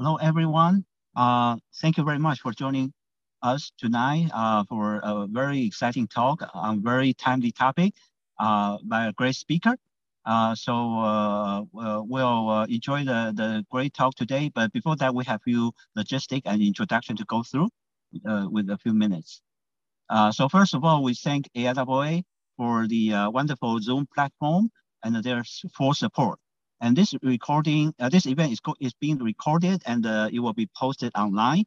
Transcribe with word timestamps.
Hello, 0.00 0.14
everyone. 0.14 0.84
Uh, 1.16 1.56
thank 1.82 1.96
you 1.96 2.04
very 2.04 2.20
much 2.20 2.40
for 2.40 2.52
joining 2.52 2.92
us 3.42 3.72
tonight 3.78 4.30
uh, 4.32 4.62
for 4.68 5.00
a 5.02 5.26
very 5.26 5.66
exciting 5.66 6.06
talk 6.06 6.40
on 6.54 6.78
a 6.78 6.80
very 6.80 7.12
timely 7.14 7.50
topic 7.50 7.94
uh, 8.38 8.78
by 8.84 9.08
a 9.08 9.12
great 9.14 9.34
speaker. 9.34 9.74
Uh, 10.24 10.54
so 10.54 11.00
uh, 11.00 11.64
we'll 11.72 12.48
uh, 12.48 12.64
enjoy 12.66 13.02
the, 13.02 13.32
the 13.34 13.66
great 13.72 13.92
talk 13.92 14.14
today. 14.14 14.52
But 14.54 14.72
before 14.72 14.94
that, 14.94 15.12
we 15.12 15.24
have 15.24 15.42
few 15.42 15.72
logistic 15.98 16.42
and 16.44 16.62
introduction 16.62 17.16
to 17.16 17.24
go 17.24 17.42
through 17.42 17.68
with 18.52 18.70
a 18.70 18.78
few 18.78 18.94
minutes. 18.94 19.42
so 20.30 20.48
first 20.48 20.74
of 20.74 20.84
all, 20.84 21.02
we 21.02 21.14
thank 21.14 21.48
AIAA 21.56 22.22
for 22.56 22.86
the 22.86 23.28
wonderful 23.32 23.80
Zoom 23.80 24.06
platform 24.14 24.70
and 25.02 25.16
their 25.24 25.42
full 25.76 25.92
support. 25.92 26.38
And 26.80 26.96
this 26.96 27.14
recording, 27.22 27.92
uh, 27.98 28.08
this 28.08 28.26
event 28.26 28.52
is, 28.52 28.60
is 28.80 28.94
being 28.94 29.18
recorded 29.18 29.82
and 29.86 30.06
uh, 30.06 30.28
it 30.32 30.38
will 30.38 30.52
be 30.52 30.68
posted 30.76 31.12
online 31.16 31.64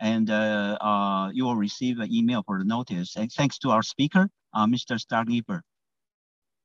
and 0.00 0.28
uh, 0.30 0.76
uh 0.80 1.30
you 1.32 1.44
will 1.44 1.56
receive 1.56 1.98
an 2.00 2.12
email 2.12 2.42
for 2.46 2.58
the 2.58 2.64
notice. 2.64 3.16
And 3.16 3.30
thanks 3.30 3.58
to 3.58 3.70
our 3.70 3.82
speaker, 3.82 4.28
uh, 4.54 4.66
Mr. 4.66 4.98
Scott 4.98 5.28
Niebuhr, 5.28 5.62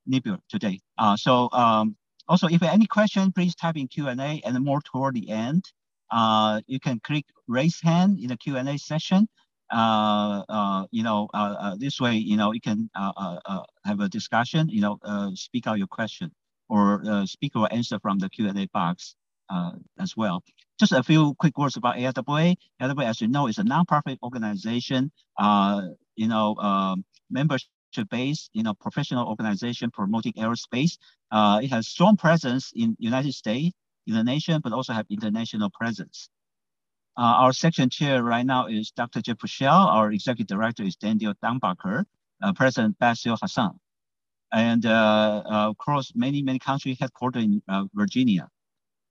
Niebuhr 0.08 0.40
today. 0.50 0.80
Uh, 0.98 1.18
so 1.18 1.50
um, 1.52 1.96
also, 2.28 2.48
if 2.48 2.62
you 2.62 2.68
have 2.68 2.74
any 2.74 2.88
question, 2.88 3.32
please 3.32 3.56
type 3.56 3.76
in 3.76 3.88
Q&A 3.88 4.42
and 4.46 4.60
more 4.64 4.82
toward 4.82 5.16
the 5.16 5.30
end. 5.30 5.66
you 6.68 6.80
can 6.80 7.00
click 7.02 7.26
raise 7.48 7.82
hand 7.82 8.20
in 8.20 8.28
the 8.30 8.38
Q&A 8.38 8.78
session. 8.78 9.28
you 10.92 11.04
know, 11.04 11.28
this 11.78 12.00
way, 12.00 12.16
you 12.16 12.38
know, 12.38 12.54
you 12.54 12.62
can 12.62 12.90
have 12.96 14.00
a 14.00 14.08
discussion, 14.10 14.70
you 14.70 14.82
know, 14.82 14.98
speak 15.36 15.68
out 15.68 15.78
your 15.78 15.88
question 15.88 16.32
or 16.70 17.04
uh, 17.06 17.26
speaker 17.26 17.60
will 17.60 17.68
answer 17.72 18.00
from 18.00 18.20
the 18.20 18.30
Q&A 18.30 18.68
box 18.68 19.16
uh, 19.50 19.72
as 20.00 20.16
well. 20.16 20.44
Just 20.80 20.92
a 20.92 21.04
few 21.04 21.34
quick 21.36 21.58
words 21.58 21.76
about 21.76 21.96
AIAA. 21.98 22.56
AIAA, 22.82 23.06
as 23.06 23.22
you 23.22 23.28
know, 23.28 23.48
is 23.48 23.58
a 23.58 23.64
nonprofit 23.64 24.18
organization, 24.24 25.12
uh, 25.38 25.82
you 26.16 26.28
know, 26.28 26.56
um, 26.56 27.04
membership-based, 27.30 28.50
you 28.54 28.64
know, 28.64 28.74
professional 28.74 29.28
organization 29.28 29.92
promoting 29.92 30.34
aerospace. 30.34 30.98
Uh, 31.32 31.60
it 31.62 31.70
has 31.70 31.88
strong 31.88 32.16
presence 32.16 32.72
in 32.76 32.96
United 33.00 33.34
States, 33.34 33.76
in 34.08 34.14
the 34.14 34.24
nation, 34.24 34.62
but 34.64 34.72
also 34.72 34.94
have 34.94 35.06
international 35.10 35.70
presence. 35.70 36.30
Uh, 37.18 37.44
our 37.44 37.52
section 37.52 37.90
chair 37.90 38.24
right 38.24 38.46
now 38.46 38.68
is 38.68 38.92
Dr. 38.92 39.22
Jeff 39.22 39.38
Puschel. 39.38 39.72
Our 39.72 40.12
executive 40.12 40.48
director 40.48 40.84
is 40.84 40.96
Daniel 40.96 41.34
Dumbacher. 41.44 42.06
Uh, 42.42 42.54
President 42.54 42.98
Basil 43.00 43.36
Hassan 43.42 43.78
and 44.52 44.86
uh, 44.86 45.44
uh, 45.46 45.70
across 45.72 46.12
many, 46.16 46.42
many 46.42 46.60
countries 46.60 46.98
headquartered 46.98 47.44
in 47.44 47.62
uh, 47.68 47.86
Virginia. 47.94 48.48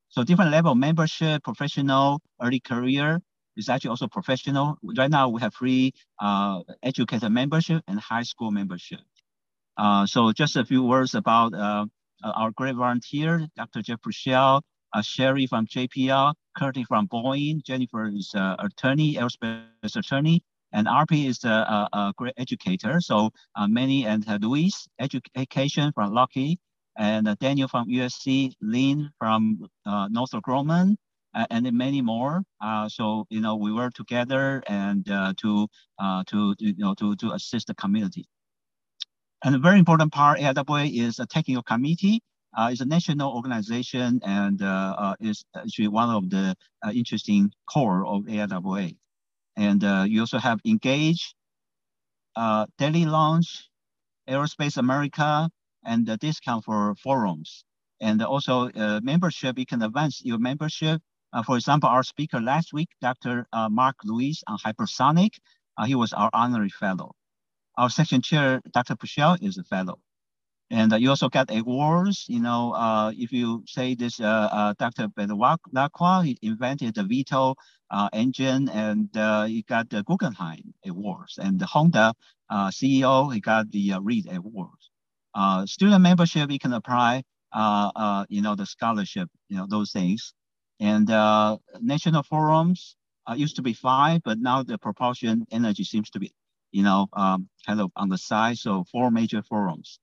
So 0.09 0.25
different 0.25 0.51
level 0.51 0.75
membership, 0.75 1.45
professional, 1.45 2.21
early 2.41 2.61
career 2.61 3.21
is 3.57 3.69
actually 3.69 3.91
also 3.91 4.09
professional. 4.09 4.79
Right 4.97 5.11
now 5.11 5.29
we 5.29 5.41
have 5.41 5.55
free 5.55 5.93
uh, 6.21 6.63
educator 6.83 7.29
membership 7.29 7.83
and 7.87 8.01
high 8.01 8.23
school 8.23 8.51
membership. 8.51 9.01
Uh, 9.77 10.07
so 10.07 10.33
just 10.33 10.57
a 10.57 10.65
few 10.65 10.83
words 10.83 11.15
about 11.15 11.53
our 12.25 12.51
great 12.53 12.75
volunteer, 12.75 13.47
Dr. 13.57 13.83
Jeff 13.83 14.01
Puschel, 14.01 14.63
uh, 14.95 15.03
Sherry 15.03 15.47
from 15.47 15.67
JPL, 15.67 16.35
Curtis 16.57 16.87
from 16.89 17.07
Boeing, 17.07 17.63
Jennifer 17.63 18.07
is 18.07 18.33
attorney, 18.35 19.15
aerospace 19.15 19.95
attorney, 19.95 20.43
and 20.73 20.87
RP 20.87 21.29
is 21.29 21.45
a, 21.45 21.49
a, 21.49 21.89
a 21.93 22.13
great 22.17 22.35
educator. 22.37 23.01
So 23.01 23.31
uh, 23.57 23.69
many 23.69 24.07
and 24.07 24.29
uh, 24.29 24.39
Luis, 24.41 24.89
education 24.99 25.93
from 25.93 26.13
Lockheed, 26.13 26.59
and 26.97 27.29
uh, 27.29 27.37
Daniel 27.41 27.69
from 27.69 27.89
USC, 27.89 28.53
Lynn 28.61 29.11
from 29.19 29.67
Northrop 29.87 30.45
Grumman, 30.45 30.97
and 31.35 31.73
many 31.73 32.03
more. 32.03 32.43
So 32.89 33.27
you 33.31 33.41
know 33.41 33.57
we 33.57 33.73
work 33.73 33.95
together 33.95 34.63
and 34.67 35.07
to 35.07 35.67
to 36.27 36.55
you 36.59 36.75
know 36.79 36.95
to 36.95 37.17
to 37.17 37.33
assist 37.33 37.69
the 37.69 37.75
community. 37.75 38.27
And 39.45 39.55
a 39.55 39.59
very 39.59 39.79
important 39.79 40.13
part, 40.13 40.41
AIAA 40.41 41.01
is 41.01 41.21
a 41.21 41.27
technical 41.27 41.63
committee. 41.63 42.23
Uh, 42.57 42.71
it's 42.73 42.81
a 42.81 42.85
national 42.85 43.33
organization 43.33 44.21
and 44.25 44.61
uh, 44.63 44.95
uh, 44.99 45.15
is 45.21 45.45
actually 45.55 45.87
one 45.87 46.11
of 46.11 46.29
the 46.31 46.57
interesting 46.93 47.51
core 47.71 48.05
of 48.07 48.25
AIAA. 48.25 48.97
And 49.59 49.83
uh, 49.83 50.05
you 50.07 50.21
also 50.21 50.39
have 50.39 50.61
Engage, 50.65 51.35
uh, 52.37 52.67
Daily 52.79 53.05
Launch, 53.05 53.69
Aerospace 54.31 54.77
America, 54.77 55.51
and 55.85 56.07
the 56.07 56.17
discount 56.17 56.65
for 56.65 56.95
forums. 56.95 57.65
And 58.01 58.23
also 58.23 58.71
uh, 58.71 59.01
membership, 59.03 59.59
you 59.59 59.67
can 59.67 59.83
advance 59.83 60.23
your 60.25 60.39
membership. 60.39 61.03
Uh, 61.33 61.43
for 61.43 61.57
example, 61.57 61.89
our 61.89 62.05
speaker 62.05 62.41
last 62.41 62.73
week, 62.73 62.89
Dr. 63.03 63.47
Uh, 63.53 63.69
Mark 63.69 63.97
Lewis 64.05 64.45
on 64.47 64.59
hypersonic, 64.59 65.33
uh, 65.77 65.87
he 65.87 65.97
was 65.97 66.13
our 66.13 66.31
honorary 66.33 66.71
fellow. 66.71 67.13
Our 67.77 67.91
section 67.91 68.23
chair, 68.23 68.63
Dr. 68.73 68.95
Puschel, 68.95 69.43
is 69.43 69.59
a 69.59 69.65
fellow. 69.65 69.99
And 70.71 70.93
uh, 70.93 70.97
you 70.97 71.09
also 71.09 71.31
get 71.31 71.51
awards, 71.51 72.27
you 72.29 72.41
know, 72.41 72.73
uh, 72.73 73.11
if 73.17 73.33
you 73.33 73.65
say 73.67 73.95
this, 73.95 74.21
uh, 74.21 74.49
uh 74.53 74.75
Dr. 74.79 75.09
Lacroix, 75.73 76.21
he 76.23 76.39
invented 76.43 76.95
the 76.95 77.05
Vito 77.05 77.55
uh, 77.91 78.09
engine 78.13 78.69
and 78.69 79.09
uh, 79.17 79.45
he 79.45 79.63
got 79.63 79.89
the 79.89 80.03
Guggenheim 80.03 80.75
Awards. 80.87 81.39
And 81.39 81.59
the 81.59 81.65
Honda 81.65 82.13
CEO, 82.53 83.33
he 83.33 83.41
got 83.41 83.71
the 83.71 83.95
Reed 84.03 84.27
Awards. 84.31 84.91
student 85.71 86.03
membership, 86.03 86.51
you 86.51 86.59
can 86.59 86.75
apply, 86.75 87.23
you 88.29 88.43
know, 88.43 88.55
the 88.55 88.67
scholarship, 88.67 89.31
you 89.49 89.57
know, 89.57 89.67
those 89.67 89.91
things. 89.91 90.35
And 90.81 91.09
national 91.81 92.25
forums 92.25 92.97
used 93.37 93.57
to 93.57 93.63
be 93.63 93.73
five, 93.73 94.21
but 94.23 94.39
now 94.39 94.63
the 94.63 94.77
propulsion 94.77 95.47
energy 95.51 95.85
seems 95.85 96.11
to 96.11 96.19
be, 96.19 96.31
you 96.73 96.83
know, 96.83 97.09
um, 97.15 97.49
kind 97.67 97.81
of 97.81 97.91
on 97.97 98.11
the 98.11 98.19
side. 98.19 98.59
So 98.59 98.85
four 98.93 99.11
major 99.11 99.43
forums. 99.43 99.99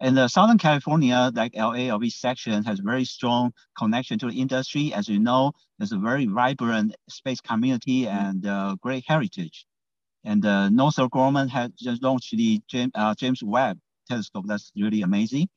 And 0.00 0.16
the 0.16 0.28
Southern 0.28 0.58
California, 0.58 1.32
like 1.34 1.56
LA 1.56 1.90
or 1.94 2.02
East 2.04 2.20
section, 2.20 2.62
has 2.64 2.78
very 2.78 3.04
strong 3.04 3.52
connection 3.76 4.18
to 4.20 4.30
the 4.30 4.40
industry. 4.40 4.94
As 4.94 5.08
you 5.08 5.18
know, 5.18 5.52
there's 5.78 5.92
a 5.92 5.98
very 5.98 6.26
vibrant 6.26 6.94
space 7.08 7.40
community 7.40 8.06
and 8.06 8.46
uh, 8.46 8.76
great 8.80 9.04
heritage. 9.08 9.66
And 10.24 10.44
uh, 10.46 10.68
Northrop 10.68 11.12
Grumman 11.12 11.48
has 11.50 11.70
just 11.72 12.02
launched 12.02 12.36
the 12.36 12.60
James, 12.68 12.92
uh, 12.94 13.14
James 13.14 13.42
Webb 13.42 13.78
telescope. 14.08 14.44
That's 14.46 14.70
really 14.76 15.02
amazing. 15.02 15.48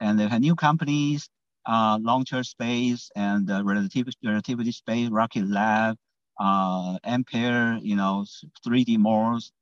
And 0.00 0.18
they 0.18 0.28
have 0.28 0.40
new 0.40 0.54
companies, 0.54 1.28
uh, 1.66 1.98
Launcher 2.00 2.44
Space 2.44 3.10
and 3.16 3.50
uh, 3.50 3.64
Relativity, 3.64 4.16
Relativity 4.24 4.72
Space, 4.72 5.08
Rocket 5.10 5.48
Lab, 5.48 5.96
uh, 6.38 6.98
Ampere, 7.04 7.78
you 7.82 7.96
know, 7.96 8.24
3D 8.66 8.98
Malls, 8.98 9.52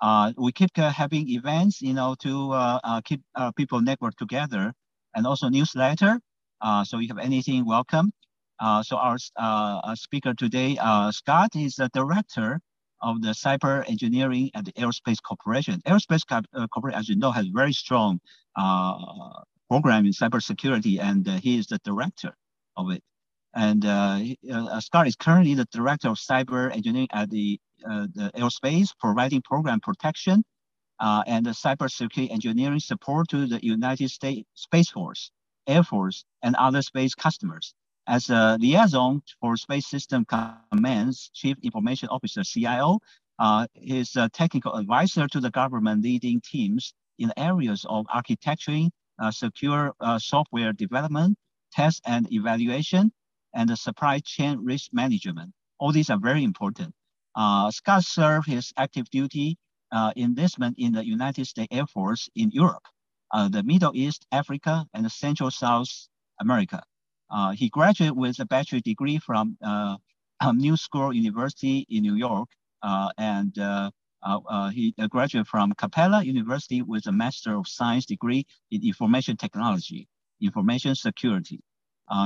uh, 0.00 0.32
we 0.36 0.52
keep 0.52 0.70
uh, 0.78 0.90
having 0.90 1.28
events, 1.28 1.82
you 1.82 1.92
know, 1.92 2.14
to 2.20 2.52
uh, 2.52 2.80
uh 2.82 3.00
keep 3.02 3.20
people 3.56 3.80
network 3.80 4.16
together, 4.16 4.72
and 5.14 5.26
also 5.26 5.48
newsletter. 5.48 6.20
So 6.84 6.96
if 6.96 7.02
you 7.02 7.08
have 7.08 7.18
anything, 7.18 7.66
welcome. 7.66 8.12
so 8.82 8.96
our 8.96 9.18
speaker 9.94 10.34
today, 10.34 10.76
Scott, 11.10 11.54
is 11.54 11.76
the 11.76 11.90
director 11.92 12.60
of 13.02 13.22
the 13.22 13.30
cyber 13.30 13.88
engineering 13.88 14.50
at 14.54 14.64
the 14.66 14.72
Aerospace 14.72 15.22
Corporation. 15.22 15.80
Aerospace 15.86 16.24
Corporation, 16.72 16.98
as 16.98 17.08
you 17.08 17.16
know, 17.16 17.30
has 17.30 17.46
very 17.46 17.72
strong 17.72 18.20
program 19.68 20.06
in 20.06 20.12
cybersecurity, 20.12 20.98
and 21.00 21.26
he 21.40 21.58
is 21.58 21.66
the 21.66 21.78
director 21.84 22.34
of 22.76 22.90
it. 22.90 23.02
And 23.54 23.82
Scott 24.80 25.06
is 25.06 25.16
currently 25.16 25.54
the 25.54 25.66
director 25.72 26.08
of 26.08 26.16
cyber 26.16 26.74
engineering 26.74 27.08
at 27.12 27.30
the 27.30 27.60
uh, 27.88 28.06
the 28.14 28.30
aerospace, 28.36 28.90
providing 28.98 29.40
program 29.42 29.80
protection 29.80 30.44
uh, 30.98 31.22
and 31.26 31.46
cybersecurity 31.46 32.30
engineering 32.30 32.78
support 32.78 33.28
to 33.28 33.46
the 33.46 33.58
United 33.64 34.10
States 34.10 34.48
Space 34.54 34.90
Force, 34.90 35.30
Air 35.66 35.82
Force, 35.82 36.24
and 36.42 36.54
other 36.56 36.82
space 36.82 37.14
customers. 37.14 37.74
As 38.06 38.28
a 38.28 38.58
liaison 38.60 39.22
for 39.40 39.56
Space 39.56 39.86
System 39.86 40.26
Command's 40.26 41.30
Chief 41.32 41.56
Information 41.62 42.08
Officer, 42.08 42.42
CIO, 42.42 42.98
uh, 43.38 43.66
is 43.74 44.16
a 44.16 44.28
technical 44.28 44.74
advisor 44.74 45.26
to 45.28 45.40
the 45.40 45.50
government 45.50 46.02
leading 46.02 46.40
teams 46.40 46.92
in 47.18 47.32
areas 47.36 47.86
of 47.88 48.06
architecturing, 48.12 48.90
uh, 49.18 49.30
secure 49.30 49.94
uh, 50.00 50.18
software 50.18 50.72
development, 50.72 51.36
test 51.72 52.02
and 52.04 52.30
evaluation, 52.32 53.12
and 53.54 53.68
the 53.68 53.76
supply 53.76 54.20
chain 54.20 54.58
risk 54.62 54.90
management. 54.92 55.52
All 55.78 55.92
these 55.92 56.10
are 56.10 56.18
very 56.18 56.44
important. 56.44 56.94
Uh, 57.34 57.70
Scott 57.70 58.04
served 58.04 58.46
his 58.46 58.72
active 58.76 59.08
duty 59.10 59.56
uh, 59.92 60.12
enlistment 60.16 60.76
in 60.78 60.92
the 60.92 61.04
United 61.04 61.46
States 61.46 61.68
Air 61.70 61.86
Force 61.86 62.28
in 62.34 62.50
Europe, 62.50 62.84
uh, 63.32 63.48
the 63.48 63.62
Middle 63.62 63.92
East, 63.94 64.26
Africa, 64.32 64.86
and 64.94 65.10
Central 65.10 65.50
South 65.50 65.88
America. 66.40 66.82
Uh, 67.30 67.52
he 67.52 67.68
graduated 67.68 68.16
with 68.16 68.38
a 68.40 68.46
bachelor 68.46 68.80
degree 68.80 69.18
from 69.18 69.56
uh, 69.64 69.96
New 70.54 70.76
School 70.76 71.12
University 71.12 71.86
in 71.88 72.02
New 72.02 72.16
York, 72.16 72.48
uh, 72.82 73.10
and 73.18 73.54
he 74.72 74.94
graduated 75.08 75.46
from 75.46 75.72
Capella 75.74 76.22
University 76.22 76.82
with 76.82 77.06
a 77.06 77.12
Master 77.12 77.54
of 77.54 77.68
Science 77.68 78.06
degree 78.06 78.44
in 78.70 78.84
Information 78.84 79.36
Technology, 79.36 80.08
Information 80.40 80.94
Security. 80.94 81.60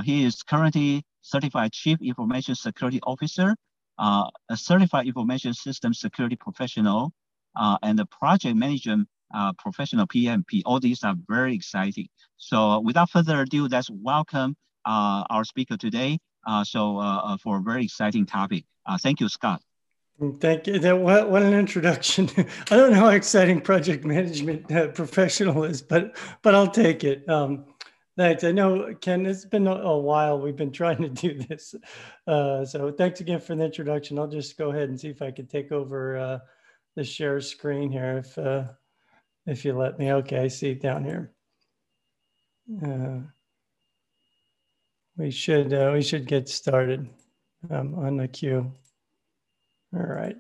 he 0.05 0.25
is 0.25 0.43
currently 0.43 1.05
certified 1.25 1.73
chief 1.73 1.99
information 2.03 2.55
security 2.55 3.00
officer, 3.03 3.56
uh, 3.99 4.29
a 4.50 4.56
certified 4.56 5.06
information 5.06 5.55
system 5.55 5.94
security 5.94 6.37
professional, 6.37 7.12
uh, 7.56 7.79
and 7.82 7.99
a 7.99 8.06
project 8.06 8.56
management 8.56 9.09
uh, 9.35 9.53
professional 9.59 10.06
PMP. 10.06 10.62
All 10.67 10.79
these 10.79 11.03
are 11.03 11.15
very 11.29 11.55
exciting. 11.55 12.09
So 12.37 12.81
without 12.81 13.11
further 13.11 13.41
ado, 13.41 13.67
let's 13.69 13.91
welcome 13.91 14.55
uh, 14.85 15.25
our 15.31 15.44
speaker 15.44 15.76
today. 15.76 16.19
Uh, 16.47 16.62
so 16.62 16.99
uh, 16.99 17.37
for 17.38 17.56
a 17.56 17.61
very 17.61 17.85
exciting 17.85 18.27
topic. 18.27 18.65
thank 19.00 19.20
you, 19.20 19.29
Scott. 19.29 19.62
Thank 20.41 20.69
you. 20.69 20.79
That 20.79 20.99
what, 20.99 21.31
what 21.31 21.43
an 21.43 21.55
introduction. 21.55 22.29
I 22.70 22.77
don't 22.77 22.93
know 22.93 23.00
how 23.00 23.09
exciting 23.09 23.61
project 23.62 24.05
management 24.05 24.69
professional 24.94 25.65
is, 25.65 25.82
but 25.82 26.17
but 26.43 26.55
I'll 26.55 26.70
take 26.70 27.03
it. 27.03 27.29
Um, 27.29 27.65
thanks. 28.16 28.44
I 28.44 28.52
know 28.52 28.94
Ken. 29.00 29.26
It's 29.26 29.44
been 29.44 29.66
a, 29.66 29.99
while. 29.99 30.40
We've 30.40 30.56
been 30.56 30.72
trying 30.82 31.02
to 31.02 31.08
do 31.08 31.38
this, 31.43 31.75
uh, 32.26 32.64
so 32.64 32.90
thanks 32.93 33.20
again 33.20 33.40
for 33.40 33.55
the 33.55 33.64
introduction. 33.64 34.19
I'll 34.19 34.28
just 34.28 34.56
go 34.58 34.70
ahead 34.70 34.88
and 34.88 34.99
see 34.99 35.08
if 35.08 35.22
I 35.22 35.31
can 35.31 35.46
take 35.46 35.72
over 35.72 36.16
uh, 36.16 36.38
the 36.96 37.05
share 37.05 37.40
screen 37.40 37.90
here, 37.90 38.19
if 38.19 38.38
uh, 38.38 38.64
if 39.46 39.64
you 39.64 39.76
let 39.76 39.99
me. 39.99 40.12
Okay, 40.12 40.38
I 40.38 40.49
see 40.49 40.70
it 40.70 40.81
down 40.82 41.05
here. 41.05 41.32
Uh, 42.82 43.19
we 45.17 45.31
should 45.31 45.72
uh, 45.72 45.90
we 45.93 46.02
should 46.02 46.26
get 46.26 46.49
started 46.49 47.08
um, 47.70 47.94
on 47.94 48.17
the 48.17 48.28
queue. 48.28 48.72
All 49.94 50.02
right. 50.02 50.37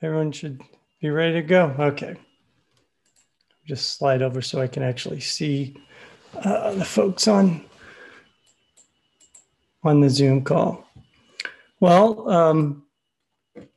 Everyone 0.00 0.32
should 0.32 0.62
be 1.00 1.10
ready 1.10 1.34
to 1.34 1.42
go. 1.42 1.74
Okay. 1.78 2.16
Just 3.68 3.98
slide 3.98 4.22
over 4.22 4.40
so 4.40 4.62
I 4.62 4.66
can 4.66 4.82
actually 4.82 5.20
see 5.20 5.76
uh, 6.34 6.72
the 6.72 6.84
folks 6.84 7.28
on 7.28 7.64
on 9.84 10.00
the 10.00 10.08
Zoom 10.08 10.42
call. 10.42 10.86
Well, 11.78 12.28
um, 12.30 12.84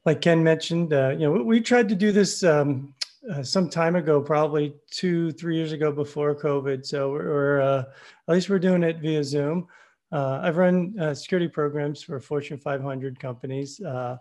like 0.05 0.21
Ken 0.21 0.41
mentioned, 0.43 0.93
uh, 0.93 1.09
you 1.09 1.19
know, 1.19 1.43
we, 1.43 1.59
tried 1.59 1.89
to 1.89 1.95
do 1.95 2.11
this 2.11 2.43
um, 2.43 2.95
uh, 3.29 3.43
some 3.43 3.69
time 3.69 3.95
ago, 3.95 4.21
probably 4.21 4.73
two, 4.89 5.31
three 5.33 5.57
years 5.57 5.73
ago 5.73 5.91
before 5.91 6.33
COVID. 6.33 6.85
So 6.85 7.11
we're, 7.11 7.29
we're 7.29 7.61
uh, 7.61 7.83
at 8.27 8.33
least 8.33 8.49
we're 8.49 8.59
doing 8.59 8.83
it 8.83 8.99
via 8.99 9.23
Zoom. 9.23 9.67
Uh, 10.11 10.39
I've 10.41 10.57
run 10.57 10.95
uh, 10.99 11.13
security 11.13 11.47
programs 11.47 12.01
for 12.01 12.19
Fortune 12.19 12.57
500 12.57 13.19
companies, 13.19 13.79
uh, 13.81 14.17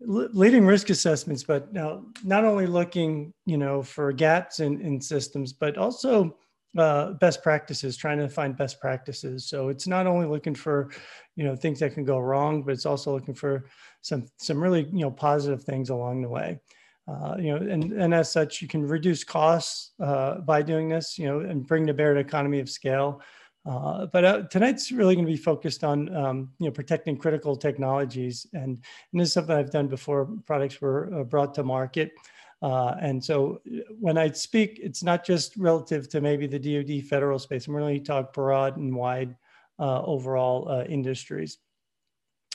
leading 0.00 0.66
risk 0.66 0.90
assessments, 0.90 1.42
but 1.42 1.72
now 1.72 2.04
not 2.22 2.44
only 2.44 2.66
looking, 2.66 3.32
you 3.46 3.56
know, 3.56 3.82
for 3.82 4.12
gaps 4.12 4.60
in, 4.60 4.80
in 4.80 5.00
systems, 5.00 5.52
but 5.52 5.78
also 5.78 6.36
uh, 6.76 7.12
best 7.12 7.42
practices, 7.42 7.96
trying 7.96 8.18
to 8.18 8.28
find 8.28 8.56
best 8.56 8.80
practices. 8.80 9.48
So 9.48 9.68
it's 9.68 9.86
not 9.86 10.06
only 10.06 10.26
looking 10.26 10.54
for, 10.54 10.90
you 11.34 11.44
know, 11.44 11.56
things 11.56 11.80
that 11.80 11.94
can 11.94 12.04
go 12.04 12.18
wrong, 12.18 12.62
but 12.62 12.72
it's 12.72 12.86
also 12.86 13.12
looking 13.12 13.34
for 13.34 13.66
some 14.02 14.26
some 14.36 14.62
really, 14.62 14.84
you 14.92 15.00
know, 15.00 15.10
positive 15.10 15.64
things 15.64 15.90
along 15.90 16.22
the 16.22 16.28
way. 16.28 16.60
Uh, 17.08 17.36
you 17.38 17.50
know, 17.52 17.56
and, 17.56 17.92
and 17.92 18.12
as 18.12 18.30
such, 18.32 18.60
you 18.60 18.66
can 18.66 18.86
reduce 18.86 19.22
costs 19.22 19.92
uh, 20.00 20.40
by 20.40 20.60
doing 20.60 20.88
this, 20.88 21.18
you 21.18 21.26
know, 21.26 21.40
and 21.40 21.66
bring 21.66 21.86
to 21.86 21.94
bear 21.94 22.10
an 22.10 22.18
economy 22.18 22.58
of 22.58 22.68
scale. 22.68 23.22
Uh, 23.66 24.06
but 24.06 24.24
uh, 24.24 24.42
tonight's 24.42 24.92
really 24.92 25.16
going 25.16 25.26
to 25.26 25.32
be 25.32 25.36
focused 25.36 25.82
on 25.82 26.14
um, 26.14 26.50
you 26.58 26.66
know 26.66 26.72
protecting 26.72 27.16
critical 27.16 27.56
technologies, 27.56 28.46
and, 28.52 28.78
and, 29.12 29.20
this 29.20 29.28
is 29.28 29.34
something 29.34 29.56
I've 29.56 29.72
done 29.72 29.88
before 29.88 30.26
products 30.46 30.80
were 30.80 31.12
uh, 31.12 31.24
brought 31.24 31.54
to 31.54 31.64
market. 31.64 32.12
Uh, 32.62 32.94
and 33.00 33.22
so 33.22 33.60
uh, 33.66 33.80
when 33.98 34.16
I 34.16 34.30
speak, 34.30 34.78
it's 34.80 35.02
not 35.02 35.26
just 35.26 35.56
relative 35.56 36.08
to 36.10 36.20
maybe 36.20 36.46
the 36.46 36.58
DoD 36.58 37.04
federal 37.08 37.38
space. 37.40 37.66
I'm 37.66 37.74
really 37.74 37.98
talk 37.98 38.32
broad 38.32 38.76
and 38.76 38.94
wide 38.94 39.36
uh, 39.80 40.02
overall 40.02 40.84
industries. 40.88 41.58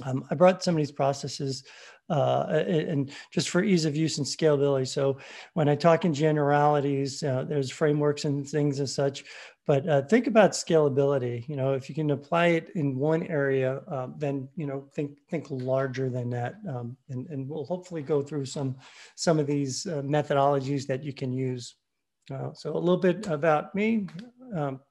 Um, 0.05 0.25
I 0.31 0.35
brought 0.35 0.63
some 0.63 0.75
of 0.75 0.77
these 0.77 0.91
processes 0.91 1.63
uh, 2.11 2.63
and 2.67 3.09
just 3.31 3.49
for 3.49 3.63
ease 3.63 3.85
of 3.85 3.95
use 3.95 4.17
and 4.17 4.27
scalability. 4.27 4.87
So 4.87 5.17
when 5.53 5.69
I 5.69 5.75
talk 5.75 6.03
in 6.03 6.13
generalities, 6.13 7.23
uh, 7.23 7.45
there's 7.47 7.71
frameworks 7.71 8.25
and 8.25 8.47
things 8.47 8.79
and 8.79 8.89
such, 8.89 9.23
but 9.71 9.87
uh, 9.87 10.01
think 10.01 10.27
about 10.27 10.51
scalability. 10.51 11.47
You 11.47 11.55
know, 11.55 11.71
if 11.71 11.87
you 11.87 11.95
can 11.95 12.11
apply 12.11 12.47
it 12.47 12.71
in 12.75 12.97
one 12.97 13.23
area, 13.27 13.81
uh, 13.87 14.07
then 14.17 14.49
you 14.57 14.67
know 14.67 14.83
think 14.93 15.11
think 15.29 15.47
larger 15.49 16.09
than 16.09 16.29
that, 16.31 16.55
um, 16.67 16.97
and 17.07 17.25
and 17.29 17.47
we'll 17.47 17.63
hopefully 17.63 18.01
go 18.01 18.21
through 18.21 18.47
some 18.47 18.75
some 19.15 19.39
of 19.39 19.47
these 19.47 19.85
uh, 19.87 20.01
methodologies 20.01 20.85
that 20.87 21.05
you 21.05 21.13
can 21.13 21.31
use. 21.31 21.75
Uh, 22.29 22.51
so 22.53 22.75
a 22.75 22.77
little 22.77 22.97
bit 22.97 23.27
about 23.27 23.73
me. 23.73 24.07
Um, 24.53 24.81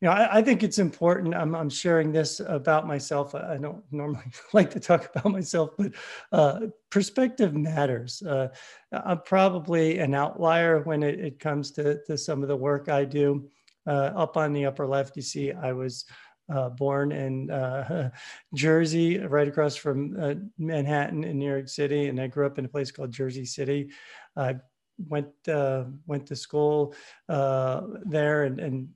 you 0.00 0.08
know, 0.08 0.14
I, 0.14 0.38
I, 0.38 0.42
think 0.42 0.64
it's 0.64 0.80
important. 0.80 1.32
I'm, 1.32 1.54
I'm 1.54 1.70
sharing 1.70 2.10
this 2.10 2.40
about 2.40 2.88
myself. 2.88 3.36
I, 3.36 3.54
I 3.54 3.56
don't 3.56 3.84
normally 3.92 4.32
like 4.52 4.70
to 4.70 4.80
talk 4.80 5.08
about 5.14 5.30
myself, 5.30 5.70
but 5.78 5.92
uh, 6.32 6.60
perspective 6.90 7.54
matters. 7.54 8.20
Uh, 8.20 8.48
I'm 8.90 9.20
probably 9.20 10.00
an 10.00 10.12
outlier 10.16 10.80
when 10.80 11.04
it, 11.04 11.20
it 11.20 11.38
comes 11.38 11.70
to, 11.72 12.02
to 12.08 12.18
some 12.18 12.42
of 12.42 12.48
the 12.48 12.56
work 12.56 12.88
I 12.88 13.04
do. 13.04 13.48
Uh, 13.86 14.12
up 14.14 14.36
on 14.36 14.52
the 14.52 14.66
upper 14.66 14.86
left, 14.86 15.16
you 15.16 15.22
see 15.22 15.52
I 15.52 15.72
was 15.72 16.04
uh, 16.52 16.68
born 16.70 17.12
in 17.12 17.50
uh, 17.50 18.10
Jersey, 18.54 19.18
right 19.18 19.48
across 19.48 19.76
from 19.76 20.16
uh, 20.20 20.34
Manhattan 20.58 21.24
in 21.24 21.38
New 21.38 21.48
York 21.48 21.68
City, 21.68 22.08
and 22.08 22.20
I 22.20 22.26
grew 22.26 22.46
up 22.46 22.58
in 22.58 22.64
a 22.64 22.68
place 22.68 22.90
called 22.90 23.10
Jersey 23.10 23.44
City. 23.44 23.90
I 24.36 24.56
went 25.08 25.28
uh, 25.48 25.84
went 26.06 26.26
to 26.26 26.36
school 26.36 26.94
uh, 27.28 27.82
there, 28.04 28.44
and, 28.44 28.60
and 28.60 28.88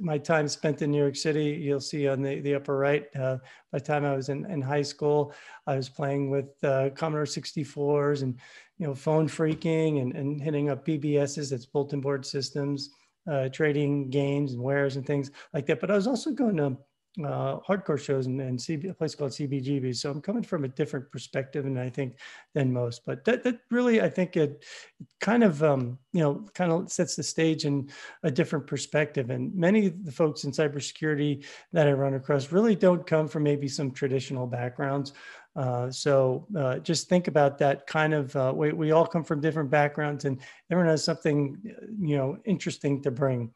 my 0.00 0.18
time 0.18 0.48
spent 0.48 0.82
in 0.82 0.90
New 0.90 0.98
York 0.98 1.16
City. 1.16 1.58
You'll 1.62 1.80
see 1.80 2.08
on 2.08 2.22
the, 2.22 2.40
the 2.40 2.54
upper 2.56 2.76
right. 2.76 3.12
By 3.12 3.38
the 3.72 3.80
time 3.80 4.04
I 4.04 4.16
was 4.16 4.28
in, 4.28 4.44
in 4.50 4.60
high 4.60 4.82
school, 4.82 5.32
I 5.66 5.76
was 5.76 5.88
playing 5.88 6.30
with 6.30 6.46
Commodore 6.94 7.24
64s 7.24 8.22
and 8.22 8.38
you 8.78 8.86
know 8.86 8.94
phone 8.94 9.28
phreaking 9.28 10.02
and, 10.02 10.14
and 10.14 10.42
hitting 10.42 10.70
up 10.70 10.84
BBSs, 10.84 11.50
that's 11.50 11.66
bulletin 11.66 12.00
board 12.00 12.26
systems, 12.26 12.90
uh, 13.30 13.48
trading 13.48 14.10
games 14.10 14.52
and 14.52 14.62
wares 14.62 14.96
and 14.96 15.06
things 15.06 15.30
like 15.52 15.66
that. 15.66 15.80
But 15.80 15.90
I 15.90 15.96
was 15.96 16.06
also 16.06 16.32
going 16.32 16.56
to 16.56 16.76
uh, 17.22 17.60
hardcore 17.60 17.98
shows 17.98 18.26
and, 18.26 18.40
and 18.40 18.58
CB, 18.58 18.90
a 18.90 18.94
place 18.94 19.14
called 19.14 19.30
CBGB. 19.30 19.94
So 19.94 20.10
I'm 20.10 20.20
coming 20.20 20.42
from 20.42 20.64
a 20.64 20.68
different 20.68 21.10
perspective, 21.12 21.64
and 21.64 21.78
I 21.78 21.88
think 21.88 22.18
than 22.54 22.72
most. 22.72 23.02
But 23.06 23.24
that 23.24 23.44
that 23.44 23.60
really, 23.70 24.02
I 24.02 24.08
think 24.08 24.36
it, 24.36 24.64
kind 25.20 25.44
of 25.44 25.62
um, 25.62 25.98
you 26.12 26.20
know 26.20 26.44
kind 26.54 26.72
of 26.72 26.90
sets 26.90 27.14
the 27.14 27.22
stage 27.22 27.66
in 27.66 27.88
a 28.24 28.30
different 28.30 28.66
perspective. 28.66 29.30
And 29.30 29.54
many 29.54 29.86
of 29.86 30.04
the 30.04 30.12
folks 30.12 30.44
in 30.44 30.50
cybersecurity 30.50 31.44
that 31.72 31.86
I 31.86 31.92
run 31.92 32.14
across 32.14 32.50
really 32.50 32.74
don't 32.74 33.06
come 33.06 33.28
from 33.28 33.44
maybe 33.44 33.68
some 33.68 33.92
traditional 33.92 34.46
backgrounds. 34.46 35.12
Uh, 35.56 35.88
so 35.90 36.46
uh, 36.58 36.78
just 36.78 37.08
think 37.08 37.28
about 37.28 37.58
that 37.58 37.86
kind 37.86 38.12
of 38.12 38.34
uh, 38.34 38.52
we, 38.54 38.72
we 38.72 38.90
all 38.90 39.06
come 39.06 39.22
from 39.22 39.40
different 39.40 39.70
backgrounds 39.70 40.24
and 40.24 40.40
everyone 40.68 40.90
has 40.90 41.04
something 41.04 41.56
you 42.00 42.16
know 42.16 42.36
interesting 42.44 43.00
to 43.00 43.10
bring 43.10 43.52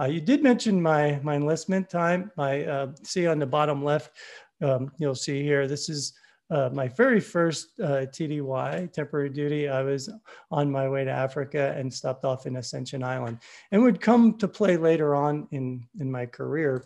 uh, 0.00 0.06
you 0.06 0.20
did 0.20 0.42
mention 0.42 0.80
my, 0.80 1.20
my 1.22 1.34
enlistment 1.34 1.88
time. 1.88 2.30
My 2.36 2.64
uh, 2.64 2.88
see 3.02 3.26
on 3.26 3.38
the 3.38 3.46
bottom 3.46 3.84
left, 3.84 4.12
um, 4.60 4.90
you'll 4.98 5.14
see 5.14 5.42
here, 5.42 5.68
this 5.68 5.88
is 5.88 6.14
uh, 6.50 6.70
my 6.72 6.88
very 6.88 7.20
first 7.20 7.80
uh, 7.80 8.06
TDY, 8.10 8.92
temporary 8.92 9.30
duty. 9.30 9.68
I 9.68 9.82
was 9.82 10.10
on 10.50 10.70
my 10.70 10.88
way 10.88 11.04
to 11.04 11.10
Africa 11.10 11.74
and 11.76 11.92
stopped 11.92 12.24
off 12.24 12.46
in 12.46 12.56
Ascension 12.56 13.02
Island 13.02 13.38
and 13.70 13.82
would 13.82 14.00
come 14.00 14.36
to 14.38 14.48
play 14.48 14.76
later 14.76 15.14
on 15.14 15.46
in, 15.50 15.86
in 15.98 16.10
my 16.10 16.26
career. 16.26 16.84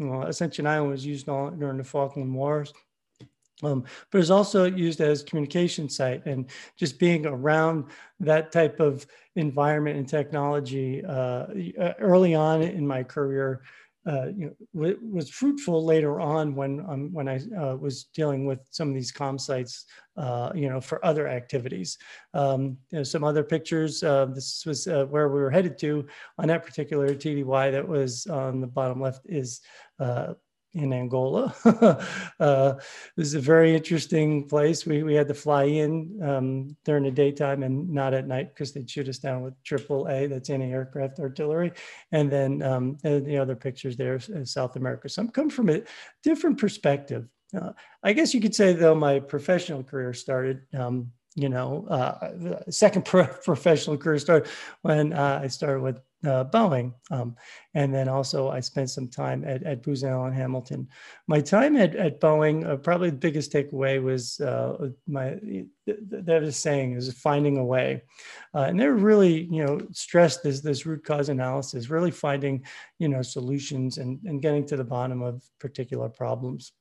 Ascension 0.00 0.66
Island 0.66 0.92
was 0.92 1.04
used 1.04 1.26
during 1.26 1.78
the 1.78 1.84
Falkland 1.84 2.32
Wars 2.32 2.72
um, 3.62 3.84
but 4.10 4.18
it's 4.18 4.30
also 4.30 4.64
used 4.64 5.00
as 5.00 5.22
communication 5.22 5.88
site 5.88 6.24
and 6.26 6.46
just 6.76 6.98
being 6.98 7.26
around 7.26 7.84
that 8.20 8.52
type 8.52 8.80
of 8.80 9.06
environment 9.36 9.96
and 9.96 10.08
technology 10.08 11.04
uh, 11.04 11.46
uh 11.80 11.92
early 11.98 12.34
on 12.34 12.62
in 12.62 12.86
my 12.86 13.02
career 13.02 13.62
uh, 14.08 14.28
you 14.34 14.56
know, 14.72 14.94
was 15.02 15.28
fruitful 15.28 15.84
later 15.84 16.18
on 16.18 16.54
when 16.54 16.80
um, 16.88 17.12
when 17.12 17.28
I 17.28 17.40
uh, 17.60 17.76
was 17.76 18.04
dealing 18.04 18.46
with 18.46 18.60
some 18.70 18.88
of 18.88 18.94
these 18.94 19.12
com 19.12 19.38
sites, 19.38 19.84
uh, 20.16 20.50
you 20.54 20.70
know, 20.70 20.80
for 20.80 21.04
other 21.04 21.28
activities. 21.28 21.98
Um, 22.32 22.78
some 23.02 23.22
other 23.22 23.44
pictures. 23.44 24.02
Uh, 24.02 24.26
this 24.26 24.64
was 24.64 24.86
uh, 24.86 25.04
where 25.06 25.28
we 25.28 25.40
were 25.40 25.50
headed 25.50 25.78
to 25.80 26.06
on 26.38 26.48
that 26.48 26.64
particular 26.64 27.14
TDY 27.14 27.70
that 27.72 27.86
was 27.86 28.26
on 28.26 28.60
the 28.62 28.66
bottom 28.66 29.00
left 29.00 29.26
is 29.26 29.60
in 30.74 30.92
Angola. 30.92 31.54
uh, 32.40 32.74
this 33.16 33.26
is 33.26 33.34
a 33.34 33.40
very 33.40 33.74
interesting 33.74 34.46
place. 34.46 34.86
We, 34.86 35.02
we 35.02 35.14
had 35.14 35.28
to 35.28 35.34
fly 35.34 35.64
in 35.64 36.18
um, 36.22 36.76
during 36.84 37.04
the 37.04 37.10
daytime 37.10 37.62
and 37.62 37.88
not 37.88 38.14
at 38.14 38.26
night 38.26 38.54
because 38.54 38.72
they'd 38.72 38.88
shoot 38.88 39.08
us 39.08 39.18
down 39.18 39.42
with 39.42 39.54
triple 39.64 40.06
A, 40.08 40.26
that's 40.26 40.50
anti-aircraft 40.50 41.20
artillery. 41.20 41.72
And 42.12 42.30
then 42.30 42.62
um, 42.62 42.98
and 43.04 43.26
the 43.26 43.38
other 43.38 43.56
pictures 43.56 43.96
there 43.96 44.16
is 44.16 44.52
South 44.52 44.76
America. 44.76 45.08
So 45.08 45.22
I'm 45.22 45.30
coming 45.30 45.50
from 45.50 45.70
a 45.70 45.82
different 46.22 46.58
perspective. 46.58 47.26
Uh, 47.58 47.72
I 48.02 48.12
guess 48.12 48.34
you 48.34 48.40
could 48.40 48.54
say 48.54 48.74
though 48.74 48.94
my 48.94 49.20
professional 49.20 49.82
career 49.82 50.12
started 50.12 50.60
um, 50.74 51.12
you 51.38 51.48
know, 51.48 51.86
uh, 51.88 52.70
second 52.70 53.04
pro- 53.10 53.26
professional 53.26 53.96
career 53.96 54.18
started 54.18 54.50
when 54.82 55.12
uh, 55.12 55.40
I 55.42 55.46
started 55.46 55.80
with 55.80 56.00
uh, 56.26 56.44
Boeing. 56.44 56.92
Um, 57.12 57.36
and 57.74 57.94
then 57.94 58.08
also 58.08 58.48
I 58.48 58.58
spent 58.58 58.90
some 58.90 59.06
time 59.06 59.44
at, 59.44 59.62
at 59.62 59.84
Booz 59.84 60.02
Allen 60.02 60.32
Hamilton. 60.32 60.88
My 61.28 61.40
time 61.40 61.76
at, 61.76 61.94
at 61.94 62.20
Boeing, 62.20 62.66
uh, 62.66 62.76
probably 62.76 63.10
the 63.10 63.16
biggest 63.16 63.52
takeaway 63.52 64.02
was 64.02 64.40
uh, 64.40 64.88
my, 65.06 65.38
that 65.86 66.42
is 66.42 66.56
saying 66.56 66.94
is 66.94 67.12
finding 67.12 67.58
a 67.58 67.64
way. 67.64 68.02
Uh, 68.52 68.62
and 68.62 68.80
they're 68.80 68.94
really, 68.94 69.44
you 69.44 69.64
know, 69.64 69.80
stressed 69.92 70.42
this, 70.42 70.60
this 70.60 70.86
root 70.86 71.04
cause 71.04 71.28
analysis, 71.28 71.88
really 71.88 72.10
finding, 72.10 72.64
you 72.98 73.08
know, 73.08 73.22
solutions 73.22 73.98
and, 73.98 74.18
and 74.24 74.42
getting 74.42 74.66
to 74.66 74.76
the 74.76 74.82
bottom 74.82 75.22
of 75.22 75.40
particular 75.60 76.08
problems. 76.08 76.72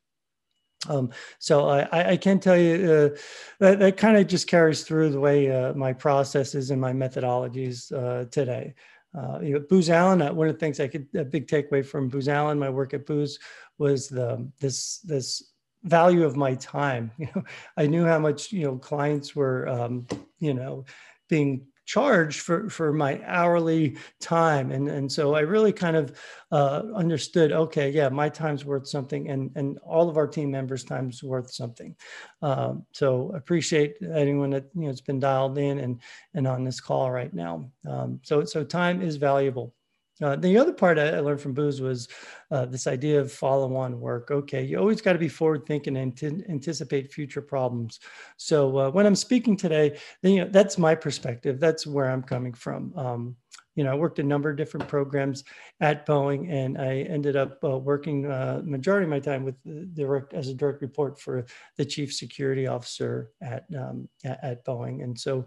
Um, 0.87 1.11
so 1.39 1.67
I, 1.67 2.11
I, 2.11 2.17
can 2.17 2.39
tell 2.39 2.57
you 2.57 2.91
uh, 2.91 3.17
that, 3.59 3.79
that 3.79 3.97
kind 3.97 4.17
of 4.17 4.27
just 4.27 4.47
carries 4.47 4.83
through 4.83 5.09
the 5.09 5.19
way 5.19 5.51
uh, 5.51 5.73
my 5.73 5.93
processes 5.93 6.71
and 6.71 6.79
my 6.79 6.93
methodologies 6.93 7.91
uh, 7.91 8.25
today. 8.29 8.73
Uh, 9.17 9.39
you 9.41 9.53
know, 9.53 9.59
Booz 9.59 9.89
Allen. 9.89 10.21
Uh, 10.21 10.33
one 10.33 10.47
of 10.47 10.53
the 10.53 10.59
things 10.59 10.79
I 10.79 10.87
could 10.87 11.07
a 11.15 11.23
big 11.23 11.47
takeaway 11.47 11.85
from 11.85 12.09
Booz 12.09 12.27
Allen, 12.27 12.59
my 12.59 12.69
work 12.69 12.93
at 12.93 13.05
Booz, 13.05 13.39
was 13.77 14.07
the 14.07 14.49
this 14.59 14.99
this 14.99 15.53
value 15.83 16.23
of 16.23 16.35
my 16.35 16.55
time. 16.55 17.11
You 17.17 17.27
know, 17.35 17.43
I 17.77 17.87
knew 17.87 18.05
how 18.05 18.19
much 18.19 18.51
you 18.51 18.65
know 18.65 18.77
clients 18.77 19.35
were 19.35 19.67
um, 19.67 20.07
you 20.39 20.53
know 20.53 20.85
being 21.29 21.67
charged 21.87 22.41
for 22.41 22.69
for 22.69 22.93
my 22.93 23.19
hourly 23.25 23.97
time. 24.19 24.71
And 24.71 24.87
and 24.89 25.11
so 25.11 25.33
i 25.33 25.39
really 25.39 25.73
kind 25.73 25.95
of 25.95 26.19
uh, 26.51 26.83
understood 26.93 27.51
okay 27.51 27.89
yeah 27.89 28.09
my 28.09 28.29
time's 28.29 28.63
worth 28.65 28.87
something 28.87 29.29
and 29.29 29.51
and 29.55 29.79
all 29.79 30.09
of 30.09 30.17
our 30.17 30.27
team 30.27 30.51
members 30.51 30.83
time's 30.83 31.23
worth 31.23 31.51
something. 31.51 31.95
Um, 32.41 32.85
so 32.91 33.31
appreciate 33.33 33.95
anyone 34.13 34.51
that 34.51 34.65
you 34.75 34.81
know 34.81 34.87
has 34.87 35.01
been 35.01 35.19
dialed 35.19 35.57
in 35.57 35.79
and 35.79 36.01
and 36.35 36.45
on 36.45 36.63
this 36.63 36.79
call 36.79 37.09
right 37.09 37.33
now. 37.33 37.71
Um, 37.87 38.19
so 38.23 38.43
so 38.43 38.63
time 38.63 39.01
is 39.01 39.15
valuable 39.15 39.73
uh, 40.21 40.35
the 40.35 40.57
other 40.57 40.73
part 40.73 40.97
I, 40.97 41.19
learned 41.19 41.41
from 41.41 41.53
Booz 41.53 41.81
was 41.81 42.07
uh, 42.49 42.65
this 42.65 42.87
idea 42.87 43.19
of 43.19 43.31
follow-on 43.31 43.99
work. 43.99 44.31
Okay, 44.31 44.63
you 44.63 44.77
always 44.77 45.01
got 45.01 45.13
to 45.13 45.19
be 45.19 45.27
forward-thinking 45.29 45.97
and 45.97 46.15
t- 46.17 46.43
anticipate 46.49 47.13
future 47.13 47.41
problems. 47.41 47.99
So 48.37 48.77
uh, 48.77 48.89
when 48.91 49.05
I'm 49.05 49.15
speaking 49.15 49.57
today, 49.57 49.97
then, 50.21 50.33
you 50.33 50.45
know, 50.45 50.49
that's 50.51 50.77
my 50.77 50.95
perspective. 50.95 51.59
That's 51.59 51.85
where 51.85 52.09
I'm 52.09 52.23
coming 52.23 52.53
from. 52.53 52.93
Um, 52.95 53.35
you 53.77 53.83
know, 53.83 53.91
I 53.91 53.95
worked 53.95 54.17
a 54.17 54.23
number 54.23 54.49
of 54.49 54.57
different 54.57 54.87
programs 54.87 55.43
at 55.81 56.05
Boeing, 56.07 56.51
and 56.51 56.79
I 56.79 57.01
ended 57.01 57.35
up 57.35 57.63
uh, 57.63 57.77
working 57.77 58.25
uh, 58.25 58.61
majority 58.65 59.03
of 59.03 59.11
my 59.11 59.19
time 59.19 59.43
with 59.43 59.55
direct 59.93 60.33
as 60.33 60.47
a 60.47 60.53
direct 60.55 60.81
report 60.81 61.21
for 61.21 61.45
the 61.77 61.85
chief 61.85 62.11
security 62.11 62.65
officer 62.65 63.29
at 63.39 63.65
um, 63.77 64.09
at, 64.25 64.43
at, 64.43 64.65
Boeing. 64.65 65.03
And 65.03 65.17
so, 65.17 65.45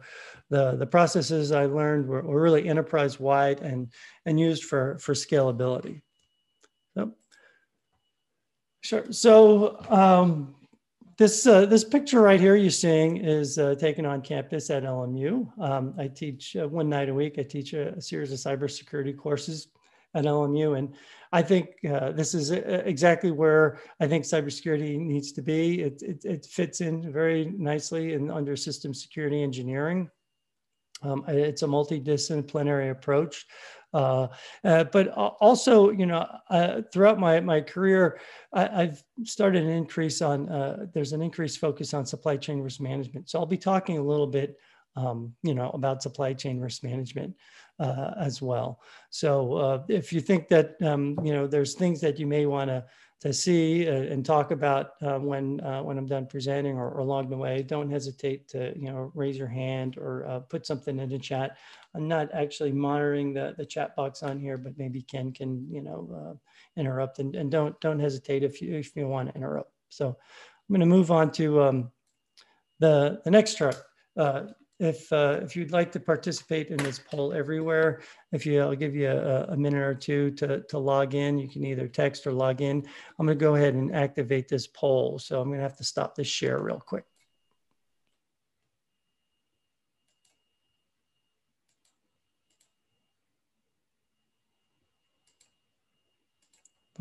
the 0.49 0.76
the 0.76 0.87
processes 0.87 1.50
I 1.50 1.67
learned 1.67 2.07
were, 2.07 2.23
were 2.23 2.40
really 2.40 2.69
enterprise 2.69 3.19
wide 3.19 3.62
and 3.62 3.93
and 4.26 4.38
used 4.38 4.62
for 4.62 4.97
for 5.00 5.14
scalability. 5.14 6.00
So, 6.95 7.12
sure. 8.81 9.12
So. 9.12 9.85
Um, 9.88 10.55
this, 11.21 11.47
uh, 11.47 11.67
this 11.67 11.85
picture 11.85 12.23
right 12.23 12.41
here 12.41 12.57
you're 12.57 12.71
seeing 12.71 13.19
is 13.19 13.59
uh, 13.59 13.75
taken 13.75 14.07
on 14.07 14.23
campus 14.23 14.71
at 14.71 14.85
LMU. 14.85 15.47
Um, 15.61 15.93
I 15.99 16.09
teach 16.09 16.57
uh, 16.57 16.67
one 16.67 16.89
night 16.89 17.11
a 17.11 17.15
week. 17.15 17.39
I 17.39 17.43
teach 17.43 17.75
a, 17.75 17.93
a, 17.93 18.00
series 18.00 18.33
of 18.33 18.39
cybersecurity 18.39 19.15
courses 19.19 19.69
at 20.15 20.25
LMU. 20.25 20.79
And 20.79 20.95
I 21.31 21.43
think 21.43 21.77
uh, 21.85 22.12
this 22.12 22.33
is 22.33 22.53
uh, 22.53 22.83
exactly 22.87 23.33
where 23.33 23.81
I 24.00 24.07
think 24.07 24.25
cybersecurity 24.25 24.99
needs 24.99 25.33
to 25.33 25.43
be. 25.43 25.83
It, 25.83 26.00
it, 26.00 26.25
it 26.25 26.47
fits 26.47 26.81
in 26.81 27.12
very 27.12 27.53
nicely 27.55 28.15
in 28.15 28.31
under 28.31 28.57
system 28.57 28.95
security 28.95 29.43
engineering. 29.43 30.09
Um, 31.03 31.23
it's 31.29 31.62
a 31.62 31.67
multidisciplinary 31.67 32.93
approach. 32.93 33.45
Uh, 33.92 34.28
uh, 34.64 34.85
but 34.85 35.09
also, 35.09 35.90
you 35.90 36.06
know, 36.06 36.26
uh, 36.49 36.82
throughout 36.92 37.18
my, 37.18 37.40
my 37.40 37.61
career, 37.61 38.20
I, 38.52 38.85
have 38.85 39.02
started 39.25 39.64
an 39.64 39.70
increase 39.70 40.23
on, 40.23 40.49
uh, 40.49 40.87
there's 40.94 41.12
an 41.12 41.23
increased 41.23 41.59
focus 41.59 41.92
on 41.94 42.06
supply 42.06 42.37
chain 42.37 42.61
risk 42.61 42.80
management. 42.80 43.28
So 43.28 43.38
I'll 43.38 43.47
be 43.47 43.59
talking 43.59 43.99
a 43.99 44.02
little 44.02 44.26
bit, 44.26 44.56
um, 44.97 45.35
you 45.42 45.54
know, 45.54 45.70
about 45.70 46.02
supply 46.02 46.32
chain 46.35 46.61
risk 46.61 46.85
management 46.85 47.35
uh, 47.78 48.12
as 48.18 48.40
well. 48.40 48.80
So 49.11 49.85
if 49.88 50.12
you 50.12 50.20
think 50.20 50.49
that, 50.49 50.80
um, 50.82 51.18
you 51.25 51.32
know, 51.32 51.47
there's 51.47 51.75
things 51.75 52.00
that 52.00 52.18
you 52.18 52.26
may 52.26 52.47
want 52.47 52.68
to 52.68 52.85
to 53.21 53.35
see 53.35 53.87
uh, 53.87 53.93
and 53.93 54.25
talk 54.25 54.50
about 54.50 54.93
uh, 55.03 55.19
when 55.19 55.61
uh, 55.61 55.83
when 55.83 55.99
I'm 55.99 56.07
done 56.07 56.27
presenting 56.27 56.77
or, 56.77 56.91
or, 56.91 57.00
along 57.00 57.29
the 57.29 57.37
way. 57.37 57.62
Don't 57.62 57.91
hesitate 57.91 58.49
to 58.49 58.73
you 58.79 58.91
know 58.91 59.12
raise 59.15 59.37
your 59.37 59.49
hand 59.49 59.99
or 59.99 60.27
uh, 60.27 60.41
put 60.41 60.67
something 60.67 60.99
in 60.99 61.09
the 61.09 61.19
chat. 61.19 61.57
I'm 61.95 62.09
not 62.09 62.33
actually 62.33 62.73
monitoring 62.73 63.35
the, 63.35 63.55
the 63.59 63.67
chat 63.67 63.95
box 63.95 64.23
on 64.23 64.41
here, 64.41 64.57
but 64.57 64.79
maybe 64.79 65.03
Ken 65.03 65.33
can 65.33 65.67
you 65.71 65.83
know 65.83 66.09
uh, 66.15 66.81
interrupt 66.81 67.19
and, 67.19 67.37
and 67.37 67.50
don't 67.50 67.79
don't 67.81 68.00
hesitate 68.00 68.43
if 68.43 68.62
you 68.62 68.75
if 68.75 68.97
you 68.97 69.07
want 69.07 69.29
to 69.29 69.35
interrupt. 69.35 69.73
So 69.91 70.09
I'm 70.09 70.75
going 70.75 70.81
to 70.81 70.87
move 70.87 71.11
on 71.11 71.31
to 71.33 71.62
um, 71.62 71.91
the 72.79 73.21
the 73.25 73.31
next 73.31 73.57
chart. 73.57 73.77
If 74.80 75.12
uh, 75.12 75.40
if 75.42 75.56
you'd 75.56 75.72
like 75.72 75.92
to 75.92 76.00
participate 76.00 76.68
in 76.68 76.78
this 76.78 76.99
poll 76.99 77.34
everywhere, 77.34 78.00
if 78.32 78.46
you, 78.46 78.62
I'll 78.62 78.75
give 78.75 78.96
you 78.96 79.10
a, 79.10 79.44
a, 79.49 79.56
minute 79.56 79.82
or 79.82 79.94
two 79.94 80.30
to, 80.32 80.62
to 80.62 80.78
log 80.78 81.14
in. 81.14 81.38
You 81.38 81.49
can 81.49 81.66
either 81.66 81.87
text 81.87 82.26
or 82.26 82.32
log 82.32 82.62
in. 82.62 82.78
I'm 83.18 83.26
going 83.26 83.38
to 83.38 83.44
go 83.44 83.56
ahead 83.56 83.75
and 83.75 83.94
activate 83.94 84.49
this 84.49 84.66
poll. 84.66 85.18
So 85.18 85.38
I'm 85.38 85.49
going 85.49 85.58
to 85.58 85.62
have 85.62 85.76
to 85.76 85.84
stop 85.84 86.14
this 86.14 86.28
share 86.28 86.58
real 86.58 86.80
quick. 86.80 87.04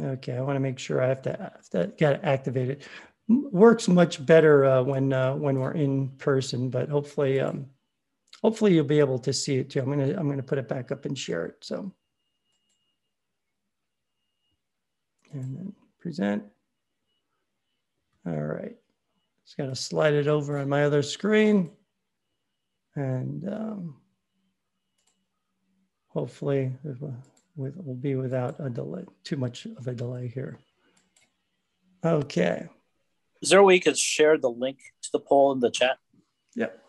Okay, 0.01 0.35
I 0.37 0.41
want 0.41 0.55
to 0.55 0.61
make 0.61 0.79
sure 0.79 1.01
I 1.01 1.07
have 1.07 1.21
to, 1.23 1.31
have 1.31 1.69
to 1.69 1.93
get 1.97 2.23
activated 2.25 2.85
works 3.29 3.87
much 3.87 4.25
better 4.25 4.65
uh, 4.65 4.83
when 4.83 5.13
uh, 5.13 5.35
when 5.35 5.59
we're 5.59 5.73
in 5.73 6.09
person, 6.17 6.69
but 6.69 6.89
hopefully 6.89 7.39
um, 7.39 7.67
hopefully 8.41 8.73
you'll 8.73 8.85
be 8.85 8.99
able 8.99 9.19
to 9.19 9.31
see 9.31 9.57
it 9.57 9.69
too. 9.69 9.79
I'm 9.79 9.89
gonna 9.89 10.15
I'm 10.17 10.27
gonna 10.27 10.43
put 10.43 10.57
it 10.57 10.67
back 10.67 10.91
up 10.91 11.05
and 11.05 11.17
share 11.17 11.45
it. 11.45 11.57
So 11.61 11.93
and 15.31 15.55
then 15.55 15.73
present. 15.99 16.43
All 18.25 18.33
right, 18.33 18.75
just 19.45 19.57
gotta 19.57 19.75
slide 19.75 20.13
it 20.13 20.27
over 20.27 20.57
on 20.57 20.67
my 20.67 20.83
other 20.83 21.03
screen, 21.03 21.71
and 22.95 23.47
um, 23.47 23.95
hopefully 26.07 26.71
it 26.83 26.97
will 27.55 27.95
be 27.95 28.15
without 28.15 28.55
a 28.59 28.69
delay, 28.69 29.05
too 29.23 29.37
much 29.37 29.67
of 29.77 29.87
a 29.87 29.93
delay 29.93 30.27
here. 30.27 30.59
Okay. 32.03 32.67
Is 33.41 33.49
there 33.49 33.59
a 33.59 33.63
way 33.63 33.75
you 33.75 33.81
could 33.81 33.97
share 33.97 34.37
the 34.37 34.49
link 34.49 34.79
to 35.03 35.09
the 35.11 35.19
poll 35.19 35.51
in 35.51 35.59
the 35.59 35.71
chat? 35.71 35.97
Yep. 36.55 36.83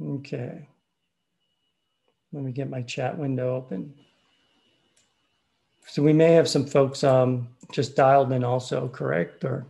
Okay. 0.00 0.68
Let 2.32 2.42
me 2.42 2.52
get 2.52 2.68
my 2.68 2.82
chat 2.82 3.16
window 3.16 3.56
open. 3.56 3.94
So 5.86 6.02
we 6.02 6.12
may 6.12 6.32
have 6.32 6.48
some 6.48 6.66
folks 6.66 7.04
um, 7.04 7.48
just 7.72 7.94
dialed 7.94 8.32
in 8.32 8.42
also, 8.42 8.88
correct? 8.88 9.44
Or 9.44 9.66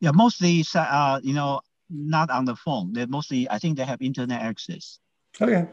yeah, 0.00 0.10
mostly 0.12 0.64
uh, 0.74 1.20
you 1.22 1.34
know 1.34 1.60
not 1.88 2.30
on 2.30 2.44
the 2.44 2.56
phone. 2.56 2.92
They 2.92 3.06
mostly 3.06 3.48
I 3.50 3.58
think 3.58 3.76
they 3.76 3.84
have 3.84 4.02
internet 4.02 4.42
access. 4.42 4.98
Okay. 5.40 5.66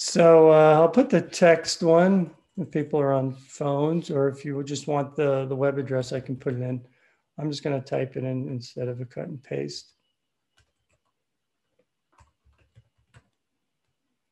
So 0.00 0.52
uh, 0.52 0.74
I'll 0.74 0.88
put 0.88 1.10
the 1.10 1.20
text 1.20 1.82
one 1.82 2.30
if 2.56 2.70
people 2.70 3.00
are 3.00 3.12
on 3.12 3.32
phones, 3.32 4.12
or 4.12 4.28
if 4.28 4.44
you 4.44 4.62
just 4.62 4.86
want 4.86 5.16
the, 5.16 5.44
the 5.46 5.56
web 5.56 5.76
address, 5.76 6.12
I 6.12 6.20
can 6.20 6.36
put 6.36 6.54
it 6.54 6.60
in. 6.60 6.86
I'm 7.36 7.50
just 7.50 7.64
going 7.64 7.82
to 7.82 7.84
type 7.84 8.16
it 8.16 8.22
in 8.22 8.48
instead 8.48 8.86
of 8.86 9.00
a 9.00 9.04
cut 9.04 9.26
and 9.26 9.42
paste. 9.42 9.90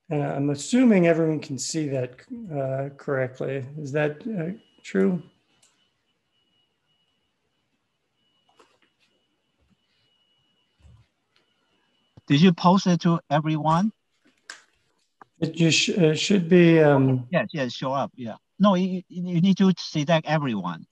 And 0.08 0.22
I'm 0.22 0.50
assuming 0.50 1.08
everyone 1.08 1.40
can 1.40 1.58
see 1.58 1.88
that 1.88 2.14
uh, 2.54 2.94
correctly. 2.96 3.66
Is 3.76 3.90
that 3.90 4.22
uh, 4.24 4.56
true? 4.84 5.20
Did 12.28 12.40
you 12.40 12.52
post 12.52 12.86
it 12.86 13.00
to 13.00 13.18
everyone? 13.30 13.92
It 15.38 15.54
just 15.54 15.78
sh 15.78 15.90
uh, 15.90 16.14
should 16.14 16.48
be. 16.48 16.80
Um... 16.80 17.26
Yes, 17.30 17.48
yes, 17.52 17.72
show 17.72 17.92
up. 17.92 18.10
Yeah. 18.16 18.36
No, 18.58 18.74
you, 18.74 19.02
you 19.08 19.40
need 19.40 19.58
to 19.58 19.72
select 19.76 20.26
everyone. 20.26 20.86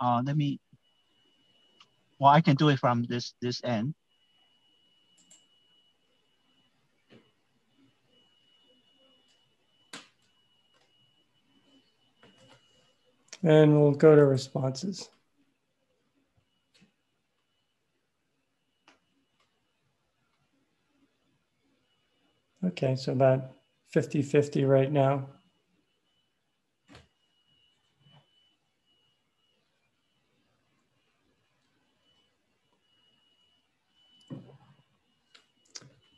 Uh, 0.00 0.22
let 0.24 0.36
me. 0.36 0.58
Well, 2.18 2.32
I 2.32 2.40
can 2.40 2.56
do 2.56 2.70
it 2.70 2.78
from 2.78 3.04
this 3.04 3.34
this 3.42 3.62
end. 3.62 3.94
And 13.42 13.78
we'll 13.78 13.92
go 13.92 14.16
to 14.16 14.24
responses. 14.24 15.08
Okay, 22.64 22.96
so 22.96 23.12
about 23.12 23.55
50-50 23.96 24.68
right 24.68 24.92
now. 24.92 25.26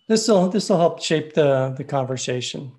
This 0.09 0.27
will 0.27 0.49
this 0.49 0.71
will 0.71 0.79
help 0.79 1.03
shape 1.03 1.35
the 1.35 1.75
the 1.77 1.85
conversation. 1.85 2.73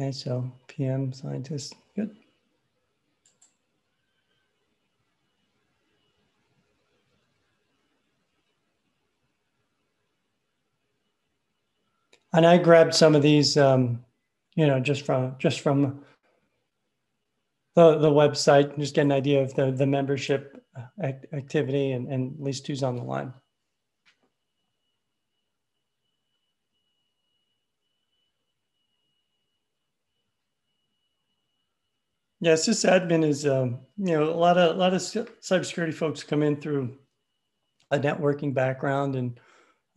Okay, 0.00 0.12
so 0.12 0.50
PM 0.66 1.12
scientist, 1.12 1.74
good. 1.94 2.16
And 12.32 12.46
I 12.46 12.56
grabbed 12.56 12.94
some 12.94 13.14
of 13.14 13.20
these, 13.20 13.58
um, 13.58 14.02
you 14.54 14.66
know, 14.66 14.80
just 14.80 15.04
from 15.04 15.36
just 15.38 15.60
from 15.60 16.02
the 17.74 17.98
the 17.98 18.10
website, 18.10 18.78
just 18.78 18.94
get 18.94 19.02
an 19.02 19.12
idea 19.12 19.42
of 19.42 19.54
the 19.54 19.70
the 19.70 19.86
membership 19.86 20.64
act 21.02 21.26
activity 21.34 21.92
and, 21.92 22.08
and 22.08 22.36
at 22.36 22.42
least 22.42 22.66
who's 22.66 22.82
on 22.82 22.96
the 22.96 23.04
line. 23.04 23.34
Yeah, 32.40 32.54
sysadmin 32.54 33.24
is 33.24 33.46
um, 33.46 33.80
you 33.98 34.12
know 34.18 34.24
a 34.30 34.34
lot 34.36 34.56
of 34.56 34.74
a 34.76 34.78
lot 34.78 34.94
of 34.94 35.00
cybersecurity 35.00 35.92
folks 35.94 36.22
come 36.22 36.42
in 36.42 36.60
through 36.60 36.96
a 37.90 37.98
networking 37.98 38.54
background 38.54 39.16
and 39.16 39.40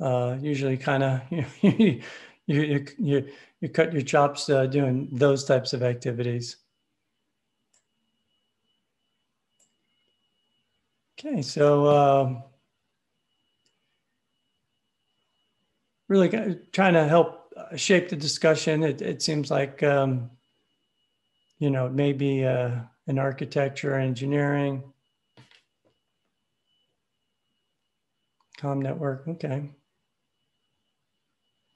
uh, 0.01 0.37
usually 0.41 0.77
kind 0.77 1.03
of 1.03 1.21
you, 1.31 1.45
you 1.61 2.01
you 2.47 2.87
you 2.99 3.29
you 3.61 3.69
cut 3.69 3.93
your 3.93 4.01
chops 4.03 4.49
uh, 4.49 4.67
doing 4.67 5.09
those 5.13 5.45
types 5.45 5.73
of 5.73 5.83
activities. 5.83 6.57
Okay, 11.19 11.41
so 11.41 11.85
uh, 11.85 12.41
really 16.07 16.29
trying 16.71 16.93
to 16.93 17.07
help 17.07 17.53
shape 17.75 18.09
the 18.09 18.15
discussion. 18.15 18.83
It, 18.83 19.01
it 19.01 19.21
seems 19.21 19.49
like 19.51 19.81
um, 19.83 20.29
you 21.63 21.69
know, 21.69 21.87
maybe 21.87 22.45
uh, 22.45 22.71
an 23.07 23.17
architecture, 23.17 23.97
engineering, 23.97 24.83
com 28.57 28.81
network. 28.81 29.25
Okay. 29.29 29.69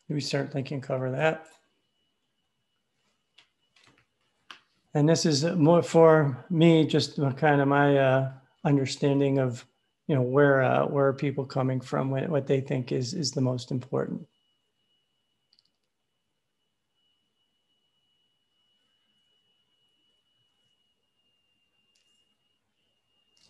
We 0.09 0.19
certainly 0.19 0.63
can 0.63 0.81
cover 0.81 1.09
that. 1.11 1.45
And 4.93 5.07
this 5.07 5.25
is 5.25 5.45
more 5.45 5.81
for 5.81 6.45
me, 6.49 6.85
just 6.85 7.15
kind 7.37 7.61
of 7.61 7.69
my 7.69 7.97
uh, 7.97 8.31
understanding 8.65 9.39
of, 9.39 9.65
you 10.07 10.15
know, 10.15 10.21
where 10.21 10.63
uh, 10.63 10.85
where 10.85 11.07
are 11.07 11.13
people 11.13 11.45
coming 11.45 11.79
from, 11.79 12.09
what 12.09 12.45
they 12.45 12.59
think 12.59 12.91
is 12.91 13.13
is 13.13 13.31
the 13.31 13.39
most 13.39 13.71
important. 13.71 14.27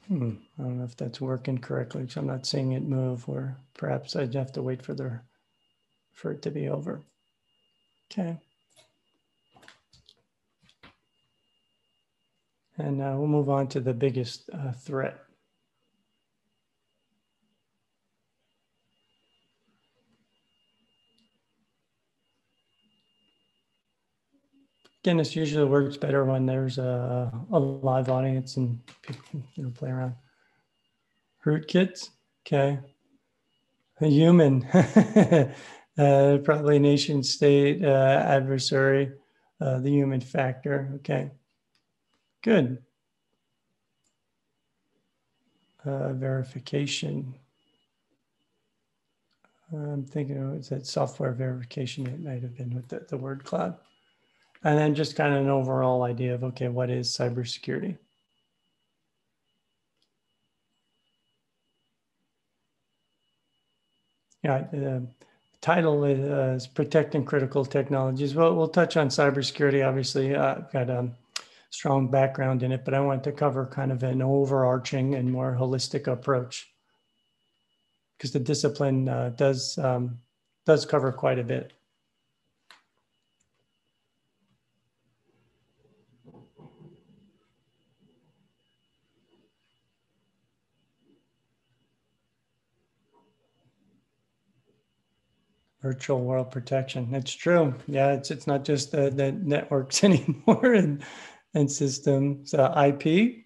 Hmm, 0.07 0.35
I 0.59 0.63
don't 0.63 0.79
know 0.79 0.85
if 0.85 0.97
that's 0.97 1.21
working 1.21 1.57
correctly 1.59 2.01
because 2.01 2.17
I'm 2.17 2.27
not 2.27 2.45
seeing 2.45 2.73
it 2.73 2.83
move, 2.83 3.27
or 3.27 3.57
perhaps 3.73 4.15
I'd 4.15 4.35
have 4.35 4.53
to 4.53 4.61
wait 4.63 4.83
for 4.83 4.93
the 4.93 5.19
for 6.13 6.31
it 6.31 6.41
to 6.43 6.51
be 6.51 6.69
over. 6.69 7.01
Okay. 8.11 8.37
And 12.77 13.01
uh, 13.01 13.15
we'll 13.17 13.27
move 13.27 13.49
on 13.49 13.67
to 13.69 13.81
the 13.81 13.93
biggest 13.93 14.49
uh, 14.53 14.73
threat. 14.73 15.19
This 25.15 25.35
usually 25.35 25.63
works 25.63 25.95
better 25.95 26.25
when 26.25 26.45
there's 26.45 26.77
a, 26.77 27.31
a 27.51 27.57
live 27.59 28.09
audience 28.09 28.57
and 28.57 28.85
people 29.01 29.23
can 29.29 29.43
you 29.55 29.63
know, 29.63 29.69
play 29.69 29.89
around. 29.89 30.15
Rootkits, 31.45 32.09
okay. 32.45 32.79
A 34.01 34.07
human, 34.07 34.63
uh, 35.97 36.39
probably 36.43 36.77
nation 36.77 37.23
state 37.23 37.85
uh, 37.85 38.23
adversary, 38.27 39.13
uh, 39.61 39.79
the 39.79 39.89
human 39.89 40.19
factor, 40.19 40.91
okay. 40.95 41.31
Good. 42.43 42.79
Uh, 45.85 46.11
verification. 46.13 47.33
I'm 49.71 50.05
thinking, 50.05 50.37
oh, 50.37 50.57
is 50.57 50.69
that 50.69 50.85
software 50.85 51.31
verification? 51.31 52.07
It 52.07 52.21
might 52.21 52.41
have 52.41 52.55
been 52.55 52.73
with 52.73 52.87
the, 52.89 53.05
the 53.07 53.17
word 53.17 53.43
cloud. 53.43 53.77
And 54.63 54.77
then 54.77 54.95
just 54.95 55.15
kind 55.15 55.33
of 55.33 55.41
an 55.41 55.49
overall 55.49 56.03
idea 56.03 56.35
of, 56.35 56.43
okay, 56.43 56.67
what 56.67 56.89
is 56.89 57.09
cybersecurity? 57.15 57.97
Yeah, 64.43 64.63
the 64.71 65.07
title 65.61 66.03
is, 66.05 66.19
uh, 66.19 66.59
Protecting 66.73 67.25
Critical 67.25 67.65
Technologies. 67.65 68.35
Well, 68.35 68.55
we'll 68.55 68.67
touch 68.67 68.97
on 68.97 69.09
cybersecurity, 69.09 69.87
obviously. 69.87 70.35
Uh, 70.35 70.55
I've 70.55 70.71
got 70.71 70.89
a 70.89 71.11
strong 71.69 72.09
background 72.09 72.63
in 72.63 72.71
it, 72.71 72.85
but 72.85 72.93
I 72.93 72.99
want 73.01 73.23
to 73.25 73.31
cover 73.31 73.65
kind 73.65 73.91
of 73.91 74.03
an 74.03 74.21
overarching 74.21 75.15
and 75.15 75.31
more 75.31 75.55
holistic 75.59 76.07
approach 76.07 76.67
because 78.17 78.31
the 78.31 78.39
discipline 78.39 79.07
uh, 79.07 79.29
does, 79.35 79.77
um, 79.77 80.17
does 80.65 80.85
cover 80.85 81.11
quite 81.11 81.39
a 81.39 81.43
bit. 81.43 81.73
Virtual 95.81 96.21
world 96.21 96.51
protection. 96.51 97.13
It's 97.13 97.33
true. 97.33 97.73
Yeah, 97.87 98.13
it's 98.13 98.31
it's 98.31 98.47
not 98.47 98.63
just 98.65 98.91
the, 98.91 99.09
the 99.09 99.31
networks 99.31 100.03
anymore 100.03 100.73
and 100.73 101.03
and 101.53 101.71
systems. 101.71 102.53
Uh, 102.53 102.93
IP. 102.93 103.43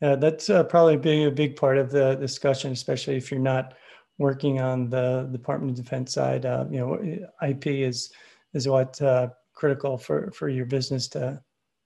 Uh, 0.00 0.16
that's 0.16 0.50
uh, 0.50 0.64
probably 0.64 0.96
being 0.96 1.26
a 1.26 1.30
big 1.30 1.54
part 1.54 1.78
of 1.78 1.90
the 1.90 2.16
discussion, 2.16 2.72
especially 2.72 3.16
if 3.16 3.30
you're 3.30 3.40
not 3.40 3.74
working 4.18 4.60
on 4.60 4.90
the 4.90 5.28
Department 5.30 5.78
of 5.78 5.84
Defense 5.84 6.12
side. 6.12 6.44
Uh, 6.44 6.64
you 6.70 6.78
know, 6.78 7.28
IP 7.46 7.66
is 7.68 8.12
is 8.52 8.66
what 8.66 9.00
uh, 9.00 9.28
critical 9.54 9.96
for 9.96 10.30
for 10.32 10.48
your 10.48 10.66
business 10.66 11.08
to 11.08 11.40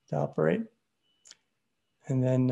to 0.08 0.16
operate. 0.16 0.62
And 2.08 2.22
then 2.22 2.50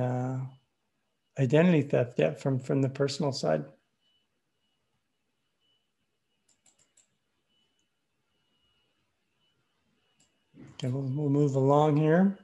identity 1.38 1.82
theft, 1.82 2.18
yeah, 2.18 2.34
from 2.34 2.58
from 2.58 2.82
the 2.82 2.88
personal 2.88 3.32
side. 3.32 3.64
Okay, 10.74 10.88
we'll, 10.88 11.02
we'll 11.02 11.30
move 11.30 11.54
along 11.54 11.96
here. 11.96 12.38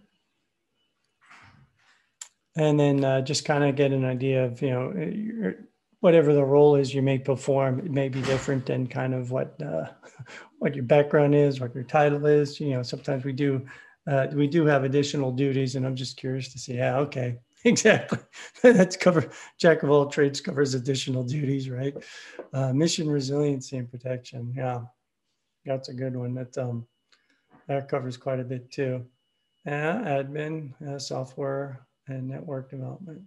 And 2.57 2.79
then 2.79 3.05
uh, 3.05 3.21
just 3.23 3.45
kind 3.45 3.65
of 3.65 3.77
get 3.77 3.93
an 3.93 4.05
idea 4.05 4.45
of, 4.45 4.61
you 4.61 4.71
know, 4.71 5.55
whatever 6.01 6.35
the 6.35 6.45
role 6.45 6.77
is 6.77 6.95
you 6.95 7.03
may 7.03 7.19
perform, 7.19 7.79
it 7.79 7.91
may 7.91 8.09
be 8.09 8.23
different 8.23 8.67
than 8.67 8.87
kind 8.87 9.15
of 9.15 9.31
what 9.31 9.61
uh, 9.63 9.87
what 10.59 10.75
your 10.75 10.85
background 10.85 11.35
is, 11.35 11.61
what 11.61 11.75
your 11.75 11.85
title 11.85 12.27
is. 12.27 12.59
You 12.59 12.71
know, 12.71 12.83
sometimes 12.83 13.25
we 13.25 13.33
do 13.33 13.67
uh, 14.07 14.27
we 14.33 14.47
do 14.47 14.67
have 14.67 14.85
additional 14.85 15.31
duties, 15.31 15.77
and 15.77 15.87
I'm 15.87 15.97
just 15.97 16.17
curious 16.17 16.53
to 16.53 16.59
see. 16.59 16.75
Yeah, 16.75 16.99
okay, 16.99 17.39
exactly. 17.65 18.19
That's 18.63 18.97
cover 18.97 19.31
jack 19.59 19.83
of 19.83 19.91
all 19.91 20.07
trades 20.07 20.41
covers 20.41 20.75
additional 20.75 21.23
duties, 21.23 21.71
right? 21.71 21.95
Uh, 22.53 22.73
mission 22.73 23.09
resiliency 23.09 23.77
and 23.77 23.91
protection. 23.91 24.53
Yeah, 24.57 24.81
that's 25.65 25.89
a 25.89 25.95
good 25.95 26.17
one. 26.17 26.35
That 26.35 26.57
um, 26.59 26.87
that 27.71 27.89
covers 27.89 28.17
quite 28.17 28.41
a 28.41 28.45
bit 28.45 28.69
too. 28.73 29.07
Uh, 29.65 29.71
admin, 29.71 30.73
uh, 30.89 30.99
software 30.99 31.87
and 32.09 32.27
network 32.29 32.69
development. 32.69 33.23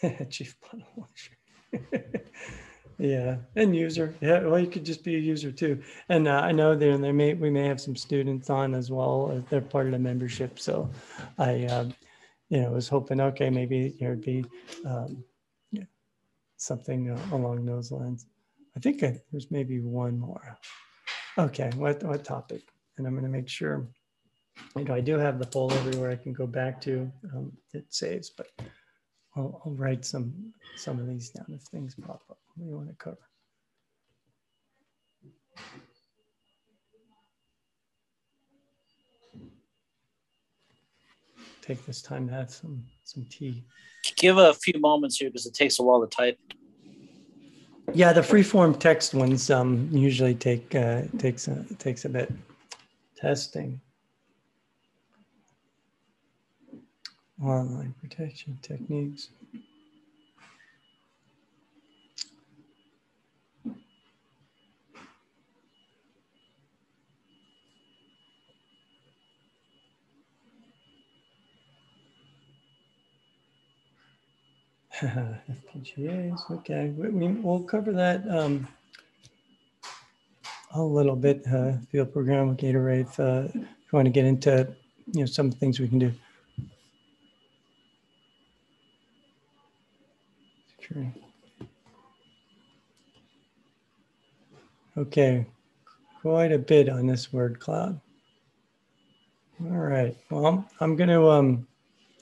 Chief 0.30 0.54
bottle 0.60 0.86
washer. 0.94 1.36
yeah, 2.98 3.38
and 3.56 3.74
user. 3.74 4.14
Yeah, 4.20 4.44
well, 4.44 4.60
you 4.60 4.68
could 4.68 4.84
just 4.84 5.02
be 5.02 5.16
a 5.16 5.18
user 5.18 5.50
too. 5.50 5.82
And 6.08 6.28
uh, 6.28 6.40
I 6.40 6.52
know 6.52 6.76
there 6.76 6.96
they 6.96 7.10
may 7.10 7.34
we 7.34 7.50
may 7.50 7.66
have 7.66 7.80
some 7.80 7.96
students 7.96 8.48
on 8.48 8.72
as 8.72 8.92
well. 8.92 9.32
As 9.34 9.42
they're 9.50 9.60
part 9.60 9.86
of 9.86 9.92
the 9.92 9.98
membership, 9.98 10.60
so 10.60 10.88
I, 11.36 11.64
um, 11.64 11.92
you 12.48 12.60
know, 12.60 12.70
was 12.70 12.88
hoping 12.88 13.20
okay 13.20 13.50
maybe 13.50 13.96
there'd 13.98 14.20
be 14.20 14.44
um, 14.86 15.24
yeah, 15.72 15.84
something 16.58 17.10
uh, 17.10 17.20
along 17.32 17.66
those 17.66 17.90
lines. 17.90 18.26
I 18.76 18.80
think 18.80 19.02
I, 19.02 19.20
there's 19.32 19.50
maybe 19.50 19.80
one 19.80 20.16
more. 20.16 20.58
Okay, 21.38 21.70
what 21.76 22.02
what 22.02 22.24
topic? 22.24 22.62
And 22.98 23.06
I'm 23.06 23.14
going 23.14 23.24
to 23.24 23.30
make 23.30 23.48
sure. 23.48 23.88
You 24.76 24.84
know, 24.84 24.94
I 24.94 25.00
do 25.00 25.16
have 25.16 25.38
the 25.38 25.46
poll 25.46 25.72
everywhere 25.72 26.10
I 26.10 26.16
can 26.16 26.34
go 26.34 26.46
back 26.46 26.78
to. 26.82 27.10
Um, 27.34 27.52
it 27.72 27.86
saves, 27.88 28.28
but 28.28 28.48
I'll, 29.34 29.62
I'll 29.64 29.72
write 29.72 30.04
some 30.04 30.52
some 30.76 31.00
of 31.00 31.06
these 31.06 31.30
down 31.30 31.46
if 31.48 31.62
things 31.62 31.94
pop 31.94 32.22
up. 32.30 32.38
What 32.54 32.64
do 32.64 32.70
you 32.70 32.76
want 32.76 32.88
to 32.88 32.94
cover? 32.96 33.16
Take 41.62 41.86
this 41.86 42.02
time 42.02 42.28
to 42.28 42.34
have 42.34 42.50
some 42.50 42.84
some 43.04 43.24
tea. 43.30 43.64
Give 44.16 44.36
a 44.36 44.52
few 44.52 44.78
moments 44.80 45.16
here 45.16 45.30
because 45.30 45.46
it 45.46 45.54
takes 45.54 45.78
a 45.78 45.82
while 45.82 46.06
to 46.06 46.14
type. 46.14 46.38
Yeah, 47.94 48.12
the 48.12 48.20
freeform 48.22 48.78
text 48.78 49.12
ones 49.12 49.50
um, 49.50 49.88
usually 49.92 50.34
take 50.34 50.74
uh, 50.74 51.02
takes 51.18 51.48
a, 51.48 51.64
takes 51.78 52.04
a 52.04 52.08
bit 52.08 52.32
testing. 53.16 53.80
Online 57.42 57.94
protection 58.00 58.58
techniques. 58.62 59.28
FPGAs, 75.02 76.50
okay, 76.50 76.92
we, 76.96 77.08
will 77.10 77.60
cover 77.60 77.92
that 77.92 78.22
um, 78.28 78.66
a 80.74 80.82
little 80.82 81.16
bit, 81.16 81.46
uh, 81.46 81.72
field 81.90 82.12
programmable 82.14 82.56
gate 82.56 82.74
array, 82.74 83.00
uh, 83.18 83.48
if 83.52 83.54
you 83.54 83.66
want 83.92 84.06
to 84.06 84.10
get 84.10 84.24
into, 84.24 84.68
you 85.12 85.20
know, 85.20 85.26
some 85.26 85.50
things 85.50 85.80
we 85.80 85.88
can 85.88 85.98
do. 85.98 86.12
Sure. 90.80 91.12
Okay, 94.96 95.46
quite 96.20 96.52
a 96.52 96.58
bit 96.58 96.88
on 96.88 97.06
this 97.06 97.32
word 97.32 97.58
cloud. 97.58 98.00
All 99.64 99.70
right, 99.70 100.16
well, 100.30 100.68
I'm 100.80 100.96
to 101.08 101.30
um, 101.30 101.66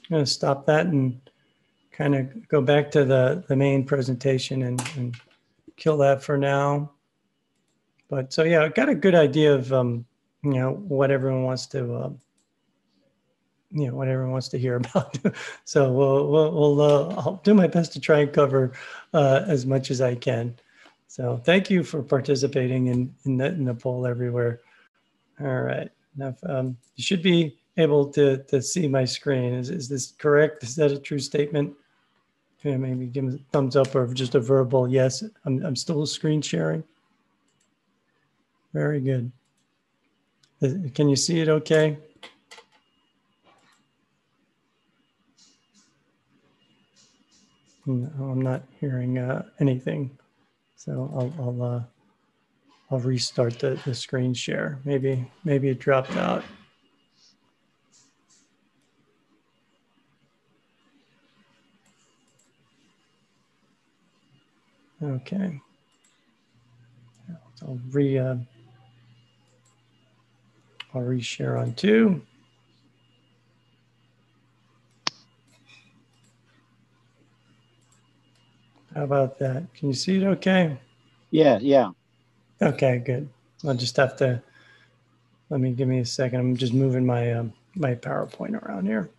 going 0.09 0.25
to 0.25 0.29
stop 0.29 0.65
that 0.65 0.87
and 0.87 1.19
kind 1.91 2.15
of 2.15 2.47
go 2.47 2.61
back 2.61 2.89
to 2.91 3.05
the, 3.05 3.43
the 3.47 3.55
main 3.55 3.85
presentation 3.85 4.63
and, 4.63 4.81
and 4.97 5.15
kill 5.77 5.97
that 5.97 6.23
for 6.23 6.37
now. 6.37 6.91
But 8.09 8.33
so, 8.33 8.43
yeah, 8.43 8.63
I 8.63 8.69
got 8.69 8.89
a 8.89 8.95
good 8.95 9.15
idea 9.15 9.53
of, 9.53 9.71
um, 9.71 10.05
you 10.43 10.53
know, 10.53 10.71
what 10.73 11.11
everyone 11.11 11.43
wants 11.43 11.65
to, 11.67 11.93
uh, 11.95 12.09
you 13.71 13.87
know, 13.87 13.95
what 13.95 14.07
everyone 14.07 14.31
wants 14.31 14.49
to 14.49 14.57
hear 14.57 14.75
about. 14.77 15.17
so 15.63 15.91
we'll, 15.91 16.27
we'll, 16.29 16.51
we'll 16.51 16.81
uh, 16.81 17.15
I'll 17.15 17.41
do 17.43 17.53
my 17.53 17.67
best 17.67 17.93
to 17.93 17.99
try 17.99 18.19
and 18.19 18.33
cover 18.33 18.73
uh, 19.13 19.43
as 19.47 19.65
much 19.65 19.91
as 19.91 20.01
I 20.01 20.15
can. 20.15 20.55
So 21.07 21.37
thank 21.43 21.69
you 21.69 21.83
for 21.83 22.01
participating 22.01 22.87
in, 22.87 23.13
in, 23.25 23.37
the, 23.37 23.47
in 23.47 23.65
the 23.65 23.73
poll 23.73 24.07
everywhere. 24.07 24.61
All 25.39 25.61
right. 25.61 25.89
Now, 26.15 26.35
um, 26.43 26.77
you 26.95 27.03
should 27.03 27.21
be 27.21 27.57
able 27.77 28.07
to, 28.13 28.43
to 28.43 28.61
see 28.61 28.87
my 28.87 29.05
screen. 29.05 29.53
Is, 29.53 29.69
is 29.69 29.89
this 29.89 30.11
correct? 30.11 30.63
Is 30.63 30.75
that 30.75 30.91
a 30.91 30.99
true 30.99 31.19
statement? 31.19 31.73
Okay, 32.63 32.77
maybe 32.77 33.07
give 33.07 33.25
a 33.25 33.39
thumbs 33.51 33.75
up 33.75 33.95
or 33.95 34.05
just 34.13 34.35
a 34.35 34.39
verbal 34.39 34.87
yes. 34.87 35.23
I'm, 35.45 35.65
I'm 35.65 35.75
still 35.75 36.05
screen 36.05 36.43
sharing. 36.43 36.83
Very 38.71 39.01
good. 39.01 39.31
Can 40.93 41.09
you 41.09 41.15
see 41.15 41.39
it 41.39 41.49
okay? 41.49 41.97
No, 47.87 48.09
I'm 48.19 48.41
not 48.41 48.61
hearing 48.79 49.17
uh, 49.17 49.43
anything. 49.59 50.15
So 50.75 51.11
I'll, 51.15 51.33
I'll, 51.43 51.63
uh, 51.63 51.83
I'll 52.91 52.99
restart 52.99 53.57
the, 53.57 53.81
the 53.85 53.95
screen 53.95 54.35
share. 54.35 54.77
Maybe, 54.85 55.27
maybe 55.43 55.69
it 55.69 55.79
dropped 55.79 56.15
out. 56.15 56.43
Okay. 65.03 65.59
I'll 67.63 67.79
re 67.91 68.17
uh, 68.17 68.35
I'll 70.93 71.01
reshare 71.01 71.59
on 71.59 71.73
two. 71.73 72.21
How 78.93 79.03
about 79.05 79.39
that? 79.39 79.73
Can 79.73 79.87
you 79.87 79.93
see 79.93 80.17
it 80.17 80.23
okay? 80.23 80.77
Yeah, 81.29 81.59
yeah. 81.61 81.91
Okay, 82.61 82.99
good. 82.99 83.29
I'll 83.65 83.73
just 83.73 83.95
have 83.95 84.17
to, 84.17 84.41
let 85.49 85.61
me, 85.61 85.71
give 85.71 85.87
me 85.87 85.99
a 85.99 86.05
second. 86.05 86.41
I'm 86.41 86.57
just 86.57 86.73
moving 86.73 87.05
my, 87.05 87.31
um, 87.31 87.53
my 87.75 87.95
PowerPoint 87.95 88.61
around 88.61 88.85
here. 88.85 89.09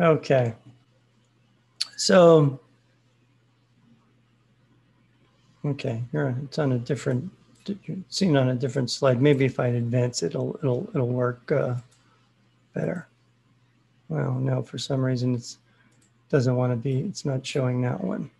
Okay. 0.00 0.54
So 1.96 2.58
Okay, 5.64 6.02
here 6.10 6.34
it's 6.44 6.58
on 6.58 6.72
a 6.72 6.78
different, 6.78 7.30
seen 8.08 8.36
on 8.36 8.48
a 8.48 8.54
different 8.54 8.90
slide. 8.90 9.20
Maybe 9.20 9.44
if 9.44 9.60
I 9.60 9.66
advance 9.68 10.22
it, 10.22 10.28
it'll 10.28 10.58
it'll 10.62 10.88
it'll 10.94 11.08
work 11.08 11.52
uh, 11.52 11.74
better. 12.74 13.06
Well, 14.08 14.34
no, 14.34 14.62
for 14.62 14.78
some 14.78 15.04
reason 15.04 15.34
it's 15.34 15.58
doesn't 16.30 16.56
want 16.56 16.72
to 16.72 16.76
be. 16.76 17.00
It's 17.00 17.26
not 17.26 17.44
showing 17.44 17.82
that 17.82 18.02
one. 18.02 18.30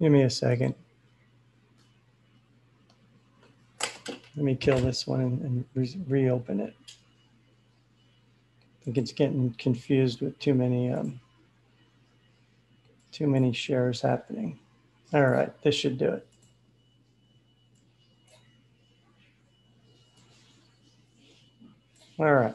Give 0.00 0.10
me 0.10 0.22
a 0.22 0.30
second. 0.30 0.74
Let 4.36 4.44
me 4.44 4.56
kill 4.56 4.78
this 4.78 5.06
one 5.06 5.20
and, 5.20 5.42
and 5.42 5.64
re 5.74 5.98
reopen 6.08 6.60
it. 6.60 6.74
I 6.88 8.84
think 8.84 8.98
it's 8.98 9.12
getting 9.12 9.54
confused 9.58 10.22
with 10.22 10.38
too 10.38 10.54
many 10.54 10.90
um, 10.90 11.20
too 13.12 13.26
many 13.26 13.52
shares 13.52 14.00
happening. 14.00 14.58
All 15.14 15.24
right, 15.24 15.62
this 15.62 15.76
should 15.76 15.96
do 15.96 16.08
it. 16.08 16.26
All 22.18 22.34
right. 22.34 22.54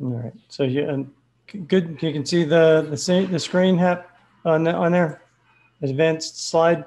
All 0.00 0.08
right. 0.08 0.32
So 0.48 0.62
you 0.62 1.10
good. 1.68 2.02
You 2.02 2.12
can 2.12 2.24
see 2.24 2.44
the 2.44 2.86
the 2.88 2.96
the 3.30 3.38
screen 3.38 3.76
hap 3.76 4.18
on 4.46 4.64
the, 4.64 4.72
on 4.72 4.92
there. 4.92 5.22
Advanced 5.82 6.48
slide. 6.48 6.86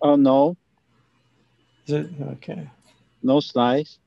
Oh 0.00 0.16
no. 0.16 0.56
Is 1.86 1.94
it 1.94 2.10
okay? 2.32 2.68
No 3.22 3.38
slides. 3.38 3.98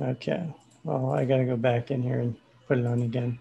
Okay. 0.00 0.52
Well, 0.88 1.12
I 1.12 1.26
got 1.26 1.36
to 1.36 1.44
go 1.44 1.56
back 1.56 1.90
in 1.90 2.02
here 2.02 2.20
and 2.20 2.34
put 2.66 2.78
it 2.78 2.86
on 2.86 3.02
again. 3.02 3.38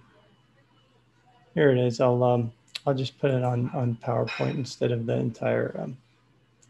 Here 1.54 1.72
it 1.72 1.78
is. 1.78 2.02
I'll 2.02 2.22
um, 2.22 2.52
I'll 2.86 2.94
just 2.94 3.18
put 3.20 3.32
it 3.32 3.42
on 3.42 3.72
on 3.74 3.98
PowerPoint 4.04 4.56
instead 4.56 4.92
of 4.92 5.06
the 5.06 5.14
entire 5.14 5.74
um, 5.82 5.96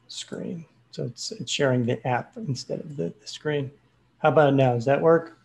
screen. 0.07 0.65
So 0.91 1.05
it's, 1.05 1.31
it's 1.31 1.51
sharing 1.51 1.83
the 1.83 2.05
app 2.07 2.37
instead 2.37 2.79
of 2.81 2.95
the, 2.95 3.11
the 3.19 3.27
screen. 3.27 3.71
How 4.19 4.29
about 4.29 4.53
now? 4.53 4.75
Does 4.75 4.85
that 4.85 5.01
work? 5.01 5.39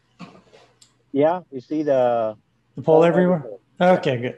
Yeah, 1.13 1.41
you 1.51 1.63
see 1.63 1.83
the 1.83 2.37
the 2.77 2.83
poll 2.83 3.03
everywhere. 3.03 3.43
Okay, 3.81 4.19
good. 4.19 4.37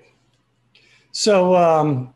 So 1.10 1.56
um, 1.56 2.14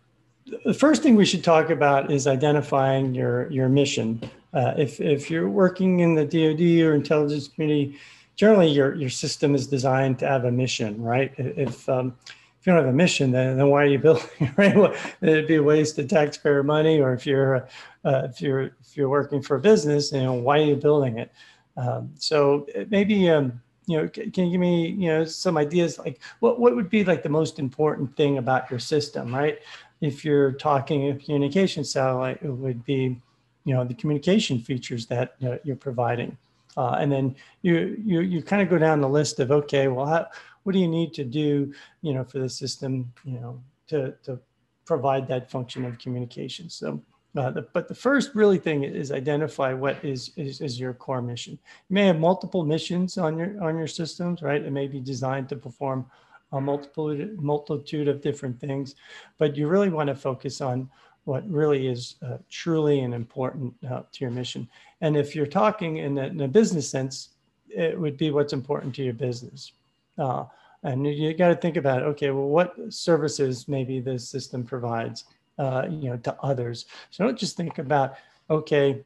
the 0.64 0.74
first 0.74 1.02
thing 1.02 1.16
we 1.16 1.26
should 1.26 1.42
talk 1.42 1.70
about 1.70 2.12
is 2.12 2.28
identifying 2.28 3.12
your 3.12 3.50
your 3.50 3.68
mission. 3.68 4.22
Uh, 4.54 4.74
if 4.78 5.00
if 5.00 5.32
you're 5.32 5.48
working 5.48 5.98
in 5.98 6.14
the 6.14 6.24
DoD 6.24 6.86
or 6.86 6.94
intelligence 6.94 7.48
community, 7.48 7.98
generally 8.38 8.70
your, 8.70 8.94
your 8.94 9.10
system 9.10 9.54
is 9.56 9.66
designed 9.66 10.20
to 10.20 10.26
have 10.26 10.44
a 10.44 10.50
mission, 10.50 11.02
right? 11.02 11.34
If, 11.36 11.88
um, 11.88 12.14
if 12.26 12.66
you 12.66 12.72
don't 12.72 12.84
have 12.84 12.94
a 12.94 12.96
mission, 12.96 13.32
then, 13.32 13.56
then 13.58 13.68
why 13.68 13.82
are 13.82 13.86
you 13.86 13.98
building? 13.98 14.28
Right? 14.56 14.96
It'd 15.20 15.48
be 15.48 15.56
a 15.56 15.62
waste 15.62 15.98
of 15.98 16.08
taxpayer 16.08 16.62
money. 16.62 17.00
Or 17.00 17.12
if 17.12 17.26
you're 17.26 17.68
uh, 18.04 18.22
if 18.30 18.40
you're 18.40 18.62
if 18.62 18.96
you're 18.96 19.08
working 19.08 19.42
for 19.42 19.56
a 19.56 19.60
business, 19.60 20.12
you 20.12 20.22
know, 20.22 20.34
why 20.34 20.58
are 20.58 20.64
you 20.64 20.76
building 20.76 21.18
it? 21.18 21.32
Um, 21.76 22.10
so 22.16 22.66
maybe 22.88 23.28
um, 23.28 23.60
you 23.86 23.98
know, 23.98 24.08
can 24.08 24.46
you 24.46 24.50
give 24.50 24.60
me 24.60 24.88
you 24.88 25.08
know 25.08 25.24
some 25.24 25.56
ideas 25.56 25.98
like 25.98 26.20
what 26.40 26.58
what 26.58 26.74
would 26.74 26.90
be 26.90 27.04
like 27.04 27.22
the 27.22 27.28
most 27.28 27.58
important 27.58 28.16
thing 28.16 28.38
about 28.38 28.70
your 28.70 28.80
system, 28.80 29.34
right? 29.34 29.58
If 30.00 30.24
you're 30.24 30.52
talking 30.52 31.10
a 31.10 31.16
communication 31.16 31.84
satellite, 31.84 32.38
it 32.42 32.50
would 32.50 32.84
be 32.84 33.20
you 33.64 33.74
know 33.74 33.84
the 33.84 33.94
communication 33.94 34.60
features 34.60 35.06
that 35.06 35.34
you 35.38 35.48
know, 35.48 35.58
you're 35.64 35.76
providing. 35.76 36.36
Uh, 36.78 36.96
and 37.00 37.10
then 37.10 37.34
you 37.62 38.00
you 38.04 38.20
you 38.20 38.40
kind 38.40 38.62
of 38.62 38.70
go 38.70 38.78
down 38.78 39.00
the 39.00 39.08
list 39.08 39.40
of 39.40 39.50
okay, 39.50 39.88
well, 39.88 40.06
how, 40.06 40.26
what 40.62 40.72
do 40.74 40.78
you 40.78 40.86
need 40.86 41.12
to 41.12 41.24
do, 41.24 41.74
you 42.02 42.14
know, 42.14 42.22
for 42.22 42.38
the 42.38 42.48
system, 42.48 43.12
you 43.24 43.40
know, 43.40 43.60
to 43.88 44.14
to 44.22 44.38
provide 44.84 45.26
that 45.26 45.50
function 45.50 45.84
of 45.84 45.98
communication. 45.98 46.70
So, 46.70 47.02
uh, 47.36 47.50
the, 47.50 47.62
but 47.72 47.88
the 47.88 47.96
first 47.96 48.34
really 48.36 48.58
thing 48.58 48.84
is 48.84 49.10
identify 49.10 49.72
what 49.72 49.96
is, 50.04 50.30
is 50.36 50.60
is 50.60 50.78
your 50.78 50.94
core 50.94 51.20
mission. 51.20 51.58
You 51.88 51.94
may 51.94 52.06
have 52.06 52.20
multiple 52.20 52.64
missions 52.64 53.18
on 53.18 53.36
your 53.36 53.60
on 53.60 53.76
your 53.76 53.88
systems, 53.88 54.40
right? 54.40 54.62
It 54.62 54.72
may 54.72 54.86
be 54.86 55.00
designed 55.00 55.48
to 55.48 55.56
perform 55.56 56.06
a 56.52 56.60
multiple 56.60 57.08
multitude 57.52 58.06
of 58.06 58.22
different 58.22 58.60
things, 58.60 58.94
but 59.36 59.56
you 59.56 59.66
really 59.66 59.90
want 59.90 60.08
to 60.10 60.14
focus 60.14 60.60
on 60.60 60.88
what 61.28 61.46
really 61.50 61.86
is 61.86 62.14
uh, 62.26 62.38
truly 62.48 63.00
and 63.00 63.12
important 63.12 63.74
uh, 63.90 64.00
to 64.10 64.24
your 64.24 64.30
mission. 64.30 64.66
And 65.02 65.14
if 65.14 65.36
you're 65.36 65.44
talking 65.62 65.98
in 65.98 66.16
a, 66.16 66.22
in 66.22 66.40
a, 66.40 66.48
business 66.48 66.88
sense, 66.88 67.28
it 67.68 68.00
would 68.00 68.16
be 68.16 68.30
what's 68.30 68.54
important 68.54 68.94
to 68.94 69.02
your 69.02 69.12
business. 69.12 69.72
Uh, 70.16 70.46
and 70.84 71.06
you 71.06 71.34
got 71.34 71.48
to 71.48 71.56
think 71.56 71.76
about, 71.76 72.02
okay, 72.02 72.30
well, 72.30 72.48
what 72.48 72.74
services 72.88 73.68
maybe 73.68 74.00
this 74.00 74.26
system 74.26 74.64
provides, 74.64 75.24
uh, 75.58 75.86
you 75.90 76.08
know, 76.08 76.16
to 76.16 76.34
others. 76.42 76.86
So 77.10 77.24
don't 77.24 77.38
just 77.38 77.58
think 77.58 77.76
about, 77.76 78.14
okay, 78.48 79.04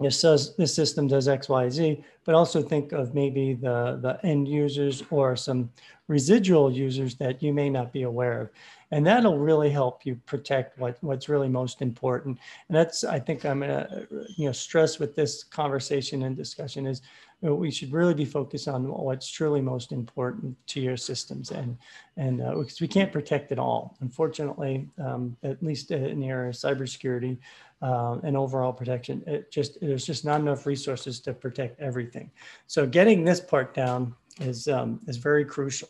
this 0.00 0.22
does 0.22 0.56
this 0.56 0.74
system 0.74 1.06
does 1.06 1.28
X, 1.28 1.50
Y, 1.50 1.68
Z, 1.68 2.04
but 2.24 2.34
also 2.34 2.62
think 2.62 2.92
of 2.92 3.14
maybe 3.14 3.54
the 3.54 3.98
the 4.02 4.18
end 4.26 4.46
users 4.48 5.02
or 5.10 5.36
some 5.36 5.70
residual 6.08 6.70
users 6.70 7.14
that 7.16 7.42
you 7.42 7.52
may 7.52 7.70
not 7.70 7.92
be 7.92 8.02
aware 8.02 8.40
of 8.42 8.50
and 8.90 9.06
that'll 9.06 9.38
really 9.38 9.70
help 9.70 10.06
you 10.06 10.16
protect 10.26 10.78
what, 10.78 10.96
what's 11.00 11.28
really 11.28 11.48
most 11.48 11.82
important. 11.82 12.38
And 12.68 12.76
that's, 12.76 13.04
I 13.04 13.18
think 13.18 13.44
I'm 13.44 13.60
gonna, 13.60 14.06
you 14.36 14.46
know, 14.46 14.52
stress 14.52 14.98
with 14.98 15.14
this 15.16 15.42
conversation 15.44 16.22
and 16.22 16.36
discussion 16.36 16.86
is 16.86 17.02
we 17.42 17.70
should 17.70 17.92
really 17.92 18.14
be 18.14 18.24
focused 18.24 18.66
on 18.66 18.88
what's 18.88 19.28
truly 19.30 19.60
most 19.60 19.92
important 19.92 20.56
to 20.68 20.80
your 20.80 20.96
systems 20.96 21.50
and, 21.50 21.76
and 22.16 22.40
uh, 22.40 22.54
because 22.54 22.80
we 22.80 22.88
can't 22.88 23.12
protect 23.12 23.52
it 23.52 23.58
all. 23.58 23.96
Unfortunately, 24.00 24.88
um, 24.98 25.36
at 25.42 25.62
least 25.62 25.90
in 25.90 26.20
the 26.20 26.28
area 26.28 26.48
of 26.48 26.54
cybersecurity 26.54 27.36
uh, 27.82 28.16
and 28.22 28.36
overall 28.36 28.72
protection, 28.72 29.22
it 29.26 29.52
just, 29.52 29.78
there's 29.80 30.06
just 30.06 30.24
not 30.24 30.40
enough 30.40 30.64
resources 30.64 31.20
to 31.20 31.32
protect 31.34 31.78
everything. 31.80 32.30
So 32.66 32.86
getting 32.86 33.24
this 33.24 33.40
part 33.40 33.74
down 33.74 34.14
is, 34.40 34.66
um, 34.68 35.00
is 35.06 35.18
very 35.18 35.44
crucial. 35.44 35.88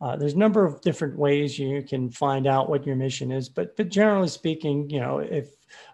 Uh, 0.00 0.16
there's 0.16 0.34
a 0.34 0.38
number 0.38 0.64
of 0.64 0.80
different 0.80 1.16
ways 1.18 1.58
you 1.58 1.82
can 1.82 2.08
find 2.10 2.46
out 2.46 2.70
what 2.70 2.86
your 2.86 2.94
mission 2.94 3.32
is, 3.32 3.48
but 3.48 3.76
but 3.76 3.88
generally 3.88 4.28
speaking, 4.28 4.88
you 4.88 5.00
know, 5.00 5.18
if 5.18 5.50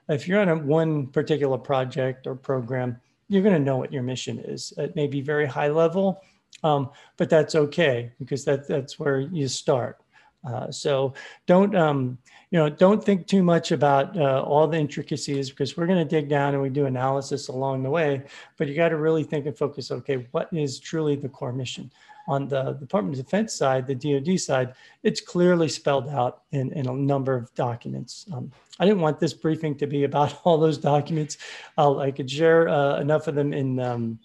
if 0.08 0.28
you're 0.28 0.40
on 0.40 0.48
a 0.48 0.56
one 0.56 1.06
particular 1.06 1.56
project 1.56 2.26
or 2.26 2.34
program, 2.34 3.00
you're 3.28 3.42
going 3.42 3.54
to 3.54 3.60
know 3.60 3.78
what 3.78 3.92
your 3.92 4.02
mission 4.02 4.38
is. 4.38 4.72
It 4.76 4.94
may 4.94 5.06
be 5.06 5.22
very 5.22 5.46
high 5.46 5.68
level, 5.68 6.20
um, 6.62 6.90
but 7.16 7.30
that's 7.30 7.54
okay 7.54 8.12
because 8.18 8.44
that 8.44 8.68
that's 8.68 8.98
where 8.98 9.20
you 9.20 9.48
start. 9.48 10.00
Uh, 10.46 10.70
so 10.70 11.14
don't 11.46 11.74
um, 11.74 12.18
you 12.50 12.58
know 12.58 12.68
don't 12.68 13.02
think 13.02 13.26
too 13.26 13.42
much 13.42 13.72
about 13.72 14.14
uh, 14.18 14.42
all 14.42 14.68
the 14.68 14.76
intricacies 14.76 15.48
because 15.48 15.76
we're 15.76 15.86
going 15.86 15.98
to 15.98 16.04
dig 16.04 16.28
down 16.28 16.52
and 16.52 16.62
we 16.62 16.68
do 16.68 16.84
analysis 16.84 17.48
along 17.48 17.82
the 17.82 17.90
way. 17.90 18.22
But 18.58 18.68
you 18.68 18.74
got 18.74 18.90
to 18.90 18.98
really 18.98 19.24
think 19.24 19.46
and 19.46 19.56
focus. 19.56 19.90
Okay, 19.90 20.26
what 20.32 20.48
is 20.52 20.78
truly 20.78 21.16
the 21.16 21.30
core 21.30 21.54
mission? 21.54 21.90
On 22.26 22.48
the 22.48 22.72
Department 22.72 23.18
of 23.18 23.24
Defense 23.24 23.54
side, 23.54 23.86
the 23.86 23.94
DoD 23.94 24.40
side, 24.40 24.74
it's 25.02 25.20
clearly 25.20 25.68
spelled 25.68 26.08
out 26.08 26.42
in, 26.52 26.72
in 26.72 26.88
a 26.88 26.92
number 26.92 27.34
of 27.34 27.54
documents. 27.54 28.26
Um, 28.32 28.50
I 28.80 28.86
didn't 28.86 29.00
want 29.00 29.20
this 29.20 29.34
briefing 29.34 29.76
to 29.76 29.86
be 29.86 30.04
about 30.04 30.40
all 30.44 30.58
those 30.58 30.78
documents. 30.78 31.38
I'll, 31.76 32.00
I 32.00 32.10
could 32.10 32.30
share 32.30 32.68
uh, 32.68 33.00
enough 33.00 33.28
of 33.28 33.34
them 33.34 33.52
in 33.52 33.80
um, 33.80 34.18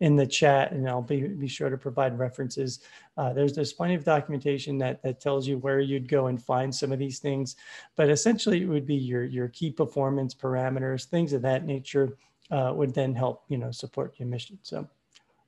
in 0.00 0.16
the 0.16 0.26
chat, 0.26 0.72
and 0.72 0.88
I'll 0.88 1.00
be, 1.00 1.28
be 1.28 1.46
sure 1.46 1.70
to 1.70 1.78
provide 1.78 2.18
references. 2.18 2.80
Uh, 3.16 3.32
there's 3.32 3.54
there's 3.54 3.72
plenty 3.72 3.94
of 3.94 4.02
documentation 4.02 4.76
that 4.78 5.00
that 5.02 5.20
tells 5.20 5.46
you 5.46 5.58
where 5.58 5.78
you'd 5.78 6.08
go 6.08 6.26
and 6.26 6.42
find 6.42 6.74
some 6.74 6.90
of 6.90 6.98
these 6.98 7.20
things, 7.20 7.54
but 7.94 8.10
essentially 8.10 8.62
it 8.62 8.66
would 8.66 8.86
be 8.86 8.96
your 8.96 9.24
your 9.24 9.48
key 9.48 9.70
performance 9.70 10.34
parameters, 10.34 11.04
things 11.04 11.32
of 11.32 11.42
that 11.42 11.66
nature, 11.66 12.16
uh, 12.50 12.72
would 12.74 12.92
then 12.92 13.14
help 13.14 13.44
you 13.46 13.58
know 13.58 13.70
support 13.70 14.14
your 14.18 14.26
mission. 14.26 14.58
So, 14.62 14.88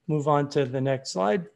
move 0.07 0.29
on 0.29 0.49
to 0.51 0.65
the 0.65 0.81
next 0.81 1.11
slide 1.11 1.49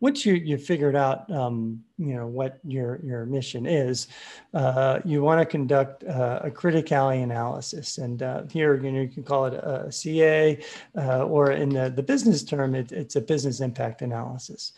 once 0.00 0.24
you 0.24 0.34
you 0.34 0.58
figured 0.58 0.96
out 0.96 1.30
um, 1.30 1.82
you 1.98 2.14
know 2.14 2.26
what 2.26 2.58
your 2.64 3.00
your 3.04 3.26
mission 3.26 3.66
is, 3.66 4.08
uh, 4.54 5.00
you 5.04 5.22
want 5.22 5.40
to 5.40 5.46
conduct 5.46 6.04
uh, 6.04 6.40
a 6.44 6.50
criticality 6.50 7.22
analysis, 7.22 7.98
and 7.98 8.22
uh, 8.22 8.42
here 8.50 8.82
you 8.82 8.92
know 8.92 9.00
you 9.00 9.08
can 9.08 9.22
call 9.22 9.46
it 9.46 9.54
a, 9.54 9.90
CA, 9.90 10.58
uh, 10.96 11.24
or 11.24 11.52
in 11.52 11.70
the, 11.70 11.90
the 11.90 12.02
business 12.02 12.42
term, 12.42 12.74
it, 12.74 12.92
it's 12.92 13.16
a 13.16 13.20
business 13.20 13.60
impact 13.60 14.02
analysis. 14.02 14.72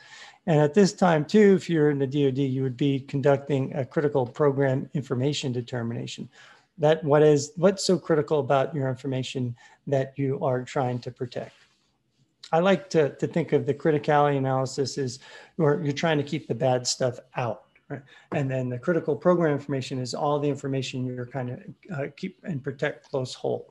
And 0.47 0.61
at 0.61 0.75
this 0.75 0.93
time 0.93 1.25
too, 1.25 1.55
if 1.55 1.69
you're 1.69 1.91
in 1.91 1.99
the 1.99 2.07
DoD, 2.07 2.39
you 2.39 2.63
would 2.63 2.77
be 2.77 3.01
conducting 3.01 3.75
a 3.75 3.85
critical 3.85 4.27
program 4.27 4.89
information 4.95 5.53
determination. 5.53 6.29
That 6.79 7.05
what 7.05 7.23
is 7.23 7.53
what's 7.57 7.85
so 7.85 7.99
critical 7.99 8.41
about 8.41 8.75
your 8.75 8.89
information 8.89 9.55
that 9.87 10.15
you 10.17 10.43
are 10.43 10.63
trying 10.63 10.99
to 11.01 11.11
protect. 11.11 11.53
I 12.53 12.59
like 12.59 12.91
to, 12.91 13.11
to 13.17 13.27
think 13.27 13.53
of 13.53 13.67
the 13.67 13.75
criticality 13.75 14.37
analysis 14.37 14.99
as 14.99 15.19
where 15.57 15.83
you're 15.83 15.93
trying 15.93 16.19
to 16.19 16.25
keep 16.25 16.49
the 16.49 16.55
bad 16.55 16.87
stuff 16.87 17.19
out. 17.37 17.65
Right? 17.89 18.03
And 18.33 18.51
then 18.51 18.69
the 18.69 18.79
critical 18.79 19.17
program 19.17 19.53
information 19.53 19.99
is 19.99 20.15
all 20.15 20.39
the 20.39 20.49
information 20.49 21.05
you're 21.05 21.27
kind 21.27 21.51
of 21.51 21.61
uh, 21.99 22.07
keep 22.17 22.39
and 22.45 22.63
protect 22.63 23.09
close 23.11 23.35
hold. 23.35 23.67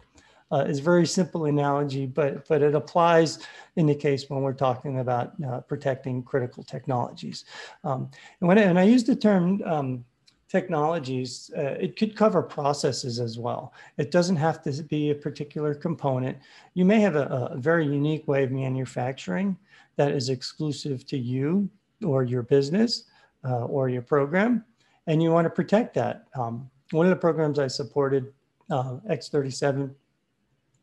Uh, 0.52 0.66
a 0.68 0.74
very 0.74 1.06
simple 1.06 1.46
analogy, 1.46 2.08
but 2.08 2.48
but 2.48 2.64
it 2.64 2.74
applies 2.74 3.38
in 3.76 3.86
the 3.86 3.94
case 3.94 4.30
when 4.30 4.42
we're 4.42 4.52
talking 4.52 5.00
about 5.00 5.34
uh, 5.48 5.60
protecting 5.62 6.24
critical 6.24 6.64
technologies. 6.64 7.46
Um, 7.84 8.10
and 8.40 8.48
when 8.48 8.58
and 8.58 8.80
I 8.80 8.84
use 8.84 9.04
the 9.04 9.16
term 9.16 9.62
um, 9.64 10.06
technologies, 10.50 11.52
uh, 11.56 11.78
it 11.80 11.96
could 11.96 12.16
cover 12.16 12.42
processes 12.42 13.20
as 13.20 13.38
well. 13.38 13.72
It 13.98 14.10
doesn't 14.10 14.36
have 14.36 14.62
to 14.64 14.72
be 14.84 15.12
a 15.12 15.16
particular 15.16 15.76
component. 15.76 16.38
You 16.74 16.86
may 16.86 17.00
have 17.02 17.16
a, 17.16 17.52
a, 17.52 17.58
very 17.58 17.86
unique 17.86 18.28
way 18.28 18.44
of 18.44 18.52
manufacturing 18.52 19.56
that 19.96 20.12
is 20.12 20.30
exclusive 20.30 21.06
to 21.08 21.18
you 21.18 21.70
or 22.04 22.24
your 22.24 22.42
business 22.42 23.04
uh, 23.48 23.66
or 23.66 23.90
your 23.90 24.02
program, 24.02 24.66
and 25.06 25.22
you 25.22 25.32
want 25.32 25.46
to 25.46 25.52
protect 25.52 25.94
that. 25.94 26.26
Um, 26.34 26.70
one 26.92 27.06
of 27.06 27.12
the 27.12 27.16
programs 27.16 27.60
I 27.60 27.68
supported, 27.68 28.34
uh, 28.72 28.98
X37, 29.08 29.94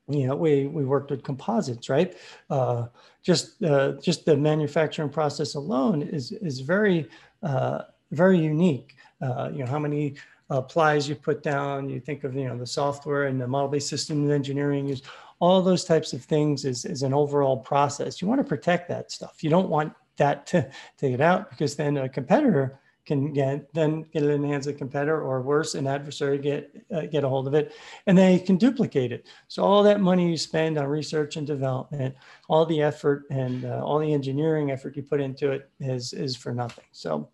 you 0.09 0.29
know, 0.29 0.37
we, 0.37 0.68
we 0.68 0.85
worked 0.85 1.11
with 1.11 1.24
composites, 1.24 1.88
right? 1.88 2.16
Uh, 2.48 2.87
just, 3.24 3.61
uh, 3.64 3.94
just 4.00 4.24
the 4.24 4.37
manufacturing 4.37 5.09
process 5.09 5.57
alone 5.57 6.02
is, 6.02 6.31
is 6.31 6.61
very, 6.61 7.09
uh, 7.42 7.83
very 8.12 8.38
unique 8.38 8.94
uh, 9.20 9.50
you 9.52 9.61
know, 9.61 9.66
how 9.66 9.79
many 9.79 10.14
uh, 10.50 10.61
plies 10.61 11.09
you 11.09 11.14
put 11.14 11.42
down, 11.42 11.88
you 11.88 12.00
think 12.00 12.24
of, 12.24 12.35
you 12.35 12.46
know, 12.48 12.57
the 12.57 12.66
software 12.66 13.24
and 13.24 13.40
the 13.40 13.46
model-based 13.46 13.88
systems 13.88 14.31
engineering 14.31 14.88
is 14.88 15.02
all 15.40 15.61
those 15.61 15.85
types 15.85 16.12
of 16.12 16.22
things 16.22 16.64
is, 16.64 16.85
is 16.85 17.02
an 17.02 17.12
overall 17.12 17.57
process. 17.57 18.22
You 18.22 18.29
want 18.29 18.40
to 18.40 18.44
protect 18.44 18.88
that 18.88 19.11
stuff. 19.11 19.42
You 19.42 19.50
don't 19.50 19.68
want 19.68 19.92
that 20.16 20.46
to, 20.48 20.70
to 20.98 21.11
get 21.11 21.20
out 21.20 21.50
because 21.50 21.76
then 21.76 21.96
a 21.98 22.09
competitor 22.09 22.81
can 23.07 23.33
get 23.33 23.73
then 23.73 24.03
get 24.12 24.25
it 24.25 24.31
in 24.31 24.42
the 24.42 24.49
hands 24.49 24.66
of 24.66 24.75
a 24.75 24.79
competitor 24.79 25.23
or 25.23 25.40
worse, 25.40 25.75
an 25.75 25.87
adversary 25.87 26.38
get 26.38 26.71
uh, 26.92 27.03
get 27.03 27.25
a 27.25 27.29
hold 27.29 27.47
of 27.47 27.55
it, 27.55 27.73
and 28.07 28.19
they 28.19 28.38
can 28.38 28.57
duplicate 28.57 29.12
it. 29.12 29.27
So 29.49 29.62
all 29.62 29.83
that 29.85 30.01
money 30.01 30.29
you 30.29 30.37
spend 30.37 30.77
on 30.77 30.87
research 30.87 31.37
and 31.37 31.47
development, 31.47 32.14
all 32.49 32.66
the 32.66 32.83
effort 32.83 33.25
and 33.31 33.64
uh, 33.64 33.83
all 33.85 33.99
the 33.99 34.12
engineering 34.12 34.73
effort 34.73 34.97
you 34.97 35.03
put 35.03 35.21
into 35.21 35.53
it 35.53 35.71
is 35.81 36.12
is 36.12 36.37
for 36.37 36.53
nothing. 36.53 36.85
So 36.92 37.29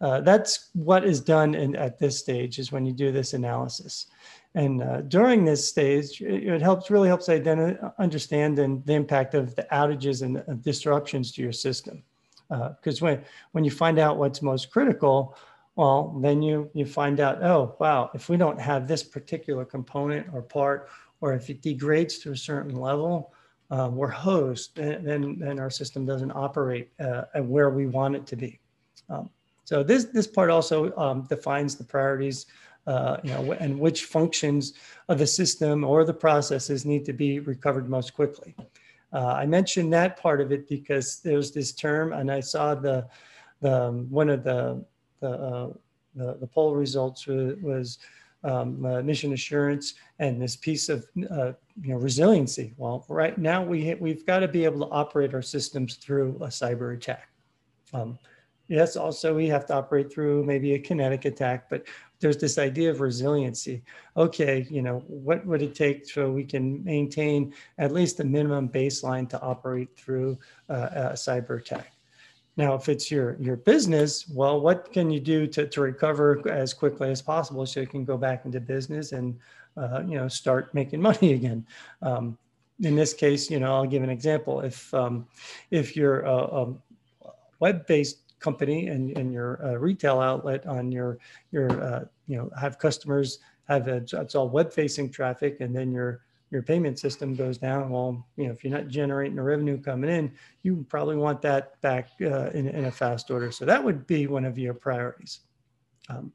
uh, 0.00 0.20
that's 0.20 0.70
what 0.74 1.04
is 1.04 1.20
done 1.20 1.54
in, 1.54 1.74
at 1.74 1.98
this 1.98 2.18
stage 2.18 2.58
is 2.58 2.70
when 2.70 2.86
you 2.86 2.92
do 2.92 3.10
this 3.10 3.34
analysis. 3.34 4.06
And 4.54 4.82
uh, 4.82 5.02
during 5.02 5.44
this 5.44 5.68
stage, 5.68 6.22
it, 6.22 6.62
helps 6.62 6.90
really 6.90 7.08
helps 7.08 7.28
identify, 7.28 7.88
understand 7.98 8.58
and 8.58 8.84
the 8.86 8.94
impact 8.94 9.34
of 9.34 9.54
the 9.54 9.66
outages 9.70 10.22
and 10.22 10.36
the 10.36 10.54
disruptions 10.54 11.30
to 11.32 11.42
your 11.42 11.52
system. 11.52 12.02
Because 12.48 13.02
uh, 13.02 13.06
when, 13.06 13.24
when 13.52 13.64
you 13.64 13.70
find 13.70 13.98
out 13.98 14.18
what's 14.18 14.42
most 14.42 14.70
critical, 14.70 15.36
well, 15.74 16.18
then 16.22 16.42
you, 16.42 16.70
you 16.74 16.86
find 16.86 17.20
out, 17.20 17.42
oh, 17.42 17.76
wow, 17.78 18.10
if 18.14 18.28
we 18.28 18.36
don't 18.36 18.60
have 18.60 18.86
this 18.86 19.02
particular 19.02 19.64
component 19.64 20.26
or 20.32 20.42
part, 20.42 20.88
or 21.20 21.34
if 21.34 21.50
it 21.50 21.62
degrades 21.62 22.18
to 22.20 22.32
a 22.32 22.36
certain 22.36 22.76
level, 22.76 23.32
uh, 23.70 23.88
we're 23.92 24.08
hosed, 24.08 24.76
then, 24.76 25.38
then 25.38 25.58
our 25.58 25.70
system 25.70 26.06
doesn't 26.06 26.30
operate 26.30 26.90
uh, 27.00 27.24
where 27.42 27.70
we 27.70 27.86
want 27.86 28.14
it 28.14 28.26
to 28.26 28.36
be. 28.36 28.58
Um, 29.08 29.28
So 29.66 29.82
this 29.82 30.04
this 30.04 30.28
part 30.28 30.50
also 30.50 30.94
um, 30.96 31.26
defines 31.28 31.74
the 31.74 31.84
priorities, 31.84 32.46
uh, 32.86 33.16
you 33.24 33.32
know, 33.32 33.52
and 33.58 33.80
which 33.80 34.04
functions 34.04 34.74
of 35.08 35.18
the 35.18 35.26
system 35.26 35.82
or 35.82 36.04
the 36.04 36.14
processes 36.14 36.84
need 36.84 37.04
to 37.04 37.12
be 37.12 37.40
recovered 37.40 37.88
most 37.88 38.14
quickly. 38.14 38.54
Uh, 39.16 39.32
I 39.32 39.46
mentioned 39.46 39.90
that 39.94 40.20
part 40.20 40.42
of 40.42 40.52
it 40.52 40.68
because 40.68 41.20
there's 41.20 41.50
this 41.50 41.72
term, 41.72 42.12
and 42.12 42.30
I 42.30 42.40
saw 42.40 42.74
the 42.74 43.08
the 43.62 43.84
um, 43.84 44.10
one 44.10 44.28
of 44.28 44.44
the 44.44 44.84
the, 45.20 45.30
uh, 45.30 45.72
the, 46.14 46.34
the 46.34 46.46
poll 46.46 46.74
results 46.74 47.26
was, 47.26 47.98
um, 48.44 48.84
uh, 48.84 49.00
mission 49.00 49.32
assurance 49.32 49.94
and 50.18 50.40
this 50.40 50.54
piece 50.54 50.90
of 50.90 51.06
uh, 51.30 51.52
you 51.82 51.94
know 51.94 51.96
resiliency. 51.96 52.74
Well, 52.76 53.06
right 53.08 53.38
now 53.38 53.64
we 53.64 53.94
we've 53.94 54.26
got 54.26 54.40
to 54.40 54.48
be 54.48 54.66
able 54.66 54.86
to 54.86 54.92
operate 54.92 55.32
our 55.32 55.40
systems 55.40 55.94
through 55.94 56.36
a 56.42 56.48
cyber 56.48 56.94
attack. 56.94 57.30
Um, 57.94 58.18
yes, 58.68 58.96
also 58.96 59.34
we 59.34 59.46
have 59.46 59.64
to 59.66 59.74
operate 59.74 60.12
through 60.12 60.44
maybe 60.44 60.74
a 60.74 60.78
kinetic 60.78 61.24
attack, 61.24 61.70
but 61.70 61.86
there's 62.20 62.36
this 62.38 62.58
idea 62.58 62.90
of 62.90 63.00
resiliency. 63.00 63.82
Okay, 64.16 64.66
you 64.70 64.82
know, 64.82 65.00
what 65.06 65.44
would 65.46 65.62
it 65.62 65.74
take 65.74 66.08
so 66.08 66.30
we 66.30 66.44
can 66.44 66.82
maintain 66.84 67.52
at 67.78 67.92
least 67.92 68.20
a 68.20 68.24
minimum 68.24 68.68
baseline 68.68 69.28
to 69.30 69.40
operate 69.40 69.96
through 69.96 70.38
uh, 70.68 70.88
a 70.92 71.12
cyber 71.12 71.60
attack? 71.60 71.92
Now, 72.56 72.74
if 72.74 72.88
it's 72.88 73.10
your 73.10 73.36
your 73.38 73.56
business, 73.56 74.26
well, 74.28 74.60
what 74.60 74.90
can 74.92 75.10
you 75.10 75.20
do 75.20 75.46
to, 75.48 75.66
to 75.66 75.80
recover 75.80 76.42
as 76.50 76.72
quickly 76.72 77.10
as 77.10 77.20
possible 77.20 77.66
so 77.66 77.80
you 77.80 77.86
can 77.86 78.04
go 78.04 78.16
back 78.16 78.46
into 78.46 78.60
business 78.60 79.12
and 79.12 79.38
uh, 79.76 80.02
you 80.06 80.16
know 80.16 80.26
start 80.28 80.72
making 80.72 81.02
money 81.02 81.32
again? 81.40 81.66
Um, 82.00 82.38
in 82.80 82.94
this 82.94 83.12
case, 83.14 83.50
you 83.50 83.58
know, 83.60 83.74
I'll 83.74 83.86
give 83.86 84.02
an 84.02 84.10
example. 84.10 84.60
If 84.60 84.92
um, 84.94 85.26
if 85.70 85.96
you're 85.96 86.20
a, 86.20 86.36
a 86.36 86.74
web-based 87.60 88.25
company 88.40 88.88
and, 88.88 89.16
and 89.16 89.32
your 89.32 89.64
uh, 89.64 89.74
retail 89.74 90.20
outlet 90.20 90.66
on 90.66 90.92
your 90.92 91.18
your 91.52 91.70
uh, 91.82 92.04
you 92.26 92.36
know 92.36 92.50
have 92.58 92.78
customers 92.78 93.38
have 93.68 93.88
a, 93.88 93.96
it's 93.96 94.34
all 94.34 94.48
web-facing 94.48 95.10
traffic, 95.10 95.60
and 95.60 95.74
then 95.74 95.90
your 95.90 96.20
your 96.50 96.62
payment 96.62 96.98
system 96.98 97.34
goes 97.34 97.58
down, 97.58 97.90
well, 97.90 98.24
you 98.36 98.46
know, 98.46 98.52
if 98.52 98.62
you're 98.62 98.72
not 98.72 98.88
generating 98.88 99.34
the 99.34 99.42
revenue 99.42 99.80
coming 99.80 100.08
in, 100.08 100.32
you 100.62 100.86
probably 100.88 101.16
want 101.16 101.42
that 101.42 101.80
back 101.80 102.10
uh, 102.22 102.50
in, 102.50 102.68
in, 102.68 102.84
a 102.84 102.90
fast 102.90 103.30
order. 103.30 103.50
So 103.50 103.64
that 103.64 103.82
would 103.82 104.06
be 104.06 104.28
one 104.28 104.44
of 104.44 104.56
your 104.56 104.72
priorities. 104.72 105.40
Um, 106.08 106.32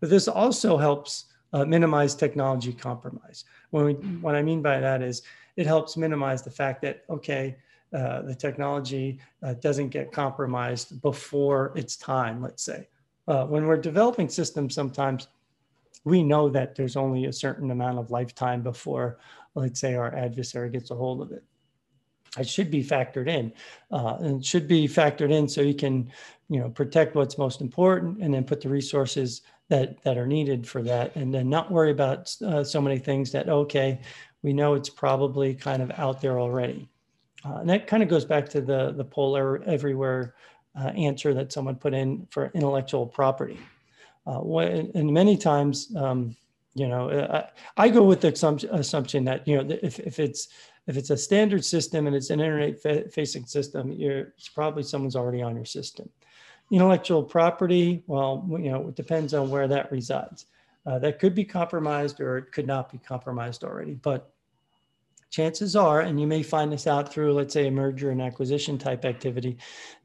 but 0.00 0.08
this 0.08 0.28
also 0.28 0.78
helps 0.78 1.26
uh, 1.52 1.66
minimize 1.66 2.14
technology 2.14 2.72
compromise. 2.72 3.44
When 3.70 3.84
we, 3.84 3.92
what 4.20 4.34
I 4.34 4.42
mean 4.42 4.62
by 4.62 4.80
that 4.80 5.02
is 5.02 5.22
it 5.56 5.66
helps 5.66 5.96
minimize 5.96 6.42
the 6.42 6.50
fact 6.50 6.80
that, 6.82 7.04
okay, 7.10 7.56
uh, 7.92 8.22
the 8.22 8.34
technology 8.34 9.18
uh, 9.42 9.54
doesn't 9.54 9.88
get 9.88 10.12
compromised 10.12 11.00
before 11.02 11.72
its 11.76 11.96
time, 11.96 12.42
let's 12.42 12.62
say. 12.62 12.88
Uh, 13.28 13.44
when 13.46 13.66
we're 13.66 13.76
developing 13.76 14.28
systems, 14.28 14.74
sometimes 14.74 15.28
we 16.04 16.22
know 16.22 16.48
that 16.48 16.74
there's 16.74 16.96
only 16.96 17.26
a 17.26 17.32
certain 17.32 17.70
amount 17.70 17.98
of 17.98 18.10
lifetime 18.10 18.62
before 18.62 19.18
let's 19.54 19.80
say 19.80 19.94
our 19.94 20.14
adversary 20.14 20.70
gets 20.70 20.90
a 20.90 20.94
hold 20.94 21.20
of 21.20 21.32
it. 21.32 21.44
It 22.38 22.48
should 22.48 22.70
be 22.70 22.84
factored 22.84 23.28
in, 23.28 23.52
uh, 23.90 24.18
and 24.20 24.44
should 24.44 24.68
be 24.68 24.86
factored 24.86 25.32
in 25.32 25.48
so 25.48 25.62
you 25.62 25.74
can, 25.74 26.12
you 26.48 26.60
know, 26.60 26.68
protect 26.68 27.16
what's 27.16 27.38
most 27.38 27.60
important, 27.60 28.22
and 28.22 28.32
then 28.32 28.44
put 28.44 28.60
the 28.60 28.68
resources 28.68 29.42
that 29.68 30.00
that 30.02 30.16
are 30.16 30.26
needed 30.26 30.66
for 30.66 30.82
that, 30.82 31.14
and 31.16 31.34
then 31.34 31.48
not 31.48 31.72
worry 31.72 31.90
about 31.90 32.34
uh, 32.46 32.62
so 32.62 32.80
many 32.80 32.98
things 32.98 33.32
that 33.32 33.48
okay, 33.48 34.00
we 34.42 34.52
know 34.52 34.74
it's 34.74 34.88
probably 34.88 35.54
kind 35.54 35.82
of 35.82 35.90
out 35.92 36.20
there 36.20 36.38
already. 36.38 36.88
Uh, 37.44 37.56
and 37.56 37.70
that 37.70 37.86
kind 37.86 38.02
of 38.02 38.08
goes 38.08 38.24
back 38.24 38.48
to 38.48 38.60
the 38.60 38.92
the 38.92 39.04
Poll 39.04 39.36
Everywhere 39.66 40.34
uh, 40.78 40.88
answer 40.88 41.34
that 41.34 41.52
someone 41.52 41.76
put 41.76 41.94
in 41.94 42.26
for 42.30 42.50
intellectual 42.54 43.06
property. 43.06 43.58
Uh, 44.26 44.38
when, 44.38 44.90
and 44.94 45.12
many 45.12 45.36
times 45.36 45.94
um, 45.96 46.36
you 46.74 46.86
know 46.86 47.10
uh, 47.10 47.46
I, 47.76 47.84
I 47.84 47.88
go 47.88 48.04
with 48.04 48.20
the 48.20 48.28
assumption 48.72 49.24
that 49.24 49.46
you 49.46 49.56
know 49.56 49.78
if, 49.82 49.98
if 49.98 50.18
it's 50.18 50.48
if 50.86 50.96
it's 50.96 51.10
a 51.10 51.16
standard 51.16 51.64
system 51.64 52.06
and 52.06 52.14
it's 52.14 52.30
an 52.30 52.40
internet 52.40 52.80
facing 53.12 53.46
system 53.46 53.94
it's 53.98 54.48
probably 54.48 54.82
someone's 54.82 55.16
already 55.16 55.42
on 55.42 55.56
your 55.56 55.64
system 55.64 56.08
intellectual 56.70 57.22
property 57.22 58.02
well 58.06 58.46
you 58.50 58.70
know 58.70 58.88
it 58.88 58.94
depends 58.94 59.34
on 59.34 59.50
where 59.50 59.66
that 59.66 59.90
resides 59.90 60.46
uh, 60.86 60.98
that 60.98 61.18
could 61.18 61.34
be 61.34 61.44
compromised 61.44 62.20
or 62.20 62.38
it 62.38 62.52
could 62.52 62.66
not 62.66 62.90
be 62.90 62.98
compromised 62.98 63.64
already 63.64 63.94
but 63.94 64.32
chances 65.30 65.76
are, 65.76 66.00
and 66.00 66.20
you 66.20 66.26
may 66.26 66.42
find 66.42 66.72
this 66.72 66.86
out 66.86 67.12
through, 67.12 67.32
let's 67.32 67.54
say, 67.54 67.68
a 67.68 67.70
merger 67.70 68.10
and 68.10 68.20
acquisition 68.20 68.76
type 68.76 69.04
activity, 69.04 69.56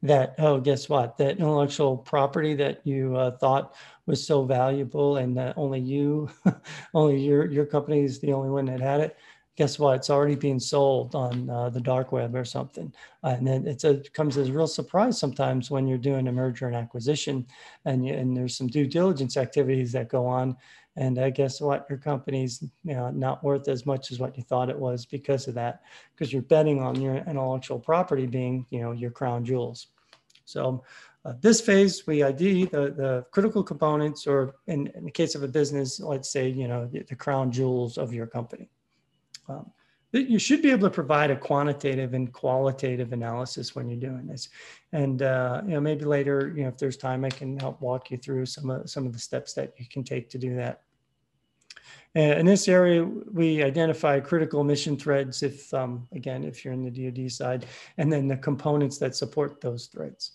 that, 0.02 0.34
oh, 0.38 0.60
guess 0.60 0.88
what? 0.88 1.18
That 1.18 1.38
intellectual 1.38 1.96
property 1.96 2.54
that 2.54 2.80
you 2.84 3.16
uh, 3.16 3.32
thought 3.32 3.74
was 4.06 4.24
so 4.24 4.44
valuable 4.44 5.16
and 5.16 5.36
that 5.36 5.58
only 5.58 5.80
you, 5.80 6.30
only 6.94 7.20
your, 7.20 7.50
your 7.50 7.66
company 7.66 8.04
is 8.04 8.20
the 8.20 8.32
only 8.32 8.50
one 8.50 8.66
that 8.66 8.80
had 8.80 9.00
it. 9.00 9.18
Guess 9.56 9.78
what? 9.78 9.96
It's 9.96 10.10
already 10.10 10.34
being 10.34 10.60
sold 10.60 11.14
on 11.14 11.48
uh, 11.48 11.70
the 11.70 11.80
dark 11.80 12.12
web 12.12 12.34
or 12.36 12.44
something. 12.44 12.92
Uh, 13.24 13.36
and 13.38 13.46
then 13.46 13.66
a, 13.66 13.90
it 13.90 14.12
comes 14.12 14.36
as 14.36 14.48
a 14.48 14.52
real 14.52 14.66
surprise 14.66 15.18
sometimes 15.18 15.70
when 15.70 15.86
you're 15.88 15.98
doing 15.98 16.28
a 16.28 16.32
merger 16.32 16.66
and 16.66 16.76
acquisition 16.76 17.46
and, 17.86 18.06
you, 18.06 18.12
and 18.12 18.36
there's 18.36 18.54
some 18.54 18.66
due 18.66 18.86
diligence 18.86 19.36
activities 19.36 19.92
that 19.92 20.10
go 20.10 20.26
on 20.26 20.56
and 20.96 21.18
uh, 21.18 21.30
guess 21.30 21.60
what? 21.60 21.86
Your 21.90 21.98
company's 21.98 22.62
you 22.84 22.94
know, 22.94 23.10
not 23.10 23.44
worth 23.44 23.68
as 23.68 23.84
much 23.84 24.10
as 24.10 24.18
what 24.18 24.36
you 24.36 24.42
thought 24.42 24.70
it 24.70 24.78
was 24.78 25.04
because 25.04 25.46
of 25.46 25.54
that, 25.54 25.82
because 26.14 26.32
you're 26.32 26.42
betting 26.42 26.80
on 26.80 27.00
your 27.00 27.16
intellectual 27.16 27.78
property 27.78 28.26
being, 28.26 28.66
you 28.70 28.80
know, 28.80 28.92
your 28.92 29.10
crown 29.10 29.44
jewels. 29.44 29.88
So 30.46 30.84
uh, 31.24 31.34
this 31.40 31.60
phase, 31.60 32.06
we 32.06 32.22
ID 32.22 32.66
the, 32.66 32.94
the 32.96 33.26
critical 33.30 33.62
components, 33.62 34.26
or 34.26 34.54
in, 34.68 34.86
in, 34.94 35.04
the 35.04 35.10
case 35.10 35.34
of 35.34 35.42
a 35.42 35.48
business, 35.48 36.00
let's 36.00 36.30
say, 36.30 36.48
you 36.48 36.68
know, 36.68 36.86
the, 36.86 37.02
the 37.02 37.16
crown 37.16 37.50
jewels 37.50 37.98
of 37.98 38.14
your 38.14 38.26
company. 38.26 38.70
Um, 39.48 39.70
you 40.12 40.38
should 40.38 40.62
be 40.62 40.70
able 40.70 40.88
to 40.88 40.94
provide 40.94 41.30
a 41.30 41.36
quantitative 41.36 42.14
and 42.14 42.32
qualitative 42.32 43.12
analysis 43.12 43.74
when 43.74 43.88
you're 43.88 43.98
doing 43.98 44.26
this. 44.26 44.48
And 44.92 45.20
uh, 45.22 45.62
you 45.64 45.74
know, 45.74 45.80
maybe 45.80 46.04
later, 46.04 46.52
you 46.56 46.62
know, 46.62 46.68
if 46.68 46.78
there's 46.78 46.96
time, 46.96 47.24
I 47.24 47.30
can 47.30 47.58
help 47.58 47.80
walk 47.80 48.10
you 48.10 48.16
through 48.16 48.46
some 48.46 48.70
of 48.70 48.88
some 48.88 49.06
of 49.06 49.12
the 49.12 49.18
steps 49.18 49.52
that 49.54 49.74
you 49.76 49.86
can 49.90 50.04
take 50.04 50.30
to 50.30 50.38
do 50.38 50.56
that. 50.56 50.82
In 52.14 52.46
this 52.46 52.66
area, 52.66 53.04
we 53.04 53.62
identify 53.62 54.20
critical 54.20 54.64
mission 54.64 54.96
threads 54.96 55.42
if, 55.42 55.72
um, 55.74 56.08
again, 56.12 56.44
if 56.44 56.64
you're 56.64 56.72
in 56.72 56.82
the 56.82 56.90
DoD 56.90 57.30
side, 57.30 57.66
and 57.98 58.10
then 58.10 58.26
the 58.26 58.38
components 58.38 58.96
that 58.98 59.14
support 59.14 59.60
those 59.60 59.86
threads. 59.86 60.32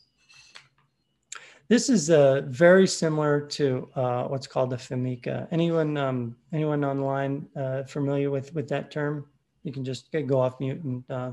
This 1.72 1.90
is 1.90 2.10
uh, 2.10 2.42
very 2.48 2.86
similar 2.86 3.40
to 3.40 3.90
uh, 3.96 4.26
what's 4.26 4.46
called 4.46 4.72
the 4.72 4.76
FMECA. 4.76 5.48
Anyone, 5.52 5.98
um, 5.98 6.36
anyone 6.52 6.84
online 6.84 7.48
uh, 7.56 7.84
familiar 7.84 8.30
with, 8.30 8.54
with 8.54 8.68
that 8.68 8.92
term? 8.92 9.26
You 9.64 9.72
can 9.72 9.86
just 9.86 10.12
go 10.12 10.42
off 10.42 10.60
mute 10.60 10.84
and 10.84 11.04
uh, 11.10 11.32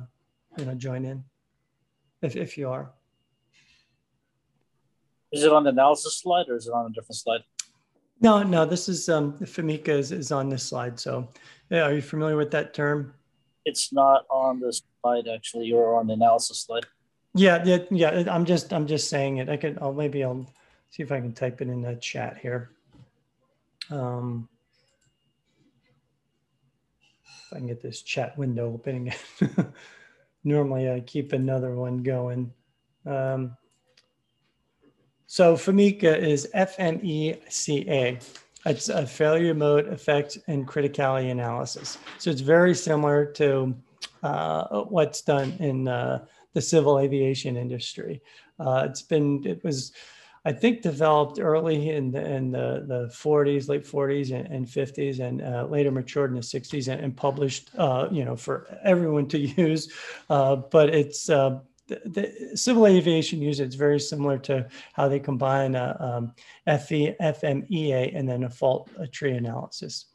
you 0.56 0.64
know 0.64 0.74
join 0.74 1.04
in 1.04 1.24
if, 2.22 2.36
if 2.36 2.56
you 2.56 2.68
are. 2.68 2.92
Is 5.32 5.42
it 5.42 5.52
on 5.52 5.64
the 5.64 5.70
analysis 5.70 6.20
slide 6.20 6.48
or 6.48 6.56
is 6.56 6.66
it 6.66 6.72
on 6.72 6.86
a 6.86 6.90
different 6.90 7.16
slide? 7.16 7.40
No, 8.20 8.42
no, 8.42 8.64
this 8.64 8.88
is 8.88 9.08
um, 9.08 9.34
FMECA 9.34 9.88
is, 9.88 10.12
is 10.12 10.32
on 10.32 10.48
this 10.48 10.64
slide. 10.64 10.98
So, 10.98 11.28
yeah, 11.70 11.82
are 11.82 11.94
you 11.94 12.02
familiar 12.02 12.36
with 12.36 12.50
that 12.50 12.74
term? 12.74 13.14
It's 13.64 13.92
not 13.92 14.24
on 14.30 14.60
this 14.60 14.82
slide 15.02 15.28
actually. 15.28 15.66
You're 15.66 15.96
on 15.96 16.06
the 16.06 16.14
analysis 16.14 16.62
slide. 16.62 16.86
Yeah, 17.34 17.62
yeah, 17.64 17.78
yeah. 17.90 18.24
I'm 18.28 18.44
just 18.44 18.72
I'm 18.72 18.86
just 18.86 19.08
saying 19.08 19.36
it. 19.36 19.48
I 19.48 19.56
could. 19.56 19.78
I'll 19.80 19.92
maybe 19.92 20.24
I'll 20.24 20.46
see 20.90 21.02
if 21.02 21.12
I 21.12 21.20
can 21.20 21.32
type 21.32 21.60
it 21.60 21.68
in 21.68 21.82
the 21.82 21.94
chat 21.96 22.38
here. 22.38 22.70
Um, 23.90 24.48
if 27.46 27.52
I 27.52 27.56
can 27.58 27.66
get 27.66 27.82
this 27.82 28.02
chat 28.02 28.36
window 28.36 28.72
opening. 28.72 29.12
Normally, 30.44 30.90
I 30.90 31.00
keep 31.00 31.32
another 31.32 31.74
one 31.74 32.02
going. 32.02 32.52
Um, 33.06 33.56
so 35.30 35.56
FMECA 35.56 36.18
is 36.18 36.48
F-M-E-C-A. 36.54 38.18
It's 38.64 38.88
a 38.88 39.06
failure 39.06 39.52
mode 39.52 39.86
effect 39.88 40.38
and 40.46 40.66
criticality 40.66 41.30
analysis. 41.30 41.98
So 42.16 42.30
it's 42.30 42.40
very 42.40 42.74
similar 42.74 43.26
to 43.32 43.76
uh, 44.22 44.80
what's 44.84 45.20
done 45.20 45.52
in 45.58 45.86
uh, 45.86 46.24
the 46.54 46.62
civil 46.62 46.98
aviation 46.98 47.58
industry. 47.58 48.22
Uh, 48.58 48.86
it's 48.88 49.02
been, 49.02 49.46
it 49.46 49.62
was, 49.62 49.92
I 50.46 50.52
think, 50.52 50.80
developed 50.80 51.38
early 51.38 51.90
in 51.90 52.10
the, 52.10 52.24
in 52.24 52.50
the, 52.50 52.86
the 52.88 53.12
40s, 53.12 53.68
late 53.68 53.84
40s 53.84 54.32
and, 54.32 54.46
and 54.48 54.66
50s, 54.66 55.20
and 55.20 55.42
uh, 55.42 55.66
later 55.66 55.90
matured 55.90 56.30
in 56.30 56.36
the 56.36 56.42
60s 56.42 56.90
and, 56.90 57.02
and 57.02 57.14
published, 57.14 57.68
uh, 57.76 58.08
you 58.10 58.24
know, 58.24 58.34
for 58.34 58.66
everyone 58.82 59.28
to 59.28 59.38
use. 59.60 59.92
Uh, 60.30 60.56
but 60.56 60.88
it's 60.88 61.28
the, 61.88 62.50
civil 62.54 62.86
aviation 62.86 63.40
uses 63.40 63.60
it's 63.60 63.74
very 63.74 63.98
similar 63.98 64.38
to 64.38 64.68
how 64.92 65.08
they 65.08 65.18
combine 65.18 65.74
a, 65.74 65.96
um, 65.98 66.32
FE, 66.78 67.14
FMEA 67.20 68.16
and 68.16 68.28
then 68.28 68.44
a 68.44 68.50
fault 68.50 68.90
a 68.98 69.06
tree 69.06 69.32
analysis. 69.32 70.06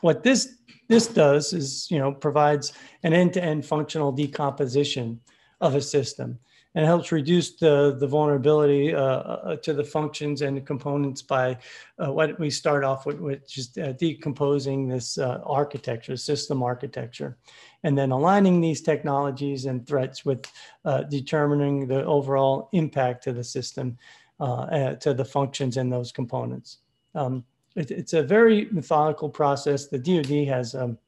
What 0.00 0.22
this 0.22 0.56
this 0.88 1.08
does 1.08 1.52
is 1.52 1.90
you 1.90 1.98
know 1.98 2.12
provides 2.12 2.72
an 3.02 3.12
end-to-end 3.12 3.66
functional 3.66 4.12
decomposition 4.12 5.20
of 5.60 5.74
a 5.74 5.80
system. 5.80 6.38
And 6.76 6.84
helps 6.84 7.10
reduce 7.10 7.56
the, 7.56 7.96
the 7.98 8.06
vulnerability 8.06 8.94
uh, 8.94 9.00
uh, 9.00 9.56
to 9.56 9.72
the 9.72 9.82
functions 9.82 10.42
and 10.42 10.58
the 10.58 10.60
components 10.60 11.22
by 11.22 11.56
uh, 11.98 12.12
what 12.12 12.38
we 12.38 12.50
start 12.50 12.84
off 12.84 13.06
with, 13.06 13.18
which 13.18 13.56
is 13.56 13.76
uh, 13.78 13.92
decomposing 13.92 14.86
this 14.86 15.16
uh, 15.16 15.40
architecture, 15.46 16.18
system 16.18 16.62
architecture, 16.62 17.38
and 17.82 17.96
then 17.96 18.10
aligning 18.10 18.60
these 18.60 18.82
technologies 18.82 19.64
and 19.64 19.86
threats 19.86 20.26
with 20.26 20.44
uh, 20.84 21.02
determining 21.04 21.86
the 21.86 22.04
overall 22.04 22.68
impact 22.72 23.24
to 23.24 23.32
the 23.32 23.44
system, 23.44 23.96
to 24.38 25.14
the 25.16 25.24
functions 25.24 25.78
and 25.78 25.90
those 25.90 26.12
components. 26.12 26.78
Um, 27.14 27.42
it, 27.74 27.90
it's 27.90 28.12
a 28.12 28.22
very 28.22 28.68
methodical 28.70 29.30
process. 29.30 29.86
The 29.86 29.98
DoD 29.98 30.46
has 30.48 30.74
um, 30.74 30.98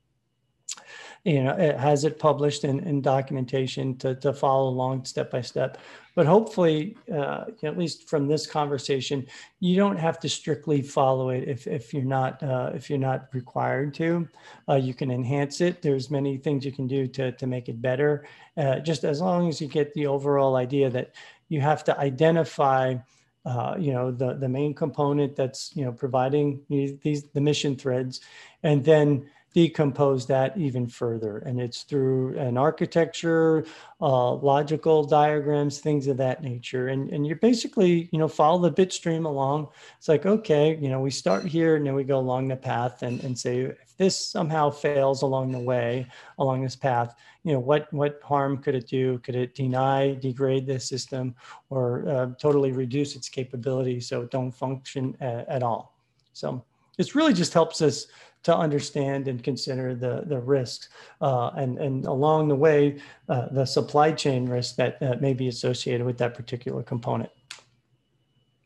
you 1.25 1.43
know, 1.43 1.53
it 1.53 1.77
has 1.77 2.05
it 2.05 2.19
published 2.19 2.65
in, 2.65 2.81
in 2.81 3.01
documentation 3.01 3.97
to, 3.99 4.15
to 4.17 4.33
follow 4.33 4.69
along 4.69 5.05
step 5.05 5.31
by 5.31 5.41
step. 5.41 5.79
But 6.15 6.27
hopefully, 6.27 6.97
uh, 7.13 7.45
at 7.63 7.79
least 7.79 8.09
from 8.09 8.27
this 8.27 8.47
conversation, 8.47 9.27
you 9.61 9.77
don't 9.77 9.97
have 9.97 10.19
to 10.21 10.29
strictly 10.29 10.83
follow 10.83 11.31
it 11.31 11.49
if, 11.49 11.67
if 11.67 11.95
you're 11.95 12.03
not 12.03 12.43
uh, 12.43 12.73
if 12.75 12.91
you're 12.91 12.99
not 12.99 13.29
required 13.33 13.95
to. 13.95 14.29
Uh, 14.69 14.75
you 14.75 14.95
can 14.95 15.11
enhance 15.11 15.61
it. 15.61 15.81
There's 15.81 16.11
many 16.11 16.37
things 16.37 16.65
you 16.65 16.73
can 16.73 16.87
do 16.87 17.07
to, 17.09 17.33
to 17.33 17.47
make 17.47 17.69
it 17.69 17.81
better. 17.81 18.27
Uh, 18.57 18.81
just 18.81 19.05
as 19.05 19.21
long 19.21 19.49
as 19.49 19.61
you 19.61 19.69
get 19.69 19.95
the 19.95 20.07
overall 20.07 20.57
idea 20.57 20.91
that 20.91 21.15
you 21.49 21.61
have 21.61 21.85
to 21.85 21.99
identify 21.99 22.97
uh, 23.45 23.77
you 23.79 23.93
know 23.93 24.11
the 24.11 24.35
the 24.35 24.49
main 24.49 24.75
component 24.75 25.37
that's 25.37 25.75
you 25.75 25.85
know 25.85 25.93
providing 25.93 26.61
these 26.69 27.25
the 27.33 27.41
mission 27.41 27.77
threads 27.77 28.21
and 28.63 28.85
then 28.85 29.29
decompose 29.55 30.27
that 30.27 30.57
even 30.57 30.87
further. 30.87 31.39
And 31.39 31.61
it's 31.61 31.83
through 31.83 32.39
an 32.39 32.57
architecture, 32.57 33.65
uh, 34.01 34.35
logical 34.35 35.05
diagrams, 35.05 35.79
things 35.79 36.07
of 36.07 36.17
that 36.19 36.43
nature. 36.43 36.89
And, 36.89 37.11
and 37.11 37.27
you 37.27 37.35
basically, 37.35 38.09
you 38.13 38.19
know, 38.19 38.29
follow 38.29 38.61
the 38.61 38.71
bit 38.71 38.93
stream 38.93 39.25
along. 39.25 39.69
It's 39.97 40.09
like, 40.09 40.27
okay, 40.27 40.77
you 40.81 40.89
know, 40.89 41.01
we 41.01 41.11
start 41.11 41.45
here 41.45 41.77
and 41.77 41.87
then 41.87 41.95
we 41.95 42.05
go 42.05 42.19
along 42.19 42.49
the 42.49 42.57
path 42.57 43.03
and, 43.03 43.23
and 43.25 43.39
say, 43.39 43.61
if 43.61 43.97
this 43.97 44.19
somehow 44.19 44.71
fails 44.71 45.23
along 45.23 45.53
the 45.53 45.59
way, 45.59 46.07
along 46.39 46.63
this 46.63 46.77
path, 46.77 47.15
you 47.43 47.53
know, 47.53 47.61
what, 47.61 47.93
what 47.93 48.21
harm 48.23 48.59
could 48.59 48.75
it 48.75 48.87
do? 48.87 49.19
Could 49.21 49.35
it 49.35 49.55
deny, 49.55 50.15
degrade 50.15 50.67
the 50.67 50.79
system 50.79 51.35
or 51.71 52.07
uh, 52.09 52.27
totally 52.39 52.73
reduce 52.73 53.17
its 53.17 53.29
capability 53.29 54.01
so 54.01 54.23
it 54.23 54.31
don't 54.31 54.53
function 54.53 55.17
at, 55.21 55.49
at 55.49 55.63
all? 55.63 55.95
So 56.35 56.63
this 56.99 57.15
really 57.15 57.33
just 57.33 57.55
helps 57.55 57.81
us 57.81 58.09
to 58.49 58.57
understand 58.57 59.29
and 59.29 59.45
consider 59.45 59.95
the, 59.95 60.23
the 60.25 60.41
risks 60.41 60.89
uh, 61.21 61.49
and, 61.49 61.77
and 61.77 62.07
along 62.07 62.49
the 62.49 62.55
way, 62.55 62.99
uh, 63.29 63.47
the 63.51 63.67
supply 63.67 64.11
chain 64.11 64.49
risk 64.49 64.77
that 64.77 65.21
may 65.21 65.35
be 65.35 65.49
associated 65.49 66.07
with 66.07 66.17
that 66.17 66.33
particular 66.35 66.83
component. 66.83 67.29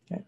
Okay. 0.06 0.22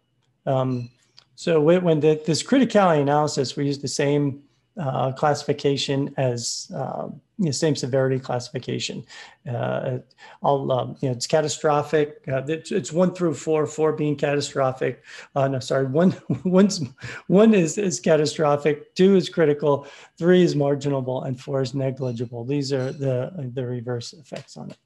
Um, 0.44 0.90
so 1.36 1.60
when 1.60 2.00
the, 2.00 2.20
this 2.26 2.42
criticality 2.42 3.00
analysis, 3.00 3.56
we 3.56 3.66
use 3.66 3.78
the 3.78 3.86
same 3.86 4.42
uh, 4.76 5.12
classification 5.12 6.12
as 6.16 6.70
uh, 6.74 7.08
the 7.38 7.52
same 7.52 7.76
severity 7.76 8.18
classification. 8.18 9.04
Uh, 9.48 9.98
I'll, 10.42 10.70
um, 10.72 10.96
you 11.00 11.08
know, 11.08 11.14
it's 11.14 11.26
catastrophic. 11.26 12.22
Uh, 12.26 12.42
it's, 12.48 12.72
it's, 12.72 12.92
one 12.92 13.14
through 13.14 13.34
four, 13.34 13.66
four 13.66 13.92
being 13.92 14.16
catastrophic. 14.16 15.02
Uh, 15.34 15.48
no, 15.48 15.58
sorry, 15.60 15.86
one, 15.86 16.16
one's, 16.44 16.82
one 17.28 17.54
is, 17.54 17.78
is 17.78 18.00
catastrophic, 18.00 18.94
two 18.94 19.16
is 19.16 19.28
critical, 19.28 19.86
three 20.18 20.42
is 20.42 20.56
marginable, 20.56 21.22
and 21.22 21.40
four 21.40 21.62
is 21.62 21.74
negligible. 21.74 22.44
These 22.44 22.72
are 22.72 22.92
the, 22.92 23.50
the 23.54 23.64
reverse 23.64 24.12
effects 24.12 24.56
on 24.56 24.70
it. 24.70 24.78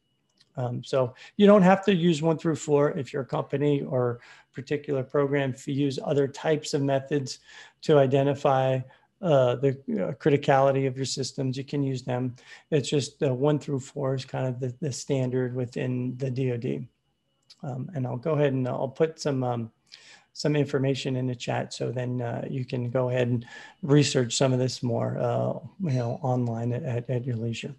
Um, 0.59 0.83
so 0.83 1.15
you 1.37 1.47
don't 1.47 1.63
have 1.63 1.85
to 1.85 1.95
use 1.95 2.21
one 2.21 2.37
through 2.37 2.57
four 2.57 2.91
if 2.99 3.13
you're 3.13 3.23
a 3.23 3.27
company 3.27 3.83
or 3.83 4.19
particular 4.53 5.05
program. 5.05 5.51
If 5.51 5.69
you 5.69 5.75
use 5.75 6.01
other 6.05 6.27
types 6.27 6.75
of 6.75 6.83
methods 6.83 7.39
to 7.83 7.99
identify 7.99 8.81
uh, 9.21 9.57
the 9.57 9.71
uh, 9.71 10.13
criticality 10.13 10.87
of 10.87 10.97
your 10.97 11.07
systems, 11.07 11.57
you 11.57 11.65
can 11.65 11.83
use 11.83 12.03
them. 12.03 12.37
It's 12.71 12.89
just 12.89 13.23
uh, 13.23 13.35
one 13.35 13.59
through 13.59 13.81
four 13.81 14.15
is 14.15 14.25
kind 14.25 14.47
of 14.47 14.61
the, 14.61 14.75
the 14.81 14.93
standard 14.93 15.55
within 15.55 16.17
the 16.19 16.31
DoD. 16.31 16.87
Um, 17.63 17.91
and 17.95 18.07
I'll 18.07 18.17
go 18.17 18.33
ahead 18.33 18.53
and 18.53 18.69
I'll 18.69 18.89
put 18.89 19.21
some 19.21 19.43
um, 19.43 19.73
some 20.33 20.55
information 20.55 21.17
in 21.17 21.27
the 21.27 21.35
chat, 21.35 21.75
so 21.75 21.91
then 21.91 22.23
uh, 22.23 22.47
you 22.49 22.65
can 22.65 22.91
go 22.91 23.11
ahead 23.11 23.27
and 23.27 23.45
research 23.83 24.37
some 24.37 24.53
of 24.53 24.61
this 24.61 24.85
more, 24.85 25.19
uh, 25.19 25.59
you 25.81 25.99
know, 25.99 26.21
online 26.23 26.73
at, 26.73 27.11
at 27.11 27.25
your 27.25 27.35
leisure. 27.35 27.75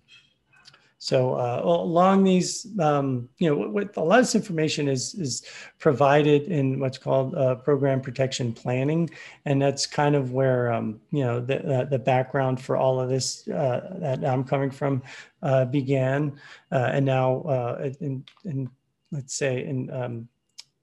So 1.02 1.36
uh, 1.36 1.62
along 1.64 2.26
these, 2.26 2.68
um, 2.78 3.30
you 3.38 3.50
know, 3.50 3.70
what, 3.70 3.96
a 3.96 4.04
lot 4.04 4.20
of 4.20 4.26
this 4.26 4.36
information 4.36 4.90
is 4.90 5.16
is 5.16 5.44
provided 5.80 6.44
in 6.44 6.78
what's 6.78 6.98
called 6.98 7.36
uh, 7.36 7.56
program 7.56 8.02
protection 8.02 8.52
planning, 8.52 9.10
and 9.46 9.62
that's 9.62 9.86
kind 9.86 10.14
of 10.14 10.34
where 10.34 10.74
um, 10.74 11.00
you 11.12 11.24
know 11.24 11.40
the 11.40 11.66
uh, 11.66 11.86
the 11.86 11.98
background 11.98 12.60
for 12.60 12.76
all 12.76 13.00
of 13.00 13.08
this 13.08 13.48
uh, 13.48 13.96
that 14.00 14.26
I'm 14.26 14.44
coming 14.44 14.72
from 14.72 15.02
uh, 15.42 15.64
began, 15.64 16.38
uh, 16.70 16.90
and 16.92 17.06
now 17.06 17.78
in, 18.02 18.26
in 18.44 18.70
let's 19.14 19.36
say 19.36 19.66
in 19.66 19.90
um, 19.92 20.28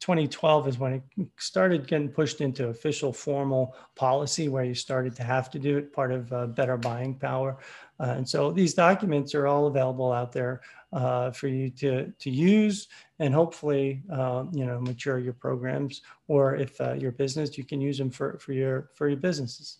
2012 0.00 0.68
is 0.68 0.78
when 0.78 0.92
it 0.94 1.02
started 1.36 1.86
getting 1.86 2.08
pushed 2.08 2.40
into 2.40 2.68
official 2.68 3.12
formal 3.12 3.74
policy 3.96 4.48
where 4.48 4.62
you 4.62 4.74
started 4.74 5.16
to 5.16 5.24
have 5.24 5.50
to 5.50 5.58
do 5.58 5.78
it 5.78 5.92
part 5.92 6.12
of 6.12 6.32
uh, 6.32 6.46
better 6.46 6.76
buying 6.76 7.14
power 7.14 7.58
uh, 8.00 8.14
and 8.16 8.28
so 8.28 8.50
these 8.50 8.74
documents 8.74 9.34
are 9.34 9.46
all 9.46 9.66
available 9.66 10.12
out 10.12 10.32
there 10.32 10.60
uh, 10.92 11.30
for 11.30 11.48
you 11.48 11.70
to, 11.70 12.12
to 12.18 12.30
use 12.30 12.88
and 13.18 13.34
hopefully, 13.34 14.02
uh, 14.12 14.44
you 14.52 14.64
know, 14.64 14.80
mature 14.80 15.18
your 15.18 15.32
programs 15.32 16.02
or 16.28 16.56
if 16.56 16.80
uh, 16.80 16.92
your 16.92 17.12
business, 17.12 17.56
you 17.56 17.64
can 17.64 17.80
use 17.80 17.98
them 17.98 18.10
for, 18.10 18.38
for, 18.38 18.52
your, 18.52 18.90
for 18.94 19.08
your 19.08 19.16
businesses. 19.16 19.78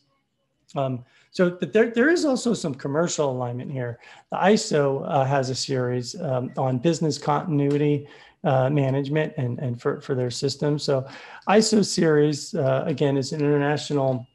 Um, 0.74 1.04
so 1.30 1.50
but 1.50 1.72
there, 1.72 1.90
there 1.90 2.08
is 2.10 2.24
also 2.24 2.52
some 2.54 2.74
commercial 2.74 3.30
alignment 3.30 3.70
here. 3.70 4.00
The 4.30 4.38
ISO 4.38 5.04
uh, 5.08 5.24
has 5.24 5.50
a 5.50 5.54
series 5.54 6.20
um, 6.20 6.50
on 6.56 6.78
business 6.78 7.18
continuity 7.18 8.08
uh, 8.42 8.70
management 8.70 9.32
and, 9.36 9.58
and 9.58 9.80
for, 9.80 10.00
for 10.00 10.14
their 10.14 10.30
systems. 10.30 10.82
So 10.82 11.06
ISO 11.48 11.84
series, 11.84 12.54
uh, 12.54 12.84
again, 12.86 13.16
is 13.16 13.32
an 13.32 13.40
international 13.40 14.26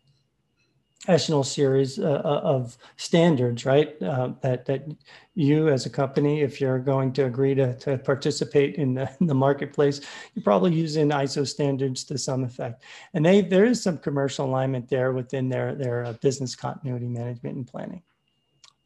national 1.07 1.43
series 1.43 1.99
uh, 1.99 2.21
uh, 2.23 2.41
of 2.43 2.77
standards, 2.97 3.65
right? 3.65 4.01
Uh, 4.01 4.33
that 4.41 4.65
that 4.65 4.85
you 5.33 5.69
as 5.69 5.85
a 5.85 5.89
company, 5.89 6.41
if 6.41 6.61
you're 6.61 6.79
going 6.79 7.11
to 7.13 7.25
agree 7.25 7.55
to, 7.55 7.75
to 7.79 7.97
participate 7.97 8.75
in 8.75 8.93
the, 8.93 9.09
in 9.19 9.27
the 9.27 9.33
marketplace, 9.33 10.01
you're 10.33 10.43
probably 10.43 10.73
using 10.73 11.09
ISO 11.09 11.47
standards 11.47 12.03
to 12.03 12.17
some 12.17 12.43
effect. 12.43 12.83
And 13.13 13.25
they 13.25 13.41
there 13.41 13.65
is 13.65 13.81
some 13.81 13.97
commercial 13.97 14.45
alignment 14.45 14.89
there 14.89 15.11
within 15.11 15.49
their 15.49 15.73
their 15.75 16.05
uh, 16.05 16.13
business 16.13 16.55
continuity 16.55 17.07
management 17.07 17.55
and 17.55 17.67
planning. 17.67 18.01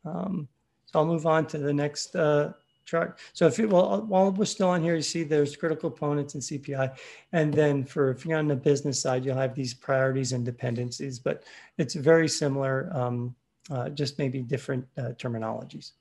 Um, 0.06 0.48
so 0.86 1.00
I'll 1.00 1.06
move 1.06 1.26
on 1.26 1.48
to 1.48 1.58
the 1.58 1.74
next 1.74 2.16
uh, 2.16 2.54
chart. 2.86 3.20
So 3.34 3.48
if 3.48 3.58
you, 3.58 3.68
well, 3.68 4.02
while 4.02 4.32
we're 4.32 4.46
still 4.46 4.70
on 4.70 4.82
here, 4.82 4.96
you 4.96 5.02
see 5.02 5.24
there's 5.24 5.56
critical 5.56 5.90
components 5.90 6.36
and 6.36 6.44
CPI. 6.44 6.96
And 7.34 7.54
then 7.54 7.84
for, 7.84 8.12
if 8.12 8.26
you're 8.26 8.38
on 8.38 8.48
the 8.48 8.56
business 8.56 9.02
side, 9.02 9.26
you'll 9.26 9.38
have 9.38 9.56
these 9.56 9.74
priorities 9.74 10.32
and 10.32 10.46
dependencies, 10.46 11.20
but 11.20 11.44
it's 11.78 11.96
very 11.96 12.28
similar, 12.28 12.90
um, 12.94 13.36
uh, 13.72 13.90
just 13.90 14.20
maybe 14.20 14.42
different 14.42 14.88
uh, 14.98 15.10
terminologies. 15.18 15.92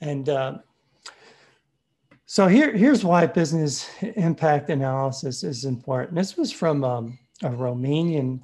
And 0.00 0.28
uh, 0.28 0.58
so 2.26 2.46
here, 2.46 2.72
here's 2.72 3.04
why 3.04 3.26
business 3.26 3.88
impact 4.16 4.70
analysis 4.70 5.44
is 5.44 5.64
important. 5.64 6.16
This 6.16 6.36
was 6.36 6.50
from 6.50 6.82
um, 6.84 7.18
a 7.42 7.50
Romanian 7.50 8.40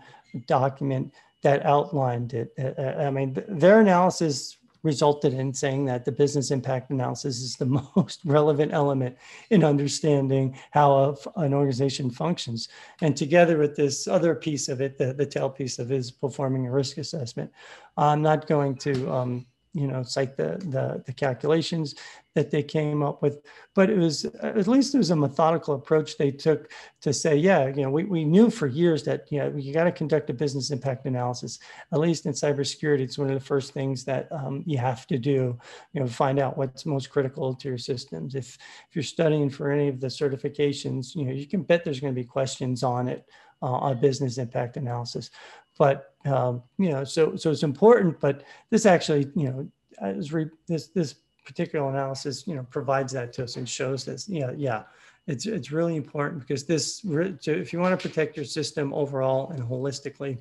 document 0.46 1.12
that 1.42 1.64
outlined 1.64 2.34
it. 2.34 2.52
Uh, 2.58 2.80
uh, 2.80 3.06
I 3.06 3.11
mean, 3.11 3.42
their 3.48 3.80
analysis 3.80 4.58
resulted 4.82 5.34
in 5.34 5.52
saying 5.52 5.84
that 5.86 6.04
the 6.04 6.12
business 6.12 6.50
impact 6.50 6.90
analysis 6.90 7.40
is 7.40 7.56
the 7.56 7.66
most 7.96 8.20
relevant 8.24 8.72
element 8.72 9.16
in 9.50 9.64
understanding 9.64 10.56
how 10.70 10.92
a, 10.92 11.40
an 11.40 11.54
organization 11.54 12.10
functions. 12.10 12.68
And 13.00 13.16
together 13.16 13.58
with 13.58 13.76
this 13.76 14.06
other 14.06 14.34
piece 14.34 14.68
of 14.68 14.80
it, 14.80 14.98
the, 14.98 15.12
the 15.12 15.26
tail 15.26 15.50
piece 15.50 15.78
of 15.78 15.92
it 15.92 15.96
is 15.96 16.10
performing 16.10 16.66
a 16.66 16.70
risk 16.70 16.98
assessment. 16.98 17.50
I'm 17.96 18.22
not 18.22 18.46
going 18.46 18.76
to 18.76 19.12
um, 19.12 19.46
you 19.72 19.86
know 19.86 20.02
cite 20.02 20.36
the, 20.36 20.58
the, 20.66 21.02
the 21.06 21.12
calculations 21.12 21.94
that 22.34 22.50
they 22.50 22.62
came 22.62 23.02
up 23.02 23.22
with. 23.22 23.40
But 23.74 23.90
it 23.90 23.98
was 23.98 24.24
at 24.24 24.66
least 24.68 24.94
it 24.94 24.98
was 24.98 25.10
a 25.10 25.16
methodical 25.16 25.74
approach 25.74 26.16
they 26.16 26.30
took 26.30 26.70
to 27.02 27.12
say 27.12 27.36
yeah 27.36 27.68
you 27.68 27.82
know 27.82 27.90
we, 27.90 28.04
we 28.04 28.24
knew 28.24 28.50
for 28.50 28.66
years 28.66 29.04
that 29.04 29.30
you 29.30 29.38
know 29.38 29.52
you 29.56 29.72
got 29.72 29.84
to 29.84 29.92
conduct 29.92 30.30
a 30.30 30.34
business 30.34 30.70
impact 30.70 31.06
analysis 31.06 31.58
at 31.92 32.00
least 32.00 32.26
in 32.26 32.32
cybersecurity. 32.32 33.00
It's 33.00 33.18
one 33.18 33.28
of 33.28 33.34
the 33.34 33.44
first 33.44 33.72
things 33.72 34.04
that 34.04 34.28
um, 34.32 34.62
you 34.66 34.78
have 34.78 35.06
to 35.08 35.18
do 35.18 35.58
you 35.92 36.00
know 36.00 36.06
find 36.06 36.38
out 36.38 36.58
what's 36.58 36.86
most 36.86 37.10
critical 37.10 37.54
to 37.54 37.68
your 37.68 37.78
systems. 37.78 38.34
If 38.34 38.58
if 38.88 38.96
you're 38.96 39.02
studying 39.02 39.50
for 39.50 39.70
any 39.70 39.88
of 39.88 40.00
the 40.00 40.08
certifications 40.08 41.14
you 41.14 41.24
know 41.24 41.32
you 41.32 41.46
can 41.46 41.62
bet 41.62 41.84
there's 41.84 42.00
going 42.00 42.14
to 42.14 42.20
be 42.20 42.26
questions 42.26 42.82
on 42.82 43.08
it 43.08 43.26
uh, 43.62 43.66
on 43.66 44.00
business 44.00 44.38
impact 44.38 44.76
analysis. 44.76 45.30
But 45.78 46.09
um, 46.24 46.62
you 46.78 46.90
know, 46.90 47.04
so 47.04 47.36
so 47.36 47.50
it's 47.50 47.62
important. 47.62 48.20
But 48.20 48.44
this 48.70 48.86
actually, 48.86 49.30
you 49.34 49.48
know, 49.48 49.68
is 50.08 50.32
re, 50.32 50.46
this 50.66 50.88
this 50.88 51.16
particular 51.44 51.88
analysis, 51.88 52.46
you 52.46 52.54
know, 52.54 52.66
provides 52.70 53.12
that 53.12 53.32
to 53.34 53.44
us 53.44 53.56
and 53.56 53.68
shows 53.68 54.04
this. 54.04 54.28
Yeah, 54.28 54.52
yeah, 54.56 54.82
it's 55.26 55.46
it's 55.46 55.72
really 55.72 55.96
important 55.96 56.40
because 56.40 56.64
this, 56.64 57.02
if 57.04 57.72
you 57.72 57.78
want 57.80 57.98
to 57.98 58.08
protect 58.08 58.36
your 58.36 58.44
system 58.44 58.92
overall 58.92 59.50
and 59.50 59.62
holistically, 59.62 60.38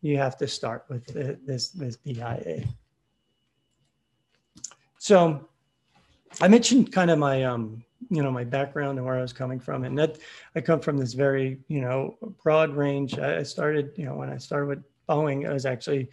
you 0.00 0.16
have 0.18 0.36
to 0.38 0.48
start 0.48 0.84
with 0.88 1.06
this 1.46 1.68
this 1.68 1.96
BIA. 1.96 2.64
So, 4.98 5.48
I 6.40 6.48
mentioned 6.48 6.92
kind 6.92 7.10
of 7.10 7.18
my 7.18 7.44
um, 7.44 7.84
you 8.10 8.22
know 8.22 8.30
my 8.30 8.44
background 8.44 8.98
and 8.98 9.06
where 9.06 9.18
I 9.18 9.22
was 9.22 9.32
coming 9.32 9.60
from, 9.60 9.84
and 9.84 9.96
that 9.98 10.18
I 10.56 10.60
come 10.60 10.80
from 10.80 10.98
this 10.98 11.12
very 11.12 11.60
you 11.68 11.80
know 11.80 12.16
broad 12.42 12.70
range. 12.70 13.18
I 13.18 13.42
started 13.42 13.92
you 13.96 14.04
know 14.04 14.14
when 14.14 14.30
I 14.30 14.38
started 14.38 14.66
with 14.66 14.84
Boeing, 15.12 15.48
I 15.48 15.52
was 15.52 15.66
actually 15.66 16.08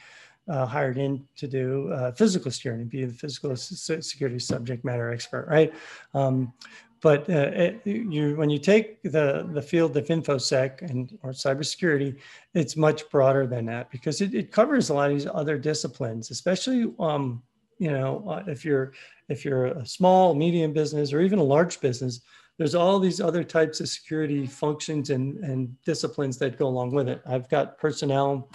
uh, 0.50 0.66
hired 0.66 0.98
in 0.98 1.26
to 1.38 1.48
do 1.48 1.92
uh, 1.94 2.12
physical 2.12 2.52
security, 2.52 2.84
be 2.84 3.06
the 3.06 3.14
physical 3.14 3.56
security 3.56 4.40
subject 4.40 4.84
matter 4.84 5.12
expert, 5.12 5.48
right? 5.48 5.74
Um, 6.14 6.54
but 7.02 7.30
uh, 7.30 7.52
it, 7.54 7.82
you, 7.86 8.36
when 8.36 8.50
you 8.50 8.60
take 8.60 9.02
the 9.04 9.50
the 9.54 9.62
field 9.62 9.96
of 9.96 10.08
infosec 10.08 10.82
and 10.82 11.18
or 11.24 11.32
cybersecurity, 11.32 12.18
it's 12.54 12.76
much 12.76 13.10
broader 13.10 13.48
than 13.48 13.66
that 13.68 13.90
because 13.90 14.20
it, 14.22 14.34
it 14.34 14.52
covers 14.52 14.90
a 14.90 14.94
lot 14.94 15.10
of 15.12 15.18
these 15.18 15.28
other 15.28 15.58
disciplines, 15.58 16.30
especially 16.32 16.94
um, 17.00 17.42
you 17.78 17.92
know 17.92 18.28
uh, 18.28 18.44
if 18.48 18.66
you're 18.66 18.92
if 19.30 19.46
you're 19.46 19.68
a 19.68 19.86
small, 19.86 20.34
medium 20.34 20.74
business, 20.74 21.14
or 21.14 21.22
even 21.22 21.40
a 21.40 21.44
large 21.44 21.80
business. 21.80 22.22
There's 22.58 22.76
all 22.76 23.00
these 23.00 23.22
other 23.22 23.46
types 23.46 23.80
of 23.80 23.88
security 23.88 24.46
functions 24.46 25.12
and, 25.12 25.38
and 25.46 25.82
disciplines 25.86 26.38
that 26.40 26.60
go 26.60 26.68
along 26.68 26.92
with 26.92 27.08
it. 27.08 27.22
I've 27.26 27.48
got 27.48 27.78
personnel 27.78 28.50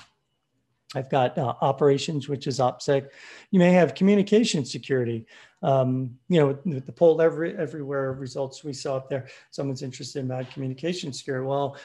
I've 0.94 1.10
got 1.10 1.36
uh, 1.38 1.54
operations, 1.60 2.28
which 2.28 2.46
is 2.46 2.58
OPSEC. 2.58 3.08
You 3.50 3.58
may 3.58 3.72
have 3.72 3.94
communication 3.94 4.64
security. 4.64 5.26
Um, 5.62 6.18
you 6.28 6.40
know, 6.40 6.80
the 6.80 6.92
poll 6.92 7.22
every, 7.22 7.56
everywhere 7.56 8.12
results 8.12 8.62
we 8.64 8.72
saw 8.72 8.96
up 8.96 9.08
there, 9.08 9.28
someone's 9.50 9.82
interested 9.82 10.20
in 10.20 10.30
about 10.30 10.50
communication 10.50 11.12
security. 11.12 11.46
Well, 11.46 11.76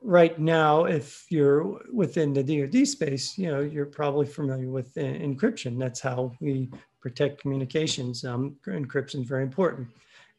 right 0.00 0.38
now, 0.38 0.84
if 0.84 1.26
you're 1.30 1.80
within 1.92 2.32
the 2.32 2.42
DoD 2.42 2.86
space, 2.86 3.36
you 3.38 3.48
know, 3.50 3.60
you're 3.60 3.86
probably 3.86 4.26
familiar 4.26 4.68
with 4.68 4.94
encryption. 4.94 5.78
That's 5.78 6.00
how 6.00 6.32
we 6.40 6.70
protect 7.00 7.40
communications. 7.40 8.24
Um, 8.24 8.56
encryption 8.66 9.22
is 9.22 9.28
very 9.28 9.42
important. 9.42 9.88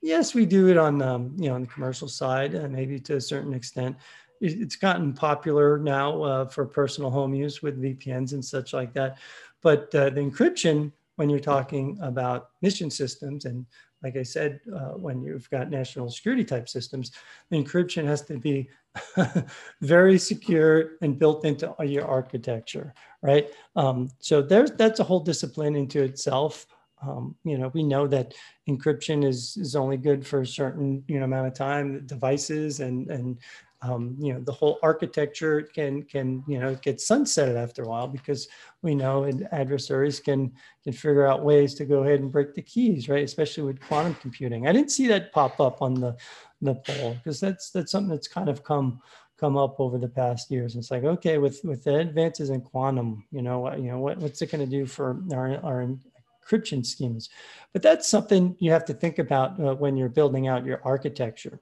Yes, 0.01 0.33
we 0.33 0.45
do 0.45 0.67
it 0.67 0.77
on, 0.77 1.01
um, 1.01 1.33
you 1.37 1.47
know, 1.47 1.55
on 1.55 1.61
the 1.61 1.67
commercial 1.67 2.09
side, 2.09 2.55
and 2.55 2.73
maybe 2.73 2.99
to 2.99 3.15
a 3.15 3.21
certain 3.21 3.53
extent 3.53 3.95
it's 4.41 4.75
gotten 4.75 5.13
popular 5.13 5.77
now 5.77 6.21
uh, 6.23 6.45
for 6.45 6.65
personal 6.65 7.09
home 7.09 7.33
use 7.33 7.61
with 7.61 7.81
VPNs 7.81 8.33
and 8.33 8.43
such 8.43 8.73
like 8.73 8.93
that. 8.93 9.17
But 9.61 9.93
uh, 9.95 10.09
the 10.09 10.21
encryption, 10.21 10.91
when 11.15 11.29
you're 11.29 11.39
talking 11.39 11.97
about 12.01 12.49
mission 12.61 12.89
systems, 12.89 13.45
and 13.45 13.65
like 14.03 14.17
I 14.17 14.23
said, 14.23 14.59
uh, 14.75 14.91
when 14.91 15.21
you've 15.21 15.49
got 15.49 15.69
national 15.69 16.11
security 16.11 16.43
type 16.43 16.67
systems, 16.67 17.11
the 17.49 17.63
encryption 17.63 18.05
has 18.05 18.21
to 18.23 18.37
be 18.37 18.69
very 19.81 20.19
secure 20.19 20.91
and 21.01 21.17
built 21.17 21.45
into 21.45 21.73
your 21.85 22.05
architecture, 22.05 22.93
right? 23.21 23.49
Um, 23.75 24.09
so 24.19 24.41
there's 24.41 24.71
that's 24.71 24.99
a 24.99 25.03
whole 25.03 25.21
discipline 25.21 25.75
into 25.75 26.03
itself. 26.03 26.67
Um, 27.01 27.35
you 27.43 27.57
know, 27.57 27.69
we 27.73 27.83
know 27.83 28.07
that 28.07 28.33
encryption 28.69 29.25
is 29.25 29.57
is 29.57 29.75
only 29.75 29.97
good 29.97 30.25
for 30.25 30.41
a 30.41 30.47
certain 30.47 31.03
you 31.07 31.19
know 31.19 31.25
amount 31.25 31.47
of 31.47 31.53
time. 31.53 32.05
Devices 32.05 32.81
and 32.81 33.09
and 33.09 33.39
um, 33.83 34.15
you 34.19 34.33
know 34.33 34.39
the 34.39 34.51
whole 34.51 34.79
architecture 34.81 35.61
can 35.61 36.03
can 36.03 36.43
you 36.47 36.59
know 36.59 36.75
get 36.75 36.97
sunsetted 36.97 37.55
after 37.55 37.83
a 37.83 37.87
while 37.87 38.07
because 38.07 38.47
we 38.81 38.95
know 38.95 39.29
adversaries 39.51 40.19
can 40.19 40.51
can 40.83 40.93
figure 40.93 41.27
out 41.27 41.43
ways 41.43 41.73
to 41.75 41.85
go 41.85 42.03
ahead 42.03 42.21
and 42.21 42.31
break 42.31 42.53
the 42.53 42.61
keys 42.61 43.09
right? 43.09 43.23
Especially 43.23 43.63
with 43.63 43.81
quantum 43.81 44.15
computing. 44.15 44.67
I 44.67 44.73
didn't 44.73 44.91
see 44.91 45.07
that 45.07 45.31
pop 45.31 45.59
up 45.59 45.81
on 45.81 45.95
the 45.95 46.15
the 46.61 46.75
poll 46.75 47.15
because 47.15 47.39
that's 47.39 47.71
that's 47.71 47.91
something 47.91 48.09
that's 48.09 48.27
kind 48.27 48.49
of 48.49 48.63
come 48.63 49.01
come 49.37 49.57
up 49.57 49.79
over 49.79 49.97
the 49.97 50.07
past 50.07 50.49
years. 50.49 50.75
It's 50.75 50.91
like 50.91 51.03
okay 51.03 51.37
with 51.37 51.59
with 51.63 51.83
the 51.83 51.97
advances 51.97 52.49
in 52.49 52.61
quantum 52.61 53.25
you 53.31 53.41
know 53.41 53.73
you 53.75 53.91
know 53.91 53.99
what, 53.99 54.17
what's 54.19 54.41
it 54.41 54.51
going 54.51 54.63
to 54.63 54.71
do 54.71 54.85
for 54.85 55.21
our, 55.33 55.57
our 55.63 55.85
encryption 55.85 56.85
schemes? 56.85 57.29
But 57.73 57.81
that's 57.81 58.07
something 58.07 58.55
you 58.59 58.71
have 58.71 58.85
to 58.85 58.93
think 58.93 59.19
about 59.19 59.59
uh, 59.59 59.75
when 59.75 59.97
you're 59.97 60.09
building 60.09 60.47
out 60.47 60.65
your 60.65 60.81
architecture 60.83 61.59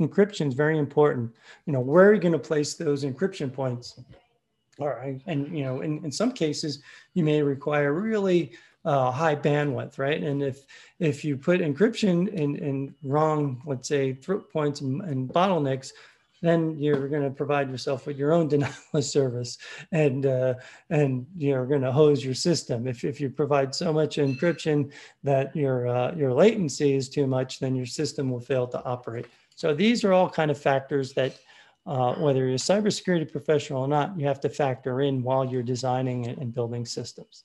encryption 0.00 0.48
is 0.48 0.54
very 0.54 0.78
important. 0.78 1.32
You 1.66 1.72
know, 1.72 1.80
where 1.80 2.08
are 2.08 2.14
you 2.14 2.20
going 2.20 2.32
to 2.32 2.38
place 2.38 2.74
those 2.74 3.04
encryption 3.04 3.52
points? 3.52 4.00
All 4.78 4.88
right. 4.88 5.20
And, 5.26 5.56
you 5.56 5.64
know, 5.64 5.80
in, 5.80 6.04
in 6.04 6.10
some 6.10 6.32
cases, 6.32 6.82
you 7.14 7.24
may 7.24 7.42
require 7.42 7.92
really 7.92 8.52
uh, 8.84 9.10
high 9.10 9.36
bandwidth, 9.36 9.98
right? 9.98 10.22
And 10.22 10.42
if 10.42 10.64
if 10.98 11.24
you 11.24 11.36
put 11.36 11.60
encryption 11.60 12.28
in, 12.28 12.56
in 12.56 12.94
wrong, 13.04 13.62
let's 13.64 13.88
say, 13.88 14.14
throat 14.14 14.52
points 14.52 14.80
and, 14.80 15.00
and 15.02 15.28
bottlenecks, 15.28 15.92
then 16.42 16.76
you're 16.78 17.08
going 17.08 17.22
to 17.22 17.30
provide 17.30 17.70
yourself 17.70 18.06
with 18.06 18.18
your 18.18 18.32
own 18.32 18.48
denial 18.54 18.74
of 18.92 19.04
service 19.04 19.56
and 19.92 20.26
uh, 20.26 20.54
and 20.90 21.26
you're 21.36 21.66
going 21.66 21.80
to 21.80 21.92
hose 21.92 22.24
your 22.24 22.34
system 22.34 22.86
if, 22.86 23.04
if 23.04 23.20
you 23.20 23.30
provide 23.30 23.74
so 23.74 23.92
much 23.92 24.16
encryption 24.16 24.90
that 25.22 25.54
your 25.56 25.86
uh, 25.86 26.12
your 26.14 26.34
latency 26.34 26.94
is 26.94 27.08
too 27.08 27.26
much 27.26 27.60
then 27.60 27.74
your 27.74 27.86
system 27.86 28.30
will 28.30 28.40
fail 28.40 28.66
to 28.66 28.84
operate 28.84 29.26
so 29.62 29.72
these 29.72 30.02
are 30.02 30.12
all 30.12 30.28
kind 30.28 30.50
of 30.50 30.58
factors 30.58 31.12
that 31.12 31.38
uh, 31.86 32.14
whether 32.14 32.40
you're 32.40 32.54
a 32.54 32.68
cybersecurity 32.72 33.30
professional 33.30 33.82
or 33.82 33.86
not, 33.86 34.18
you 34.18 34.26
have 34.26 34.40
to 34.40 34.48
factor 34.48 35.02
in 35.02 35.22
while 35.22 35.44
you're 35.44 35.62
designing 35.62 36.26
and 36.26 36.52
building 36.52 36.84
systems. 36.84 37.44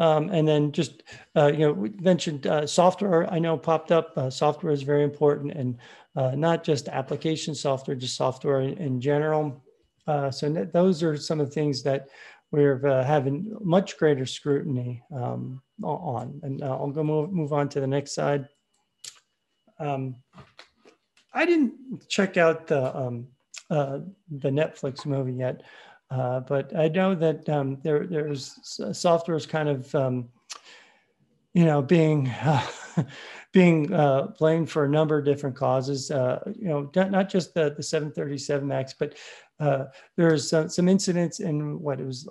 Um, 0.00 0.30
and 0.30 0.48
then 0.48 0.72
just, 0.72 1.04
uh, 1.36 1.52
you 1.52 1.60
know, 1.60 1.72
we 1.72 1.90
mentioned 1.90 2.48
uh, 2.48 2.66
software, 2.66 3.32
I 3.32 3.38
know 3.38 3.56
popped 3.56 3.92
up. 3.92 4.18
Uh, 4.18 4.30
software 4.30 4.72
is 4.72 4.82
very 4.82 5.04
important 5.04 5.52
and 5.52 5.78
uh, 6.16 6.32
not 6.34 6.64
just 6.64 6.88
application 6.88 7.54
software, 7.54 7.96
just 7.96 8.16
software 8.16 8.62
in, 8.62 8.76
in 8.78 9.00
general. 9.00 9.62
Uh, 10.08 10.28
so 10.28 10.50
those 10.72 11.04
are 11.04 11.16
some 11.16 11.38
of 11.38 11.46
the 11.46 11.52
things 11.52 11.84
that 11.84 12.08
we're 12.50 12.80
having 13.04 13.56
much 13.62 13.96
greater 13.96 14.26
scrutiny 14.26 15.04
um, 15.14 15.62
on. 15.84 16.40
And 16.42 16.64
I'll 16.64 16.90
go 16.90 17.04
move, 17.04 17.30
move 17.30 17.52
on 17.52 17.68
to 17.68 17.80
the 17.80 17.86
next 17.86 18.16
slide. 18.16 18.48
Um, 19.78 20.16
I 21.32 21.44
didn't 21.44 22.08
check 22.08 22.36
out 22.36 22.66
the 22.66 22.96
um, 22.96 23.26
uh, 23.70 24.00
the 24.30 24.50
Netflix 24.50 25.04
movie 25.04 25.34
yet, 25.34 25.62
uh, 26.10 26.40
but 26.40 26.74
I 26.76 26.88
know 26.88 27.14
that 27.14 27.48
um, 27.48 27.78
there 27.82 28.06
there's 28.06 28.58
software 28.92 29.36
is 29.36 29.46
kind 29.46 29.68
of 29.68 29.94
um, 29.94 30.28
you 31.54 31.64
know 31.64 31.82
being 31.82 32.32
being 33.52 33.92
uh, 33.92 34.28
blamed 34.38 34.70
for 34.70 34.84
a 34.84 34.88
number 34.88 35.18
of 35.18 35.24
different 35.24 35.56
causes. 35.56 36.10
Uh, 36.10 36.38
you 36.56 36.68
know, 36.68 36.90
not 36.94 37.28
just 37.28 37.54
the 37.54 37.74
the 37.76 37.82
737 37.82 38.66
Max, 38.66 38.94
but 38.96 39.16
uh, 39.58 39.86
there's 40.16 40.48
some, 40.48 40.68
some 40.68 40.88
incidents 40.88 41.40
in 41.40 41.80
what 41.80 42.00
it 42.00 42.06
was 42.06 42.28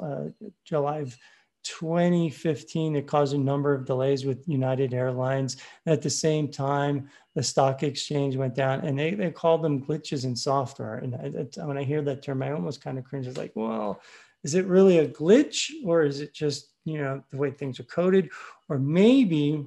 July 0.63 0.99
of 0.99 1.17
2015 1.63 2.95
it 2.95 3.07
caused 3.07 3.33
a 3.33 3.37
number 3.37 3.73
of 3.73 3.85
delays 3.85 4.25
with 4.25 4.47
united 4.47 4.93
airlines. 4.93 5.57
At 5.85 6.01
the 6.01 6.09
same 6.09 6.49
time 6.49 7.09
the 7.35 7.43
stock 7.43 7.83
exchange 7.83 8.35
went 8.35 8.55
down 8.55 8.81
and 8.81 8.97
they, 8.97 9.13
they 9.13 9.31
called 9.31 9.63
them 9.63 9.83
glitches 9.83 10.25
in 10.25 10.35
software. 10.35 10.95
And 10.95 11.15
I, 11.15 11.65
when 11.65 11.77
i 11.77 11.83
hear 11.83 12.01
that 12.03 12.21
term 12.21 12.43
i 12.43 12.51
almost 12.51 12.83
kind 12.83 12.97
of 12.97 13.03
cringe. 13.03 13.27
It's 13.27 13.37
like 13.37 13.53
well 13.55 14.01
is 14.43 14.55
it 14.55 14.65
really 14.65 14.99
a 14.99 15.07
glitch 15.07 15.71
or 15.85 16.03
is 16.03 16.19
it 16.19 16.33
just 16.33 16.73
you 16.85 16.97
know 16.97 17.23
the 17.31 17.37
way 17.37 17.51
things 17.51 17.79
are 17.79 17.83
coded? 17.83 18.29
Or 18.69 18.77
maybe 18.77 19.65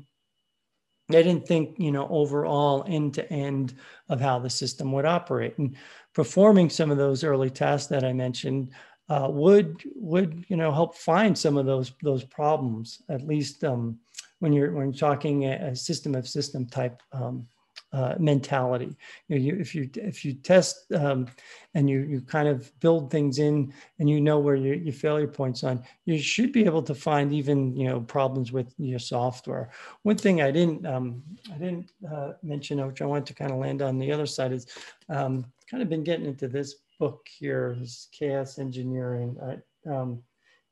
they 1.08 1.22
didn't 1.22 1.46
think 1.46 1.78
you 1.78 1.92
know 1.92 2.06
overall 2.08 2.84
end 2.86 3.14
to 3.14 3.32
end 3.32 3.74
of 4.08 4.20
how 4.20 4.38
the 4.38 4.50
system 4.50 4.92
would 4.92 5.06
operate. 5.06 5.56
And 5.58 5.76
performing 6.16 6.70
some 6.70 6.90
of 6.90 6.96
those 6.96 7.22
early 7.24 7.50
tasks 7.50 7.88
that 7.88 8.02
i 8.02 8.12
mentioned 8.12 8.70
uh, 9.08 9.28
would 9.30 9.82
would 9.94 10.44
you 10.48 10.56
know 10.56 10.72
help 10.72 10.96
find 10.96 11.36
some 11.36 11.56
of 11.56 11.66
those 11.66 11.92
those 12.02 12.24
problems 12.24 13.02
at 13.08 13.26
least 13.26 13.62
um, 13.64 13.98
when 14.40 14.52
you're 14.52 14.72
when 14.72 14.86
you're 14.86 14.98
talking 15.10 15.46
a, 15.46 15.74
system 15.74 16.14
of 16.14 16.28
system 16.28 16.66
type 16.66 17.00
um, 17.12 17.46
uh, 17.92 18.14
mentality. 18.18 18.96
You 19.28 19.36
know, 19.36 19.42
you, 19.42 19.56
if 19.58 19.74
you 19.74 19.88
if 19.94 20.24
you 20.24 20.34
test 20.34 20.92
um, 20.92 21.28
and 21.74 21.88
you 21.88 22.00
you 22.00 22.20
kind 22.20 22.48
of 22.48 22.78
build 22.80 23.10
things 23.10 23.38
in 23.38 23.72
and 23.98 24.10
you 24.10 24.20
know 24.20 24.38
where 24.38 24.56
your, 24.56 24.74
your 24.74 24.92
failure 24.92 25.28
points 25.28 25.62
on, 25.64 25.82
you 26.04 26.18
should 26.18 26.52
be 26.52 26.64
able 26.64 26.82
to 26.82 26.94
find 26.94 27.32
even 27.32 27.74
you 27.76 27.88
know 27.88 28.00
problems 28.00 28.52
with 28.52 28.74
your 28.76 28.98
software. 28.98 29.70
One 30.02 30.16
thing 30.16 30.42
I 30.42 30.50
didn't 30.50 30.84
um, 30.84 31.22
I 31.54 31.58
didn't 31.58 31.92
uh, 32.10 32.32
mention, 32.42 32.84
which 32.86 33.02
I 33.02 33.06
wanted 33.06 33.26
to 33.26 33.34
kind 33.34 33.52
of 33.52 33.58
land 33.58 33.82
on 33.82 33.98
the 33.98 34.12
other 34.12 34.26
side, 34.26 34.52
is 34.52 34.66
um, 35.08 35.46
kind 35.70 35.82
of 35.82 35.88
been 35.88 36.04
getting 36.04 36.26
into 36.26 36.48
this 36.48 36.76
book 36.98 37.26
here 37.38 37.76
is 37.80 38.08
Chaos 38.12 38.58
Engineering. 38.58 39.36
Uh, 39.40 39.90
um, 39.90 40.22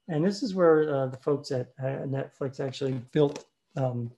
and 0.09 0.25
this 0.25 0.43
is 0.43 0.55
where 0.55 0.95
uh, 0.95 1.07
the 1.07 1.17
folks 1.19 1.51
at 1.51 1.73
uh, 1.83 2.07
Netflix 2.07 2.61
actually 2.61 2.93
built, 3.13 3.47
um, 3.77 4.11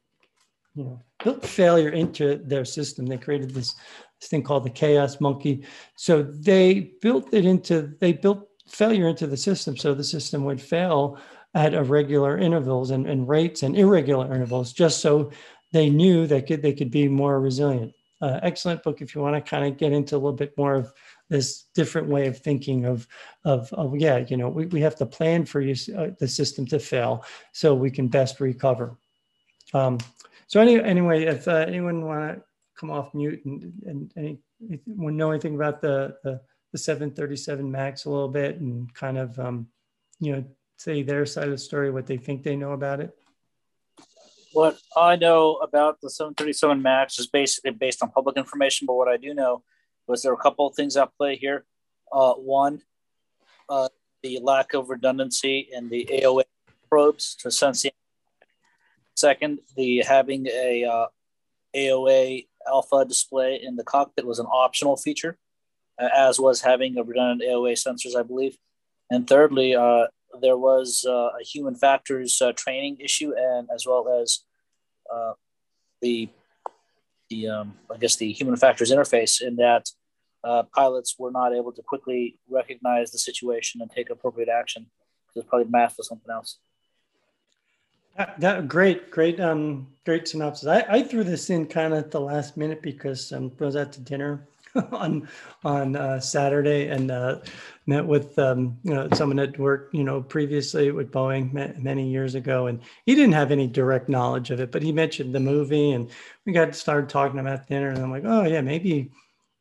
you 0.74 0.84
know, 0.84 1.00
built 1.22 1.44
failure 1.46 1.90
into 1.90 2.36
their 2.36 2.64
system. 2.64 3.06
They 3.06 3.18
created 3.18 3.50
this, 3.50 3.74
this 4.20 4.28
thing 4.28 4.42
called 4.42 4.64
the 4.64 4.70
Chaos 4.70 5.20
Monkey. 5.20 5.64
So 5.96 6.22
they 6.22 6.92
built 7.00 7.32
it 7.32 7.44
into, 7.44 7.94
they 8.00 8.12
built 8.12 8.48
failure 8.66 9.08
into 9.08 9.26
the 9.26 9.36
system 9.36 9.76
so 9.76 9.94
the 9.94 10.04
system 10.04 10.44
would 10.44 10.60
fail 10.60 11.18
at 11.54 11.72
irregular 11.72 12.36
intervals 12.36 12.90
and, 12.90 13.06
and 13.06 13.28
rates 13.28 13.62
and 13.62 13.76
irregular 13.76 14.26
intervals, 14.26 14.72
just 14.72 15.00
so 15.00 15.30
they 15.72 15.88
knew 15.88 16.26
they 16.26 16.42
could 16.42 16.62
they 16.62 16.72
could 16.72 16.90
be 16.90 17.08
more 17.08 17.40
resilient. 17.40 17.92
Uh, 18.20 18.40
excellent 18.42 18.82
book 18.82 19.00
if 19.00 19.14
you 19.14 19.20
want 19.20 19.34
to 19.34 19.50
kind 19.50 19.64
of 19.66 19.78
get 19.78 19.92
into 19.92 20.14
a 20.14 20.18
little 20.18 20.32
bit 20.32 20.56
more 20.56 20.74
of 20.74 20.92
this 21.28 21.64
different 21.74 22.08
way 22.08 22.26
of 22.26 22.38
thinking 22.38 22.84
of 22.84 23.06
of, 23.44 23.72
of 23.72 23.96
yeah 23.96 24.24
you 24.28 24.36
know 24.36 24.48
we, 24.48 24.66
we 24.66 24.80
have 24.80 24.96
to 24.96 25.06
plan 25.06 25.44
for 25.44 25.60
you, 25.60 25.74
uh, 25.96 26.08
the 26.18 26.28
system 26.28 26.66
to 26.66 26.78
fail 26.78 27.24
so 27.52 27.74
we 27.74 27.90
can 27.90 28.08
best 28.08 28.40
recover. 28.40 28.96
Um, 29.74 29.98
so 30.46 30.60
any, 30.60 30.80
anyway 30.80 31.24
if 31.24 31.48
uh, 31.48 31.64
anyone 31.66 32.04
want 32.04 32.36
to 32.36 32.42
come 32.78 32.90
off 32.90 33.14
mute 33.14 33.44
and, 33.44 33.72
and 33.86 34.12
any, 34.16 34.38
anyone 34.86 35.16
know 35.16 35.30
anything 35.30 35.54
about 35.54 35.80
the, 35.80 36.16
the, 36.22 36.40
the 36.72 36.78
737 36.78 37.68
max 37.70 38.04
a 38.04 38.10
little 38.10 38.28
bit 38.28 38.60
and 38.60 38.92
kind 38.94 39.18
of 39.18 39.38
um, 39.38 39.66
you 40.20 40.32
know 40.32 40.44
say 40.78 41.02
their 41.02 41.26
side 41.26 41.44
of 41.44 41.50
the 41.50 41.58
story 41.58 41.90
what 41.90 42.06
they 42.06 42.18
think 42.18 42.42
they 42.42 42.56
know 42.56 42.72
about 42.72 43.00
it? 43.00 43.10
What 44.52 44.78
i 44.96 45.16
know 45.16 45.56
about 45.56 46.00
the 46.00 46.08
737 46.08 46.80
max 46.80 47.18
is 47.18 47.26
basically 47.26 47.72
based 47.72 48.02
on 48.02 48.10
public 48.10 48.36
information 48.36 48.86
but 48.86 48.94
what 48.94 49.08
i 49.08 49.16
do 49.16 49.34
know 49.34 49.62
was 50.06 50.22
there 50.22 50.32
a 50.32 50.36
couple 50.36 50.66
of 50.66 50.74
things 50.74 50.96
at 50.96 51.16
play 51.16 51.36
here. 51.36 51.64
Uh, 52.12 52.34
one, 52.34 52.82
uh, 53.68 53.88
the 54.22 54.38
lack 54.42 54.74
of 54.74 54.90
redundancy 54.90 55.68
in 55.72 55.88
the 55.88 56.08
AOA 56.12 56.44
probes 56.88 57.34
to 57.36 57.50
sense. 57.50 57.84
Second, 59.14 59.60
the 59.76 60.04
having 60.06 60.46
a 60.46 60.84
uh, 60.84 61.06
AOA 61.74 62.46
alpha 62.66 63.04
display 63.04 63.60
in 63.62 63.76
the 63.76 63.84
cockpit 63.84 64.26
was 64.26 64.38
an 64.38 64.46
optional 64.46 64.96
feature, 64.96 65.38
as 65.98 66.38
was 66.38 66.60
having 66.60 66.96
a 66.98 67.02
redundant 67.02 67.42
AOA 67.42 67.72
sensors, 67.72 68.18
I 68.18 68.22
believe. 68.22 68.56
And 69.10 69.26
thirdly, 69.26 69.74
uh, 69.74 70.06
there 70.40 70.56
was 70.56 71.04
uh, 71.08 71.30
a 71.40 71.42
human 71.42 71.74
factors 71.74 72.40
uh, 72.42 72.52
training 72.52 72.98
issue, 73.00 73.32
and 73.36 73.68
as 73.74 73.86
well 73.86 74.20
as 74.20 74.40
the 76.02 76.28
the 77.30 77.48
um, 77.48 77.74
I 77.92 77.96
guess 77.96 78.16
the 78.16 78.32
human 78.32 78.56
factors 78.56 78.92
interface 78.92 79.40
in 79.40 79.56
that 79.56 79.86
uh, 80.44 80.62
pilots 80.74 81.16
were 81.18 81.30
not 81.30 81.54
able 81.54 81.72
to 81.72 81.82
quickly 81.82 82.38
recognize 82.48 83.10
the 83.10 83.18
situation 83.18 83.80
and 83.80 83.90
take 83.90 84.10
appropriate 84.10 84.48
action 84.48 84.86
because 85.26 85.42
it's 85.42 85.48
probably 85.48 85.70
masked 85.70 85.98
with 85.98 86.06
something 86.06 86.30
else. 86.30 86.58
That, 88.16 88.40
that, 88.40 88.68
great, 88.68 89.10
great, 89.10 89.40
um, 89.40 89.88
great 90.06 90.26
synopsis. 90.26 90.68
I, 90.68 90.84
I 90.88 91.02
threw 91.02 91.22
this 91.22 91.50
in 91.50 91.66
kind 91.66 91.92
of 91.92 91.98
at 91.98 92.10
the 92.10 92.20
last 92.20 92.56
minute 92.56 92.80
because 92.80 93.30
um, 93.32 93.52
I 93.60 93.64
was 93.64 93.76
out 93.76 93.92
to 93.92 94.00
dinner 94.00 94.46
on 94.92 95.28
on 95.64 95.96
uh, 95.96 96.20
Saturday 96.20 96.88
and 96.88 97.10
uh, 97.10 97.40
met 97.86 98.04
with 98.04 98.38
um, 98.38 98.78
you 98.82 98.94
know 98.94 99.08
someone 99.14 99.36
that 99.36 99.58
worked 99.58 99.94
you 99.94 100.04
know 100.04 100.22
previously 100.22 100.90
with 100.90 101.12
Boeing 101.12 101.52
many 101.80 102.08
years 102.08 102.34
ago, 102.34 102.66
and 102.66 102.80
he 103.04 103.14
didn't 103.14 103.34
have 103.34 103.52
any 103.52 103.66
direct 103.66 104.08
knowledge 104.08 104.50
of 104.50 104.60
it, 104.60 104.72
but 104.72 104.82
he 104.82 104.92
mentioned 104.92 105.34
the 105.34 105.40
movie, 105.40 105.92
and 105.92 106.10
we 106.44 106.52
got 106.52 106.74
started 106.74 107.08
talking 107.08 107.38
about 107.38 107.66
dinner, 107.68 107.90
and 107.90 107.98
I'm 107.98 108.10
like, 108.10 108.24
oh 108.24 108.44
yeah, 108.44 108.60
maybe 108.60 109.10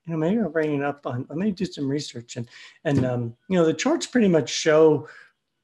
you 0.06 0.14
know, 0.14 0.18
maybe 0.18 0.40
I'll 0.40 0.50
bring 0.50 0.76
it 0.76 0.84
up 0.84 1.06
on, 1.06 1.26
let 1.30 1.38
me 1.38 1.52
do 1.52 1.66
some 1.66 1.90
research. 1.90 2.36
And, 2.36 2.48
and 2.84 3.06
um, 3.06 3.36
you 3.50 3.58
know, 3.58 3.66
the 3.66 3.74
charts 3.74 4.06
pretty 4.06 4.28
much 4.28 4.50
show, 4.50 5.08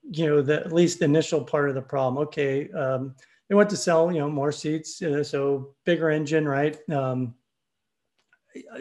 you 0.09 0.25
know, 0.25 0.41
the, 0.41 0.61
at 0.61 0.73
least 0.73 0.99
the 0.99 1.05
initial 1.05 1.43
part 1.43 1.69
of 1.69 1.75
the 1.75 1.81
problem. 1.81 2.17
Okay. 2.23 2.69
Um, 2.71 3.15
they 3.47 3.55
want 3.55 3.69
to 3.69 3.77
sell, 3.77 4.11
you 4.11 4.19
know, 4.19 4.29
more 4.29 4.51
seats. 4.51 5.01
Uh, 5.01 5.23
so 5.23 5.75
bigger 5.85 6.09
engine, 6.09 6.47
right? 6.47 6.77
Um, 6.89 7.35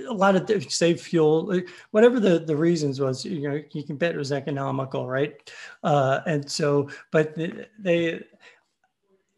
a 0.09 0.13
lot 0.13 0.37
of 0.37 0.73
save 0.73 1.01
fuel, 1.01 1.61
whatever 1.91 2.21
the, 2.21 2.41
the 2.41 2.57
reasons 2.57 3.01
was, 3.01 3.25
you 3.25 3.49
know, 3.49 3.63
you 3.73 3.83
can 3.83 3.97
bet 3.97 4.15
it 4.15 4.19
was 4.19 4.33
economical, 4.33 5.09
right? 5.09 5.51
Uh, 5.85 6.21
and 6.27 6.51
so, 6.51 6.89
but 7.11 7.35
they, 7.79 8.23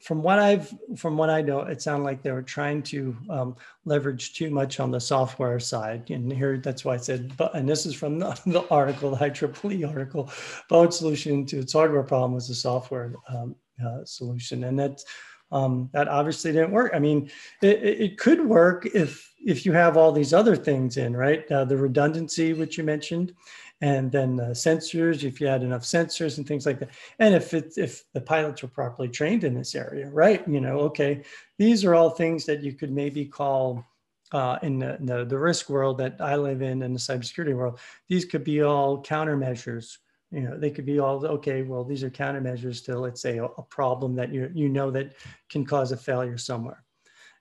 from 0.02 0.20
what 0.20 0.40
I've 0.40 0.74
from 0.96 1.16
what 1.16 1.30
I 1.30 1.42
know, 1.42 1.60
it 1.60 1.80
sounded 1.80 2.04
like 2.04 2.22
they 2.22 2.32
were 2.32 2.42
trying 2.42 2.82
to 2.84 3.16
um, 3.30 3.56
leverage 3.84 4.34
too 4.34 4.50
much 4.50 4.80
on 4.80 4.90
the 4.90 4.98
software 4.98 5.60
side. 5.60 6.10
And 6.10 6.32
here, 6.32 6.58
that's 6.58 6.84
why 6.84 6.94
I 6.94 6.96
said, 6.96 7.36
but 7.36 7.54
and 7.54 7.68
this 7.68 7.86
is 7.86 7.94
from 7.94 8.18
the, 8.18 8.38
the 8.46 8.66
article, 8.68 9.12
the 9.12 9.16
IEEE 9.16 9.88
article, 9.88 10.24
Boeing 10.68 10.92
solution 10.92 11.46
to 11.46 11.60
its 11.60 11.72
hardware 11.72 12.02
problem 12.02 12.34
was 12.34 12.48
the 12.48 12.54
software 12.54 13.14
um, 13.28 13.54
uh, 13.84 14.04
solution, 14.04 14.64
and 14.64 14.78
that 14.78 15.04
um, 15.52 15.88
that 15.92 16.08
obviously 16.08 16.50
didn't 16.50 16.72
work. 16.72 16.90
I 16.94 16.98
mean, 16.98 17.30
it, 17.60 17.82
it, 17.82 18.18
could 18.18 18.44
work 18.44 18.86
if 18.86 19.32
if 19.44 19.64
you 19.64 19.72
have 19.72 19.96
all 19.96 20.10
these 20.10 20.32
other 20.32 20.56
things 20.56 20.96
in, 20.96 21.14
right? 21.14 21.50
Uh, 21.52 21.64
the 21.64 21.76
redundancy, 21.76 22.52
which 22.54 22.78
you 22.78 22.84
mentioned, 22.84 23.34
and 23.82 24.10
then 24.10 24.40
uh, 24.40 24.44
sensors 24.50 25.24
if 25.24 25.40
you 25.40 25.46
had 25.46 25.62
enough 25.62 25.82
sensors 25.82 26.38
and 26.38 26.46
things 26.46 26.64
like 26.64 26.78
that 26.78 26.90
and 27.18 27.34
if 27.34 27.52
it, 27.52 27.74
if 27.76 28.04
the 28.14 28.20
pilots 28.20 28.62
were 28.62 28.68
properly 28.68 29.08
trained 29.08 29.44
in 29.44 29.54
this 29.54 29.74
area 29.74 30.08
right 30.10 30.46
you 30.48 30.60
know 30.60 30.78
okay 30.78 31.22
these 31.58 31.84
are 31.84 31.94
all 31.94 32.08
things 32.08 32.46
that 32.46 32.62
you 32.62 32.72
could 32.72 32.92
maybe 32.92 33.24
call 33.24 33.84
uh, 34.32 34.58
in 34.62 34.78
the, 34.78 34.96
the, 35.00 35.24
the, 35.24 35.38
risk 35.38 35.68
world 35.68 35.98
that 35.98 36.16
I 36.18 36.36
live 36.36 36.62
in 36.62 36.82
in 36.82 36.94
the 36.94 36.98
cybersecurity 36.98 37.54
world, 37.54 37.78
these 38.08 38.24
could 38.24 38.44
be 38.44 38.62
all 38.62 39.02
countermeasures. 39.02 39.98
You 40.32 40.40
know, 40.40 40.58
they 40.58 40.70
could 40.70 40.86
be 40.86 40.98
all 40.98 41.24
okay. 41.26 41.62
Well, 41.62 41.84
these 41.84 42.02
are 42.02 42.10
countermeasures 42.10 42.82
to 42.86 42.98
let's 42.98 43.20
say 43.20 43.38
a, 43.38 43.44
a 43.44 43.62
problem 43.62 44.14
that 44.16 44.32
you 44.32 44.50
you 44.54 44.68
know 44.68 44.90
that 44.90 45.14
can 45.50 45.64
cause 45.64 45.92
a 45.92 45.96
failure 45.96 46.38
somewhere. 46.38 46.82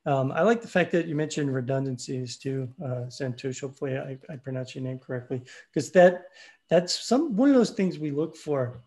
Um, 0.06 0.32
I 0.32 0.42
like 0.42 0.62
the 0.62 0.68
fact 0.68 0.92
that 0.92 1.08
you 1.08 1.16
mentioned 1.16 1.54
redundancies 1.54 2.38
too, 2.38 2.68
uh, 2.84 3.06
Santosh. 3.08 3.62
Hopefully, 3.62 3.98
I, 3.98 4.18
I 4.30 4.36
pronounce 4.36 4.76
your 4.76 4.84
name 4.84 5.00
correctly, 5.00 5.42
because 5.72 5.92
that 5.92 6.26
that's 6.70 6.94
some 7.08 7.36
one 7.36 7.50
of 7.50 7.56
those 7.56 7.72
things 7.72 7.98
we 7.98 8.12
look 8.12 8.36
for. 8.36 8.82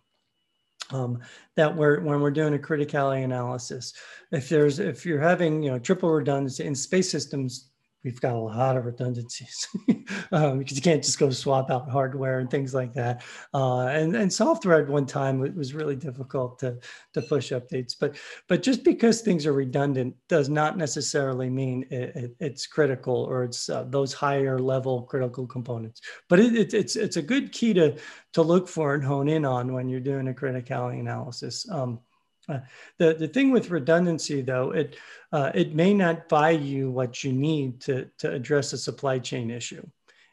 Um, 0.91 1.21
that 1.57 1.75
we're 1.75 2.01
when 2.01 2.21
we're 2.21 2.31
doing 2.31 2.55
a 2.55 2.59
criticality 2.59 3.25
analysis. 3.25 3.95
If 4.33 4.51
there's 4.51 4.81
if 4.81 5.07
you're 5.07 5.21
having 5.21 5.63
you 5.63 5.71
know 5.71 5.79
triple 5.79 6.11
redundancy 6.11 6.65
in 6.65 6.75
space 6.75 7.11
systems, 7.11 7.71
we've 8.05 8.21
got 8.21 8.35
a 8.35 8.39
lot 8.39 8.77
of 8.77 8.85
redundancies 8.85 9.67
um, 10.33 10.59
because 10.59 10.77
you 10.77 10.83
can't 10.83 11.03
just 11.03 11.19
go 11.19 11.31
swap 11.31 11.71
out 11.71 11.89
hardware 11.89 12.39
and 12.39 12.51
things 12.51 12.75
like 12.75 12.93
that. 12.93 13.25
Uh, 13.55 13.87
and, 13.87 14.15
and 14.15 14.33
software 14.33 14.83
at 14.83 14.89
one 14.89 15.07
time 15.07 15.45
it 15.45 15.55
was 15.55 15.75
really 15.75 15.97
difficult 15.97 16.59
to, 16.59 16.79
to 17.15 17.23
push 17.23 17.51
updates. 17.51 17.95
But 17.99 18.17
but 18.49 18.63
just 18.63 18.85
because 18.85 19.23
things 19.23 19.47
are 19.47 19.53
redundant 19.53 20.15
does 20.29 20.49
not 20.49 20.77
necessarily 20.77 21.49
mean 21.49 21.87
it, 21.91 22.15
it, 22.15 22.37
it's 22.41 22.67
critical 22.67 23.17
or 23.17 23.45
it's 23.45 23.69
uh, 23.71 23.85
those 23.89 24.13
higher 24.13 24.59
level 24.59 25.03
critical 25.03 25.47
components. 25.47 26.03
But 26.29 26.41
it, 26.41 26.75
it's 26.75 26.97
it's 26.97 27.17
a 27.17 27.23
good 27.23 27.53
key 27.53 27.73
to 27.75 27.97
to 28.35 28.43
look 28.43 28.69
for 28.69 28.95
and 28.95 29.03
hone 29.03 29.29
in 29.29 29.45
on 29.45 29.73
when 29.73 29.89
you're 29.89 30.01
doing 30.01 30.29
a 30.29 30.33
criticality 30.33 31.01
analysis. 31.01 31.67
Um, 31.71 32.01
uh, 32.49 32.61
the, 32.99 33.15
the 33.15 33.29
thing 33.29 33.51
with 33.51 33.71
redundancy, 33.71 34.43
though, 34.43 34.71
it, 34.73 34.97
uh, 35.33 35.51
it 35.55 35.75
may 35.75 35.95
not 35.95 36.29
buy 36.29 36.51
you 36.51 36.91
what 36.91 37.25
you 37.25 37.33
need 37.33 37.81
to, 37.83 38.09
to 38.19 38.33
address 38.33 38.73
a 38.73 38.79
supply 38.79 39.19
chain 39.19 39.51
issue. 39.51 39.85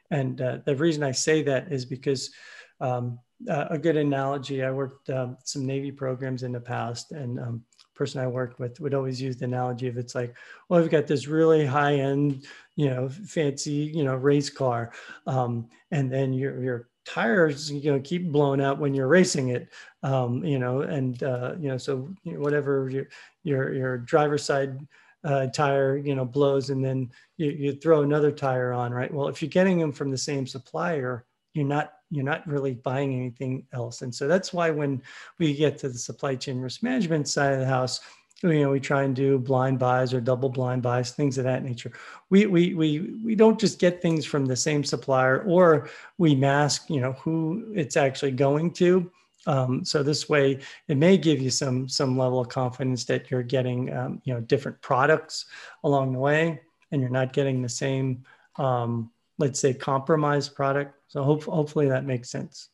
And 0.09 0.41
uh, 0.41 0.59
the 0.65 0.75
reason 0.75 1.03
I 1.03 1.11
say 1.11 1.41
that 1.43 1.71
is 1.71 1.85
because 1.85 2.31
um, 2.79 3.19
a 3.47 3.77
good 3.77 3.97
analogy, 3.97 4.63
I 4.63 4.71
worked 4.71 5.09
um, 5.09 5.37
some 5.43 5.65
Navy 5.65 5.91
programs 5.91 6.43
in 6.43 6.51
the 6.51 6.59
past, 6.59 7.11
and 7.11 7.39
um, 7.39 7.63
person 7.95 8.19
I 8.19 8.27
worked 8.27 8.59
with 8.59 8.79
would 8.79 8.93
always 8.93 9.21
use 9.21 9.37
the 9.37 9.45
analogy 9.45 9.87
of 9.87 9.97
it's 9.97 10.15
like, 10.15 10.35
well, 10.67 10.81
we've 10.81 10.89
got 10.89 11.07
this 11.07 11.27
really 11.27 11.65
high 11.65 11.95
end, 11.95 12.45
you 12.75 12.89
know, 12.89 13.09
fancy, 13.09 13.71
you 13.71 14.03
know, 14.03 14.15
race 14.15 14.49
car, 14.49 14.91
um, 15.27 15.69
and 15.91 16.11
then 16.11 16.33
your 16.33 16.63
your 16.63 16.89
tires 17.05 17.71
you 17.71 17.91
know 17.91 17.99
keep 17.99 18.31
blowing 18.31 18.61
out 18.61 18.79
when 18.79 18.93
you're 18.93 19.07
racing 19.07 19.49
it 19.49 19.69
um, 20.03 20.43
you 20.43 20.59
know 20.59 20.81
and 20.81 21.23
uh, 21.23 21.53
you 21.59 21.67
know 21.67 21.77
so 21.77 22.09
you 22.23 22.33
know, 22.33 22.39
whatever 22.39 22.89
your 22.89 23.07
your 23.43 23.73
your 23.73 23.97
driver's 23.97 24.43
side 24.43 24.79
uh, 25.23 25.47
tire 25.47 25.97
you 25.97 26.15
know 26.15 26.25
blows 26.25 26.69
and 26.69 26.83
then 26.83 27.09
you, 27.37 27.49
you 27.51 27.73
throw 27.73 28.01
another 28.01 28.31
tire 28.31 28.71
on 28.71 28.91
right? 28.91 29.13
Well 29.13 29.27
if 29.27 29.41
you're 29.41 29.49
getting 29.49 29.79
them 29.79 29.91
from 29.91 30.11
the 30.11 30.17
same 30.17 30.45
supplier 30.47 31.25
you're 31.53 31.65
not 31.65 31.93
you're 32.09 32.25
not 32.25 32.45
really 32.45 32.73
buying 32.73 33.13
anything 33.13 33.65
else. 33.73 34.01
And 34.01 34.13
so 34.13 34.27
that's 34.27 34.53
why 34.53 34.69
when 34.69 35.01
we 35.39 35.55
get 35.55 35.77
to 35.79 35.89
the 35.89 35.97
supply 35.97 36.35
chain 36.35 36.59
risk 36.59 36.83
management 36.83 37.27
side 37.27 37.53
of 37.53 37.59
the 37.59 37.65
house 37.65 38.01
you 38.43 38.61
know 38.61 38.71
we 38.71 38.79
try 38.79 39.03
and 39.03 39.15
do 39.15 39.37
blind 39.37 39.79
buys 39.79 40.13
or 40.13 40.21
double 40.21 40.49
blind 40.49 40.81
buys 40.81 41.11
things 41.11 41.37
of 41.37 41.43
that 41.43 41.63
nature. 41.63 41.91
We 42.29 42.45
we 42.45 42.73
we 42.73 42.99
we 43.23 43.35
don't 43.35 43.59
just 43.59 43.79
get 43.79 44.01
things 44.01 44.25
from 44.25 44.45
the 44.45 44.55
same 44.55 44.83
supplier 44.83 45.43
or 45.43 45.89
we 46.17 46.35
mask 46.35 46.89
you 46.89 47.01
know 47.01 47.13
who 47.13 47.71
it's 47.75 47.97
actually 47.97 48.31
going 48.31 48.71
to. 48.73 49.11
Um, 49.47 49.83
so 49.83 50.03
this 50.03 50.29
way 50.29 50.59
it 50.87 50.97
may 50.97 51.17
give 51.17 51.41
you 51.41 51.49
some 51.49 51.89
some 51.89 52.17
level 52.17 52.39
of 52.39 52.49
confidence 52.49 53.05
that 53.05 53.31
you're 53.31 53.43
getting 53.43 53.91
um, 53.93 54.21
you 54.23 54.33
know 54.33 54.41
different 54.41 54.81
products 54.81 55.45
along 55.83 56.13
the 56.13 56.19
way 56.19 56.61
and 56.91 57.01
you're 57.01 57.09
not 57.09 57.33
getting 57.33 57.61
the 57.61 57.69
same 57.69 58.23
um, 58.57 59.11
let's 59.41 59.59
say 59.59 59.73
compromised 59.73 60.55
product. 60.55 60.95
So 61.07 61.23
hope, 61.23 61.43
hopefully 61.43 61.89
that 61.89 62.05
makes 62.05 62.29
sense. 62.29 62.69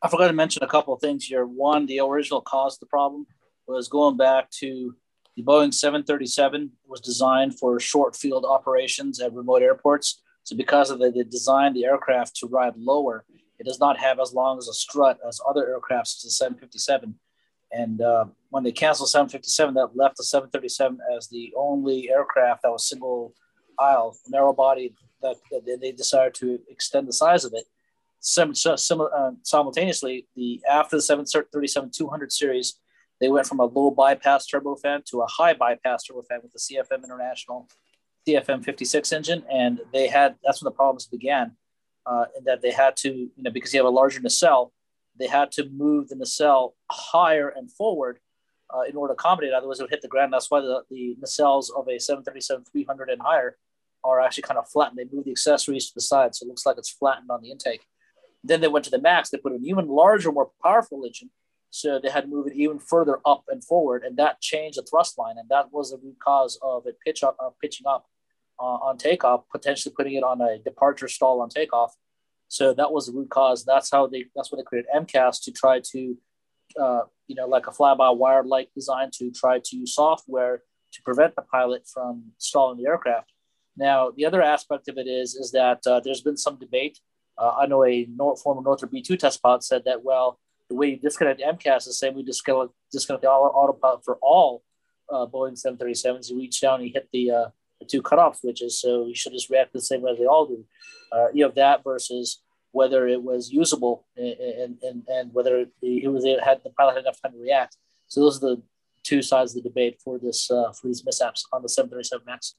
I 0.00 0.08
forgot 0.08 0.28
to 0.28 0.32
mention 0.32 0.62
a 0.62 0.68
couple 0.68 0.94
of 0.94 1.00
things 1.00 1.24
here. 1.24 1.46
One 1.46 1.86
the 1.86 2.00
original 2.00 2.40
cause 2.40 2.76
of 2.76 2.80
the 2.80 2.86
problem 2.86 3.26
was 3.66 3.88
going 3.88 4.16
back 4.16 4.50
to 4.50 4.94
the 5.36 5.42
Boeing 5.42 5.74
737 5.74 6.70
was 6.86 7.00
designed 7.00 7.58
for 7.58 7.80
short 7.80 8.14
field 8.14 8.44
operations 8.44 9.20
at 9.20 9.32
remote 9.32 9.62
airports. 9.62 10.22
So 10.44 10.56
because 10.56 10.90
of 10.90 10.98
the, 10.98 11.10
they 11.10 11.24
designed 11.24 11.74
the 11.74 11.84
aircraft 11.84 12.36
to 12.36 12.46
ride 12.46 12.76
lower, 12.76 13.24
it 13.58 13.66
does 13.66 13.80
not 13.80 13.98
have 13.98 14.20
as 14.20 14.32
long 14.32 14.58
as 14.58 14.68
a 14.68 14.74
strut 14.74 15.18
as 15.26 15.40
other 15.48 15.62
aircrafts, 15.62 16.20
to 16.20 16.26
the 16.26 16.30
757. 16.30 17.14
And 17.72 18.00
uh, 18.00 18.26
when 18.50 18.62
they 18.62 18.70
canceled 18.70 19.08
757, 19.08 19.74
that 19.74 19.96
left 19.96 20.18
the 20.18 20.24
737 20.24 20.98
as 21.16 21.28
the 21.28 21.52
only 21.56 22.10
aircraft 22.10 22.62
that 22.62 22.70
was 22.70 22.88
single 22.88 23.34
aisle, 23.78 24.16
narrow 24.28 24.52
body, 24.52 24.94
that, 25.22 25.36
that, 25.50 25.78
they 25.80 25.90
decided 25.90 26.34
to 26.34 26.60
extend 26.68 27.08
the 27.08 27.12
size 27.12 27.44
of 27.44 27.52
it. 27.54 27.64
Sim, 28.20 28.54
sim, 28.54 29.00
uh, 29.00 29.32
simultaneously, 29.42 30.26
the 30.36 30.62
after 30.70 30.96
the 30.96 31.02
737 31.02 31.90
200 31.90 32.32
series, 32.32 32.78
they 33.20 33.28
went 33.28 33.46
from 33.46 33.60
a 33.60 33.64
low 33.64 33.90
bypass 33.90 34.46
turbofan 34.46 35.04
to 35.06 35.22
a 35.22 35.26
high 35.26 35.54
bypass 35.54 36.04
turbofan 36.08 36.42
with 36.42 36.52
the 36.52 36.58
CFM 36.58 37.04
International 37.04 37.68
CFM 38.26 38.64
56 38.64 39.12
engine. 39.12 39.44
And 39.50 39.80
they 39.92 40.08
had 40.08 40.36
that's 40.44 40.62
when 40.62 40.70
the 40.70 40.76
problems 40.76 41.06
began, 41.06 41.52
uh, 42.06 42.26
in 42.36 42.44
that 42.44 42.62
they 42.62 42.72
had 42.72 42.96
to, 42.98 43.08
you 43.08 43.30
know, 43.38 43.50
because 43.50 43.72
you 43.72 43.78
have 43.78 43.86
a 43.86 43.90
larger 43.90 44.20
nacelle, 44.20 44.72
they 45.18 45.26
had 45.26 45.52
to 45.52 45.68
move 45.70 46.08
the 46.08 46.16
nacelle 46.16 46.74
higher 46.90 47.48
and 47.48 47.70
forward 47.70 48.18
uh, 48.74 48.82
in 48.82 48.96
order 48.96 49.14
to 49.14 49.18
accommodate. 49.18 49.52
Otherwise, 49.52 49.80
it 49.80 49.84
would 49.84 49.90
hit 49.90 50.02
the 50.02 50.08
ground. 50.08 50.32
That's 50.32 50.50
why 50.50 50.60
the, 50.60 50.82
the 50.90 51.16
nacelles 51.22 51.68
of 51.76 51.88
a 51.88 51.98
737 51.98 52.64
300 52.64 53.10
and 53.10 53.22
higher 53.22 53.56
are 54.02 54.20
actually 54.20 54.42
kind 54.42 54.58
of 54.58 54.68
flattened. 54.68 54.98
They 54.98 55.14
move 55.14 55.24
the 55.24 55.30
accessories 55.30 55.88
to 55.88 55.94
the 55.94 56.00
side, 56.00 56.34
so 56.34 56.44
it 56.44 56.48
looks 56.48 56.66
like 56.66 56.76
it's 56.78 56.90
flattened 56.90 57.30
on 57.30 57.42
the 57.42 57.50
intake. 57.50 57.86
Then 58.42 58.60
they 58.60 58.68
went 58.68 58.84
to 58.84 58.90
the 58.90 59.00
max. 59.00 59.30
They 59.30 59.38
put 59.38 59.52
an 59.52 59.64
even 59.64 59.88
larger, 59.88 60.30
more 60.30 60.50
powerful 60.62 61.04
engine, 61.04 61.30
so 61.74 61.98
they 61.98 62.08
had 62.08 62.20
to 62.20 62.28
move 62.28 62.46
it 62.46 62.54
even 62.54 62.78
further 62.78 63.18
up 63.26 63.42
and 63.48 63.64
forward, 63.64 64.04
and 64.04 64.16
that 64.16 64.40
changed 64.40 64.78
the 64.78 64.82
thrust 64.82 65.18
line, 65.18 65.38
and 65.38 65.48
that 65.48 65.72
was 65.72 65.90
the 65.90 65.96
root 65.96 66.16
cause 66.20 66.56
of 66.62 66.86
it 66.86 66.96
pitch 67.04 67.24
up, 67.24 67.36
uh, 67.40 67.50
pitching 67.60 67.88
up 67.88 68.06
uh, 68.60 68.78
on 68.86 68.96
takeoff, 68.96 69.42
potentially 69.50 69.92
putting 69.96 70.14
it 70.14 70.22
on 70.22 70.40
a 70.40 70.60
departure 70.60 71.08
stall 71.08 71.40
on 71.40 71.48
takeoff. 71.48 71.92
So 72.46 72.74
that 72.74 72.92
was 72.92 73.06
the 73.06 73.12
root 73.12 73.28
cause. 73.28 73.64
That's 73.64 73.90
how 73.90 74.06
they. 74.06 74.26
That's 74.36 74.52
what 74.52 74.58
they 74.58 74.62
created 74.62 74.88
MCAS 74.94 75.42
to 75.42 75.50
try 75.50 75.80
to, 75.90 76.16
uh, 76.80 77.00
you 77.26 77.34
know, 77.34 77.48
like 77.48 77.66
a 77.66 77.72
fly-by-wire 77.72 78.44
like 78.44 78.68
design 78.72 79.10
to 79.14 79.32
try 79.32 79.58
to 79.58 79.76
use 79.76 79.96
software 79.96 80.62
to 80.92 81.02
prevent 81.02 81.34
the 81.34 81.42
pilot 81.42 81.88
from 81.92 82.22
stalling 82.38 82.78
the 82.80 82.88
aircraft. 82.88 83.32
Now, 83.76 84.12
the 84.16 84.26
other 84.26 84.42
aspect 84.42 84.86
of 84.86 84.96
it 84.96 85.08
is 85.08 85.34
is 85.34 85.50
that 85.50 85.80
uh, 85.88 85.98
there's 85.98 86.22
been 86.22 86.36
some 86.36 86.56
debate. 86.56 87.00
Uh, 87.36 87.50
I 87.58 87.66
know 87.66 87.84
a 87.84 88.06
Nor- 88.14 88.36
former 88.36 88.62
Northrop 88.62 88.92
B2 88.92 89.18
test 89.18 89.42
pilot 89.42 89.64
said 89.64 89.82
that 89.86 90.04
well, 90.04 90.38
the 90.68 90.74
way 90.74 90.88
you 90.88 90.96
disconnect 90.96 91.40
MCAS 91.40 91.78
is 91.78 91.84
the 91.86 91.92
same. 91.92 92.14
way 92.14 92.18
We 92.18 92.22
disconnect 92.24 92.72
disconnect 92.92 93.22
the 93.22 93.28
autopilot 93.28 94.04
for 94.04 94.18
all 94.22 94.62
uh, 95.10 95.26
Boeing 95.26 95.60
737s. 95.60 96.30
You 96.30 96.38
reach 96.38 96.60
down, 96.60 96.80
and 96.80 96.88
you 96.88 96.92
hit 96.92 97.08
the, 97.12 97.30
uh, 97.30 97.46
the 97.80 97.86
two 97.86 98.02
cutoff 98.02 98.38
switches, 98.38 98.80
so 98.80 99.06
you 99.06 99.14
should 99.14 99.32
just 99.32 99.50
react 99.50 99.72
the 99.72 99.80
same 99.80 100.02
way 100.02 100.12
as 100.12 100.18
they 100.18 100.26
all 100.26 100.46
do. 100.46 100.64
Uh, 101.12 101.26
you 101.32 101.44
have 101.44 101.54
that 101.54 101.84
versus 101.84 102.40
whether 102.72 103.06
it 103.06 103.22
was 103.22 103.52
usable 103.52 104.04
and 104.16 104.76
and, 104.82 105.04
and 105.06 105.32
whether 105.32 105.66
he 105.80 106.06
was 106.08 106.24
it 106.24 106.42
had 106.42 106.60
the 106.64 106.70
pilot 106.70 106.94
had 106.94 107.04
enough 107.04 107.20
time 107.22 107.32
to 107.32 107.38
react. 107.38 107.76
So 108.08 108.20
those 108.20 108.42
are 108.42 108.56
the 108.56 108.62
two 109.04 109.22
sides 109.22 109.54
of 109.54 109.62
the 109.62 109.68
debate 109.68 110.00
for 110.02 110.18
this 110.18 110.50
uh, 110.50 110.72
for 110.72 110.88
these 110.88 111.04
mishaps 111.04 111.46
on 111.52 111.62
the 111.62 111.68
737 111.68 112.24
Max. 112.26 112.54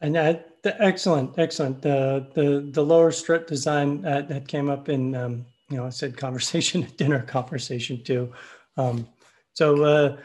And 0.00 0.14
that, 0.14 0.62
the, 0.62 0.80
excellent, 0.82 1.38
excellent. 1.38 1.82
The 1.82 2.26
the 2.34 2.68
the 2.70 2.84
lower 2.84 3.10
strut 3.10 3.46
design 3.46 4.04
uh, 4.04 4.22
that 4.22 4.48
came 4.48 4.70
up 4.70 4.88
in 4.88 5.14
um, 5.14 5.46
you 5.70 5.76
know 5.76 5.86
I 5.86 5.90
said 5.90 6.16
conversation 6.16 6.84
at 6.84 6.96
dinner 6.96 7.22
conversation 7.22 8.02
too. 8.02 8.32
Um, 8.76 9.08
so 9.54 9.82
uh, 9.82 10.16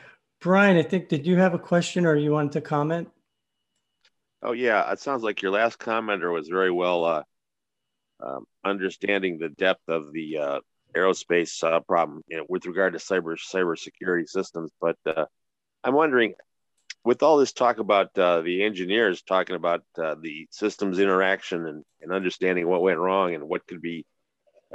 Brian, 0.41 0.77
I 0.77 0.83
think 0.83 1.09
did 1.09 1.25
you 1.25 1.37
have 1.37 1.53
a 1.53 1.59
question 1.59 2.05
or 2.05 2.15
you 2.15 2.31
wanted 2.31 2.53
to 2.53 2.61
comment? 2.61 3.09
Oh 4.41 4.51
yeah, 4.51 4.91
it 4.91 4.99
sounds 4.99 5.23
like 5.23 5.41
your 5.41 5.51
last 5.51 5.79
commenter 5.79 6.31
was 6.33 6.49
very 6.49 6.71
well 6.71 7.05
uh, 7.05 7.23
um, 8.19 8.45
understanding 8.63 9.37
the 9.37 9.49
depth 9.49 9.87
of 9.87 10.11
the 10.11 10.37
uh, 10.37 10.59
aerospace 10.95 11.63
uh, 11.63 11.79
problem 11.81 12.23
you 12.27 12.37
know, 12.37 12.45
with 12.49 12.65
regard 12.65 12.93
to 12.93 12.99
cyber 12.99 13.37
cyber 13.37 13.77
security 13.77 14.25
systems. 14.27 14.71
But 14.79 14.97
uh, 15.05 15.25
I'm 15.83 15.93
wondering, 15.93 16.35
with 17.03 17.23
all 17.23 17.37
this 17.37 17.53
talk 17.53 17.79
about 17.79 18.17
uh, 18.17 18.41
the 18.41 18.63
engineers 18.63 19.21
talking 19.21 19.55
about 19.55 19.83
uh, 19.97 20.15
the 20.21 20.47
systems 20.51 20.99
interaction 20.99 21.65
and, 21.65 21.83
and 22.01 22.11
understanding 22.11 22.67
what 22.67 22.81
went 22.81 22.99
wrong 22.99 23.33
and 23.33 23.47
what 23.47 23.65
could 23.67 23.81
be 23.81 24.05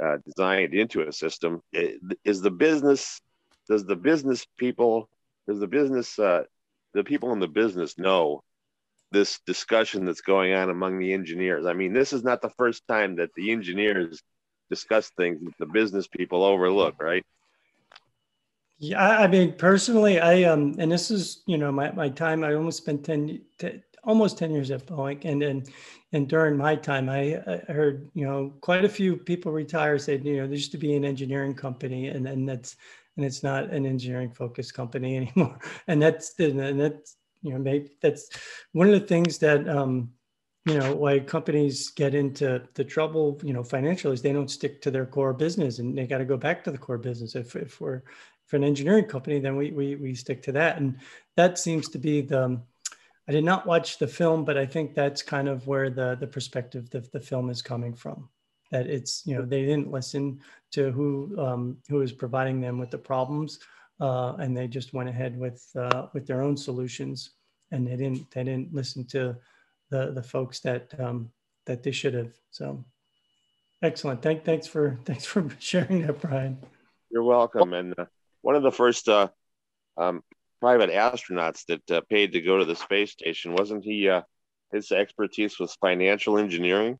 uh, 0.03 0.17
designed 0.25 0.73
into 0.73 1.01
a 1.01 1.11
system, 1.11 1.61
is 1.73 2.41
the 2.41 2.51
business 2.51 3.21
does 3.67 3.85
the 3.85 3.95
business 3.95 4.45
people 4.57 5.07
does 5.47 5.59
the 5.59 5.67
business 5.67 6.17
uh, 6.19 6.43
the 6.93 7.03
people 7.03 7.31
in 7.33 7.39
the 7.39 7.47
business 7.47 7.97
know 7.97 8.43
this 9.11 9.39
discussion 9.45 10.05
that's 10.05 10.21
going 10.21 10.53
on 10.53 10.69
among 10.69 10.99
the 10.99 11.13
engineers? 11.13 11.65
I 11.65 11.73
mean, 11.73 11.93
this 11.93 12.13
is 12.13 12.23
not 12.23 12.41
the 12.41 12.51
first 12.57 12.87
time 12.87 13.15
that 13.17 13.33
the 13.35 13.51
engineers 13.51 14.21
discuss 14.69 15.09
things 15.17 15.39
that 15.43 15.53
the 15.59 15.65
business 15.65 16.07
people 16.07 16.43
overlook, 16.43 17.01
right? 17.01 17.25
Yeah, 18.77 19.05
I 19.05 19.27
mean, 19.27 19.53
personally, 19.53 20.19
I 20.19 20.43
um, 20.43 20.75
and 20.79 20.91
this 20.91 21.11
is 21.11 21.43
you 21.45 21.57
know 21.57 21.71
my, 21.71 21.91
my 21.91 22.09
time. 22.09 22.43
I 22.43 22.53
almost 22.53 22.77
spent 22.77 23.03
10, 23.03 23.41
10 23.57 23.83
almost 24.03 24.37
ten 24.37 24.51
years 24.51 24.71
at 24.71 24.85
Boeing, 24.85 25.23
and 25.25 25.43
and 25.43 25.69
and 26.11 26.27
during 26.27 26.57
my 26.57 26.75
time, 26.75 27.09
I, 27.09 27.41
I, 27.47 27.71
heard 27.71 28.09
you 28.13 28.25
know 28.25 28.53
quite 28.61 28.85
a 28.85 28.89
few 28.89 29.17
people 29.17 29.51
retire 29.51 29.97
said 29.99 30.25
you 30.25 30.37
know 30.37 30.47
there 30.47 30.55
used 30.55 30.71
to 30.71 30.77
be 30.77 30.95
an 30.95 31.05
engineering 31.05 31.53
company, 31.53 32.07
and 32.07 32.27
and 32.27 32.47
that's 32.47 32.75
and 33.17 33.25
it's 33.25 33.43
not 33.43 33.65
an 33.71 33.85
engineering 33.85 34.31
focused 34.31 34.73
company 34.73 35.17
anymore, 35.35 35.59
and 35.87 36.01
that's 36.01 36.33
and 36.39 36.79
that's 36.79 37.17
you 37.41 37.53
know 37.53 37.59
maybe 37.59 37.89
that's 38.01 38.29
one 38.73 38.87
of 38.87 38.99
the 38.99 39.07
things 39.07 39.37
that 39.39 39.67
um, 39.69 40.09
you 40.65 40.77
know 40.77 40.95
why 40.95 41.19
companies 41.19 41.89
get 41.89 42.13
into 42.13 42.61
the 42.73 42.83
trouble 42.83 43.39
you 43.43 43.53
know 43.53 43.63
financially 43.63 44.13
is 44.13 44.21
they 44.21 44.33
don't 44.33 44.51
stick 44.51 44.81
to 44.81 44.91
their 44.91 45.05
core 45.05 45.33
business 45.33 45.79
and 45.79 45.97
they 45.97 46.05
got 46.05 46.17
to 46.17 46.25
go 46.25 46.37
back 46.37 46.63
to 46.63 46.71
the 46.71 46.77
core 46.77 46.97
business 46.97 47.35
if, 47.35 47.55
if 47.55 47.79
we're 47.79 48.03
for 48.49 48.55
an 48.55 48.63
engineering 48.63 49.05
company, 49.05 49.39
then 49.39 49.55
we, 49.55 49.71
we, 49.71 49.95
we 49.95 50.15
stick 50.15 50.41
to 50.41 50.51
that. 50.51 50.77
And 50.77 50.97
that 51.37 51.59
seems 51.59 51.87
to 51.89 51.99
be 51.99 52.21
the, 52.21 52.59
I 53.29 53.31
did 53.31 53.43
not 53.43 53.67
watch 53.67 53.99
the 53.99 54.07
film, 54.07 54.43
but 54.43 54.57
I 54.57 54.65
think 54.65 54.95
that's 54.95 55.21
kind 55.21 55.47
of 55.47 55.67
where 55.67 55.91
the, 55.91 56.17
the 56.19 56.25
perspective 56.25 56.89
of 56.95 57.11
the 57.11 57.19
film 57.19 57.51
is 57.51 57.61
coming 57.61 57.93
from. 57.93 58.27
That 58.71 58.87
it's, 58.87 59.21
you 59.23 59.35
know, 59.35 59.45
they 59.45 59.61
didn't 59.61 59.91
listen 59.91 60.39
to 60.71 60.89
who, 60.89 61.39
um, 61.39 61.77
who 61.89 62.01
is 62.01 62.11
providing 62.11 62.59
them 62.59 62.79
with 62.79 62.89
the 62.89 62.97
problems. 62.97 63.59
Uh, 64.01 64.33
and 64.39 64.57
they 64.57 64.67
just 64.67 64.95
went 64.95 65.09
ahead 65.09 65.37
with, 65.37 65.63
uh, 65.75 66.07
with 66.11 66.25
their 66.25 66.41
own 66.41 66.57
solutions. 66.57 67.29
And 67.69 67.85
they 67.85 67.95
didn't, 67.95 68.31
they 68.31 68.43
didn't 68.43 68.73
listen 68.73 69.05
to 69.09 69.35
the, 69.91 70.11
the 70.11 70.23
folks 70.23 70.59
that, 70.61 70.91
um, 70.99 71.29
that 71.67 71.83
they 71.83 71.91
should 71.91 72.15
have. 72.15 72.33
So 72.49 72.83
excellent. 73.83 74.23
Thank, 74.23 74.43
thanks 74.43 74.65
for, 74.65 74.97
thanks 75.05 75.25
for 75.25 75.47
sharing 75.59 76.01
that, 76.07 76.19
Brian. 76.19 76.57
You're 77.11 77.21
welcome. 77.21 77.73
And 77.75 77.93
uh, 77.95 78.05
one 78.41 78.55
of 78.55 78.63
the 78.63 78.71
first 78.71 79.07
uh, 79.07 79.27
um, 79.97 80.23
private 80.59 80.89
astronauts 80.89 81.65
that 81.67 81.91
uh, 81.91 82.01
paid 82.09 82.33
to 82.33 82.41
go 82.41 82.57
to 82.57 82.65
the 82.65 82.75
space 82.75 83.11
station. 83.11 83.53
Wasn't 83.53 83.83
he? 83.83 84.09
Uh, 84.09 84.21
his 84.71 84.91
expertise 84.91 85.59
was 85.59 85.75
financial 85.75 86.37
engineering. 86.37 86.99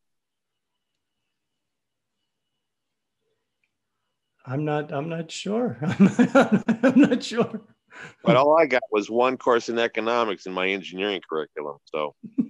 I'm 4.46 4.66
not. 4.66 4.92
I'm 4.92 5.10
not 5.10 5.30
sure. 5.30 5.78
I'm 5.82 7.00
not 7.00 7.24
sure. 7.24 7.62
But 8.24 8.36
all 8.36 8.58
I 8.58 8.66
got 8.66 8.84
was 8.92 9.10
one 9.10 9.38
course 9.38 9.70
in 9.70 9.78
economics 9.78 10.46
in 10.46 10.54
my 10.54 10.68
engineering 10.70 11.22
curriculum. 11.30 11.78
So. 11.86 12.16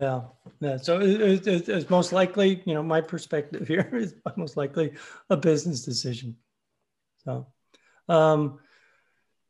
Yeah, 0.00 0.22
yeah. 0.60 0.76
So 0.76 1.00
it, 1.00 1.46
it, 1.46 1.68
it's 1.68 1.88
most 1.88 2.12
likely, 2.12 2.62
you 2.66 2.74
know, 2.74 2.82
my 2.82 3.00
perspective 3.00 3.68
here 3.68 3.88
is 3.92 4.14
most 4.36 4.56
likely 4.56 4.94
a 5.30 5.36
business 5.36 5.84
decision. 5.84 6.36
So, 7.24 7.46
um, 8.08 8.58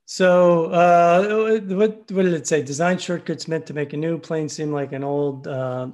so 0.07 0.67
uh, 0.67 1.59
what 1.75 2.11
what 2.11 2.23
did 2.23 2.35
it 2.35 2.47
say? 2.47 2.63
Design 2.63 2.99
shortcuts 2.99 3.49
meant 3.49 3.67
to 3.67 3.75
make 3.75 3.95
a 3.95 3.97
new 3.97 4.19
plane 4.19 4.49
seem 4.51 4.71
like 4.71 4.93
an 4.93 5.03
old, 5.03 5.47
uh, 5.47 5.89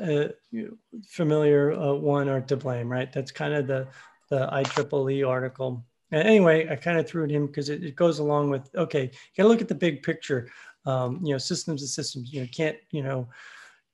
uh, 0.00 0.28
familiar 1.08 1.72
uh, 1.72 1.94
one, 1.94 2.28
or 2.28 2.40
to 2.42 2.56
blame, 2.56 2.90
right? 2.90 3.12
That's 3.12 3.32
kind 3.32 3.54
of 3.54 3.66
the 3.66 3.88
the 4.30 4.46
IEEE 4.52 5.28
article. 5.28 5.84
And 6.12 6.26
anyway, 6.26 6.68
I 6.70 6.76
kind 6.76 6.98
of 6.98 7.08
threw 7.08 7.24
it 7.24 7.32
in 7.32 7.46
because 7.46 7.68
it, 7.68 7.82
it, 7.82 7.96
goes 7.96 8.20
along 8.20 8.50
with 8.50 8.74
okay, 8.76 9.02
you 9.02 9.10
got 9.36 9.42
to 9.42 9.48
look 9.48 9.60
at 9.60 9.68
the 9.68 9.74
big 9.74 10.02
picture. 10.02 10.50
Um, 10.86 11.20
you 11.24 11.32
know, 11.32 11.38
systems 11.38 11.82
and 11.82 11.90
systems. 11.90 12.32
You 12.32 12.42
know, 12.42 12.48
can't 12.52 12.76
you 12.92 13.02
know 13.02 13.28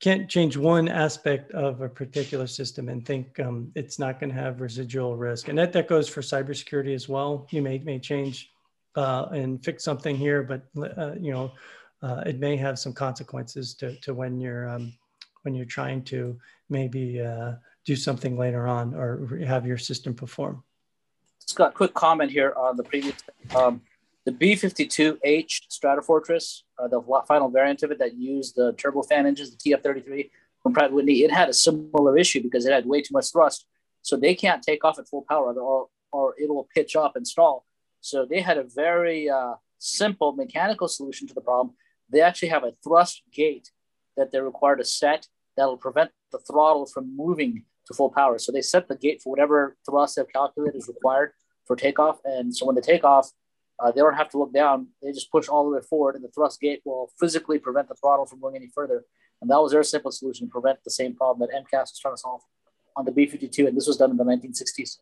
can't 0.05 0.29
change 0.29 0.55
one 0.59 0.87
aspect 0.87 1.51
of 1.53 1.81
a 1.81 1.89
particular 1.89 2.47
system 2.47 2.91
and 2.91 3.07
think 3.07 3.41
um, 3.41 3.73
it's 3.75 3.99
not 3.99 4.21
going 4.21 4.29
to 4.29 4.39
have 4.39 4.61
residual 4.61 5.17
risk. 5.17 5.49
And 5.49 5.57
that, 5.57 5.73
that 5.73 5.89
goes 5.89 6.11
for 6.11 6.21
cybersecurity 6.21 6.95
as 6.95 7.09
well. 7.09 7.47
You 7.49 7.63
may, 7.63 7.79
may 7.79 7.99
change 7.99 8.51
uh, 8.97 9.29
and 9.33 9.65
fix 9.65 9.83
something 9.83 10.15
here, 10.15 10.43
but 10.43 10.61
uh, 10.99 11.15
you 11.19 11.33
know, 11.33 11.53
uh, 12.03 12.23
it 12.27 12.39
may 12.39 12.55
have 12.55 12.79
some 12.79 12.93
consequences 12.93 13.73
to, 13.77 13.97
to 14.01 14.13
when 14.13 14.39
you're 14.39 14.69
um, 14.69 14.93
when 15.41 15.55
you're 15.55 15.65
trying 15.65 16.03
to 16.05 16.39
maybe 16.69 17.23
uh, 17.23 17.53
do 17.87 17.97
something 17.97 18.37
later 18.37 18.67
on 18.67 18.95
or 18.95 19.41
have 19.47 19.67
your 19.67 19.79
system 19.79 20.13
perform. 20.13 20.63
Scott, 21.39 21.73
quick 21.73 21.95
comment 21.95 22.31
here 22.31 22.53
on 22.59 22.77
the 22.77 22.83
previous. 22.83 23.17
Um, 23.57 23.81
the 24.27 24.33
B-52H 24.33 25.63
Stratofortress, 25.71 26.64
uh, 26.79 26.89
the 26.89 27.01
final 27.27 27.49
variant 27.49 27.83
of 27.83 27.91
it 27.91 27.99
that 27.99 28.14
used 28.14 28.57
the 28.57 28.72
turbofan 28.75 29.27
engines, 29.27 29.57
the 29.57 29.70
TF-33 29.70 30.31
from 30.62 30.72
Pratt 30.72 30.93
Whitney, 30.93 31.22
it 31.22 31.31
had 31.31 31.49
a 31.49 31.55
similar 31.55 32.16
issue 32.16 32.43
because 32.43 32.66
it 32.66 32.72
had 32.72 32.87
way 32.87 33.03
too 33.03 33.12
much 33.12 33.31
thrust. 33.31 33.66
So 34.03 34.16
they 34.16 34.35
can't 34.35 34.62
take 34.62 34.85
off 34.85 34.99
at 34.99 35.09
full 35.09 35.25
power, 35.29 35.53
or, 35.55 35.89
or 36.12 36.35
it 36.39 36.49
will 36.49 36.68
pitch 36.75 36.97
up 36.97 37.16
and 37.16 37.27
stall. 37.27 37.64
So 38.01 38.27
they 38.27 38.41
had 38.41 38.59
a 38.59 38.64
very 38.64 39.31
uh, 39.31 39.55
simple 39.79 40.33
mechanical 40.33 40.89
solution 40.89 41.27
to 41.29 41.35
the 41.35 41.41
problem. 41.41 41.75
They 42.11 42.20
actually 42.20 42.49
have 42.49 42.64
a 42.64 42.72
thrust 42.83 43.22
gate 43.33 43.70
that 44.16 44.31
they're 44.31 44.45
required 44.45 44.77
to 44.77 44.85
set 44.85 45.27
that'll 45.57 45.77
prevent 45.77 46.11
the 46.33 46.39
throttle 46.39 46.87
from 46.87 47.16
moving 47.16 47.64
to 47.87 47.95
full 47.95 48.11
power. 48.11 48.39
So 48.39 48.53
they 48.53 48.62
set 48.62 48.89
the 48.89 48.97
gate 48.97 49.22
for 49.22 49.31
whatever 49.31 49.77
thrust 49.89 50.16
they've 50.16 50.33
calculated 50.33 50.77
is 50.77 50.89
required 50.89 51.33
for 51.66 51.77
takeoff. 51.77 52.18
And 52.25 52.55
so 52.55 52.66
when 52.66 52.75
they 52.75 52.81
take 52.81 53.05
off, 53.05 53.31
uh, 53.85 53.93
they 53.93 54.01
don't 54.01 54.16
have 54.16 54.30
to 54.30 54.39
look 54.39 54.53
down. 54.53 54.89
They 55.03 55.12
just 55.12 55.30
push 55.30 55.47
all 55.47 55.68
the 55.68 55.76
way 55.76 55.82
forward, 55.82 56.14
and 56.14 56.24
the 56.24 56.28
thrust 56.28 56.59
gate 56.59 56.80
will 56.87 57.11
physically 57.20 57.59
prevent 57.59 57.89
the 57.89 57.95
throttle 57.95 58.24
from 58.24 58.41
going 58.41 58.57
any 58.57 58.68
further. 58.74 59.05
And 59.43 59.51
that 59.51 59.61
was 59.61 59.72
their 59.72 59.82
simple 59.82 60.11
solution 60.11 60.47
to 60.47 60.51
prevent 60.51 60.78
the 60.85 60.91
same 60.91 61.14
problem 61.14 61.47
that 61.47 61.55
MCAS 61.55 61.93
was 61.93 61.99
trying 61.99 62.14
to 62.14 62.18
solve 62.18 62.41
on 62.97 63.05
the 63.05 63.12
B 63.12 63.26
52. 63.26 63.66
And 63.66 63.76
this 63.76 63.87
was 63.87 63.99
done 63.99 64.11
in 64.11 64.16
the 64.16 64.24
1960s. 64.24 64.99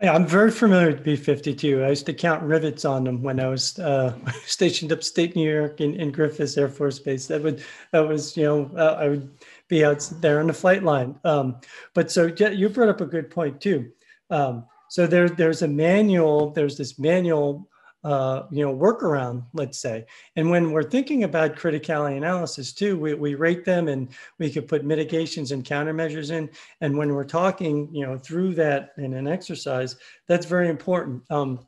Yeah, 0.00 0.14
I'm 0.14 0.26
very 0.26 0.50
familiar 0.50 0.88
with 0.88 1.04
B-52. 1.04 1.84
I 1.84 1.90
used 1.90 2.06
to 2.06 2.14
count 2.14 2.42
rivets 2.42 2.84
on 2.84 3.04
them 3.04 3.22
when 3.22 3.38
I 3.38 3.46
was 3.46 3.78
uh, 3.78 4.18
stationed 4.46 4.90
upstate 4.90 5.36
New 5.36 5.48
York 5.48 5.80
in, 5.80 5.94
in 5.94 6.10
Griffiss 6.10 6.58
Air 6.58 6.68
Force 6.68 6.98
Base. 6.98 7.28
That 7.28 7.42
would 7.42 7.62
that 7.92 8.00
was 8.00 8.36
you 8.36 8.42
know 8.42 8.70
uh, 8.76 8.96
I 8.98 9.08
would 9.10 9.30
be 9.68 9.84
out 9.84 10.10
there 10.20 10.40
on 10.40 10.48
the 10.48 10.52
flight 10.54 10.82
line. 10.82 11.20
Um, 11.22 11.60
but 11.94 12.10
so 12.10 12.26
you 12.26 12.68
brought 12.68 12.88
up 12.88 13.00
a 13.00 13.06
good 13.06 13.30
point 13.30 13.60
too. 13.60 13.92
Um, 14.28 14.64
so 14.88 15.06
there 15.06 15.28
there's 15.28 15.62
a 15.62 15.68
manual. 15.68 16.50
There's 16.50 16.76
this 16.76 16.98
manual 16.98 17.68
uh, 18.04 18.44
you 18.50 18.64
know, 18.64 18.74
workaround, 18.74 19.44
let's 19.52 19.78
say. 19.78 20.04
And 20.36 20.50
when 20.50 20.72
we're 20.72 20.82
thinking 20.82 21.24
about 21.24 21.56
criticality 21.56 22.16
analysis 22.16 22.72
too, 22.72 22.98
we, 22.98 23.14
we 23.14 23.34
rate 23.34 23.64
them 23.64 23.88
and 23.88 24.08
we 24.38 24.50
could 24.50 24.66
put 24.66 24.84
mitigations 24.84 25.52
and 25.52 25.64
countermeasures 25.64 26.30
in. 26.30 26.50
And 26.80 26.96
when 26.96 27.14
we're 27.14 27.24
talking, 27.24 27.88
you 27.94 28.04
know, 28.04 28.18
through 28.18 28.54
that 28.54 28.90
in 28.98 29.14
an 29.14 29.28
exercise, 29.28 29.96
that's 30.26 30.46
very 30.46 30.68
important. 30.68 31.22
Um, 31.30 31.66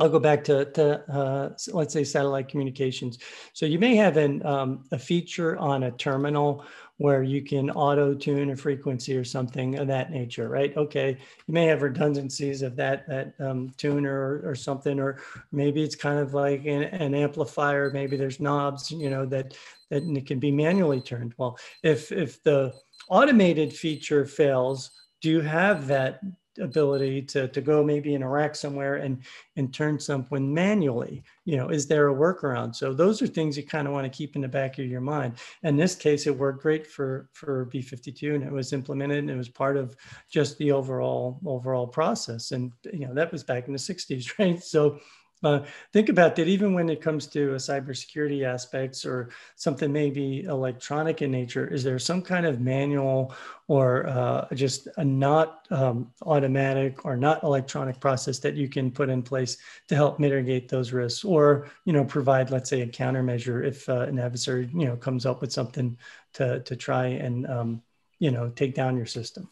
I'll 0.00 0.08
go 0.08 0.20
back 0.20 0.44
to, 0.44 0.66
to 0.72 1.12
uh, 1.12 1.50
let's 1.72 1.92
say 1.92 2.04
satellite 2.04 2.48
communications. 2.48 3.18
So 3.52 3.66
you 3.66 3.78
may 3.78 3.96
have 3.96 4.16
an, 4.16 4.44
um, 4.46 4.84
a 4.92 4.98
feature 4.98 5.56
on 5.56 5.84
a 5.84 5.90
terminal 5.90 6.64
where 6.98 7.22
you 7.22 7.42
can 7.42 7.70
auto 7.70 8.12
tune 8.12 8.50
a 8.50 8.56
frequency 8.56 9.16
or 9.16 9.24
something 9.24 9.78
of 9.78 9.86
that 9.86 10.10
nature, 10.10 10.48
right? 10.48 10.76
Okay, 10.76 11.16
you 11.46 11.54
may 11.54 11.66
have 11.66 11.82
redundancies 11.82 12.62
of 12.62 12.76
that 12.76 13.08
that 13.08 13.34
um, 13.38 13.72
tuner 13.76 14.12
or, 14.12 14.50
or, 14.50 14.54
something, 14.54 15.00
or 15.00 15.20
maybe 15.52 15.82
it's 15.82 15.94
kind 15.94 16.18
of 16.18 16.34
like 16.34 16.66
an, 16.66 16.82
an, 16.82 17.14
amplifier. 17.14 17.90
Maybe 17.90 18.16
there's 18.16 18.40
knobs, 18.40 18.90
you 18.90 19.10
know, 19.10 19.24
that 19.26 19.56
that 19.90 20.02
it 20.02 20.26
can 20.26 20.40
be 20.40 20.50
manually 20.50 21.00
turned. 21.00 21.34
Well, 21.38 21.56
if 21.82 22.10
if 22.10 22.42
the 22.42 22.74
automated 23.08 23.72
feature 23.72 24.26
fails, 24.26 24.90
do 25.22 25.30
you 25.30 25.40
have 25.40 25.86
that 25.86 26.20
ability 26.60 27.22
to, 27.22 27.48
to 27.48 27.60
go 27.60 27.82
maybe 27.82 28.14
in 28.14 28.54
somewhere 28.54 28.96
and, 28.96 29.22
and 29.56 29.72
turn 29.72 29.98
something 29.98 30.52
manually? 30.52 31.22
You 31.44 31.56
know, 31.56 31.68
is 31.68 31.86
there 31.86 32.08
a 32.08 32.14
workaround? 32.14 32.74
So 32.74 32.92
those 32.92 33.22
are 33.22 33.26
things 33.26 33.56
you 33.56 33.64
kind 33.64 33.86
of 33.86 33.92
want 33.92 34.04
to 34.04 34.16
keep 34.16 34.36
in 34.36 34.42
the 34.42 34.48
back 34.48 34.78
of 34.78 34.86
your 34.86 35.00
mind. 35.00 35.34
In 35.62 35.76
this 35.76 35.94
case, 35.94 36.26
it 36.26 36.36
worked 36.36 36.62
great 36.62 36.86
for, 36.86 37.28
for 37.32 37.66
B52 37.66 38.34
and 38.34 38.44
it 38.44 38.52
was 38.52 38.72
implemented 38.72 39.18
and 39.18 39.30
it 39.30 39.36
was 39.36 39.48
part 39.48 39.76
of 39.76 39.96
just 40.30 40.58
the 40.58 40.72
overall 40.72 41.40
overall 41.46 41.86
process. 41.86 42.52
And, 42.52 42.72
you 42.92 43.06
know, 43.06 43.14
that 43.14 43.32
was 43.32 43.44
back 43.44 43.66
in 43.66 43.72
the 43.72 43.78
60s, 43.78 44.32
right? 44.38 44.62
So 44.62 44.98
uh, 45.42 45.60
think 45.92 46.08
about 46.08 46.34
that 46.36 46.48
even 46.48 46.74
when 46.74 46.88
it 46.88 47.00
comes 47.00 47.26
to 47.28 47.52
a 47.52 47.56
cybersecurity 47.56 48.44
aspects 48.44 49.04
or 49.04 49.30
something 49.56 49.92
maybe 49.92 50.42
electronic 50.44 51.22
in 51.22 51.30
nature. 51.30 51.66
Is 51.66 51.84
there 51.84 51.98
some 51.98 52.22
kind 52.22 52.44
of 52.44 52.60
manual 52.60 53.34
or 53.68 54.06
uh, 54.08 54.48
just 54.54 54.88
a 54.96 55.04
not 55.04 55.66
um, 55.70 56.10
automatic 56.22 57.04
or 57.04 57.16
not 57.16 57.42
electronic 57.44 58.00
process 58.00 58.38
that 58.40 58.54
you 58.54 58.68
can 58.68 58.90
put 58.90 59.08
in 59.08 59.22
place 59.22 59.58
to 59.88 59.94
help 59.94 60.18
mitigate 60.18 60.68
those 60.68 60.92
risks, 60.92 61.24
or 61.24 61.68
you 61.84 61.92
know 61.92 62.04
provide, 62.04 62.50
let's 62.50 62.70
say, 62.70 62.80
a 62.80 62.86
countermeasure 62.86 63.64
if 63.64 63.88
uh, 63.88 64.00
an 64.00 64.18
adversary 64.18 64.68
you 64.74 64.86
know 64.86 64.96
comes 64.96 65.26
up 65.26 65.40
with 65.40 65.52
something 65.52 65.96
to 66.34 66.60
to 66.60 66.74
try 66.74 67.06
and 67.06 67.46
um, 67.46 67.82
you 68.18 68.30
know 68.30 68.48
take 68.50 68.74
down 68.74 68.96
your 68.96 69.06
system 69.06 69.50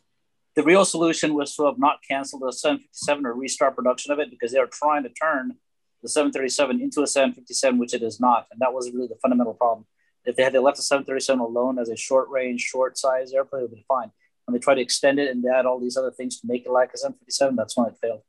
the 0.57 0.62
real 0.62 0.87
solution 0.87 1.34
was 1.34 1.55
to 1.55 1.66
have 1.66 1.78
not 1.78 1.99
canceled 2.09 2.43
the 2.43 2.51
757 2.51 3.26
or 3.26 3.34
restart 3.34 3.76
production 3.76 4.11
of 4.11 4.18
it 4.18 4.30
because 4.30 4.53
they 4.53 4.59
were 4.59 4.66
trying 4.66 5.03
to 5.03 5.11
turn 5.11 5.55
the 6.03 6.09
737 6.09 6.80
into 6.80 7.03
a 7.03 7.07
757, 7.07 7.78
which 7.78 7.94
it 7.94 8.03
is 8.03 8.20
not. 8.20 8.47
And 8.51 8.61
that 8.61 8.72
was 8.72 8.90
really 8.92 9.09
the 9.09 9.16
fundamental 9.16 9.55
problem. 9.55 9.86
If 10.24 10.36
they 10.36 10.42
had 10.42 10.55
left 10.55 10.76
the 10.76 10.82
737 10.82 11.40
alone 11.40 11.78
as 11.78 11.88
a 11.88 11.97
short 11.97 12.28
range, 12.28 12.61
short 12.61 12.99
size 12.99 13.32
airplane, 13.32 13.62
it 13.62 13.70
would 13.70 13.76
be 13.76 13.84
fine. 13.86 14.11
When 14.44 14.55
they 14.55 14.59
tried 14.59 14.76
to 14.76 14.80
extend 14.80 15.18
it 15.18 15.30
and 15.30 15.44
add 15.47 15.66
all 15.66 15.80
these 15.80 15.97
other 15.97 16.11
things 16.11 16.40
to 16.40 16.47
make 16.47 16.66
it 16.66 16.70
like 16.70 16.92
a 16.94 16.99
757, 16.99 17.57
that's 17.57 17.76
when 17.76 17.88
it 17.88 17.97
failed. 18.01 18.22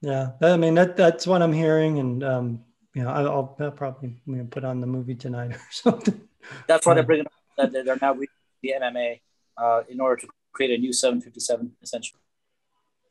Yeah, 0.00 0.32
I 0.42 0.56
mean 0.58 0.74
that 0.74 0.96
that's 0.96 1.26
what 1.26 1.40
I'm 1.40 1.52
hearing, 1.52 1.98
and 1.98 2.22
um, 2.22 2.64
you 2.94 3.02
know 3.02 3.08
I'll, 3.08 3.56
I'll 3.58 3.70
probably 3.70 4.20
you 4.26 4.36
know, 4.36 4.44
put 4.44 4.62
on 4.62 4.80
the 4.82 4.86
movie 4.86 5.14
tonight 5.14 5.52
or 5.52 5.60
something. 5.70 6.20
That's 6.66 6.84
why 6.84 6.94
they're 6.94 7.04
bringing 7.04 7.26
up 7.26 7.72
that 7.72 7.72
they're 7.72 7.98
now 8.00 8.12
reading 8.12 8.34
the 8.62 8.74
NMA 8.80 9.20
uh, 9.56 9.82
in 9.88 10.00
order 10.00 10.20
to 10.20 10.28
create 10.52 10.78
a 10.78 10.78
new 10.78 10.92
757 10.92 11.72
essentially. 11.82 12.20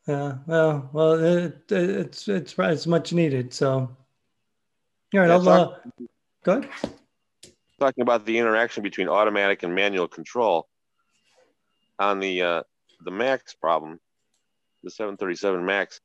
Yeah, 0.06 0.34
well, 0.46 0.90
well, 0.92 1.12
it, 1.14 1.70
it's 1.70 2.28
it's 2.28 2.58
it's 2.58 2.86
much 2.86 3.12
needed. 3.14 3.54
So, 3.54 3.70
all 3.70 3.96
right, 5.14 5.28
yeah, 5.28 5.32
I'll 5.32 5.42
talk, 5.42 5.80
uh, 5.86 6.04
go 6.44 6.58
ahead. 6.58 6.70
Talking 7.80 8.02
about 8.02 8.26
the 8.26 8.36
interaction 8.36 8.82
between 8.82 9.08
automatic 9.08 9.62
and 9.62 9.74
manual 9.74 10.06
control 10.06 10.68
on 11.98 12.20
the 12.20 12.42
uh, 12.42 12.62
the 13.02 13.10
Max 13.10 13.54
problem, 13.54 13.98
the 14.82 14.90
737 14.90 15.64
Max, 15.64 16.00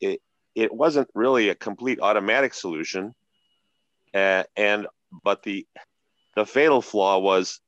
it 0.00 0.22
it 0.54 0.72
wasn't 0.72 1.08
really 1.14 1.50
a 1.50 1.54
complete 1.54 2.00
automatic 2.00 2.54
solution, 2.54 3.14
uh, 4.14 4.44
and 4.56 4.86
but 5.22 5.42
the 5.42 5.66
the 6.36 6.46
fatal 6.46 6.80
flaw 6.80 7.18
was 7.18 7.60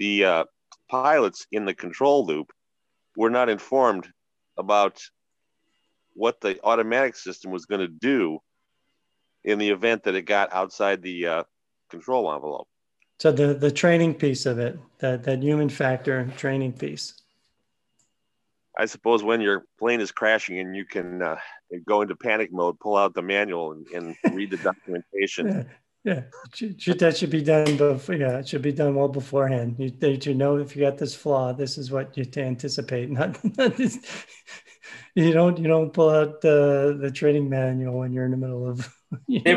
the 0.00 0.24
uh, 0.24 0.44
pilots 0.90 1.46
in 1.52 1.64
the 1.64 1.74
control 1.74 2.26
loop 2.26 2.52
were 3.16 3.30
not 3.30 3.48
informed 3.48 4.12
about 4.56 5.02
what 6.14 6.40
the 6.40 6.58
automatic 6.64 7.16
system 7.16 7.50
was 7.50 7.66
going 7.66 7.80
to 7.80 7.88
do 7.88 8.38
in 9.44 9.58
the 9.58 9.70
event 9.70 10.02
that 10.04 10.14
it 10.14 10.22
got 10.22 10.52
outside 10.52 11.02
the 11.02 11.26
uh, 11.26 11.42
control 11.90 12.32
envelope. 12.32 12.68
So 13.18 13.32
the 13.32 13.54
the 13.54 13.70
training 13.70 14.14
piece 14.14 14.44
of 14.44 14.58
it, 14.58 14.78
that 14.98 15.24
that 15.24 15.42
human 15.42 15.68
factor 15.68 16.30
training 16.36 16.74
piece. 16.74 17.14
I 18.78 18.84
suppose 18.84 19.22
when 19.22 19.40
your 19.40 19.64
plane 19.78 20.02
is 20.02 20.12
crashing 20.12 20.58
and 20.58 20.76
you 20.76 20.84
can 20.84 21.22
uh, 21.22 21.36
go 21.86 22.02
into 22.02 22.14
panic 22.14 22.52
mode, 22.52 22.78
pull 22.78 22.94
out 22.94 23.14
the 23.14 23.22
manual 23.22 23.72
and, 23.72 23.86
and 23.88 24.36
read 24.36 24.50
the 24.50 24.56
documentation. 24.70 25.66
Yeah, 26.06 26.22
yeah. 26.60 26.94
that 26.94 27.16
should 27.16 27.30
be 27.30 27.42
done 27.42 27.76
before. 27.76 28.14
Yeah, 28.14 28.38
it 28.38 28.46
should 28.46 28.62
be 28.62 28.70
done 28.70 28.94
well 28.94 29.08
beforehand. 29.08 29.74
You, 29.76 29.90
you 30.00 30.34
know 30.34 30.56
if 30.56 30.76
you 30.76 30.82
got 30.82 30.98
this 30.98 31.16
flaw, 31.16 31.52
this 31.52 31.76
is 31.78 31.90
what 31.90 32.16
you 32.16 32.24
to 32.24 32.42
anticipate. 32.44 33.10
Not, 33.16 33.42
not 33.58 33.76
this, 33.76 33.98
you 35.16 35.32
don't 35.32 35.58
you 35.58 35.66
don't 35.66 35.92
pull 35.92 36.10
out 36.10 36.40
the 36.42 36.96
the 37.00 37.10
training 37.10 37.48
manual 37.48 37.98
when 37.98 38.12
you're 38.12 38.24
in 38.24 38.30
the 38.30 38.36
middle 38.36 38.68
of. 38.68 38.88
They 39.28 39.56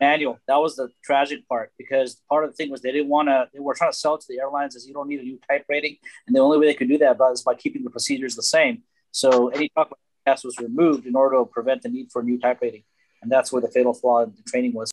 manual. 0.00 0.38
That 0.48 0.56
was 0.56 0.76
the 0.76 0.88
tragic 1.04 1.46
part 1.46 1.72
because 1.78 2.20
part 2.28 2.44
of 2.44 2.50
the 2.50 2.56
thing 2.56 2.70
was 2.70 2.80
they 2.80 2.90
didn't 2.90 3.08
want 3.08 3.28
to. 3.28 3.48
They 3.52 3.60
were 3.60 3.74
trying 3.74 3.92
to 3.92 3.96
sell 3.96 4.16
it 4.16 4.22
to 4.22 4.26
the 4.28 4.40
airlines 4.40 4.74
as 4.76 4.86
you 4.86 4.92
don't 4.92 5.08
need 5.08 5.20
a 5.20 5.24
new 5.24 5.38
type 5.48 5.64
rating, 5.68 5.96
and 6.26 6.34
the 6.34 6.40
only 6.40 6.58
way 6.58 6.66
they 6.66 6.74
could 6.74 6.88
do 6.88 6.98
that 6.98 7.18
is 7.32 7.42
by 7.42 7.54
keeping 7.54 7.84
the 7.84 7.90
procedures 7.90 8.34
the 8.34 8.42
same. 8.42 8.82
So 9.10 9.48
any 9.48 9.68
talk 9.70 9.92
about 10.26 10.44
was 10.44 10.58
removed 10.58 11.06
in 11.06 11.14
order 11.16 11.36
to 11.36 11.44
prevent 11.44 11.82
the 11.82 11.90
need 11.90 12.10
for 12.10 12.20
a 12.20 12.24
new 12.24 12.38
type 12.38 12.60
rating, 12.60 12.82
and 13.22 13.30
that's 13.30 13.52
where 13.52 13.62
the 13.62 13.68
fatal 13.68 13.94
flaw 13.94 14.22
in 14.22 14.32
the 14.36 14.42
training 14.50 14.72
was. 14.72 14.90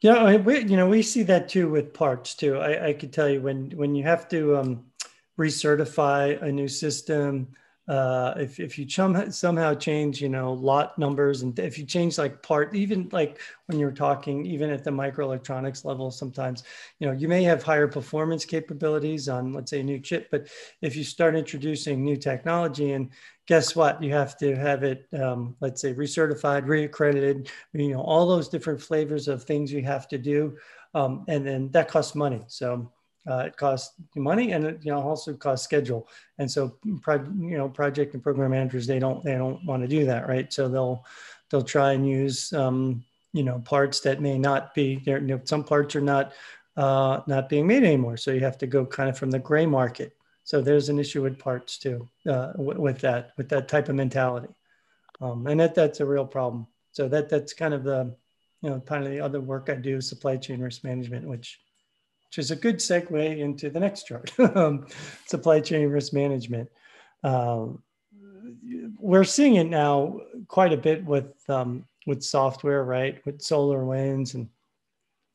Yeah, 0.00 0.36
we, 0.36 0.60
you 0.60 0.76
know, 0.76 0.88
we 0.88 1.02
see 1.02 1.24
that 1.24 1.48
too 1.48 1.68
with 1.68 1.92
parts 1.92 2.34
too. 2.34 2.56
I, 2.56 2.88
I 2.88 2.92
could 2.94 3.12
tell 3.12 3.28
you 3.28 3.42
when 3.42 3.70
when 3.72 3.94
you 3.94 4.04
have 4.04 4.28
to 4.30 4.56
um, 4.56 4.86
recertify 5.38 6.40
a 6.42 6.50
new 6.50 6.68
system, 6.68 7.48
uh, 7.90 8.34
if, 8.36 8.60
if 8.60 8.78
you 8.78 8.84
chum, 8.84 9.32
somehow 9.32 9.74
change, 9.74 10.22
you 10.22 10.28
know, 10.28 10.52
lot 10.52 10.96
numbers 10.96 11.42
and 11.42 11.58
if 11.58 11.76
you 11.76 11.84
change 11.84 12.18
like 12.18 12.40
part, 12.40 12.72
even 12.72 13.08
like 13.10 13.40
when 13.66 13.80
you're 13.80 13.90
talking, 13.90 14.46
even 14.46 14.70
at 14.70 14.84
the 14.84 14.90
microelectronics 14.92 15.84
level, 15.84 16.08
sometimes, 16.08 16.62
you 17.00 17.08
know, 17.08 17.12
you 17.12 17.26
may 17.26 17.42
have 17.42 17.64
higher 17.64 17.88
performance 17.88 18.44
capabilities 18.44 19.28
on, 19.28 19.52
let's 19.52 19.72
say, 19.72 19.80
a 19.80 19.82
new 19.82 19.98
chip, 19.98 20.28
but 20.30 20.46
if 20.82 20.94
you 20.94 21.02
start 21.02 21.34
introducing 21.34 22.04
new 22.04 22.16
technology 22.16 22.92
and 22.92 23.10
guess 23.46 23.74
what, 23.74 24.00
you 24.00 24.12
have 24.12 24.38
to 24.38 24.54
have 24.54 24.84
it, 24.84 25.08
um, 25.20 25.56
let's 25.58 25.80
say, 25.80 25.92
recertified, 25.92 26.66
reaccredited, 26.66 27.48
you 27.72 27.88
know, 27.88 28.02
all 28.02 28.24
those 28.24 28.48
different 28.48 28.80
flavors 28.80 29.26
of 29.26 29.42
things 29.42 29.72
you 29.72 29.82
have 29.82 30.06
to 30.06 30.16
do. 30.16 30.56
Um, 30.94 31.24
and 31.26 31.44
then 31.44 31.72
that 31.72 31.88
costs 31.88 32.14
money. 32.14 32.44
So, 32.46 32.92
uh, 33.28 33.44
it 33.46 33.56
costs 33.56 33.94
money 34.16 34.52
and 34.52 34.64
it 34.64 34.80
you 34.82 34.92
know 34.92 35.00
also 35.00 35.34
costs 35.34 35.64
schedule. 35.64 36.08
And 36.38 36.50
so, 36.50 36.76
you 36.84 37.58
know, 37.58 37.68
project 37.68 38.14
and 38.14 38.22
program 38.22 38.50
managers 38.52 38.86
they 38.86 38.98
don't 38.98 39.22
they 39.24 39.34
don't 39.34 39.64
want 39.64 39.82
to 39.82 39.88
do 39.88 40.04
that, 40.06 40.28
right? 40.28 40.52
So 40.52 40.68
they'll 40.68 41.04
they'll 41.50 41.62
try 41.62 41.92
and 41.92 42.08
use 42.08 42.52
um, 42.52 43.04
you 43.32 43.42
know 43.42 43.58
parts 43.60 44.00
that 44.00 44.20
may 44.20 44.38
not 44.38 44.74
be 44.74 44.96
there. 45.04 45.18
You 45.20 45.26
know, 45.26 45.40
some 45.44 45.64
parts 45.64 45.94
are 45.96 46.00
not 46.00 46.32
uh, 46.76 47.20
not 47.26 47.48
being 47.48 47.66
made 47.66 47.84
anymore, 47.84 48.16
so 48.16 48.30
you 48.30 48.40
have 48.40 48.58
to 48.58 48.66
go 48.66 48.86
kind 48.86 49.10
of 49.10 49.18
from 49.18 49.30
the 49.30 49.38
gray 49.38 49.66
market. 49.66 50.16
So 50.44 50.60
there's 50.60 50.88
an 50.88 50.98
issue 50.98 51.22
with 51.22 51.38
parts 51.38 51.78
too 51.78 52.08
uh, 52.28 52.52
with 52.56 53.00
that 53.00 53.32
with 53.36 53.48
that 53.50 53.68
type 53.68 53.88
of 53.88 53.96
mentality. 53.96 54.48
um, 55.20 55.46
and 55.46 55.60
that 55.60 55.74
that's 55.74 56.00
a 56.00 56.06
real 56.06 56.26
problem. 56.26 56.66
So 56.92 57.08
that 57.08 57.28
that's 57.28 57.52
kind 57.52 57.74
of 57.74 57.84
the 57.84 58.16
you 58.62 58.70
know 58.70 58.80
kind 58.80 59.04
of 59.04 59.10
the 59.10 59.20
other 59.20 59.40
work 59.40 59.68
I 59.70 59.74
do, 59.76 60.00
supply 60.00 60.36
chain 60.36 60.60
risk 60.60 60.84
management, 60.84 61.26
which 61.28 61.60
which 62.30 62.38
is 62.38 62.52
a 62.52 62.56
good 62.56 62.76
segue 62.76 63.38
into 63.38 63.70
the 63.70 63.80
next 63.80 64.04
chart, 64.04 64.32
um, 64.54 64.86
supply 65.26 65.58
chain 65.58 65.88
risk 65.88 66.12
management. 66.12 66.70
Um, 67.24 67.82
we're 69.00 69.24
seeing 69.24 69.56
it 69.56 69.66
now 69.66 70.20
quite 70.46 70.72
a 70.72 70.76
bit 70.76 71.04
with 71.04 71.32
um, 71.48 71.84
with 72.06 72.22
software, 72.22 72.84
right? 72.84 73.20
With 73.26 73.40
SolarWinds 73.40 74.34
and 74.34 74.48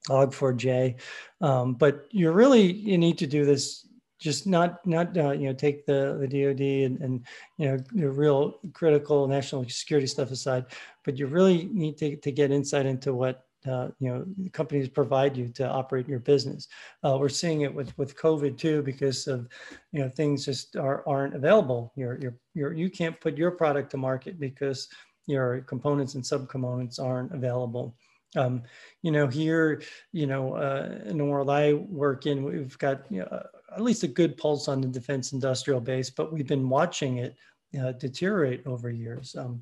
Log4j, 0.07 0.95
um, 1.41 1.73
but 1.73 2.07
you 2.11 2.31
really 2.31 2.71
you 2.71 2.97
need 2.97 3.17
to 3.17 3.27
do 3.27 3.43
this 3.43 3.85
just 4.17 4.47
not 4.47 4.85
not 4.87 5.17
uh, 5.17 5.31
you 5.31 5.47
know 5.47 5.53
take 5.53 5.85
the 5.85 6.17
the 6.21 6.27
DoD 6.27 6.61
and, 6.61 7.01
and 7.01 7.25
you 7.57 7.67
know 7.67 7.77
the 7.91 8.09
real 8.09 8.59
critical 8.71 9.27
national 9.27 9.67
security 9.67 10.07
stuff 10.07 10.31
aside, 10.31 10.67
but 11.03 11.19
you 11.19 11.27
really 11.27 11.69
need 11.73 11.97
to, 11.97 12.15
to 12.15 12.31
get 12.31 12.51
insight 12.51 12.85
into 12.85 13.13
what 13.13 13.45
uh, 13.67 13.89
you 13.99 14.09
know 14.09 14.25
companies 14.53 14.89
provide 14.89 15.35
you 15.35 15.47
to 15.49 15.67
operate 15.67 16.07
your 16.07 16.19
business. 16.19 16.67
Uh, 17.03 17.17
we're 17.19 17.29
seeing 17.29 17.61
it 17.61 17.73
with 17.73 17.97
with 17.97 18.17
COVID 18.17 18.57
too 18.57 18.81
because 18.81 19.27
of 19.27 19.47
you 19.91 20.01
know 20.01 20.09
things 20.09 20.45
just 20.45 20.75
are 20.75 21.03
aren't 21.07 21.35
available. 21.35 21.91
You're 21.95 22.19
you're, 22.19 22.35
you're 22.53 22.73
you 22.73 22.89
can't 22.89 23.19
put 23.19 23.37
your 23.37 23.51
product 23.51 23.91
to 23.91 23.97
market 23.97 24.39
because 24.39 24.87
your 25.27 25.61
components 25.61 26.15
and 26.15 26.23
subcomponents 26.23 26.99
aren't 26.99 27.33
available. 27.33 27.95
Um, 28.35 28.63
you 29.01 29.11
know, 29.11 29.27
here, 29.27 29.81
you 30.11 30.27
know, 30.27 30.55
uh, 30.55 30.99
in 31.05 31.17
the 31.17 31.25
world 31.25 31.49
I 31.49 31.73
work 31.73 32.25
in, 32.25 32.43
we've 32.43 32.77
got 32.77 33.09
you 33.09 33.19
know, 33.19 33.43
at 33.75 33.81
least 33.81 34.03
a 34.03 34.07
good 34.07 34.37
pulse 34.37 34.67
on 34.67 34.81
the 34.81 34.87
defense 34.87 35.31
industrial 35.31 35.81
base, 35.81 36.09
but 36.09 36.33
we've 36.33 36.47
been 36.47 36.69
watching 36.69 37.17
it 37.17 37.35
uh, 37.81 37.91
deteriorate 37.93 38.65
over 38.65 38.89
years. 38.89 39.35
Um, 39.37 39.61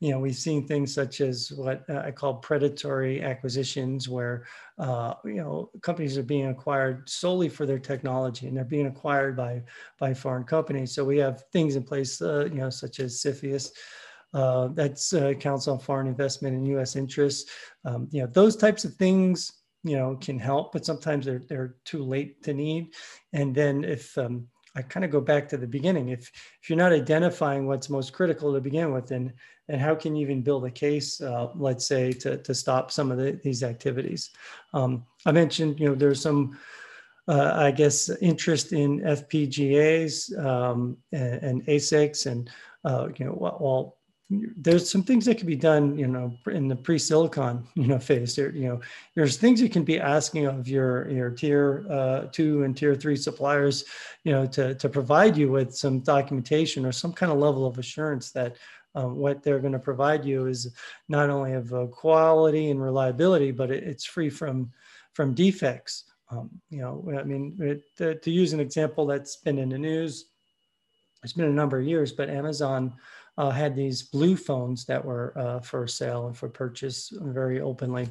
you 0.00 0.10
know, 0.10 0.18
we've 0.18 0.36
seen 0.36 0.66
things 0.66 0.94
such 0.94 1.20
as 1.20 1.52
what 1.52 1.84
uh, 1.88 1.98
I 1.98 2.10
call 2.10 2.34
predatory 2.34 3.22
acquisitions, 3.22 4.08
where 4.08 4.46
uh, 4.78 5.14
you 5.24 5.34
know 5.34 5.70
companies 5.82 6.16
are 6.16 6.22
being 6.22 6.48
acquired 6.48 7.08
solely 7.08 7.48
for 7.48 7.66
their 7.66 7.78
technology, 7.78 8.46
and 8.46 8.56
they're 8.56 8.64
being 8.64 8.86
acquired 8.86 9.36
by 9.36 9.62
by 9.98 10.14
foreign 10.14 10.44
companies. 10.44 10.94
So 10.94 11.04
we 11.04 11.18
have 11.18 11.44
things 11.52 11.76
in 11.76 11.82
place, 11.82 12.20
uh, 12.22 12.46
you 12.46 12.60
know, 12.60 12.70
such 12.70 13.00
as 13.00 13.20
CFIUS. 13.20 13.72
Uh, 14.32 14.68
that's 14.74 15.12
Council 15.40 15.74
on 15.74 15.80
Foreign 15.80 16.06
Investment 16.06 16.54
and 16.54 16.66
U.S. 16.68 16.94
Interests. 16.94 17.50
Um, 17.84 18.08
you 18.12 18.22
know, 18.22 18.28
those 18.28 18.56
types 18.56 18.84
of 18.84 18.94
things, 18.94 19.50
you 19.82 19.96
know, 19.96 20.16
can 20.16 20.38
help, 20.38 20.72
but 20.72 20.86
sometimes 20.86 21.26
they're 21.26 21.42
they're 21.48 21.74
too 21.84 22.04
late 22.04 22.42
to 22.44 22.54
need. 22.54 22.94
And 23.32 23.54
then 23.54 23.84
if 23.84 24.16
um, 24.16 24.46
I 24.76 24.82
kind 24.82 25.04
of 25.04 25.10
go 25.10 25.20
back 25.20 25.48
to 25.48 25.56
the 25.56 25.66
beginning. 25.66 26.10
If 26.10 26.30
if 26.62 26.68
you're 26.70 26.78
not 26.78 26.92
identifying 26.92 27.66
what's 27.66 27.90
most 27.90 28.12
critical 28.12 28.52
to 28.54 28.60
begin 28.60 28.92
with, 28.92 29.08
then 29.08 29.32
and 29.70 29.80
how 29.80 29.94
can 29.94 30.16
you 30.16 30.22
even 30.22 30.42
build 30.42 30.64
a 30.64 30.70
case, 30.70 31.20
uh, 31.20 31.48
let's 31.54 31.86
say, 31.86 32.10
to, 32.10 32.36
to 32.38 32.54
stop 32.54 32.90
some 32.90 33.12
of 33.12 33.18
the, 33.18 33.38
these 33.44 33.62
activities? 33.62 34.30
Um, 34.74 35.06
I 35.24 35.30
mentioned, 35.30 35.78
you 35.78 35.88
know, 35.88 35.94
there's 35.94 36.20
some, 36.20 36.58
uh, 37.28 37.52
I 37.54 37.70
guess, 37.70 38.08
interest 38.20 38.72
in 38.72 39.00
FPGAs 39.00 40.36
um, 40.44 40.96
and, 41.12 41.34
and, 41.34 41.66
ASICs, 41.66 42.26
and 42.26 42.50
uh, 42.84 43.08
you 43.16 43.26
know, 43.26 43.36
well, 43.38 43.96
there's 44.30 44.88
some 44.88 45.02
things 45.02 45.24
that 45.24 45.38
can 45.38 45.46
be 45.46 45.56
done, 45.56 45.98
you 45.98 46.06
know, 46.06 46.32
in 46.46 46.68
the 46.68 46.76
pre-silicon, 46.76 47.66
you 47.74 47.88
know, 47.88 47.98
phase. 47.98 48.36
There, 48.36 48.50
you 48.52 48.68
know, 48.68 48.80
there's 49.16 49.36
things 49.36 49.60
you 49.60 49.68
can 49.68 49.82
be 49.82 50.00
asking 50.00 50.46
of 50.46 50.68
your 50.68 51.10
your 51.10 51.30
tier 51.30 51.86
uh, 51.90 52.26
two 52.30 52.62
and 52.62 52.76
tier 52.76 52.94
three 52.94 53.16
suppliers, 53.16 53.84
you 54.24 54.32
know, 54.32 54.46
to 54.46 54.74
to 54.76 54.88
provide 54.88 55.36
you 55.36 55.50
with 55.50 55.74
some 55.74 56.00
documentation 56.00 56.86
or 56.86 56.92
some 56.92 57.12
kind 57.12 57.32
of 57.32 57.38
level 57.38 57.66
of 57.66 57.78
assurance 57.78 58.30
that 58.30 58.56
um, 58.94 59.16
what 59.16 59.42
they're 59.42 59.60
going 59.60 59.72
to 59.72 59.78
provide 59.78 60.24
you 60.24 60.46
is 60.46 60.74
not 61.08 61.30
only 61.30 61.52
of 61.52 61.72
uh, 61.72 61.86
quality 61.86 62.70
and 62.70 62.82
reliability, 62.82 63.50
but 63.50 63.70
it, 63.70 63.82
it's 63.82 64.04
free 64.04 64.30
from 64.30 64.70
from 65.12 65.34
defects. 65.34 66.04
Um, 66.30 66.48
you 66.70 66.80
know, 66.80 67.04
I 67.18 67.24
mean, 67.24 67.56
it, 67.58 68.22
to 68.22 68.30
use 68.30 68.52
an 68.52 68.60
example 68.60 69.06
that's 69.06 69.36
been 69.36 69.58
in 69.58 69.70
the 69.70 69.78
news, 69.78 70.26
it's 71.24 71.32
been 71.32 71.46
a 71.46 71.52
number 71.52 71.80
of 71.80 71.86
years, 71.86 72.12
but 72.12 72.30
Amazon 72.30 72.94
uh, 73.40 73.48
had 73.48 73.74
these 73.74 74.02
blue 74.02 74.36
phones 74.36 74.84
that 74.84 75.02
were 75.02 75.32
uh, 75.34 75.60
for 75.60 75.86
sale 75.86 76.26
and 76.26 76.36
for 76.36 76.48
purchase 76.50 77.10
very 77.22 77.58
openly. 77.58 78.06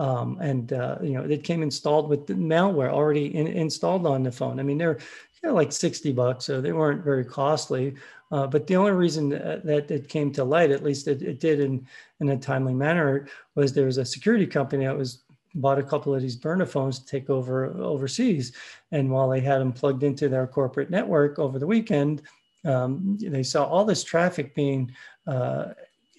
Um, 0.00 0.38
and 0.40 0.72
uh, 0.72 0.98
you 1.00 1.12
know 1.12 1.22
it 1.22 1.44
came 1.44 1.62
installed 1.62 2.08
with 2.08 2.26
the 2.26 2.34
malware 2.34 2.90
already 2.90 3.26
in, 3.36 3.46
installed 3.46 4.04
on 4.04 4.24
the 4.24 4.32
phone. 4.32 4.58
I 4.58 4.64
mean 4.64 4.78
they're 4.78 4.98
you 5.42 5.48
know, 5.48 5.54
like 5.54 5.70
60 5.70 6.12
bucks, 6.12 6.44
so 6.44 6.60
they 6.60 6.72
weren't 6.72 7.04
very 7.04 7.24
costly. 7.24 7.94
Uh, 8.32 8.48
but 8.48 8.66
the 8.66 8.74
only 8.74 8.90
reason 8.90 9.28
that, 9.28 9.64
that, 9.64 9.90
it 9.90 10.08
came 10.08 10.32
to 10.32 10.42
light, 10.42 10.72
at 10.72 10.82
least 10.82 11.06
it, 11.06 11.22
it, 11.22 11.38
did 11.38 11.60
in, 11.60 11.86
in 12.20 12.30
a 12.30 12.36
timely 12.36 12.74
manner, 12.74 13.28
was 13.54 13.72
there 13.72 13.86
was 13.86 13.98
a 13.98 14.04
security 14.04 14.46
company 14.46 14.84
that 14.84 14.98
was 14.98 15.22
bought 15.54 15.78
a 15.78 15.82
couple 15.82 16.14
of 16.14 16.20
these 16.20 16.36
burner 16.36 16.66
phones 16.66 16.98
to 16.98 17.06
take 17.06 17.30
over 17.30 17.66
overseas. 17.80 18.52
And 18.90 19.10
while 19.10 19.28
they 19.28 19.40
had 19.40 19.60
them 19.60 19.72
plugged 19.72 20.02
into 20.02 20.28
their 20.28 20.46
corporate 20.46 20.90
network 20.90 21.38
over 21.38 21.58
the 21.58 21.66
weekend, 21.66 22.22
um, 22.68 23.18
they 23.20 23.42
saw 23.42 23.64
all 23.64 23.84
this 23.84 24.04
traffic 24.04 24.54
being 24.54 24.92
uh, 25.26 25.68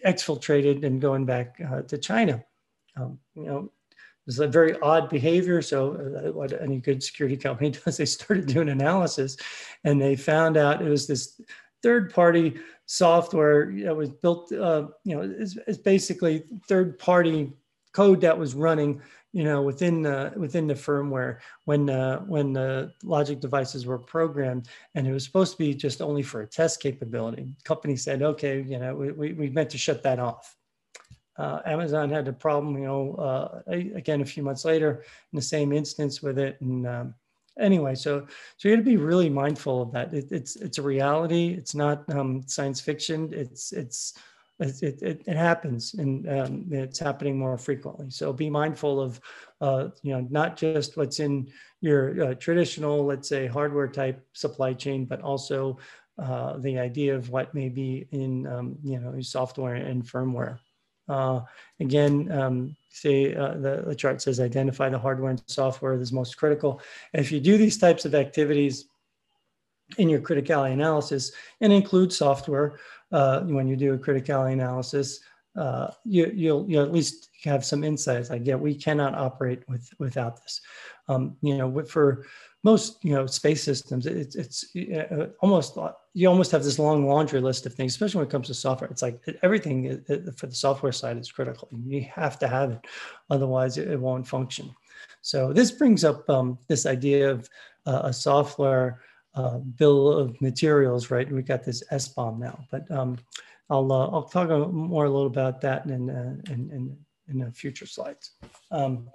exfiltrated 0.05 0.83
and 0.83 1.01
going 1.01 1.25
back 1.25 1.61
uh, 1.71 1.81
to 1.83 1.97
China. 1.97 2.43
Um, 2.95 3.19
you 3.35 3.45
know, 3.45 3.71
it's 4.27 4.39
a 4.39 4.47
very 4.47 4.79
odd 4.81 5.09
behavior. 5.09 5.61
So, 5.61 5.93
uh, 5.93 6.31
what 6.31 6.59
any 6.61 6.79
good 6.79 7.03
security 7.03 7.37
company 7.37 7.71
does, 7.85 7.97
they 7.97 8.05
started 8.05 8.47
doing 8.47 8.69
analysis, 8.69 9.37
and 9.83 10.01
they 10.01 10.15
found 10.15 10.57
out 10.57 10.81
it 10.81 10.89
was 10.89 11.07
this 11.07 11.41
third-party 11.81 12.59
software 12.85 13.73
that 13.83 13.95
was 13.95 14.09
built. 14.09 14.51
Uh, 14.51 14.87
you 15.03 15.15
know, 15.15 15.33
it's, 15.37 15.57
it's 15.67 15.77
basically 15.77 16.43
third-party 16.67 17.53
code 17.91 18.21
that 18.21 18.37
was 18.37 18.53
running 18.53 19.01
you 19.31 19.43
know 19.43 19.61
within 19.61 20.01
the 20.01 20.33
within 20.35 20.67
the 20.67 20.73
firmware 20.73 21.39
when 21.65 21.89
uh, 21.89 22.19
when 22.21 22.53
the 22.53 22.91
logic 23.03 23.39
devices 23.39 23.85
were 23.85 23.97
programmed 23.97 24.67
and 24.95 25.07
it 25.07 25.13
was 25.13 25.23
supposed 25.23 25.51
to 25.51 25.57
be 25.57 25.73
just 25.73 26.01
only 26.01 26.23
for 26.23 26.41
a 26.41 26.47
test 26.47 26.81
capability. 26.81 27.53
Company 27.63 27.95
said 27.95 28.21
okay 28.21 28.61
you 28.61 28.79
know 28.79 28.95
we, 28.95 29.11
we, 29.11 29.33
we 29.33 29.49
meant 29.49 29.69
to 29.69 29.77
shut 29.77 30.03
that 30.03 30.19
off. 30.19 30.55
Uh, 31.37 31.61
Amazon 31.65 32.09
had 32.09 32.27
a 32.27 32.33
problem 32.33 32.77
you 32.77 32.85
know 32.85 33.15
uh, 33.15 33.61
again 33.67 34.21
a 34.21 34.25
few 34.25 34.43
months 34.43 34.65
later 34.65 35.03
in 35.31 35.35
the 35.37 35.41
same 35.41 35.71
instance 35.71 36.21
with 36.21 36.39
it 36.39 36.59
and 36.61 36.87
um, 36.87 37.13
anyway 37.59 37.93
so 37.95 38.25
so 38.57 38.67
you 38.67 38.75
got 38.75 38.81
to 38.81 38.85
be 38.85 38.97
really 38.97 39.29
mindful 39.29 39.83
of 39.83 39.91
that. 39.91 40.13
It, 40.13 40.31
it's 40.31 40.55
it's 40.55 40.79
a 40.79 40.81
reality. 40.81 41.53
It's 41.53 41.75
not 41.75 42.09
um, 42.11 42.43
science 42.47 42.81
fiction. 42.81 43.29
It's 43.31 43.73
it's 43.73 44.15
it, 44.59 45.01
it, 45.01 45.23
it 45.25 45.37
happens 45.37 45.93
and 45.93 46.27
um, 46.29 46.65
it's 46.71 46.99
happening 46.99 47.37
more 47.37 47.57
frequently. 47.57 48.09
So 48.09 48.33
be 48.33 48.49
mindful 48.49 48.99
of, 48.99 49.21
uh, 49.61 49.89
you 50.01 50.13
know, 50.13 50.27
not 50.29 50.57
just 50.57 50.97
what's 50.97 51.19
in 51.19 51.49
your 51.81 52.23
uh, 52.23 52.33
traditional, 52.35 53.05
let's 53.05 53.29
say, 53.29 53.47
hardware 53.47 53.87
type 53.87 54.25
supply 54.33 54.73
chain, 54.73 55.05
but 55.05 55.21
also 55.21 55.79
uh, 56.17 56.57
the 56.57 56.77
idea 56.77 57.15
of 57.15 57.29
what 57.29 57.53
may 57.53 57.69
be 57.69 58.07
in, 58.11 58.45
um, 58.47 58.77
you 58.83 58.99
know, 58.99 59.19
software 59.21 59.75
and 59.75 60.03
firmware. 60.03 60.59
Uh, 61.07 61.41
again, 61.79 62.31
um, 62.31 62.75
say 62.89 63.33
uh, 63.33 63.53
the, 63.53 63.83
the 63.87 63.95
chart 63.95 64.21
says 64.21 64.39
identify 64.39 64.89
the 64.89 64.99
hardware 64.99 65.31
and 65.31 65.41
software 65.47 65.97
that's 65.97 66.11
most 66.11 66.37
critical. 66.37 66.81
And 67.13 67.23
if 67.23 67.31
you 67.31 67.39
do 67.39 67.57
these 67.57 67.77
types 67.77 68.05
of 68.05 68.13
activities 68.13 68.85
in 69.97 70.09
your 70.09 70.19
criticality 70.19 70.73
analysis 70.73 71.31
and 71.61 71.73
include 71.73 72.13
software, 72.13 72.79
uh, 73.11 73.41
when 73.41 73.67
you 73.67 73.75
do 73.75 73.93
a 73.93 73.97
criticality 73.97 74.53
analysis, 74.53 75.19
uh, 75.55 75.91
you, 76.05 76.31
you'll, 76.33 76.69
you'll 76.69 76.83
at 76.83 76.93
least 76.93 77.29
have 77.43 77.65
some 77.65 77.83
insights 77.83 78.29
like, 78.29 78.45
yeah, 78.45 78.55
we 78.55 78.75
cannot 78.75 79.15
operate 79.15 79.67
with, 79.67 79.89
without 79.97 80.41
this. 80.41 80.61
Um, 81.07 81.35
you 81.41 81.57
know, 81.57 81.83
for 81.85 82.25
most, 82.63 83.03
you 83.03 83.13
know, 83.13 83.25
space 83.25 83.63
systems, 83.63 84.05
it's, 84.05 84.35
it's 84.35 84.75
uh, 84.75 85.27
almost, 85.39 85.77
you 86.13 86.27
almost 86.27 86.51
have 86.51 86.63
this 86.63 86.77
long 86.77 87.07
laundry 87.07 87.41
list 87.41 87.65
of 87.65 87.73
things, 87.73 87.93
especially 87.93 88.19
when 88.19 88.27
it 88.27 88.31
comes 88.31 88.47
to 88.47 88.53
software. 88.53 88.89
It's 88.89 89.01
like 89.01 89.19
everything 89.41 90.03
for 90.35 90.47
the 90.47 90.55
software 90.55 90.91
side 90.91 91.17
is 91.17 91.31
critical. 91.31 91.69
You 91.71 92.05
have 92.13 92.37
to 92.39 92.47
have 92.47 92.71
it, 92.71 92.85
otherwise 93.29 93.77
it, 93.77 93.87
it 93.87 93.99
won't 93.99 94.27
function. 94.27 94.75
So 95.21 95.53
this 95.53 95.71
brings 95.71 96.03
up 96.03 96.29
um, 96.29 96.59
this 96.67 96.85
idea 96.85 97.31
of 97.31 97.49
uh, 97.85 98.01
a 98.03 98.13
software 98.13 99.01
uh, 99.35 99.57
bill 99.57 100.11
of 100.11 100.39
materials, 100.41 101.11
right? 101.11 101.31
We 101.31 101.41
got 101.41 101.63
this 101.63 101.83
S 101.91 102.07
bomb 102.07 102.39
now, 102.39 102.59
but 102.71 102.89
um, 102.91 103.17
I'll 103.69 103.91
uh, 103.91 104.07
I'll 104.07 104.23
talk 104.23 104.49
more 104.71 105.05
a 105.05 105.09
little 105.09 105.27
about 105.27 105.61
that 105.61 105.85
in 105.85 106.09
uh, 106.09 106.35
in, 106.51 106.97
in, 107.29 107.41
in 107.41 107.51
future 107.51 107.85
slides. 107.85 108.31
Um, 108.71 109.09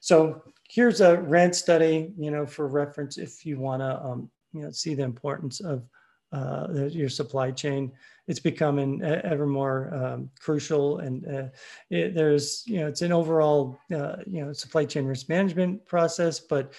so 0.00 0.42
here's 0.68 1.00
a 1.00 1.20
RAND 1.20 1.54
study, 1.54 2.12
you 2.18 2.30
know, 2.30 2.44
for 2.44 2.66
reference 2.66 3.18
if 3.18 3.46
you 3.46 3.58
want 3.60 3.82
to 3.82 4.04
um, 4.04 4.30
you 4.52 4.62
know 4.62 4.70
see 4.70 4.94
the 4.94 5.04
importance 5.04 5.60
of 5.60 5.84
uh, 6.32 6.66
your 6.90 7.08
supply 7.08 7.50
chain. 7.50 7.92
It's 8.28 8.40
becoming 8.40 9.02
ever 9.02 9.46
more 9.46 9.92
um, 9.92 10.30
crucial, 10.40 10.98
and 10.98 11.26
uh, 11.26 11.48
it, 11.90 12.14
there's 12.14 12.64
you 12.66 12.80
know 12.80 12.88
it's 12.88 13.02
an 13.02 13.12
overall 13.12 13.78
uh, 13.94 14.16
you 14.26 14.44
know 14.44 14.52
supply 14.52 14.84
chain 14.84 15.04
risk 15.04 15.28
management 15.28 15.84
process, 15.86 16.40
but 16.40 16.72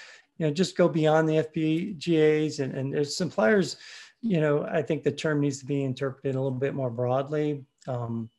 you 0.43 0.49
know, 0.49 0.53
just 0.53 0.75
go 0.75 0.89
beyond 0.89 1.29
the 1.29 1.35
FPGAs 1.35 2.59
and, 2.59 2.73
and 2.73 2.93
there's 2.93 3.15
suppliers, 3.15 3.77
you 4.21 4.41
know, 4.41 4.67
I 4.69 4.81
think 4.81 5.03
the 5.03 5.11
term 5.11 5.39
needs 5.39 5.59
to 5.59 5.65
be 5.65 5.85
interpreted 5.85 6.35
a 6.35 6.41
little 6.41 6.59
bit 6.59 6.73
more 6.75 6.89
broadly. 6.89 7.63
Um, 7.87 8.29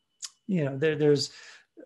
you 0.47 0.67
know, 0.67 0.77
there, 0.77 0.97
there's 0.97 1.33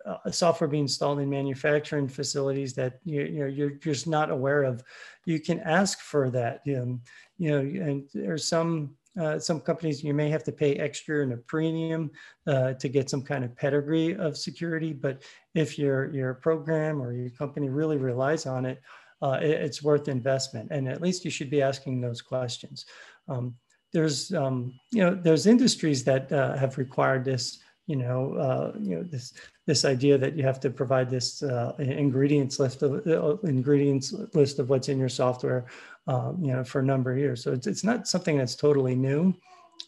uh, 0.05 0.29
software 0.33 0.67
being 0.67 0.85
installed 0.85 1.21
in 1.21 1.31
manufacturing 1.31 2.09
facilities 2.09 2.75
that 2.75 2.99
you, 3.05 3.23
you 3.23 3.39
know 3.41 3.47
you're 3.47 3.71
just 3.71 4.09
not 4.09 4.33
aware 4.33 4.65
of. 4.65 4.83
You 5.25 5.39
can 5.39 5.61
ask 5.61 6.01
for 6.01 6.31
that. 6.31 6.63
You 6.65 7.01
know, 7.39 7.59
and 7.59 8.09
there's 8.13 8.45
some 8.45 8.97
uh, 9.21 9.39
some 9.39 9.61
companies 9.61 10.03
you 10.03 10.15
may 10.15 10.31
have 10.31 10.43
to 10.45 10.53
pay 10.53 10.75
extra 10.77 11.23
and 11.23 11.33
a 11.33 11.37
premium 11.37 12.11
uh, 12.49 12.73
to 12.75 12.89
get 12.89 13.09
some 13.09 13.23
kind 13.23 13.45
of 13.45 13.55
pedigree 13.57 14.17
of 14.17 14.37
security. 14.37 14.93
But 14.93 15.23
if 15.55 15.79
your 15.79 16.13
your 16.13 16.35
program 16.35 17.01
or 17.01 17.13
your 17.13 17.31
company 17.31 17.69
really 17.69 17.99
relies 17.99 18.47
on 18.47 18.65
it, 18.67 18.81
uh, 19.23 19.39
it 19.43 19.51
it's 19.51 19.83
worth 19.83 20.09
investment. 20.09 20.69
And 20.71 20.89
at 20.89 21.03
least 21.03 21.25
you 21.25 21.31
should 21.31 21.51
be 21.51 21.63
asking 21.63 22.01
those 22.01 22.23
questions. 22.23 22.87
Um, 23.29 23.55
there's 23.93 24.33
um, 24.35 24.79
you 24.91 25.03
know 25.03 25.15
there's 25.15 25.47
industries 25.47 26.05
that 26.05 26.31
uh, 26.33 26.57
have 26.57 26.79
required 26.79 27.25
this 27.25 27.59
you 27.89 27.97
know, 27.97 28.35
uh, 28.35 28.73
you 28.79 28.97
know 28.97 29.03
this 29.03 29.33
this 29.67 29.87
idea 29.87 30.19
that 30.19 30.37
you 30.37 30.45
have 30.45 30.61
to 30.61 30.71
provide 30.71 31.09
this 31.09 31.43
uh, 31.43 31.73
ingredients 31.79 32.61
list 32.61 32.83
of 32.83 33.07
uh, 33.07 33.37
ingredients 33.49 34.13
list 34.35 34.59
of 34.59 34.69
what's 34.69 34.91
in 34.91 34.99
your 34.99 35.09
software, 35.09 35.65
um, 36.07 36.39
you 36.41 36.53
know, 36.53 36.63
for 36.63 36.81
a 36.81 36.85
number 36.85 37.11
of 37.11 37.19
years. 37.19 37.43
So 37.43 37.53
it's 37.53 37.67
it's 37.67 37.85
not 37.85 38.07
something 38.07 38.37
that's 38.37 38.55
totally 38.55 38.95
new. 38.95 39.35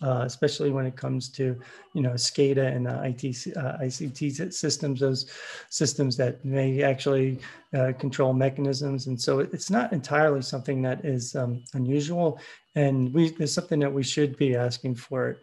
Uh, 0.03 0.22
especially 0.24 0.70
when 0.70 0.86
it 0.86 0.97
comes 0.97 1.28
to 1.28 1.61
you 1.93 2.01
know 2.01 2.12
SCADA 2.12 2.74
and 2.74 2.88
uh, 2.88 3.03
IT, 3.03 3.22
uh, 3.55 3.76
ICT 3.82 4.51
systems, 4.51 5.01
those 5.01 5.30
systems 5.68 6.16
that 6.16 6.43
may 6.43 6.82
actually 6.82 7.38
uh, 7.74 7.93
control 7.99 8.32
mechanisms, 8.32 9.09
and 9.09 9.20
so 9.20 9.41
it's 9.41 9.68
not 9.68 9.93
entirely 9.93 10.41
something 10.41 10.80
that 10.80 11.05
is 11.05 11.36
um, 11.36 11.62
unusual, 11.74 12.41
and 12.76 13.12
we 13.12 13.26
it's 13.38 13.53
something 13.53 13.78
that 13.80 13.93
we 13.93 14.03
should 14.03 14.38
be 14.38 14.57
asking 14.57 14.95
for 14.95 15.28
it 15.28 15.43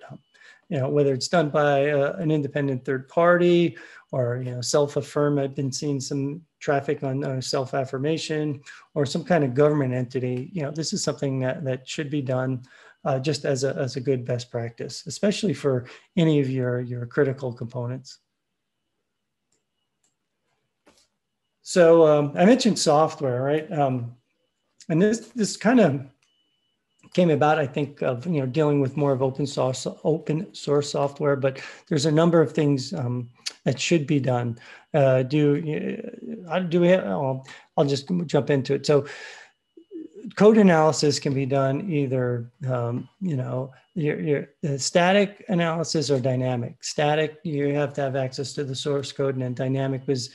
you 0.70 0.80
know, 0.80 0.90
whether 0.90 1.14
it's 1.14 1.28
done 1.28 1.50
by 1.50 1.90
uh, 1.92 2.14
an 2.18 2.30
independent 2.30 2.84
third 2.84 3.08
party 3.08 3.78
or, 4.12 4.42
you 4.44 4.52
know, 4.52 4.62
self-affirm. 4.62 5.40
I've 5.40 5.56
been 5.56 5.72
seeing 5.72 6.00
some 6.00 6.42
traffic 6.60 7.04
on 7.04 7.24
uh, 7.24 7.40
self-affirmation 7.40 8.62
or 8.94 9.06
some 9.06 9.24
kind 9.24 9.44
of 9.44 9.54
government 9.54 9.94
entity. 9.94 10.50
You 10.54 10.64
know, 10.64 10.72
this 10.72 10.92
is 10.92 11.04
something 11.04 11.40
that, 11.40 11.64
that 11.64 11.88
should 11.88 12.10
be 12.10 12.22
done 12.22 12.64
uh, 13.08 13.18
just 13.20 13.46
as 13.46 13.64
a, 13.64 13.74
as 13.76 13.96
a 13.96 14.02
good 14.02 14.26
best 14.26 14.52
practice, 14.52 15.08
especially 15.08 15.54
for 15.54 15.86
any 16.18 16.42
of 16.42 16.50
your, 16.50 16.82
your 16.82 17.06
critical 17.06 17.54
components. 17.54 18.20
So 21.62 22.06
um, 22.06 22.34
I 22.36 22.44
mentioned 22.46 22.78
software, 22.78 23.42
right? 23.42 23.72
Um, 23.72 24.16
and 24.90 25.02
this, 25.02 25.20
this 25.30 25.56
kind 25.56 25.80
of 25.80 26.06
came 27.14 27.30
about, 27.30 27.60
I 27.60 27.66
think, 27.66 28.02
of 28.02 28.26
you 28.26 28.42
know 28.42 28.46
dealing 28.46 28.82
with 28.82 28.98
more 28.98 29.14
of 29.14 29.22
open 29.22 29.48
source 29.48 29.88
open 30.04 30.54
source 30.54 30.92
software. 30.92 31.36
But 31.36 31.62
there's 31.88 32.06
a 32.06 32.12
number 32.12 32.42
of 32.42 32.52
things 32.52 32.94
um, 32.94 33.30
that 33.64 33.80
should 33.80 34.06
be 34.06 34.20
done. 34.20 34.58
Uh, 34.94 35.24
do 35.24 35.42
uh, 36.50 36.60
do 36.60 36.82
we? 36.82 36.90
Have, 36.90 37.06
oh, 37.06 37.44
I'll 37.76 37.86
just 37.86 38.10
jump 38.26 38.50
into 38.50 38.74
it. 38.76 38.86
So 38.86 39.06
code 40.38 40.58
analysis 40.58 41.20
can 41.20 41.34
be 41.34 41.46
done 41.46 41.92
either 41.92 42.50
um, 42.70 43.10
you 43.20 43.36
know 43.36 43.74
your, 43.96 44.20
your 44.20 44.48
static 44.78 45.44
analysis 45.50 46.10
or 46.10 46.20
dynamic 46.20 46.82
static 46.84 47.40
you 47.44 47.74
have 47.74 47.94
to 47.94 48.02
have 48.02 48.16
access 48.16 48.54
to 48.54 48.64
the 48.64 48.76
source 48.76 49.12
code 49.12 49.34
and 49.34 49.44
then 49.44 49.54
dynamic 49.54 50.02
is, 50.08 50.30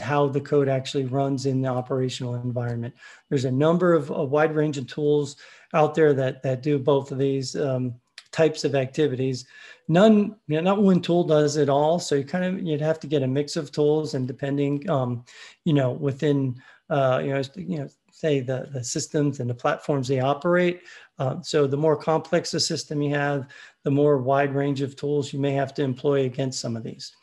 how 0.00 0.26
the 0.28 0.40
code 0.40 0.68
actually 0.68 1.04
runs 1.04 1.46
in 1.46 1.60
the 1.60 1.68
operational 1.68 2.36
environment 2.36 2.94
there's 3.28 3.44
a 3.44 3.50
number 3.50 3.92
of 3.92 4.10
a 4.10 4.24
wide 4.24 4.54
range 4.54 4.78
of 4.78 4.86
tools 4.86 5.36
out 5.74 5.94
there 5.94 6.14
that 6.14 6.42
that 6.42 6.62
do 6.62 6.78
both 6.78 7.10
of 7.10 7.18
these 7.18 7.56
um, 7.56 7.94
types 8.32 8.64
of 8.64 8.74
activities. 8.74 9.46
None, 9.88 10.36
you 10.46 10.56
know, 10.56 10.60
not 10.60 10.82
one 10.82 11.00
tool 11.00 11.24
does 11.24 11.56
it 11.56 11.68
all. 11.68 11.98
So 11.98 12.16
you 12.16 12.24
kind 12.24 12.44
of 12.44 12.62
you'd 12.62 12.80
have 12.82 13.00
to 13.00 13.06
get 13.06 13.22
a 13.22 13.26
mix 13.26 13.56
of 13.56 13.72
tools, 13.72 14.14
and 14.14 14.28
depending, 14.28 14.88
um, 14.90 15.24
you 15.64 15.72
know, 15.72 15.92
within 15.92 16.60
uh, 16.90 17.20
you 17.24 17.30
know, 17.30 17.42
you 17.56 17.78
know, 17.78 17.88
say 18.16 18.40
the 18.40 18.68
the 18.72 18.82
systems 18.82 19.40
and 19.40 19.48
the 19.48 19.54
platforms 19.54 20.08
they 20.08 20.20
operate. 20.20 20.80
Uh, 21.18 21.40
so 21.42 21.66
the 21.66 21.76
more 21.76 21.96
complex 21.96 22.50
the 22.50 22.60
system 22.60 23.02
you 23.02 23.14
have, 23.14 23.46
the 23.84 23.90
more 23.90 24.18
wide 24.18 24.54
range 24.54 24.80
of 24.80 24.96
tools 24.96 25.32
you 25.32 25.38
may 25.38 25.52
have 25.52 25.74
to 25.74 25.82
employ 25.82 26.24
against 26.24 26.60
some 26.60 26.76
of 26.76 26.82
these. 26.82 27.14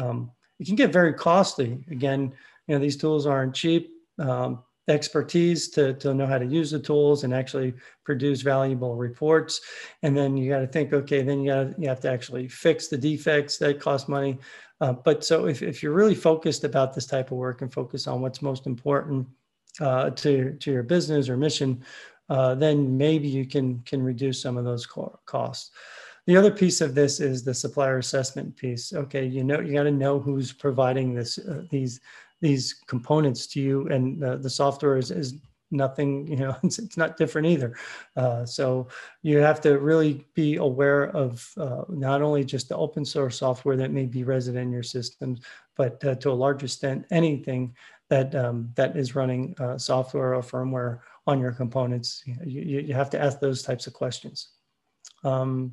Um, 0.00 0.30
it 0.58 0.66
can 0.66 0.76
get 0.76 0.92
very 0.92 1.12
costly. 1.12 1.84
Again, 1.90 2.32
you 2.66 2.74
know, 2.74 2.80
these 2.80 2.96
tools 2.96 3.26
aren't 3.26 3.54
cheap. 3.54 3.90
Um, 4.18 4.64
expertise 4.88 5.68
to, 5.68 5.92
to 5.94 6.14
know 6.14 6.26
how 6.26 6.38
to 6.38 6.46
use 6.46 6.70
the 6.70 6.78
tools 6.78 7.22
and 7.22 7.34
actually 7.34 7.74
produce 8.04 8.40
valuable 8.40 8.96
reports. 8.96 9.60
And 10.02 10.16
then 10.16 10.34
you 10.34 10.48
got 10.48 10.60
to 10.60 10.66
think, 10.66 10.94
okay, 10.94 11.20
then 11.20 11.42
you 11.42 11.52
got 11.52 11.78
you 11.78 11.88
have 11.88 12.00
to 12.00 12.10
actually 12.10 12.48
fix 12.48 12.88
the 12.88 12.96
defects 12.96 13.58
that 13.58 13.80
cost 13.80 14.08
money. 14.08 14.38
Uh, 14.80 14.94
but 14.94 15.24
so 15.24 15.46
if, 15.46 15.60
if 15.60 15.82
you're 15.82 15.92
really 15.92 16.14
focused 16.14 16.64
about 16.64 16.94
this 16.94 17.04
type 17.04 17.30
of 17.30 17.36
work 17.36 17.60
and 17.60 17.70
focus 17.70 18.06
on 18.06 18.22
what's 18.22 18.40
most 18.40 18.66
important 18.66 19.26
uh, 19.80 20.10
to, 20.10 20.52
to 20.54 20.72
your 20.72 20.82
business 20.82 21.28
or 21.28 21.36
mission, 21.36 21.82
uh, 22.28 22.54
then 22.54 22.96
maybe 22.96 23.28
you 23.28 23.46
can, 23.46 23.80
can 23.80 24.02
reduce 24.02 24.42
some 24.42 24.56
of 24.56 24.64
those 24.64 24.86
co- 24.86 25.18
costs. 25.24 25.70
The 26.26 26.36
other 26.36 26.50
piece 26.50 26.82
of 26.82 26.94
this 26.94 27.20
is 27.20 27.42
the 27.42 27.54
supplier 27.54 27.98
assessment 27.98 28.54
piece. 28.54 28.92
Okay, 28.92 29.24
you 29.24 29.44
know, 29.44 29.60
you 29.60 29.72
got 29.72 29.84
to 29.84 29.90
know 29.90 30.18
who's 30.18 30.52
providing 30.52 31.14
this, 31.14 31.38
uh, 31.38 31.62
these 31.70 32.00
these 32.40 32.74
components 32.86 33.46
to 33.48 33.60
you 33.60 33.88
and 33.88 34.20
the 34.20 34.50
software 34.50 34.96
is, 34.96 35.10
is 35.10 35.34
nothing 35.70 36.26
you 36.26 36.36
know 36.36 36.56
it's, 36.62 36.78
it's 36.78 36.96
not 36.96 37.16
different 37.16 37.46
either 37.46 37.74
uh, 38.16 38.44
so 38.44 38.86
you 39.22 39.38
have 39.38 39.60
to 39.60 39.78
really 39.78 40.24
be 40.34 40.56
aware 40.56 41.10
of 41.10 41.46
uh, 41.58 41.82
not 41.88 42.22
only 42.22 42.44
just 42.44 42.68
the 42.68 42.76
open 42.76 43.04
source 43.04 43.38
software 43.38 43.76
that 43.76 43.90
may 43.90 44.06
be 44.06 44.24
resident 44.24 44.66
in 44.66 44.72
your 44.72 44.82
systems 44.82 45.40
but 45.76 46.02
uh, 46.04 46.14
to 46.14 46.30
a 46.30 46.32
large 46.32 46.62
extent 46.62 47.04
anything 47.10 47.74
that 48.10 48.34
um, 48.34 48.70
that 48.74 48.96
is 48.96 49.14
running 49.14 49.54
uh, 49.58 49.76
software 49.78 50.34
or 50.34 50.42
firmware 50.42 51.00
on 51.26 51.40
your 51.40 51.52
components 51.52 52.22
you, 52.44 52.62
you, 52.62 52.94
have 52.94 53.10
to 53.10 53.20
ask 53.20 53.38
those 53.40 53.62
types 53.62 53.86
of 53.86 53.92
questions 53.92 54.50
um, 55.24 55.72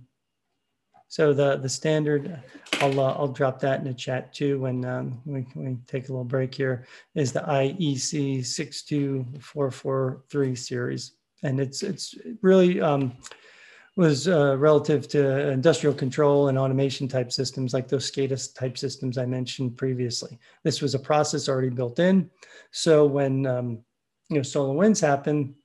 so 1.08 1.34
the 1.34 1.58
the 1.58 1.70
standard, 1.70 2.42
I'll 2.82 3.00
uh, 3.00 3.14
I'll 3.14 3.28
drop 3.28 3.60
that 3.60 3.80
in 3.80 3.86
the 3.86 3.94
chat 3.94 4.34
too 4.34 4.60
when 4.60 4.84
um, 4.86 5.22
we 5.26 5.46
we 5.56 5.78
take 5.88 6.10
a 6.10 6.12
little 6.12 6.26
break 6.26 6.54
here. 6.54 6.88
Is 7.14 7.32
the 7.32 7.42
IEC 7.42 8.46
six 8.46 8.84
two 8.84 9.26
four 9.40 9.72
four 9.72 10.24
three 10.30 10.56
series, 10.56 11.14
and 11.44 11.60
it's 11.60 11.84
it's 11.84 12.16
really 12.42 12.82
um, 12.82 13.14
was 13.96 14.28
uh, 14.28 14.58
relative 14.58 15.08
to 15.08 15.50
industrial 15.50 15.96
control 15.96 16.50
and 16.50 16.58
automation 16.58 17.08
type 17.08 17.32
systems 17.32 17.74
like 17.74 17.88
those 17.88 18.12
SCADA 18.12 18.54
type 18.54 18.78
systems 18.78 19.18
I 19.18 19.26
mentioned 19.26 19.78
previously. 19.78 20.38
This 20.64 20.82
was 20.82 20.96
a 20.96 21.00
process 21.00 21.48
already 21.48 21.70
built 21.70 22.00
in, 22.00 22.30
so 22.72 23.06
when 23.06 23.46
um, 23.46 23.80
you 24.30 24.36
know 24.36 24.42
SolarWinds 24.42 25.00
happened, 25.00 25.56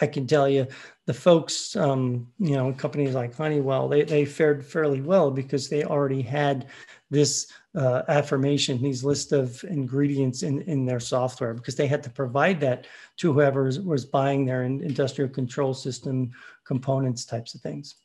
I 0.00 0.06
can 0.06 0.26
tell 0.26 0.48
you 0.48 0.66
the 1.06 1.14
folks, 1.14 1.76
um, 1.76 2.28
you 2.38 2.56
know, 2.56 2.72
companies 2.72 3.14
like 3.14 3.34
Honeywell, 3.34 3.88
they, 3.88 4.02
they 4.02 4.24
fared 4.24 4.64
fairly 4.64 5.00
well 5.00 5.30
because 5.30 5.68
they 5.68 5.84
already 5.84 6.20
had 6.20 6.66
this 7.10 7.50
uh, 7.76 8.02
affirmation, 8.08 8.82
these 8.82 9.04
list 9.04 9.32
of 9.32 9.62
ingredients 9.64 10.42
in, 10.42 10.62
in 10.62 10.84
their 10.84 10.98
software 10.98 11.54
because 11.54 11.76
they 11.76 11.86
had 11.86 12.02
to 12.02 12.10
provide 12.10 12.60
that 12.60 12.86
to 13.18 13.32
whoever 13.32 13.64
was, 13.64 13.80
was 13.80 14.04
buying 14.04 14.44
their 14.44 14.64
industrial 14.64 15.30
control 15.30 15.72
system 15.72 16.32
components 16.66 17.24
types 17.24 17.54
of 17.54 17.60
things. 17.60 17.96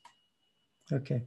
Okay. 0.91 1.23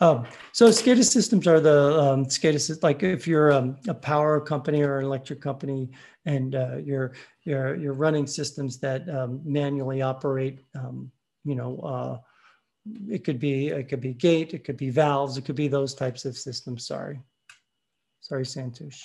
Um, 0.00 0.26
so 0.52 0.68
SCADA 0.68 1.02
systems 1.02 1.48
are 1.48 1.58
the 1.58 1.98
um, 1.98 2.26
SCADA, 2.26 2.82
like 2.82 3.02
if 3.02 3.26
you're 3.26 3.52
um, 3.52 3.76
a 3.88 3.94
power 3.94 4.40
company 4.40 4.82
or 4.82 4.98
an 4.98 5.06
electric 5.06 5.40
company 5.40 5.90
and 6.24 6.54
uh, 6.54 6.76
you're, 6.76 7.14
you're, 7.42 7.74
you're 7.74 7.94
running 7.94 8.26
systems 8.26 8.78
that 8.78 9.08
um, 9.08 9.40
manually 9.44 10.02
operate, 10.02 10.60
um, 10.76 11.10
you 11.44 11.56
know, 11.56 11.80
uh, 11.80 12.18
it 13.10 13.24
could 13.24 13.40
be, 13.40 13.68
it 13.68 13.88
could 13.88 14.00
be 14.00 14.14
gate, 14.14 14.54
it 14.54 14.62
could 14.64 14.76
be 14.76 14.90
valves, 14.90 15.36
it 15.36 15.44
could 15.44 15.56
be 15.56 15.68
those 15.68 15.94
types 15.94 16.24
of 16.24 16.36
systems. 16.36 16.86
Sorry. 16.86 17.20
Sorry, 18.20 18.44
Santosh. 18.44 19.02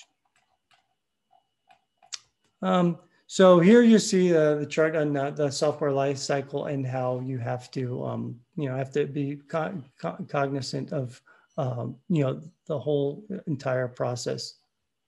So 3.33 3.59
here 3.59 3.81
you 3.81 3.97
see 3.97 4.31
uh, 4.37 4.53
the 4.61 4.65
chart 4.67 4.95
on 4.95 5.11
the, 5.11 5.31
the, 5.31 5.49
software 5.49 5.91
life 5.91 6.19
cycle 6.19 6.65
and 6.65 6.85
how 6.85 7.19
you 7.25 7.39
have 7.39 7.71
to, 7.71 8.05
um, 8.05 8.39
you 8.55 8.69
know, 8.69 8.75
have 8.75 8.91
to 8.91 9.07
be 9.07 9.37
co 9.47 9.73
co 9.99 10.15
cognizant 10.29 10.93
of, 10.93 11.19
um, 11.57 11.95
you 12.09 12.23
know, 12.23 12.39
the 12.67 12.77
whole 12.77 13.23
entire 13.47 13.87
process. 13.87 14.59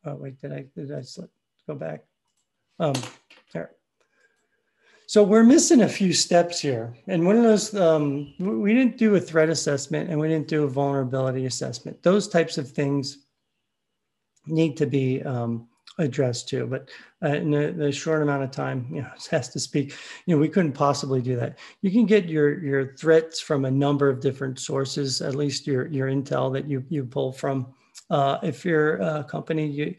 Oh, 0.06 0.16
wait, 0.16 0.42
did 0.42 0.54
I, 0.54 0.66
did 0.76 0.92
I 0.92 1.02
slip, 1.02 1.30
go 1.68 1.76
back? 1.76 2.04
Um, 2.80 2.96
there. 3.54 3.74
So 5.06 5.22
we're 5.22 5.44
missing 5.44 5.82
a 5.82 5.88
few 5.88 6.12
steps 6.12 6.60
here. 6.60 6.96
And 7.06 7.28
one 7.28 7.38
of 7.38 7.44
those, 7.44 7.76
um, 7.76 8.34
we 8.40 8.74
didn't 8.74 8.98
do 8.98 9.14
a 9.14 9.22
threat 9.22 9.50
assessment 9.50 10.10
and 10.10 10.20
we 10.20 10.30
didn't 10.30 10.48
do 10.48 10.64
a 10.64 10.68
vulnerability 10.68 11.46
assessment. 11.46 12.02
Those 12.02 12.28
types 12.28 12.58
of 12.58 12.72
things 12.72 13.20
need 14.48 14.78
to 14.78 14.88
be 14.88 15.22
um, 15.22 15.68
address 15.98 16.44
too. 16.44 16.68
But 16.68 16.90
uh, 17.24 17.36
in 17.36 17.52
the, 17.52 17.92
short 17.92 18.22
amount 18.22 18.44
of 18.44 18.52
time, 18.52 18.88
you 18.92 19.02
know, 19.02 19.10
has 19.32 19.50
to 19.50 19.60
speak, 19.60 19.96
you 20.26 20.36
know, 20.36 20.42
we 20.42 20.50
couldn't 20.50 20.74
possibly 20.74 21.22
do 21.22 21.36
that. 21.38 21.58
You 21.82 21.92
can 21.92 22.06
get 22.06 22.30
your 22.30 22.64
your 22.64 22.96
threats 22.96 23.40
from 23.40 23.66
a 23.66 23.72
number 23.72 24.10
of 24.10 24.20
different 24.20 24.60
sources, 24.60 25.22
at 25.22 25.36
least 25.36 25.68
your 25.68 25.88
your 25.88 26.08
intel 26.08 26.52
that 26.54 26.68
you 26.68 26.84
you 26.90 27.06
pull 27.06 27.32
from. 27.32 27.74
Uh, 28.10 28.38
if 28.44 28.64
you're 28.64 28.98
a 28.98 29.24
company, 29.24 29.66
you, 29.66 29.96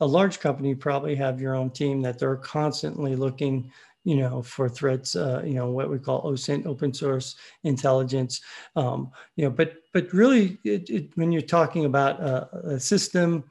a 0.00 0.06
large 0.06 0.40
company, 0.40 0.70
you 0.70 0.76
probably 0.76 1.14
have 1.14 1.40
your 1.40 1.54
own 1.54 1.68
team 1.68 2.00
that 2.00 2.18
they're 2.18 2.36
constantly 2.36 3.16
looking 3.16 3.70
you 4.04 4.16
know, 4.16 4.40
for 4.40 4.68
threats, 4.68 5.14
uh, 5.14 5.42
you 5.44 5.54
know, 5.54 5.70
what 5.70 5.90
we 5.90 5.98
call 5.98 6.22
OSINT, 6.22 6.64
open 6.66 6.94
source 6.94 7.36
intelligence, 7.64 8.40
um, 8.76 9.10
you 9.36 9.44
know, 9.44 9.50
but 9.50 9.74
but 9.92 10.10
really, 10.12 10.58
it, 10.64 10.88
it, 10.88 11.10
when 11.16 11.30
you're 11.30 11.42
talking 11.42 11.84
about 11.84 12.18
a, 12.20 12.48
a 12.70 12.80
system 12.80 13.44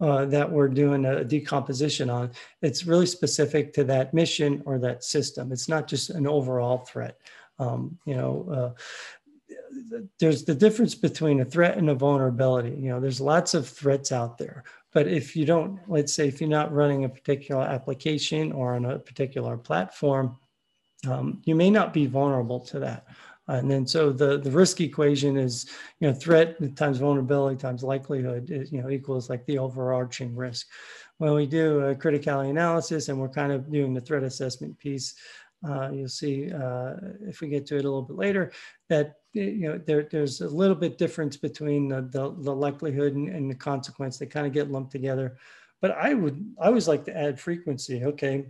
uh, 0.00 0.26
that 0.26 0.50
we're 0.50 0.68
doing 0.68 1.04
a 1.04 1.24
decomposition 1.24 2.10
on, 2.10 2.30
it's 2.62 2.86
really 2.86 3.06
specific 3.06 3.72
to 3.74 3.84
that 3.84 4.12
mission 4.12 4.62
or 4.66 4.78
that 4.78 5.04
system. 5.04 5.52
It's 5.52 5.68
not 5.68 5.88
just 5.88 6.10
an 6.10 6.26
overall 6.26 6.78
threat. 6.78 7.18
Um, 7.58 7.98
you 8.04 8.14
know, 8.14 8.74
uh, 8.76 8.80
there's 10.20 10.44
the 10.44 10.54
difference 10.54 10.94
between 10.94 11.40
a 11.40 11.44
threat 11.44 11.78
and 11.78 11.88
a 11.90 11.94
vulnerability. 11.94 12.70
You 12.70 12.90
know, 12.90 13.00
there's 13.00 13.20
lots 13.20 13.54
of 13.54 13.68
threats 13.68 14.12
out 14.12 14.38
there. 14.38 14.64
But 14.92 15.08
if 15.08 15.36
you 15.36 15.44
don't, 15.44 15.78
let's 15.88 16.14
say, 16.14 16.28
if 16.28 16.40
you're 16.40 16.48
not 16.48 16.72
running 16.72 17.04
a 17.04 17.08
particular 17.08 17.62
application 17.62 18.52
or 18.52 18.74
on 18.74 18.84
a 18.86 18.98
particular 18.98 19.56
platform, 19.56 20.36
um, 21.06 21.42
you 21.44 21.54
may 21.54 21.70
not 21.70 21.92
be 21.92 22.06
vulnerable 22.06 22.60
to 22.60 22.78
that. 22.80 23.06
And 23.48 23.70
then 23.70 23.86
so 23.86 24.12
the, 24.12 24.38
the 24.38 24.50
risk 24.50 24.80
equation 24.80 25.36
is, 25.36 25.66
you 26.00 26.08
know, 26.08 26.14
threat 26.14 26.56
times 26.76 26.98
vulnerability 26.98 27.56
times 27.56 27.82
likelihood 27.82 28.50
is, 28.50 28.72
you 28.72 28.82
know, 28.82 28.90
equals 28.90 29.30
like 29.30 29.46
the 29.46 29.58
overarching 29.58 30.34
risk. 30.34 30.66
When 31.18 31.32
we 31.32 31.46
do 31.46 31.80
a 31.80 31.94
criticality 31.94 32.50
analysis 32.50 33.08
and 33.08 33.18
we're 33.18 33.28
kind 33.28 33.52
of 33.52 33.70
doing 33.70 33.94
the 33.94 34.00
threat 34.00 34.24
assessment 34.24 34.78
piece, 34.78 35.14
uh, 35.66 35.90
you'll 35.90 36.08
see 36.08 36.52
uh, 36.52 36.94
if 37.22 37.40
we 37.40 37.48
get 37.48 37.66
to 37.66 37.76
it 37.76 37.84
a 37.84 37.88
little 37.88 38.02
bit 38.02 38.16
later 38.16 38.52
that 38.88 39.14
you 39.32 39.68
know 39.68 39.78
there, 39.86 40.06
there's 40.10 40.40
a 40.40 40.48
little 40.48 40.74
bit 40.74 40.98
difference 40.98 41.36
between 41.36 41.88
the, 41.88 42.02
the, 42.02 42.34
the 42.42 42.54
likelihood 42.54 43.14
and, 43.14 43.28
and, 43.28 43.50
the 43.50 43.54
consequence. 43.54 44.18
They 44.18 44.26
kind 44.26 44.46
of 44.46 44.52
get 44.52 44.70
lumped 44.70 44.92
together. 44.92 45.38
But 45.80 45.92
i 45.92 46.14
would 46.14 46.44
i 46.60 46.66
always 46.66 46.88
like 46.88 47.04
to 47.04 47.16
add 47.16 47.40
frequency. 47.40 48.04
Okay 48.04 48.46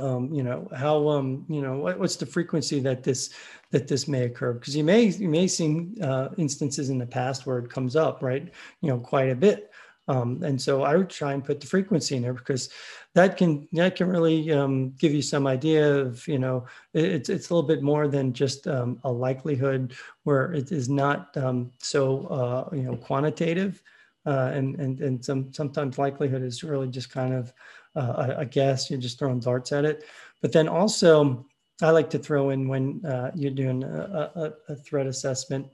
um, 0.00 0.32
you 0.32 0.42
know 0.42 0.68
how 0.74 1.08
um, 1.08 1.44
you 1.48 1.60
know 1.60 1.76
what, 1.78 1.98
what's 1.98 2.16
the 2.16 2.26
frequency 2.26 2.80
that 2.80 3.02
this 3.02 3.30
that 3.70 3.88
this 3.88 4.08
may 4.08 4.24
occur? 4.24 4.54
Because 4.54 4.76
you 4.76 4.84
may 4.84 5.04
you 5.04 5.28
may 5.28 5.46
see 5.46 5.88
uh, 6.00 6.28
instances 6.38 6.90
in 6.90 6.98
the 6.98 7.06
past 7.06 7.46
where 7.46 7.58
it 7.58 7.70
comes 7.70 7.96
up 7.96 8.22
right 8.22 8.50
you 8.80 8.88
know 8.88 8.98
quite 8.98 9.30
a 9.30 9.34
bit. 9.34 9.70
Um, 10.08 10.42
and 10.42 10.60
so 10.60 10.82
I 10.82 10.96
would 10.96 11.10
try 11.10 11.32
and 11.32 11.44
put 11.44 11.60
the 11.60 11.66
frequency 11.66 12.16
in 12.16 12.22
there 12.22 12.34
because 12.34 12.70
that 13.14 13.36
can 13.36 13.68
that 13.72 13.94
can 13.96 14.08
really 14.08 14.50
um, 14.50 14.90
give 14.98 15.12
you 15.12 15.22
some 15.22 15.46
idea 15.46 15.94
of 15.94 16.26
you 16.26 16.38
know 16.38 16.66
it's 16.94 17.28
it's 17.28 17.50
a 17.50 17.54
little 17.54 17.68
bit 17.68 17.82
more 17.82 18.08
than 18.08 18.32
just 18.32 18.66
um, 18.66 18.98
a 19.04 19.12
likelihood 19.12 19.94
where 20.24 20.52
it 20.54 20.72
is 20.72 20.88
not 20.88 21.36
um, 21.36 21.70
so 21.78 22.26
uh, 22.26 22.74
you 22.74 22.82
know 22.82 22.96
quantitative. 22.96 23.82
Uh, 24.24 24.52
and 24.54 24.78
and 24.78 25.00
and 25.00 25.24
some 25.24 25.52
sometimes 25.52 25.98
likelihood 25.98 26.42
is 26.42 26.62
really 26.62 26.86
just 26.86 27.10
kind 27.10 27.34
of 27.34 27.52
uh, 27.96 28.34
a, 28.38 28.46
guess 28.46 28.90
you're 28.90 29.00
just 29.00 29.18
throwing 29.18 29.40
darts 29.40 29.72
at 29.72 29.84
it 29.84 30.04
but 30.40 30.52
then 30.52 30.68
also 30.68 31.44
I 31.82 31.90
like 31.90 32.10
to 32.10 32.18
throw 32.18 32.50
in 32.50 32.68
when 32.68 33.04
uh, 33.04 33.30
you're 33.34 33.50
doing 33.50 33.82
a, 33.82 34.30
a, 34.36 34.52
a, 34.72 34.76
threat 34.76 35.06
assessment 35.06 35.66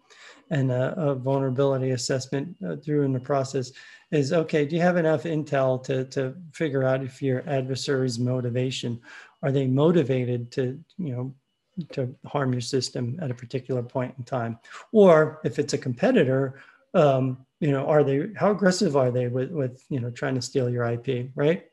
and 0.51 0.71
a, 0.71 0.95
a 0.99 1.15
vulnerability 1.15 1.91
assessment 1.91 2.57
uh, 2.67 2.77
through 2.77 3.03
in 3.03 3.13
the 3.13 3.21
process 3.21 3.73
is 4.11 4.33
okay, 4.33 4.65
do 4.65 4.77
you 4.77 4.83
have 4.83 4.97
enough 4.97 5.25
intel 5.25 5.83
to, 5.85 6.05
to 6.07 6.35
figure 6.53 6.85
out 6.85 7.03
if 7.03 7.21
your 7.21 7.47
adversary's 7.47 8.19
motivation, 8.19 9.01
are 9.43 9.53
they 9.53 9.67
motivated 9.67 10.51
to, 10.53 10.83
you 10.97 11.15
know, 11.15 11.35
to 11.93 12.15
harm 12.27 12.53
your 12.53 12.63
system 12.63 13.19
at 13.21 13.31
a 13.31 13.35
particular 13.35 13.83
point 13.83 14.15
in 14.17 14.25
time? 14.25 14.59
Or 14.93 15.41
if 15.45 15.59
it's 15.59 15.75
a 15.75 15.79
competitor, 15.79 16.61
um, 16.95 17.45
you 17.61 17.71
know, 17.71 17.87
are 17.87 18.03
they, 18.03 18.29
how 18.37 18.51
aggressive 18.51 18.97
are 18.97 19.11
they 19.11 19.29
with, 19.29 19.51
with, 19.51 19.85
you 19.91 20.01
know, 20.01 20.11
trying 20.11 20.37
to 20.37 20.43
steal 20.43 20.71
your 20.71 20.85
IP, 20.85 21.31
right? 21.35 21.67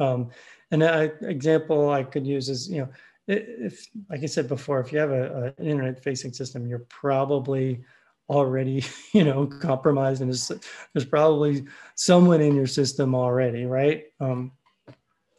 Um, 0.00 0.30
and 0.70 0.82
an 0.82 1.12
example 1.22 1.90
I 1.90 2.02
could 2.02 2.26
use 2.26 2.48
is, 2.48 2.70
you 2.70 2.80
know, 2.80 2.88
if, 3.28 3.86
like 4.08 4.22
I 4.22 4.26
said 4.26 4.48
before, 4.48 4.80
if 4.80 4.92
you 4.92 4.98
have 4.98 5.10
a, 5.10 5.54
a, 5.58 5.62
an 5.62 5.66
internet 5.66 6.02
facing 6.02 6.32
system, 6.32 6.66
you're 6.66 6.86
probably 6.88 7.84
already, 8.28 8.84
you 9.12 9.24
know, 9.24 9.46
compromised, 9.46 10.22
and 10.22 10.30
there's, 10.30 11.04
probably 11.06 11.64
someone 11.94 12.40
in 12.40 12.56
your 12.56 12.66
system 12.66 13.14
already, 13.14 13.66
right? 13.66 14.04
Um, 14.20 14.52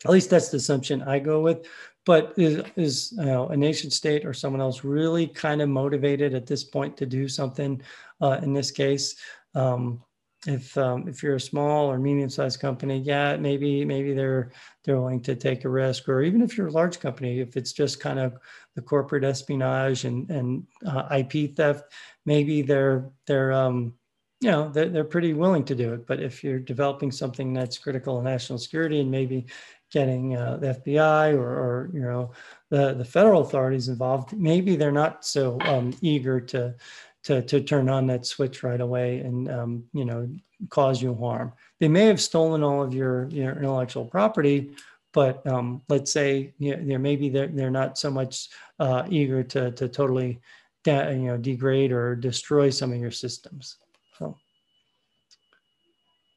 at 0.05 0.11
least 0.11 0.29
that's 0.29 0.49
the 0.49 0.57
assumption 0.57 1.01
I 1.03 1.19
go 1.19 1.41
with. 1.41 1.67
But 2.05 2.33
is, 2.35 2.63
is 2.75 3.13
you 3.17 3.25
know, 3.25 3.49
a 3.49 3.57
nation 3.57 3.91
state 3.91 4.25
or 4.25 4.33
someone 4.33 4.61
else 4.61 4.83
really 4.83 5.27
kind 5.27 5.61
of 5.61 5.69
motivated 5.69 6.33
at 6.33 6.47
this 6.47 6.63
point 6.63 6.97
to 6.97 7.05
do 7.05 7.27
something? 7.27 7.81
Uh, 8.19 8.39
in 8.41 8.53
this 8.53 8.71
case, 8.71 9.15
um, 9.53 10.01
if 10.47 10.75
um, 10.77 11.07
if 11.07 11.21
you're 11.21 11.35
a 11.35 11.39
small 11.39 11.91
or 11.91 11.99
medium-sized 11.99 12.59
company, 12.59 12.97
yeah, 12.97 13.37
maybe 13.37 13.85
maybe 13.85 14.13
they're 14.13 14.51
they're 14.83 14.97
willing 14.97 15.21
to 15.21 15.35
take 15.35 15.65
a 15.65 15.69
risk, 15.69 16.09
or 16.09 16.23
even 16.23 16.41
if 16.41 16.57
you're 16.57 16.67
a 16.67 16.71
large 16.71 16.99
company, 16.99 17.39
if 17.39 17.55
it's 17.55 17.73
just 17.73 17.99
kind 17.99 18.19
of 18.19 18.37
the 18.75 18.81
corporate 18.81 19.23
espionage 19.23 20.05
and 20.05 20.29
and 20.31 20.65
uh, 20.85 21.07
IP 21.15 21.55
theft, 21.55 21.93
maybe 22.25 22.63
they're 22.63 23.09
they're 23.27 23.53
um, 23.53 23.93
you 24.39 24.49
know 24.49 24.69
they're, 24.69 24.89
they're 24.89 25.03
pretty 25.03 25.33
willing 25.33 25.63
to 25.65 25.75
do 25.75 25.93
it. 25.93 26.07
But 26.07 26.19
if 26.21 26.43
you're 26.43 26.59
developing 26.59 27.11
something 27.11 27.53
that's 27.53 27.77
critical 27.77 28.17
to 28.17 28.23
national 28.23 28.57
security 28.57 28.99
and 28.99 29.11
maybe 29.11 29.45
getting 29.91 30.37
uh, 30.37 30.57
the 30.57 30.67
FBI 30.85 31.33
or, 31.33 31.49
or 31.49 31.91
you 31.93 32.01
know 32.01 32.31
the 32.71 32.95
the 32.95 33.05
federal 33.05 33.41
authorities 33.41 33.89
involved, 33.89 34.35
maybe 34.35 34.75
they're 34.75 34.91
not 34.91 35.23
so 35.23 35.59
um, 35.61 35.93
eager 36.01 36.41
to 36.41 36.73
to, 37.23 37.41
to 37.43 37.61
turn 37.61 37.89
on 37.89 38.07
that 38.07 38.25
switch 38.25 38.63
right 38.63 38.81
away 38.81 39.19
and 39.19 39.49
um, 39.49 39.83
you 39.93 40.05
know 40.05 40.27
cause 40.69 41.01
you 41.01 41.15
harm. 41.15 41.53
They 41.79 41.87
may 41.87 42.05
have 42.05 42.21
stolen 42.21 42.63
all 42.63 42.83
of 42.83 42.93
your, 42.93 43.27
your 43.29 43.57
intellectual 43.57 44.05
property, 44.05 44.71
but 45.13 45.45
um, 45.47 45.81
let's 45.89 46.11
say 46.11 46.53
you 46.59 46.75
know, 46.77 46.97
maybe 46.97 47.29
they're, 47.29 47.47
they're 47.47 47.71
not 47.71 47.97
so 47.97 48.11
much 48.11 48.49
uh, 48.79 49.03
eager 49.09 49.43
to, 49.43 49.71
to 49.71 49.87
totally 49.87 50.39
de- 50.83 51.13
you 51.13 51.27
know 51.27 51.37
degrade 51.37 51.91
or 51.91 52.15
destroy 52.15 52.69
some 52.69 52.91
of 52.91 52.99
your 52.99 53.11
systems. 53.11 53.77
So, 54.17 54.37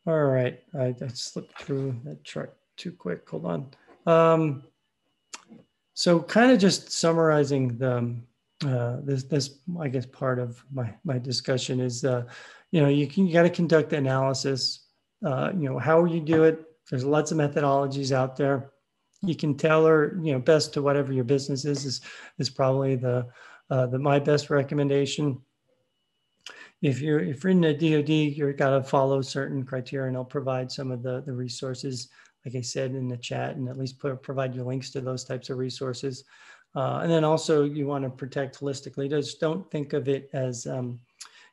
all 0.06 0.24
right, 0.24 0.60
I, 0.78 0.94
I 1.00 1.08
slipped 1.08 1.60
through 1.62 1.96
that 2.04 2.24
chart 2.24 2.56
too 2.76 2.92
quick. 2.92 3.28
Hold 3.28 3.46
on. 3.46 3.70
Um, 4.06 4.64
so, 5.94 6.20
kind 6.20 6.50
of 6.50 6.58
just 6.58 6.92
summarizing 6.92 7.78
the 7.78 8.16
uh, 8.64 8.98
this 9.02 9.24
this 9.24 9.58
I 9.78 9.88
guess 9.88 10.06
part 10.06 10.38
of 10.38 10.64
my 10.72 10.94
my 11.04 11.18
discussion 11.18 11.80
is 11.80 12.04
uh, 12.04 12.24
you 12.70 12.80
know 12.80 12.88
you 12.88 13.06
can 13.06 13.26
you 13.26 13.32
got 13.32 13.42
to 13.42 13.50
conduct 13.50 13.90
the 13.90 13.96
analysis. 13.96 14.86
Uh, 15.24 15.50
you 15.56 15.68
know 15.68 15.78
how 15.78 16.04
you 16.04 16.20
do 16.20 16.44
it. 16.44 16.64
There's 16.90 17.04
lots 17.04 17.32
of 17.32 17.38
methodologies 17.38 18.12
out 18.12 18.36
there. 18.36 18.72
You 19.22 19.34
can 19.34 19.56
tailor 19.56 20.18
you 20.22 20.32
know 20.32 20.38
best 20.38 20.72
to 20.74 20.82
whatever 20.82 21.12
your 21.12 21.24
business 21.24 21.64
is 21.64 21.84
is 21.84 22.00
is 22.38 22.50
probably 22.50 22.96
the 22.96 23.26
uh, 23.70 23.86
the 23.86 23.98
my 23.98 24.18
best 24.18 24.50
recommendation. 24.50 25.40
If 26.80 27.00
you're 27.00 27.20
if 27.20 27.42
you're 27.42 27.50
in 27.50 27.60
the 27.60 27.72
DoD, 27.72 28.08
you've 28.08 28.56
got 28.56 28.70
to 28.70 28.82
follow 28.82 29.20
certain 29.22 29.64
criteria, 29.64 30.08
and 30.08 30.16
I'll 30.16 30.24
provide 30.24 30.70
some 30.70 30.90
of 30.90 31.02
the 31.02 31.22
the 31.22 31.32
resources, 31.32 32.08
like 32.44 32.54
I 32.54 32.60
said 32.60 32.92
in 32.92 33.08
the 33.08 33.16
chat, 33.16 33.56
and 33.56 33.68
at 33.68 33.78
least 33.78 33.98
put, 33.98 34.22
provide 34.22 34.54
you 34.54 34.64
links 34.64 34.90
to 34.90 35.00
those 35.00 35.24
types 35.24 35.50
of 35.50 35.58
resources. 35.58 36.24
Uh, 36.74 37.00
and 37.02 37.10
then 37.10 37.24
also 37.24 37.64
you 37.64 37.86
want 37.86 38.04
to 38.04 38.10
protect 38.10 38.60
holistically. 38.60 39.08
Just 39.08 39.40
don't 39.40 39.70
think 39.70 39.92
of 39.92 40.08
it 40.08 40.28
as, 40.32 40.66
um, 40.66 40.98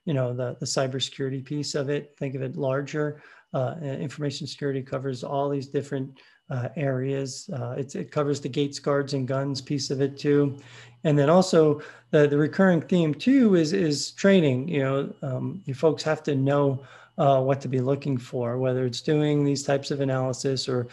you 0.05 0.13
know, 0.13 0.33
the, 0.33 0.55
the 0.59 0.65
cybersecurity 0.65 1.43
piece 1.43 1.75
of 1.75 1.89
it. 1.89 2.15
Think 2.17 2.35
of 2.35 2.41
it 2.41 2.55
larger. 2.55 3.21
Uh, 3.53 3.75
information 3.81 4.47
security 4.47 4.81
covers 4.81 5.23
all 5.23 5.49
these 5.49 5.67
different 5.67 6.19
uh, 6.49 6.69
areas. 6.75 7.49
Uh, 7.53 7.75
it 7.77 8.11
covers 8.11 8.41
the 8.41 8.49
gates, 8.49 8.79
guards, 8.79 9.13
and 9.13 9.27
guns 9.27 9.61
piece 9.61 9.89
of 9.89 10.01
it 10.01 10.17
too. 10.17 10.57
And 11.03 11.17
then 11.17 11.29
also 11.29 11.81
the, 12.11 12.27
the 12.27 12.37
recurring 12.37 12.81
theme 12.81 13.13
too 13.13 13.55
is, 13.55 13.73
is 13.73 14.11
training. 14.11 14.67
You 14.67 14.79
know, 14.79 15.13
um, 15.21 15.61
you 15.65 15.73
folks 15.73 16.03
have 16.03 16.23
to 16.23 16.35
know 16.35 16.83
uh, 17.17 17.41
what 17.41 17.61
to 17.61 17.67
be 17.67 17.79
looking 17.79 18.17
for, 18.17 18.57
whether 18.57 18.85
it's 18.85 19.01
doing 19.01 19.43
these 19.43 19.63
types 19.63 19.91
of 19.91 20.01
analysis 20.01 20.67
or 20.67 20.87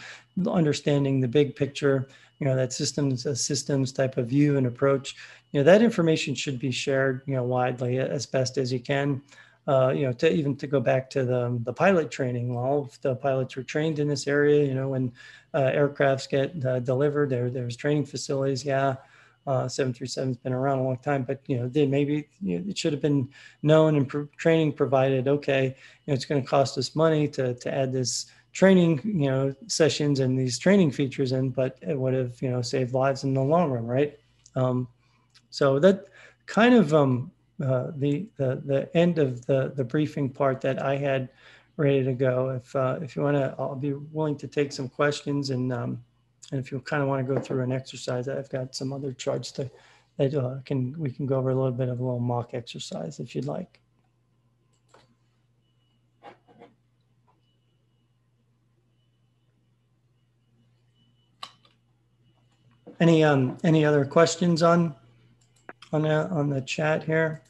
understanding 0.47 1.19
the 1.19 1.27
big 1.27 1.55
picture 1.55 2.07
you 2.39 2.45
know 2.45 2.55
that 2.55 2.73
systems 2.73 3.25
a 3.25 3.35
systems 3.35 3.91
type 3.91 4.17
of 4.17 4.27
view 4.27 4.57
and 4.57 4.67
approach 4.67 5.15
you 5.51 5.59
know 5.59 5.63
that 5.63 5.81
information 5.81 6.33
should 6.33 6.59
be 6.59 6.71
shared 6.71 7.21
you 7.25 7.35
know 7.35 7.43
widely 7.43 7.99
as 7.99 8.25
best 8.25 8.57
as 8.57 8.71
you 8.71 8.79
can 8.79 9.21
uh, 9.67 9.89
you 9.89 10.05
know 10.05 10.13
to 10.13 10.31
even 10.31 10.55
to 10.55 10.67
go 10.67 10.79
back 10.79 11.09
to 11.09 11.23
the, 11.23 11.59
the 11.63 11.73
pilot 11.73 12.09
training 12.09 12.55
all 12.55 12.83
of 12.83 13.01
the 13.01 13.15
pilots 13.15 13.55
were 13.55 13.63
trained 13.63 13.99
in 13.99 14.07
this 14.07 14.27
area 14.27 14.65
you 14.65 14.73
know 14.73 14.89
when 14.89 15.11
uh, 15.53 15.71
aircrafts 15.71 16.29
get 16.29 16.65
uh, 16.65 16.79
delivered 16.79 17.29
there 17.29 17.49
there's 17.49 17.75
training 17.75 18.05
facilities 18.05 18.63
yeah 18.63 18.95
uh, 19.47 19.65
737's 19.65 20.37
been 20.37 20.53
around 20.53 20.77
a 20.77 20.83
long 20.83 20.97
time, 20.97 21.23
but 21.23 21.41
you 21.47 21.57
know, 21.57 21.67
they 21.67 21.87
maybe 21.87 22.27
you 22.41 22.59
know, 22.59 22.69
it 22.69 22.77
should 22.77 22.93
have 22.93 23.01
been 23.01 23.27
known 23.63 23.95
and 23.95 24.29
training 24.37 24.71
provided. 24.73 25.27
Okay, 25.27 25.65
you 25.65 25.71
know, 26.07 26.13
it's 26.13 26.25
going 26.25 26.39
to 26.39 26.47
cost 26.47 26.77
us 26.77 26.95
money 26.95 27.27
to 27.29 27.55
to 27.55 27.73
add 27.73 27.91
this 27.91 28.27
training, 28.59 28.99
you 29.05 29.29
know, 29.31 29.55
sessions 29.67 30.19
and 30.19 30.37
these 30.37 30.59
training 30.59 30.91
features 30.91 31.31
in, 31.31 31.49
but 31.49 31.79
it 31.81 31.97
would 31.97 32.13
have, 32.13 32.41
you 32.41 32.51
know, 32.51 32.61
saved 32.61 32.93
lives 32.93 33.23
in 33.23 33.33
the 33.33 33.41
long 33.41 33.71
run, 33.71 33.87
right? 33.87 34.19
Um, 34.57 34.85
so 35.49 35.79
that 35.79 36.07
kind 36.45 36.75
of 36.75 36.93
um, 36.93 37.31
uh, 37.63 37.91
the, 37.95 38.27
the 38.35 38.61
the 38.65 38.97
end 38.97 39.17
of 39.17 39.45
the 39.45 39.71
the 39.77 39.85
briefing 39.85 40.29
part 40.29 40.59
that 40.59 40.83
I 40.83 40.97
had 40.97 41.29
ready 41.77 42.03
to 42.03 42.11
go. 42.11 42.49
If 42.49 42.75
uh, 42.75 42.99
if 43.01 43.15
you 43.15 43.21
want 43.21 43.37
to, 43.37 43.55
I'll 43.57 43.75
be 43.75 43.93
willing 43.93 44.37
to 44.39 44.47
take 44.47 44.73
some 44.73 44.89
questions 44.89 45.51
and 45.51 45.71
um, 45.71 46.03
and 46.51 46.59
if 46.59 46.69
you 46.69 46.81
kind 46.81 47.01
of 47.01 47.07
want 47.07 47.25
to 47.25 47.33
go 47.33 47.39
through 47.39 47.63
an 47.63 47.71
exercise, 47.71 48.27
I've 48.27 48.49
got 48.49 48.75
some 48.75 48.91
other 48.91 49.13
charts 49.13 49.53
to 49.53 49.71
that 50.17 50.35
uh, 50.35 50.55
can 50.65 50.99
we 50.99 51.11
can 51.11 51.25
go 51.25 51.37
over 51.37 51.51
a 51.51 51.55
little 51.55 51.71
bit 51.71 51.87
of 51.87 52.01
a 52.01 52.03
little 52.03 52.19
mock 52.19 52.53
exercise 52.53 53.21
if 53.21 53.35
you'd 53.35 53.45
like. 53.45 53.79
Any 62.99 63.23
um 63.23 63.57
any 63.63 63.85
other 63.85 64.05
questions 64.05 64.61
on 64.61 64.93
on 65.93 66.01
the 66.03 66.27
on 66.29 66.49
the 66.49 66.61
chat 66.61 67.03
here? 67.03 67.41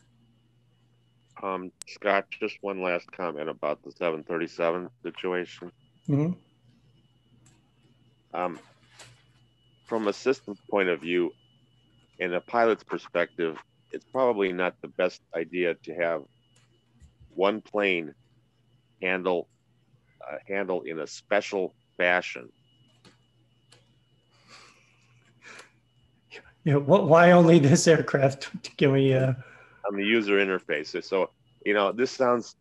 Um, 1.42 1.72
Scott, 1.88 2.26
just 2.38 2.58
one 2.62 2.82
last 2.82 3.10
comment 3.14 3.48
about 3.48 3.82
the 3.84 3.92
737 3.94 4.90
situation. 5.04 5.72
Mhm. 6.10 6.36
Um, 8.34 8.60
from 9.86 10.10
a 10.10 10.14
systems 10.14 10.60
point 10.70 10.90
of 10.90 11.00
view, 11.00 11.32
in 12.20 12.34
a 12.34 12.42
pilot's 12.42 12.84
perspective, 12.84 13.58
it's 13.92 14.06
probably 14.06 14.52
not 14.52 14.76
the 14.82 14.90
best 14.90 15.22
idea 15.34 15.76
to 15.76 15.96
have 15.96 16.24
one 17.34 17.62
plane 17.62 18.14
handle 19.02 19.48
uh, 20.22 20.38
handle 20.48 20.82
in 20.82 21.00
a 21.00 21.08
special 21.08 21.74
fashion. 21.98 22.52
Yeah, 26.70 26.76
what, 26.76 27.08
why 27.08 27.32
only 27.32 27.58
this 27.58 27.88
aircraft? 27.88 28.52
Can 28.78 28.92
we? 28.92 29.12
Uh, 29.12 29.34
on 29.88 29.96
the 29.96 30.06
user 30.06 30.34
interface. 30.34 31.04
So, 31.04 31.32
you 31.66 31.74
know, 31.74 31.92
this 31.92 32.12
sounds 32.12 32.58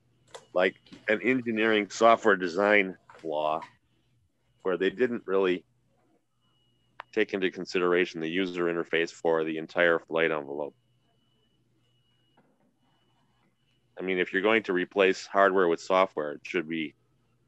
like 0.55 0.77
an 1.09 1.21
engineering 1.21 1.91
software 1.91 2.35
design 2.35 2.97
flaw 3.19 3.61
where 4.63 4.79
they 4.79 4.89
didn't 4.89 5.25
really 5.27 5.63
take 7.13 7.35
into 7.35 7.51
consideration 7.51 8.23
the 8.23 8.31
user 8.31 8.65
interface 8.65 9.11
for 9.11 9.45
the 9.45 9.59
entire 9.59 9.99
flight 9.99 10.31
envelope. 10.31 10.75
I 13.99 14.03
mean, 14.03 14.19
if 14.19 14.33
you're 14.33 14.41
going 14.41 14.63
to 14.63 14.73
replace 14.73 15.27
hardware 15.27 15.69
with 15.69 15.83
software, 15.83 16.33
it 16.33 16.41
should 16.45 16.67
be 16.67 16.95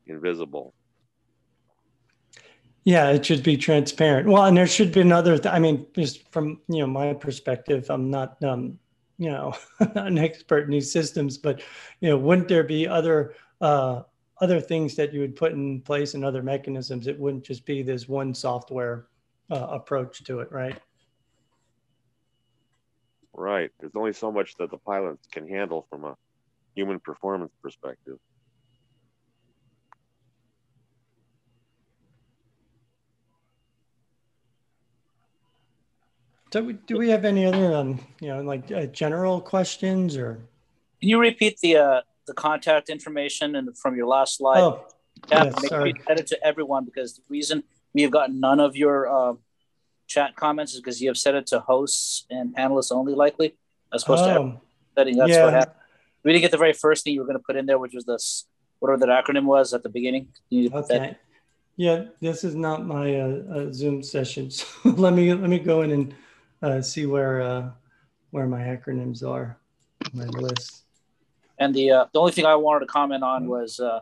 invisible. 0.07 0.74
Yeah, 2.85 3.11
it 3.11 3.27
should 3.27 3.43
be 3.43 3.57
transparent. 3.57 4.28
Well, 4.28 4.44
and 4.44 4.57
there 4.57 4.66
should 4.66 4.93
be 4.93 5.01
another. 5.01 5.36
Th- 5.36 5.55
I 5.55 5.59
mean, 5.59 5.86
just 5.94 6.31
from 6.32 6.61
you 6.69 6.81
know 6.81 6.86
my 6.86 7.12
perspective, 7.12 7.86
I'm 7.90 8.11
not 8.11 8.43
um, 8.43 8.78
you 9.19 9.31
know 9.31 9.55
not 9.81 10.07
an 10.07 10.19
expert 10.19 10.65
in 10.65 10.70
these 10.70 10.90
systems, 10.90 11.36
but 11.36 11.61
you 12.01 12.09
know, 12.09 12.16
wouldn't 12.16 12.48
there 12.48 12.65
be 12.65 12.89
other 12.89 13.35
uh, 13.61 14.02
other 14.40 14.61
things 14.61 14.94
that 14.97 15.12
you 15.12 15.20
would 15.20 15.36
put 15.36 15.52
in 15.52 15.82
place 15.82 16.15
and 16.15 16.24
other 16.24 16.43
mechanisms? 16.43 17.07
It 17.07 17.19
wouldn't 17.19 17.44
just 17.44 17.66
be 17.66 17.82
this 17.82 18.09
one 18.09 18.35
software 18.35 19.09
uh, 19.51 19.66
approach 19.70 20.24
to 20.24 20.40
it, 20.40 20.51
right? 20.51 20.78
Right. 23.35 23.70
There's 23.78 23.93
only 23.94 24.12
so 24.12 24.32
much 24.32 24.57
that 24.57 24.70
the 24.70 24.78
pilots 24.78 25.27
can 25.31 25.47
handle 25.47 25.86
from 25.90 26.05
a 26.05 26.16
human 26.74 27.01
performance 27.01 27.52
perspective. 27.62 28.16
Do 36.51 36.64
we, 36.64 36.72
do 36.72 36.98
we 36.98 37.09
have 37.10 37.24
any 37.24 37.47
other, 37.47 37.74
um, 37.74 38.01
you 38.20 38.28
know, 38.28 38.43
like 38.43 38.70
uh, 38.72 38.86
general 38.86 39.40
questions 39.40 40.16
or? 40.16 40.40
Can 41.01 41.09
you 41.09 41.20
repeat 41.20 41.59
the 41.60 41.77
uh, 41.77 42.01
the 42.27 42.35
contact 42.35 42.90
information 42.90 43.55
and 43.55 43.77
from 43.78 43.97
your 43.97 44.06
last 44.06 44.36
slide? 44.36 44.60
Oh, 44.60 44.86
yeah, 45.31 45.44
yes, 45.44 45.62
make 45.62 45.68
sorry. 45.70 45.90
you 45.90 46.02
send 46.06 46.18
it 46.18 46.27
to 46.28 46.44
everyone 46.44 46.85
because 46.85 47.14
the 47.14 47.22
reason 47.28 47.62
we 47.94 48.02
have 48.02 48.10
gotten 48.10 48.40
none 48.40 48.59
of 48.60 48.77
your 48.77 49.09
uh, 49.09 49.35
chat 50.09 50.35
comments 50.35 50.74
is 50.74 50.81
because 50.81 51.01
you 51.01 51.09
have 51.09 51.16
set 51.16 51.35
it 51.35 51.47
to 51.48 51.60
hosts 51.60 52.27
and 52.31 52.55
panelists 52.55 52.90
only, 52.93 53.14
likely 53.14 53.56
as 53.93 54.02
opposed 54.02 54.24
to 54.24 54.39
Oh, 54.39 54.60
setting. 54.97 55.16
That's 55.16 55.31
yeah. 55.31 55.44
what 55.44 55.52
happened. 55.55 55.77
We 56.24 56.32
didn't 56.32 56.43
get 56.43 56.51
the 56.51 56.59
very 56.59 56.72
first 56.72 57.05
thing 57.05 57.14
you 57.14 57.20
were 57.20 57.27
going 57.27 57.39
to 57.39 57.44
put 57.44 57.56
in 57.56 57.66
there, 57.66 57.78
which 57.78 57.94
was 57.94 58.05
this 58.05 58.47
whatever 58.81 59.06
that 59.06 59.09
acronym 59.09 59.44
was 59.44 59.72
at 59.72 59.82
the 59.82 59.89
beginning. 59.89 60.28
You 60.51 60.62
need 60.62 60.72
that- 60.72 60.90
okay. 60.90 61.16
Yeah, 61.77 62.06
this 62.20 62.44
is 62.44 62.55
not 62.55 62.85
my 62.85 63.14
uh, 63.14 63.43
uh, 63.55 63.72
Zoom 63.72 64.02
session. 64.02 64.51
So 64.51 64.66
let 64.85 65.14
me, 65.14 65.32
let 65.32 65.48
me 65.48 65.59
go 65.59 65.81
in 65.82 65.93
and 65.93 66.14
uh, 66.62 66.81
see 66.81 67.07
where, 67.07 67.41
uh, 67.41 67.70
where 68.31 68.47
my 68.47 68.61
acronyms 68.61 69.27
are, 69.27 69.59
my 70.12 70.24
list. 70.24 70.85
And 71.59 71.74
the 71.74 71.91
uh, 71.91 72.05
the 72.12 72.19
only 72.19 72.32
thing 72.32 72.47
I 72.47 72.55
wanted 72.55 72.81
to 72.81 72.87
comment 72.87 73.23
on 73.23 73.47
was 73.47 73.78
uh, 73.78 74.01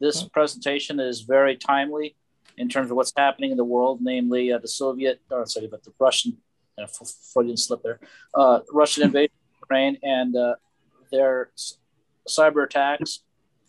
this 0.00 0.24
presentation 0.24 0.98
is 0.98 1.20
very 1.20 1.56
timely 1.56 2.16
in 2.58 2.68
terms 2.68 2.90
of 2.90 2.96
what's 2.96 3.12
happening 3.16 3.52
in 3.52 3.56
the 3.56 3.64
world, 3.64 4.00
namely 4.02 4.52
uh, 4.52 4.58
the 4.58 4.68
Soviet, 4.68 5.20
or 5.30 5.46
sorry, 5.46 5.68
but 5.68 5.84
the 5.84 5.92
Russian, 6.00 6.38
uh, 6.76 6.86
Freudian 7.32 7.56
slip 7.56 7.82
there, 7.82 8.00
uh, 8.34 8.60
Russian 8.72 9.04
invasion 9.04 9.32
of 9.34 9.60
Ukraine 9.60 9.98
and 10.02 10.36
uh, 10.36 10.54
their 11.12 11.50
cyber 12.28 12.64
attacks 12.64 13.20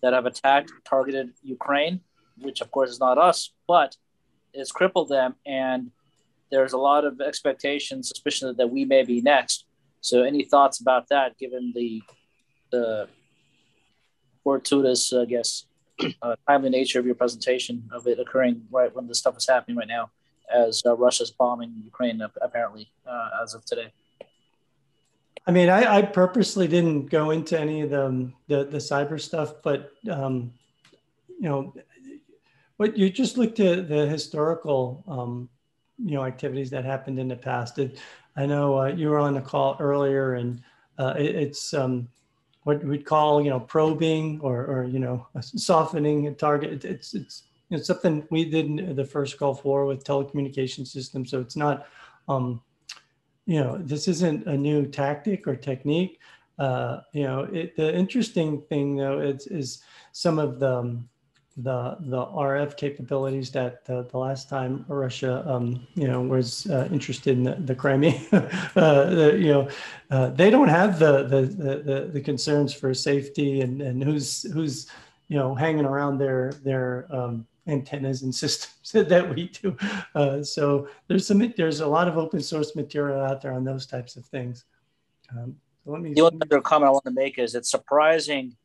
that 0.01 0.13
have 0.13 0.25
attacked, 0.25 0.71
targeted 0.83 1.33
Ukraine, 1.43 2.01
which 2.39 2.61
of 2.61 2.71
course 2.71 2.89
is 2.89 2.99
not 2.99 3.17
us, 3.17 3.53
but 3.67 3.95
it's 4.53 4.71
crippled 4.71 5.09
them. 5.09 5.35
And 5.45 5.91
there's 6.51 6.73
a 6.73 6.77
lot 6.77 7.05
of 7.05 7.21
expectation, 7.21 8.03
suspicion 8.03 8.53
that 8.57 8.69
we 8.69 8.85
may 8.85 9.03
be 9.03 9.21
next. 9.21 9.65
So, 10.01 10.23
any 10.23 10.43
thoughts 10.43 10.79
about 10.79 11.09
that, 11.09 11.37
given 11.37 11.73
the 11.75 12.01
the 12.71 13.07
fortuitous, 14.43 15.11
I 15.13 15.25
guess, 15.25 15.65
uh, 16.21 16.35
timely 16.47 16.69
nature 16.69 16.99
of 16.99 17.05
your 17.05 17.15
presentation 17.15 17.89
of 17.91 18.07
it 18.07 18.19
occurring 18.19 18.63
right 18.71 18.93
when 18.95 19.07
this 19.07 19.19
stuff 19.19 19.37
is 19.37 19.47
happening 19.47 19.77
right 19.77 19.87
now, 19.87 20.09
as 20.53 20.81
uh, 20.85 20.95
Russia's 20.95 21.31
bombing 21.31 21.73
Ukraine 21.83 22.21
apparently 22.41 22.89
uh, 23.05 23.29
as 23.43 23.53
of 23.53 23.65
today. 23.65 23.91
I 25.45 25.51
mean, 25.51 25.69
I, 25.69 25.97
I 25.97 26.01
purposely 26.01 26.67
didn't 26.67 27.05
go 27.05 27.31
into 27.31 27.59
any 27.59 27.81
of 27.81 27.89
the 27.89 28.31
the, 28.47 28.65
the 28.65 28.77
cyber 28.77 29.19
stuff, 29.19 29.55
but 29.63 29.91
um, 30.09 30.53
you 31.39 31.49
know, 31.49 31.73
what 32.77 32.97
you 32.97 33.09
just 33.09 33.37
looked 33.37 33.59
at 33.59 33.89
the 33.89 34.07
historical 34.07 35.03
um, 35.07 35.49
you 35.97 36.11
know 36.11 36.25
activities 36.25 36.69
that 36.71 36.85
happened 36.85 37.19
in 37.19 37.27
the 37.27 37.35
past. 37.35 37.79
It, 37.79 37.99
I 38.35 38.45
know 38.45 38.79
uh, 38.79 38.87
you 38.87 39.09
were 39.09 39.19
on 39.19 39.33
the 39.33 39.41
call 39.41 39.77
earlier, 39.79 40.35
and 40.35 40.61
uh, 40.97 41.13
it, 41.17 41.35
it's 41.35 41.73
um, 41.73 42.07
what 42.63 42.83
we'd 42.83 43.05
call 43.05 43.41
you 43.41 43.49
know 43.49 43.59
probing 43.59 44.39
or 44.41 44.65
or 44.65 44.83
you 44.83 44.99
know 44.99 45.27
softening 45.41 46.27
a 46.27 46.33
target. 46.33 46.71
It, 46.71 46.85
it's 46.85 47.13
it's 47.13 47.43
know, 47.69 47.77
something 47.81 48.25
we 48.29 48.45
did 48.45 48.65
in 48.65 48.95
the 48.95 49.05
first 49.05 49.37
Gulf 49.37 49.65
War 49.65 49.85
with 49.85 50.03
telecommunication 50.03 50.87
systems. 50.87 51.31
So 51.31 51.39
it's 51.41 51.55
not. 51.55 51.87
Um, 52.27 52.61
you 53.45 53.61
know, 53.61 53.77
this 53.77 54.09
isn't 54.09 54.45
a 54.45 54.57
new 54.57 54.85
tactic 54.85 55.47
or 55.47 55.55
technique. 55.55 56.19
Uh, 56.59 56.99
you 57.13 57.23
know, 57.23 57.43
it, 57.43 57.77
the 57.77 57.95
interesting 57.95 58.61
thing 58.63 58.97
though 58.97 59.19
is, 59.19 59.47
is 59.47 59.83
some 60.11 60.37
of 60.37 60.59
the 60.59 60.79
um, 60.79 61.09
the 61.57 61.97
the 62.01 62.23
RF 62.25 62.77
capabilities 62.77 63.49
that 63.51 63.83
the, 63.85 64.03
the 64.03 64.17
last 64.17 64.47
time 64.47 64.85
Russia, 64.87 65.43
um, 65.47 65.87
you 65.95 66.07
know, 66.07 66.21
was 66.21 66.67
uh, 66.67 66.87
interested 66.91 67.35
in 67.35 67.43
the, 67.43 67.55
the 67.55 67.73
Crimea, 67.73 68.19
uh, 68.31 69.05
the, 69.09 69.37
you 69.39 69.51
know, 69.51 69.69
uh, 70.11 70.29
they 70.29 70.51
don't 70.51 70.67
have 70.67 70.99
the, 70.99 71.23
the 71.23 71.41
the 71.41 72.09
the 72.13 72.21
concerns 72.21 72.73
for 72.73 72.93
safety 72.93 73.61
and 73.61 73.81
and 73.81 74.03
who's 74.03 74.43
who's 74.53 74.87
you 75.29 75.37
know 75.37 75.55
hanging 75.55 75.85
around 75.85 76.19
their 76.19 76.53
their 76.63 77.07
um, 77.09 77.47
antennas 77.65 78.21
and 78.21 78.33
systems 78.43 78.91
that 79.09 79.27
we 79.35 79.47
do. 79.47 79.75
Uh, 80.13 80.43
so 80.43 80.87
there's 81.07 81.25
some 81.25 81.53
there's 81.57 81.79
a 81.79 81.87
lot 81.87 82.07
of 82.07 82.19
open 82.19 82.41
source 82.41 82.75
material 82.75 83.19
out 83.19 83.41
there 83.41 83.53
on 83.53 83.63
those 83.63 83.87
types 83.87 84.15
of 84.15 84.25
things. 84.25 84.65
Um, 85.31 85.55
so 85.83 85.91
let 85.91 86.01
me. 86.01 86.13
The 86.13 86.23
other 86.23 86.61
comment 86.61 86.89
I 86.89 86.91
want 86.91 87.05
to 87.05 87.11
make 87.11 87.39
is 87.39 87.55
it's 87.55 87.71
surprising 87.71 88.55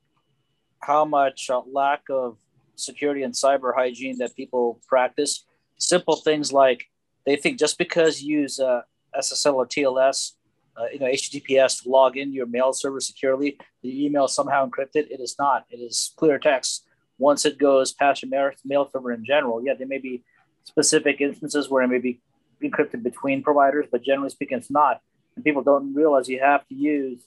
how 0.80 1.06
much 1.06 1.48
uh, 1.48 1.62
lack 1.70 2.02
of 2.10 2.36
security 2.82 3.22
and 3.22 3.34
cyber 3.34 3.74
hygiene 3.74 4.18
that 4.18 4.36
people 4.36 4.80
practice. 4.88 5.44
Simple 5.78 6.16
things 6.16 6.52
like 6.52 6.84
they 7.26 7.36
think 7.36 7.58
just 7.58 7.78
because 7.78 8.22
you 8.22 8.40
use 8.40 8.60
uh, 8.60 8.82
SSL 9.18 9.54
or 9.54 9.66
TLS, 9.66 10.32
uh, 10.76 10.86
you 10.92 10.98
know, 10.98 11.06
HTTPS 11.06 11.82
to 11.82 11.88
log 11.88 12.16
into 12.16 12.34
your 12.34 12.46
mail 12.46 12.72
server 12.72 13.00
securely, 13.00 13.58
the 13.82 14.04
email 14.04 14.24
is 14.24 14.34
somehow 14.34 14.66
encrypted. 14.66 15.10
It 15.10 15.20
is 15.20 15.36
not. 15.38 15.64
It 15.70 15.78
is 15.78 16.12
clear 16.16 16.38
text. 16.38 16.86
Once 17.18 17.44
it 17.44 17.58
goes 17.58 17.92
past 17.92 18.22
your 18.22 18.30
mail, 18.30 18.50
mail 18.64 18.88
server 18.92 19.12
in 19.12 19.24
general, 19.24 19.62
yeah, 19.64 19.74
there 19.74 19.86
may 19.86 19.98
be 19.98 20.24
specific 20.64 21.20
instances 21.20 21.68
where 21.68 21.82
it 21.82 21.88
may 21.88 21.98
be 21.98 22.20
encrypted 22.62 23.02
between 23.02 23.42
providers, 23.42 23.86
but 23.90 24.02
generally 24.02 24.30
speaking, 24.30 24.58
it's 24.58 24.70
not. 24.70 25.00
And 25.36 25.44
people 25.44 25.62
don't 25.62 25.94
realize 25.94 26.28
you 26.28 26.40
have 26.40 26.66
to 26.68 26.74
use 26.74 27.22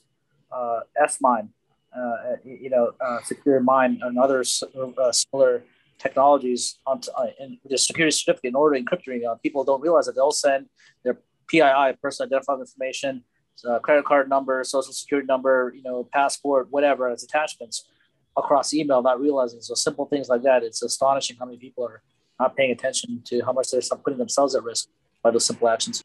uh, 0.50 0.80
S-MIME, 1.02 1.50
uh, 1.96 2.36
you 2.44 2.70
know, 2.70 2.92
uh, 3.00 3.18
Secure 3.22 3.60
MIME, 3.60 3.98
and 4.02 4.18
other 4.18 4.40
uh, 4.42 5.12
similar 5.12 5.64
technologies 5.98 6.78
on 6.86 7.00
uh, 7.16 7.26
in 7.40 7.58
the 7.68 7.78
security 7.78 8.14
certificate 8.14 8.50
in 8.50 8.54
order 8.54 8.76
to 8.76 8.84
encrypt 8.84 9.06
your 9.06 9.16
email. 9.16 9.38
People 9.42 9.64
don't 9.64 9.80
realize 9.80 10.06
that 10.06 10.14
they'll 10.14 10.30
send 10.30 10.66
their 11.04 11.18
PII, 11.48 11.96
personal 12.02 12.28
identifying 12.28 12.60
information, 12.60 13.24
uh, 13.68 13.78
credit 13.78 14.04
card 14.04 14.28
number, 14.28 14.62
social 14.64 14.92
security 14.92 15.26
number, 15.26 15.72
you 15.74 15.82
know, 15.82 16.08
passport, 16.12 16.68
whatever, 16.70 17.08
as 17.08 17.22
attachments 17.24 17.88
across 18.36 18.74
email, 18.74 19.02
not 19.02 19.20
realizing. 19.20 19.60
So 19.60 19.74
simple 19.74 20.04
things 20.06 20.28
like 20.28 20.42
that. 20.42 20.62
It's 20.62 20.82
astonishing 20.82 21.36
how 21.38 21.46
many 21.46 21.56
people 21.56 21.84
are 21.84 22.02
not 22.38 22.56
paying 22.56 22.70
attention 22.70 23.22
to 23.26 23.40
how 23.40 23.52
much 23.52 23.70
they're 23.70 23.80
putting 24.04 24.18
themselves 24.18 24.54
at 24.54 24.62
risk 24.62 24.88
by 25.22 25.30
those 25.30 25.46
simple 25.46 25.68
actions. 25.68 26.04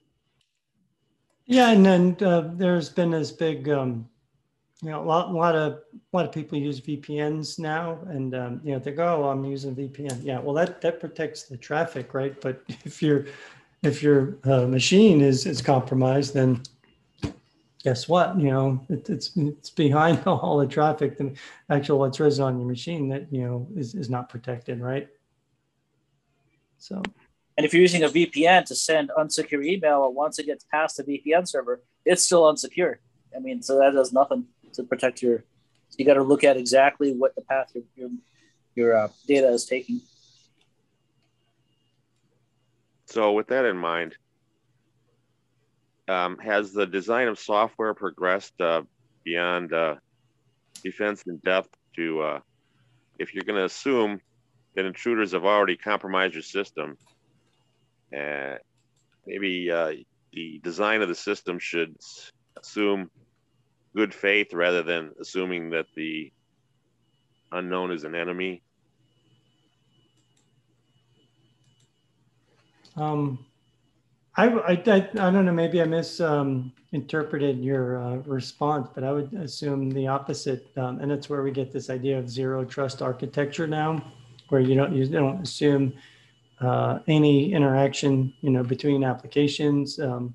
Yeah, 1.45 1.71
and 1.71 1.85
then 1.85 2.17
uh, 2.21 2.51
there's 2.53 2.89
been 2.89 3.11
this 3.11 3.31
big, 3.31 3.67
um, 3.67 4.07
you 4.83 4.89
know, 4.89 5.01
a 5.01 5.05
lot, 5.05 5.29
a 5.29 5.31
lot 5.31 5.55
of, 5.55 5.73
a 5.73 6.17
lot 6.17 6.25
of 6.25 6.31
people 6.31 6.57
use 6.57 6.81
VPNs 6.81 7.59
now, 7.59 7.99
and 8.07 8.33
um, 8.33 8.61
you 8.63 8.73
know, 8.73 8.79
they 8.79 8.91
go, 8.91 9.23
oh, 9.23 9.29
"I'm 9.29 9.45
using 9.45 9.75
VPN." 9.75 10.23
Yeah, 10.23 10.39
well, 10.39 10.55
that 10.55 10.81
that 10.81 10.99
protects 10.99 11.43
the 11.43 11.57
traffic, 11.57 12.13
right? 12.15 12.39
But 12.41 12.63
if 12.67 13.01
your 13.01 13.27
if 13.83 14.01
your 14.01 14.37
uh, 14.43 14.65
machine 14.65 15.21
is 15.21 15.45
is 15.45 15.61
compromised, 15.61 16.33
then 16.33 16.63
guess 17.83 18.09
what? 18.09 18.39
You 18.39 18.49
know, 18.49 18.85
it, 18.89 19.07
it's 19.07 19.37
it's 19.37 19.69
behind 19.69 20.23
all 20.25 20.57
the 20.57 20.67
traffic. 20.67 21.17
The 21.17 21.33
actual 21.69 21.99
what's 21.99 22.19
risen 22.19 22.43
on 22.43 22.57
your 22.57 22.67
machine 22.67 23.07
that 23.09 23.31
you 23.31 23.43
know 23.43 23.67
is 23.75 23.93
is 23.93 24.09
not 24.09 24.29
protected, 24.29 24.81
right? 24.81 25.07
So. 26.79 27.03
And 27.57 27.65
if 27.65 27.73
you're 27.73 27.81
using 27.81 28.03
a 28.03 28.09
VPN 28.09 28.65
to 28.65 28.75
send 28.75 29.11
unsecure 29.15 29.63
email, 29.63 30.11
once 30.11 30.39
it 30.39 30.45
gets 30.47 30.63
past 30.63 30.97
the 30.97 31.03
VPN 31.03 31.47
server, 31.47 31.83
it's 32.05 32.23
still 32.23 32.43
unsecure. 32.43 32.95
I 33.35 33.39
mean, 33.39 33.61
so 33.61 33.77
that 33.77 33.93
does 33.93 34.11
nothing 34.13 34.47
to 34.73 34.83
protect 34.83 35.21
your. 35.21 35.43
You 35.97 36.05
got 36.05 36.13
to 36.13 36.23
look 36.23 36.43
at 36.43 36.55
exactly 36.55 37.13
what 37.13 37.35
the 37.35 37.41
path 37.41 37.71
your 37.73 37.83
your, 37.95 38.09
your 38.75 38.97
uh, 38.97 39.07
data 39.27 39.47
is 39.49 39.65
taking. 39.65 40.01
So, 43.05 43.33
with 43.33 43.47
that 43.47 43.65
in 43.65 43.77
mind, 43.77 44.15
um, 46.07 46.37
has 46.37 46.71
the 46.71 46.85
design 46.85 47.27
of 47.27 47.37
software 47.37 47.93
progressed 47.93 48.59
uh, 48.61 48.83
beyond 49.23 49.73
uh, 49.73 49.95
defense 50.83 51.23
in 51.27 51.37
depth 51.37 51.75
to, 51.95 52.21
uh, 52.21 52.39
if 53.19 53.33
you're 53.33 53.43
going 53.43 53.59
to 53.59 53.65
assume 53.65 54.21
that 54.75 54.85
intruders 54.85 55.33
have 55.33 55.45
already 55.45 55.75
compromised 55.75 56.33
your 56.33 56.43
system, 56.43 56.97
uh, 58.17 58.55
maybe 59.25 59.69
uh, 59.69 59.91
the 60.33 60.59
design 60.63 61.01
of 61.01 61.07
the 61.07 61.15
system 61.15 61.59
should 61.59 61.95
assume 62.57 63.09
good 63.95 64.13
faith 64.13 64.53
rather 64.53 64.83
than 64.83 65.11
assuming 65.19 65.69
that 65.71 65.85
the 65.95 66.31
unknown 67.51 67.91
is 67.91 68.03
an 68.03 68.15
enemy? 68.15 68.63
Um, 72.95 73.45
I, 74.37 74.47
I, 74.47 74.71
I, 74.71 74.99
don't 75.31 75.45
know, 75.45 75.51
maybe 75.51 75.81
I 75.81 75.85
misinterpreted 75.85 77.55
um, 77.57 77.63
your 77.63 78.01
uh, 78.01 78.15
response, 78.17 78.89
but 78.93 79.03
I 79.03 79.11
would 79.11 79.33
assume 79.33 79.91
the 79.91 80.07
opposite. 80.07 80.67
Um, 80.77 80.99
and 80.99 81.11
that's 81.11 81.29
where 81.29 81.43
we 81.43 81.51
get 81.51 81.71
this 81.71 81.89
idea 81.89 82.17
of 82.17 82.29
zero 82.29 82.63
trust 82.63 83.01
architecture 83.01 83.67
now, 83.67 84.01
where 84.49 84.61
you 84.61 84.75
don't, 84.75 84.93
you 84.93 85.05
don't 85.07 85.41
assume 85.41 85.93
uh, 86.61 86.99
any 87.07 87.53
interaction, 87.53 88.33
you 88.41 88.51
know, 88.51 88.63
between 88.63 89.03
applications, 89.03 89.99
um, 89.99 90.33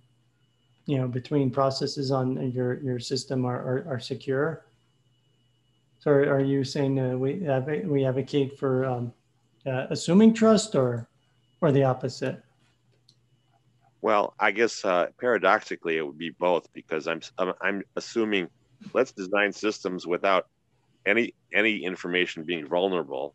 you 0.87 0.99
know, 0.99 1.09
between 1.09 1.51
processes 1.51 2.11
on 2.11 2.51
your, 2.53 2.81
your 2.81 2.99
system 2.99 3.45
are, 3.45 3.57
are, 3.57 3.87
are 3.89 4.01
secure. 4.01 4.65
So 5.99 6.11
are, 6.13 6.41
you 6.41 6.63
saying 6.63 6.99
uh, 7.01 7.17
we, 7.17 7.35
we 7.85 8.05
advocate 8.05 8.59
for 8.59 8.87
um, 8.87 9.13
uh, 9.67 9.87
assuming 9.91 10.33
trust 10.33 10.77
or, 10.77 11.09
or 11.61 11.73
the 11.73 11.83
opposite? 11.83 12.43
Well, 14.07 14.35
I 14.39 14.53
guess 14.53 14.85
uh, 14.85 15.07
paradoxically, 15.19 15.97
it 15.97 16.07
would 16.07 16.17
be 16.17 16.31
both 16.31 16.73
because 16.73 17.09
I'm 17.09 17.21
I'm 17.39 17.83
assuming 17.97 18.49
let's 18.93 19.11
design 19.11 19.53
systems 19.53 20.07
without 20.07 20.47
any 21.07 21.35
any 21.53 21.83
information 21.85 22.45
being 22.45 22.69
vulnerable, 22.69 23.35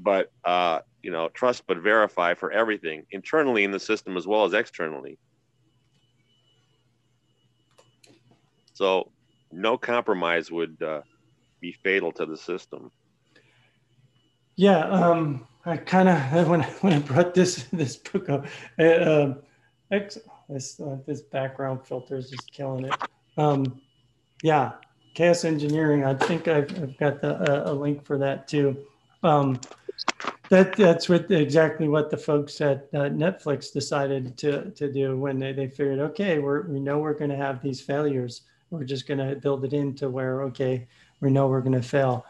but 0.00 0.30
uh, 0.44 0.80
you 1.04 1.10
know 1.10 1.28
trust 1.28 1.66
but 1.66 1.78
verify 1.78 2.34
for 2.34 2.50
everything 2.50 3.04
internally 3.10 3.64
in 3.64 3.70
the 3.70 3.80
system 3.80 4.16
as 4.16 4.26
well 4.26 4.44
as 4.44 4.54
externally. 4.54 5.18
So 8.72 9.12
no 9.52 9.78
compromise 9.78 10.50
would 10.50 10.82
uh, 10.82 11.02
be 11.60 11.72
fatal 11.72 12.10
to 12.12 12.26
the 12.26 12.36
system. 12.36 12.90
Yeah. 14.56 14.80
Um 14.88 15.46
I 15.66 15.76
kind 15.76 16.08
of 16.08 16.18
when 16.48 16.62
when 16.62 16.92
I 16.92 16.98
brought 16.98 17.34
this 17.34 17.64
this 17.72 17.96
book 17.96 18.28
up, 18.28 18.46
uh, 18.78 19.34
X, 19.90 20.18
this 20.48 20.80
uh, 20.80 20.98
this 21.06 21.22
background 21.22 21.86
filter 21.86 22.16
is 22.16 22.30
just 22.30 22.50
killing 22.52 22.84
it. 22.84 22.94
Um, 23.36 23.80
yeah, 24.42 24.72
chaos 25.14 25.44
engineering. 25.44 26.04
I 26.04 26.14
think 26.14 26.48
I've, 26.48 26.70
I've 26.82 26.96
got 26.98 27.20
the, 27.20 27.34
uh, 27.50 27.72
a 27.72 27.74
link 27.74 28.04
for 28.04 28.18
that 28.18 28.46
too. 28.46 28.76
Um, 29.22 29.58
that 30.50 30.76
that's 30.76 31.08
what 31.08 31.30
exactly 31.30 31.88
what 31.88 32.10
the 32.10 32.16
folks 32.16 32.60
at 32.60 32.88
uh, 32.92 33.08
Netflix 33.08 33.72
decided 33.72 34.36
to 34.38 34.70
to 34.72 34.92
do 34.92 35.16
when 35.18 35.38
they, 35.38 35.52
they 35.52 35.68
figured, 35.68 36.00
okay, 36.00 36.38
we're 36.38 36.66
we 36.66 36.80
know 36.80 36.98
we're 36.98 37.14
going 37.14 37.30
to 37.30 37.36
have 37.36 37.62
these 37.62 37.80
failures. 37.80 38.42
We're 38.70 38.84
just 38.84 39.06
going 39.06 39.18
to 39.18 39.36
build 39.36 39.64
it 39.64 39.72
into 39.72 40.10
where 40.10 40.42
okay, 40.42 40.86
we 41.20 41.30
know 41.30 41.48
we're 41.48 41.60
going 41.60 41.80
to 41.80 41.82
fail. 41.82 42.26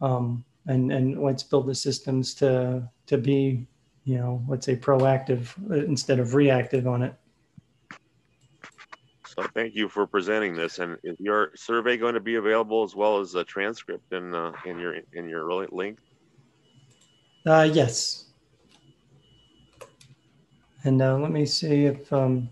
Um, 0.00 0.44
and 0.66 0.92
and 0.92 1.22
let's 1.22 1.42
build 1.42 1.66
the 1.66 1.74
systems 1.74 2.34
to 2.34 2.88
to 3.06 3.18
be 3.18 3.66
you 4.04 4.16
know 4.16 4.42
let's 4.48 4.66
say 4.66 4.76
proactive 4.76 5.52
instead 5.86 6.18
of 6.18 6.34
reactive 6.34 6.86
on 6.86 7.02
it 7.02 7.14
so 9.26 9.42
thank 9.54 9.74
you 9.74 9.88
for 9.88 10.06
presenting 10.06 10.54
this 10.54 10.78
and 10.78 10.96
is 11.02 11.16
your 11.18 11.50
survey 11.54 11.96
going 11.96 12.14
to 12.14 12.20
be 12.20 12.36
available 12.36 12.82
as 12.82 12.94
well 12.94 13.18
as 13.18 13.34
a 13.34 13.44
transcript 13.44 14.12
in 14.12 14.34
uh, 14.34 14.52
in 14.64 14.78
your 14.78 14.96
in 15.12 15.28
your 15.28 15.44
link 15.72 15.98
uh, 17.46 17.68
yes 17.72 18.24
and 20.84 21.00
uh, 21.00 21.16
let 21.16 21.30
me 21.30 21.46
see 21.46 21.86
if 21.86 22.12
um, 22.12 22.48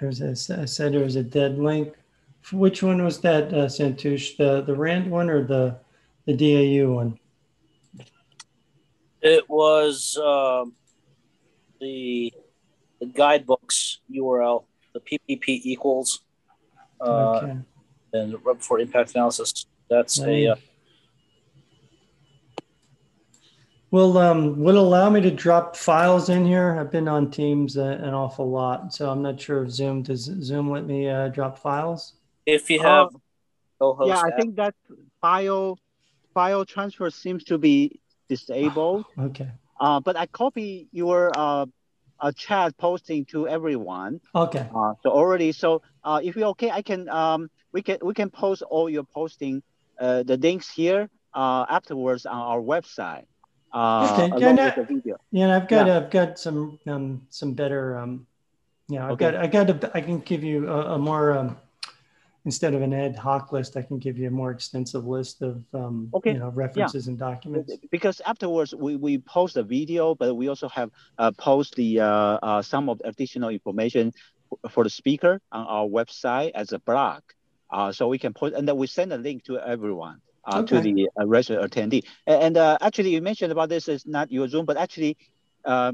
there's 0.00 0.20
a, 0.20 0.60
I 0.60 0.64
said 0.64 0.92
there 0.92 1.04
was 1.04 1.16
a 1.16 1.22
dead 1.22 1.58
link. 1.58 1.94
Which 2.52 2.82
one 2.82 3.02
was 3.04 3.20
that, 3.20 3.52
uh, 3.52 3.66
Santosh? 3.66 4.36
The 4.36 4.62
the 4.62 4.74
RAND 4.74 5.10
one 5.10 5.30
or 5.30 5.44
the 5.44 5.78
the 6.26 6.34
DAU 6.34 6.92
one? 6.92 7.18
It 9.22 9.48
was 9.48 10.18
um, 10.18 10.74
the 11.80 12.32
the 13.00 13.06
guidebooks 13.06 14.00
URL, 14.10 14.64
the 14.94 15.00
PPP 15.00 15.60
equals, 15.64 16.22
uh, 17.00 17.36
okay. 17.36 17.58
and 18.14 18.44
rub 18.44 18.60
for 18.60 18.80
impact 18.80 19.14
analysis. 19.14 19.66
That's 19.88 20.18
right. 20.18 20.28
a. 20.28 20.52
Uh, 20.52 20.56
Will 23.90 24.18
um 24.18 24.58
will 24.62 24.78
allow 24.78 25.08
me 25.08 25.20
to 25.22 25.30
drop 25.30 25.74
files 25.74 26.28
in 26.28 26.44
here. 26.44 26.76
I've 26.78 26.90
been 26.90 27.08
on 27.08 27.30
Teams 27.30 27.78
uh, 27.78 27.98
an 28.02 28.12
awful 28.12 28.50
lot, 28.50 28.92
so 28.92 29.10
I'm 29.10 29.22
not 29.22 29.40
sure 29.40 29.64
if 29.64 29.70
Zoom 29.70 30.02
does 30.02 30.24
Zoom 30.42 30.70
let 30.70 30.84
me 30.84 31.08
uh, 31.08 31.28
drop 31.28 31.58
files. 31.58 32.14
If 32.44 32.68
you 32.68 32.80
have, 32.82 33.08
uh, 33.80 34.04
yeah, 34.04 34.20
I 34.20 34.30
think 34.38 34.56
that 34.56 34.74
file 35.22 35.78
file 36.34 36.66
transfer 36.66 37.08
seems 37.10 37.44
to 37.44 37.56
be 37.56 37.98
disabled. 38.28 39.06
okay. 39.18 39.48
Uh, 39.80 40.00
but 40.00 40.16
I 40.16 40.26
copy 40.26 40.88
your 40.92 41.32
uh, 41.34 41.64
a 42.20 42.32
chat 42.32 42.76
posting 42.76 43.24
to 43.26 43.48
everyone. 43.48 44.20
Okay. 44.34 44.68
Uh, 44.74 44.94
so 45.02 45.10
already, 45.10 45.52
so 45.52 45.82
uh, 46.04 46.20
if 46.22 46.36
you're 46.36 46.48
okay, 46.48 46.70
I 46.70 46.82
can 46.82 47.08
um, 47.08 47.50
we 47.72 47.82
can 47.82 47.98
we 48.02 48.14
can 48.14 48.30
post 48.30 48.62
all 48.62 48.90
your 48.90 49.04
posting 49.04 49.62
uh, 49.98 50.22
the 50.24 50.36
links 50.36 50.70
here 50.70 51.08
uh, 51.34 51.64
afterwards 51.68 52.26
on 52.26 52.36
our 52.36 52.60
website. 52.60 53.24
Uh, 53.72 54.28
okay. 54.32 54.40
Yeah, 54.40 54.52
no, 54.52 55.18
yeah, 55.30 55.56
I've 55.56 55.68
got 55.68 55.86
yeah. 55.86 55.96
I've 55.98 56.10
got 56.10 56.38
some 56.38 56.78
um, 56.86 57.26
some 57.28 57.52
better 57.52 57.98
um, 57.98 58.26
yeah, 58.88 59.04
I've 59.04 59.12
okay. 59.12 59.32
got 59.32 59.36
I 59.36 59.46
got 59.46 59.70
a, 59.70 59.90
I 59.94 60.00
can 60.00 60.20
give 60.20 60.42
you 60.42 60.68
a, 60.68 60.94
a 60.94 60.98
more 60.98 61.32
um, 61.32 61.56
instead 62.44 62.72
of 62.72 62.80
an 62.80 62.94
ad 62.94 63.14
hoc 63.14 63.52
list, 63.52 63.76
I 63.76 63.82
can 63.82 63.98
give 63.98 64.16
you 64.18 64.28
a 64.28 64.30
more 64.30 64.50
extensive 64.50 65.06
list 65.06 65.42
of 65.42 65.62
um, 65.74 66.08
okay. 66.14 66.32
you 66.32 66.38
know 66.38 66.48
references 66.48 67.06
yeah. 67.06 67.10
and 67.10 67.18
documents. 67.18 67.72
Because 67.90 68.22
afterwards 68.24 68.74
we, 68.74 68.96
we 68.96 69.18
post 69.18 69.58
a 69.58 69.62
video, 69.62 70.14
but 70.14 70.34
we 70.34 70.48
also 70.48 70.68
have 70.70 70.90
uh, 71.18 71.30
post 71.32 71.74
the 71.74 72.00
uh, 72.00 72.06
uh, 72.42 72.62
some 72.62 72.88
of 72.88 72.98
the 72.98 73.08
additional 73.08 73.50
information 73.50 74.12
for 74.70 74.82
the 74.82 74.90
speaker 74.90 75.40
on 75.52 75.66
our 75.66 75.86
website 75.86 76.52
as 76.54 76.72
a 76.72 76.78
blog. 76.78 77.22
Uh, 77.70 77.92
so 77.92 78.08
we 78.08 78.18
can 78.18 78.32
post, 78.32 78.54
and 78.54 78.66
then 78.66 78.78
we 78.78 78.86
send 78.86 79.12
a 79.12 79.18
link 79.18 79.44
to 79.44 79.58
everyone. 79.58 80.22
Uh, 80.48 80.62
okay. 80.62 80.80
To 80.80 80.80
the 80.80 81.08
uh, 81.20 81.26
registered 81.26 81.70
attendee, 81.70 82.02
and, 82.26 82.42
and 82.42 82.56
uh, 82.58 82.78
actually, 82.80 83.10
you 83.10 83.22
mentioned 83.22 83.52
about 83.52 83.68
this 83.68 83.88
is 83.88 84.06
not 84.06 84.30
your 84.32 84.48
Zoom, 84.48 84.66
but 84.66 84.76
actually, 84.78 85.16
uh, 85.64 85.92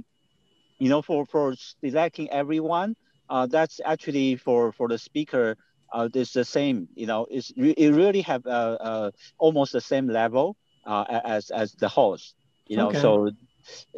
you 0.78 0.88
know, 0.88 1.02
for 1.02 1.26
for 1.26 1.54
selecting 1.84 2.30
everyone, 2.30 2.94
uh, 3.28 3.46
that's 3.46 3.80
actually 3.84 4.36
for 4.36 4.72
for 4.72 4.88
the 4.88 4.98
speaker 4.98 5.56
uh, 5.92 6.08
it's 6.14 6.32
the 6.32 6.44
same, 6.44 6.88
you 6.94 7.06
know, 7.06 7.26
it's 7.30 7.52
re- 7.56 7.74
it 7.76 7.90
really 7.90 8.22
have 8.22 8.42
almost 9.38 9.72
the 9.72 9.80
same 9.80 10.08
level 10.08 10.56
uh, 10.86 11.04
as 11.24 11.50
as 11.50 11.72
the 11.74 11.88
host. 11.88 12.34
You 12.68 12.76
know, 12.76 12.92
okay. 12.92 12.94
so 12.94 13.30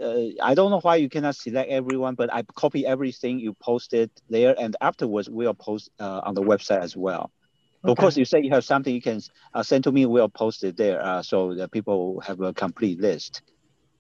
uh, 0.02 0.22
I 0.42 0.54
don't 0.54 0.70
know 0.70 0.80
why 0.80 0.96
you 0.96 1.08
cannot 1.08 1.36
select 1.36 1.70
everyone, 1.70 2.14
but 2.14 2.32
I 2.32 2.42
copy 2.56 2.86
everything 2.86 3.38
you 3.40 3.54
posted 3.62 4.10
there, 4.28 4.54
and 4.58 4.76
afterwards 4.80 5.28
we'll 5.30 5.54
post 5.54 5.90
uh, 6.00 6.20
on 6.24 6.34
the 6.34 6.42
website 6.42 6.80
as 6.82 6.96
well. 6.96 7.30
Okay. 7.86 7.92
Of 7.92 7.98
course, 7.98 8.16
you 8.16 8.24
say 8.24 8.42
you 8.42 8.50
have 8.50 8.64
something 8.64 8.92
you 8.92 9.00
can 9.00 9.20
uh, 9.54 9.62
send 9.62 9.84
to 9.84 9.92
me, 9.92 10.06
we'll 10.06 10.28
post 10.28 10.64
it 10.64 10.76
there 10.76 11.00
uh, 11.00 11.22
so 11.22 11.54
that 11.54 11.70
people 11.70 12.20
have 12.20 12.40
a 12.40 12.52
complete 12.52 13.00
list. 13.00 13.42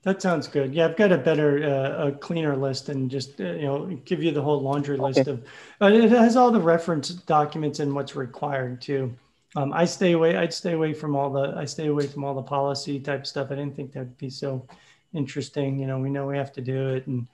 That 0.02 0.20
sounds 0.20 0.48
good. 0.48 0.74
Yeah, 0.74 0.86
I've 0.86 0.96
got 0.96 1.12
a 1.12 1.18
better, 1.18 1.62
uh, 1.64 2.08
a 2.08 2.12
cleaner 2.12 2.56
list 2.56 2.88
and 2.88 3.08
just, 3.08 3.40
uh, 3.40 3.44
you 3.44 3.62
know, 3.62 3.86
give 4.04 4.24
you 4.24 4.32
the 4.32 4.42
whole 4.42 4.60
laundry 4.60 4.96
list 4.96 5.20
okay. 5.20 5.30
of, 5.30 5.44
uh, 5.80 5.86
it 5.86 6.10
has 6.10 6.36
all 6.36 6.50
the 6.50 6.60
reference 6.60 7.10
documents 7.10 7.78
and 7.78 7.94
what's 7.94 8.16
required 8.16 8.80
too. 8.80 9.14
Um, 9.54 9.72
I 9.72 9.84
stay 9.84 10.12
away, 10.12 10.36
I'd 10.36 10.52
stay 10.52 10.72
away 10.72 10.92
from 10.92 11.14
all 11.14 11.30
the, 11.30 11.54
I 11.56 11.64
stay 11.64 11.86
away 11.86 12.08
from 12.08 12.24
all 12.24 12.34
the 12.34 12.42
policy 12.42 12.98
type 12.98 13.24
stuff. 13.24 13.52
I 13.52 13.54
didn't 13.54 13.76
think 13.76 13.92
that'd 13.92 14.18
be 14.18 14.30
so 14.30 14.66
interesting. 15.12 15.78
You 15.78 15.86
know, 15.86 15.98
we 15.98 16.10
know 16.10 16.26
we 16.26 16.36
have 16.36 16.52
to 16.54 16.60
do 16.60 16.88
it. 16.90 17.06
And, 17.06 17.28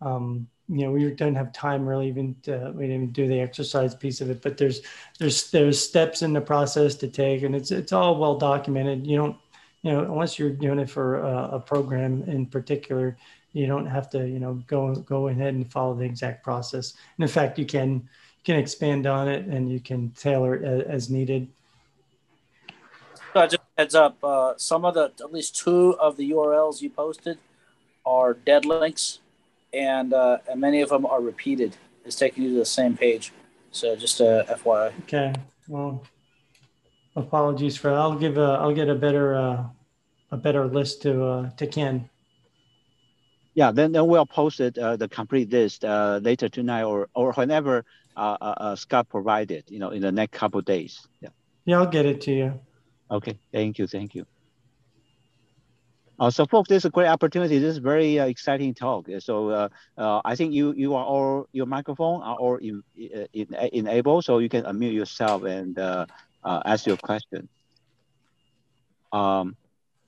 um, 0.00 0.48
you 0.68 0.84
know, 0.84 0.90
we 0.90 1.10
don't 1.10 1.34
have 1.34 1.52
time 1.52 1.86
really 1.86 2.08
even 2.08 2.34
to, 2.42 2.72
we 2.74 2.86
didn't 2.86 3.12
do 3.12 3.28
the 3.28 3.40
exercise 3.40 3.94
piece 3.94 4.20
of 4.20 4.30
it, 4.30 4.42
but 4.42 4.56
there's, 4.56 4.80
there's, 5.18 5.50
there's 5.50 5.82
steps 5.82 6.22
in 6.22 6.32
the 6.32 6.40
process 6.40 6.94
to 6.96 7.08
take 7.08 7.42
and 7.42 7.54
it's, 7.54 7.70
it's 7.70 7.92
all 7.92 8.16
well 8.18 8.38
documented. 8.38 9.06
You 9.06 9.16
don't, 9.16 9.36
you 9.84 9.92
know, 9.92 10.00
unless 10.00 10.38
you're 10.38 10.50
doing 10.50 10.78
it 10.78 10.88
for 10.88 11.18
a, 11.18 11.56
a, 11.56 11.60
program 11.60 12.22
in 12.22 12.46
particular, 12.46 13.18
you 13.52 13.66
don't 13.66 13.84
have 13.84 14.08
to, 14.10 14.26
you 14.26 14.38
know, 14.38 14.54
go 14.66 14.94
go 14.94 15.28
ahead 15.28 15.54
and 15.54 15.70
follow 15.70 15.94
the 15.94 16.04
exact 16.04 16.42
process. 16.42 16.94
And 17.18 17.22
in 17.22 17.28
fact, 17.28 17.58
you 17.58 17.66
can 17.66 17.92
you 17.92 18.44
can 18.44 18.56
expand 18.56 19.06
on 19.06 19.28
it 19.28 19.44
and 19.44 19.70
you 19.70 19.80
can 19.80 20.10
tailor 20.12 20.54
it 20.54 20.64
as, 20.64 20.82
as 20.86 21.10
needed. 21.10 21.48
So 23.34 23.46
just 23.46 23.62
heads 23.76 23.94
up, 23.94 24.16
uh, 24.24 24.54
some 24.56 24.86
of 24.86 24.94
the 24.94 25.12
at 25.20 25.32
least 25.32 25.56
two 25.56 25.98
of 25.98 26.16
the 26.16 26.30
URLs 26.30 26.80
you 26.80 26.88
posted 26.88 27.36
are 28.06 28.32
dead 28.32 28.64
links, 28.64 29.18
and 29.74 30.12
uh, 30.12 30.38
and 30.48 30.60
many 30.60 30.80
of 30.80 30.88
them 30.88 31.04
are 31.04 31.20
repeated. 31.20 31.76
It's 32.04 32.16
taking 32.16 32.44
you 32.44 32.50
to 32.50 32.58
the 32.58 32.64
same 32.64 32.96
page. 32.96 33.32
So 33.70 33.96
just 33.96 34.20
a 34.20 34.50
uh, 34.50 34.56
FYI. 34.56 34.92
Okay. 35.02 35.32
Well, 35.68 36.04
apologies 37.16 37.76
for 37.76 37.90
I'll 37.92 38.16
give 38.16 38.38
a 38.38 38.58
I'll 38.60 38.74
get 38.74 38.88
a 38.88 38.94
better 38.94 39.34
uh, 39.34 39.64
a 40.30 40.36
better 40.36 40.66
list 40.66 41.02
to 41.02 41.24
uh, 41.24 41.50
to 41.50 41.66
Ken. 41.66 42.08
Yeah, 43.54 43.70
then, 43.70 43.92
then 43.92 44.08
we'll 44.08 44.26
post 44.26 44.58
it 44.58 44.76
uh, 44.76 44.96
the 44.96 45.08
complete 45.08 45.50
list 45.52 45.84
uh, 45.84 46.18
later 46.22 46.48
tonight 46.48 46.84
or 46.84 47.08
or 47.14 47.32
whenever 47.32 47.84
uh, 48.16 48.36
uh, 48.40 48.54
uh 48.56 48.76
Scott 48.76 49.08
provided, 49.08 49.64
you 49.68 49.78
know, 49.78 49.90
in 49.90 50.02
the 50.02 50.12
next 50.12 50.36
couple 50.36 50.60
days. 50.60 51.06
Yeah. 51.20 51.28
Yeah, 51.64 51.78
I'll 51.78 51.86
get 51.86 52.04
it 52.04 52.20
to 52.22 52.32
you. 52.32 52.60
Okay, 53.10 53.38
thank 53.52 53.78
you, 53.78 53.86
thank 53.86 54.14
you. 54.14 54.26
Uh, 56.18 56.30
so, 56.30 56.46
folks, 56.46 56.68
this 56.68 56.82
is 56.82 56.84
a 56.84 56.90
great 56.90 57.08
opportunity. 57.08 57.58
This 57.58 57.72
is 57.72 57.78
very 57.78 58.20
uh, 58.20 58.26
exciting 58.26 58.74
talk. 58.74 59.08
So, 59.18 59.50
uh, 59.50 59.68
uh, 59.98 60.20
I 60.24 60.36
think 60.36 60.52
you 60.52 60.72
you 60.72 60.94
are 60.94 61.04
all 61.04 61.48
your 61.52 61.66
microphone 61.66 62.22
are 62.22 62.36
all 62.36 62.56
in, 62.56 62.82
in, 63.32 63.54
enabled, 63.72 64.24
so 64.24 64.38
you 64.38 64.48
can 64.48 64.64
unmute 64.64 64.94
yourself 64.94 65.42
and 65.42 65.76
uh, 65.78 66.06
ask 66.44 66.86
your 66.86 66.96
question. 66.96 67.48
Um, 69.12 69.56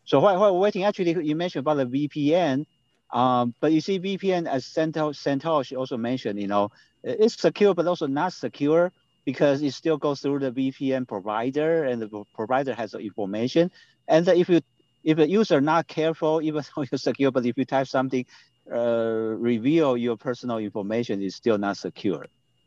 so 0.04 0.20
while, 0.20 0.38
while 0.38 0.58
waiting, 0.58 0.84
actually, 0.84 1.24
you 1.24 1.34
mentioned 1.34 1.66
about 1.66 1.76
the 1.76 2.08
VPN, 2.08 2.66
um, 3.12 3.54
but 3.60 3.72
you 3.72 3.80
see 3.80 3.98
VPN 3.98 4.46
as 4.46 4.64
Santosh 4.64 5.76
also 5.76 5.96
mentioned, 5.96 6.40
you 6.40 6.46
know, 6.46 6.70
it's 7.02 7.40
secure, 7.40 7.74
but 7.74 7.86
also 7.86 8.06
not 8.06 8.32
secure 8.32 8.92
because 9.24 9.62
it 9.62 9.72
still 9.72 9.96
goes 9.96 10.20
through 10.20 10.38
the 10.38 10.52
VPN 10.52 11.06
provider 11.06 11.84
and 11.84 12.00
the 12.00 12.24
provider 12.34 12.74
has 12.74 12.92
the 12.92 12.98
information. 12.98 13.70
And 14.08 14.26
if 14.28 14.48
you 14.48 14.60
if 15.06 15.16
the 15.16 15.28
user 15.28 15.60
not 15.60 15.86
careful, 15.86 16.42
even 16.48 16.62
though 16.74 16.84
you're 16.90 16.98
secure, 16.98 17.30
but 17.30 17.46
if 17.46 17.56
you 17.56 17.64
type 17.64 17.86
something, 17.86 18.26
uh, 18.70 19.38
reveal 19.38 19.96
your 19.96 20.16
personal 20.16 20.58
information 20.58 21.22
is 21.22 21.36
still 21.36 21.56
not 21.56 21.76
secure, 21.78 22.26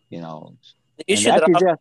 you 0.10 0.22
know. 0.22 0.56
The 0.98 1.14
issue 1.14 1.30
that 1.30 1.78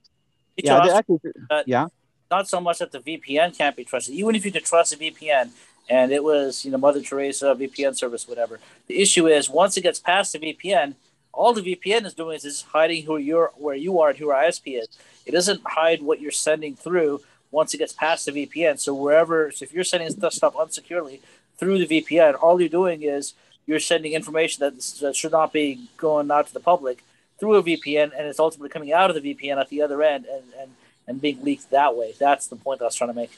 yeah, 0.59 1.63
yeah. 1.67 1.87
Not 2.31 2.49
so 2.49 2.61
much 2.61 2.81
that 2.81 2.93
the 2.93 2.99
VPN 2.99 3.57
can't 3.57 3.77
be 3.77 3.85
trusted. 3.85 4.15
Even 4.15 4.35
if 4.35 4.45
you 4.45 4.53
could 4.53 4.65
trust 4.65 4.93
a 4.93 4.97
VPN 4.99 5.51
and 5.89 6.13
it 6.13 6.23
was, 6.23 6.65
you 6.65 6.71
know, 6.71 6.77
Mother 6.77 7.01
Teresa 7.01 7.55
VPN 7.55 7.97
service, 7.97 8.29
whatever. 8.29 8.61
The 8.89 9.01
issue 9.01 9.29
is 9.29 9.49
once 9.49 9.77
it 9.77 9.83
gets 9.83 9.99
past 9.99 10.33
the 10.33 10.39
VPN, 10.41 10.95
all 11.33 11.55
the 11.55 11.63
VPN 11.63 12.05
is 12.05 12.15
doing 12.15 12.37
is, 12.37 12.45
is 12.45 12.63
hiding 12.63 13.05
who 13.05 13.17
you're, 13.17 13.53
where 13.57 13.77
you 13.77 14.01
are, 14.01 14.11
and 14.11 14.19
who 14.19 14.27
your 14.27 14.35
ISP 14.35 14.83
is. 14.83 14.89
It 15.25 15.31
doesn't 15.31 15.63
hide 15.65 16.03
what 16.03 16.21
you're 16.21 16.33
sending 16.33 16.75
through 16.75 17.21
once 17.51 17.75
it 17.75 17.79
gets 17.79 17.93
past 17.93 18.27
the 18.27 18.33
VPN. 18.33 18.79
So 18.79 18.95
wherever, 18.95 19.51
so 19.51 19.65
if 19.65 19.73
you're 19.73 19.85
sending 19.85 20.11
stuff 20.31 20.55
unsecurely 20.59 21.21
through 21.57 21.85
the 21.85 22.03
VPN, 22.03 22.37
all 22.41 22.61
you're 22.61 22.69
doing 22.69 23.03
is 23.03 23.35
you're 23.67 23.81
sending 23.81 24.13
information 24.13 24.61
that, 24.61 24.81
that 25.01 25.17
should 25.17 25.33
not 25.33 25.53
be 25.53 25.89
going 25.97 26.31
out 26.31 26.47
to 26.47 26.55
the 26.55 26.61
public 26.61 27.05
through 27.39 27.55
a 27.55 27.63
VPN 27.63 28.13
and 28.17 28.27
it's 28.27 28.41
ultimately 28.41 28.69
coming 28.69 28.93
out 28.93 29.11
of 29.11 29.21
the 29.21 29.35
VPN 29.35 29.59
at 29.59 29.69
the 29.69 29.83
other 29.83 30.03
end 30.03 30.27
and, 30.27 30.45
and, 30.61 30.71
and 31.07 31.21
being 31.21 31.43
leaked 31.43 31.71
that 31.71 31.97
way. 31.97 32.15
That's 32.19 32.47
the 32.49 32.57
point 32.57 32.81
that 32.81 32.87
I 32.87 32.89
was 32.89 32.95
trying 32.95 33.11
to 33.11 33.15
make. 33.15 33.31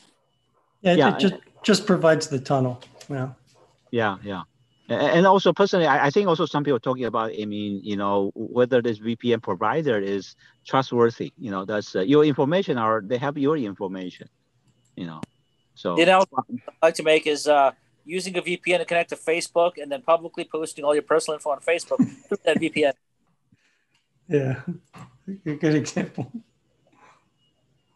Yeah, 0.83 0.95
yeah. 0.95 1.15
it 1.15 1.21
just, 1.21 1.35
just 1.63 1.87
provides 1.87 2.29
the 2.29 2.39
tunnel. 2.39 2.81
Yeah. 3.09 3.31
Yeah, 3.91 4.19
yeah. 4.23 4.43
And 4.91 5.25
also 5.25 5.53
personally, 5.53 5.87
I 5.87 6.11
think 6.11 6.27
also 6.27 6.47
some 6.47 6.65
people 6.65 6.81
talking 6.81 7.05
about, 7.05 7.31
I 7.41 7.45
mean, 7.45 7.81
you 7.85 7.97
know, 7.97 8.33
whether 8.35 8.83
this 8.83 8.99
VPN 8.99 9.41
provider 9.41 10.01
is 10.01 10.35
trustworthy, 10.67 11.33
you 11.39 11.53
know, 11.53 11.65
that's 11.65 11.95
uh, 11.95 12.01
your 12.01 12.25
information 12.25 12.77
or 12.77 13.01
they 13.01 13.17
have 13.19 13.39
your 13.39 13.57
information, 13.57 14.29
you 14.97 15.07
know, 15.07 15.21
so. 15.77 15.97
You 15.97 16.07
know, 16.07 16.25
I'd 16.37 16.61
like 16.83 16.95
to 16.95 17.05
make 17.05 17.29
is 17.29 17.47
uh, 17.47 17.71
using 18.05 18.37
a 18.37 18.43
VPN 18.43 18.79
to 18.79 18.85
connect 18.85 19.11
to 19.11 19.17
Facebook 19.17 19.81
and 19.81 19.93
then 19.93 20.03
publicly 20.03 20.49
posting 20.51 20.85
all 20.85 20.95
your 20.95 21.05
personal 21.05 21.37
info 21.37 21.51
on 21.51 21.61
Facebook 21.61 22.05
through 22.27 22.39
that 22.45 22.57
VPN. 22.57 22.93
Yeah, 24.29 24.63
good 25.45 25.75
example. 25.75 26.31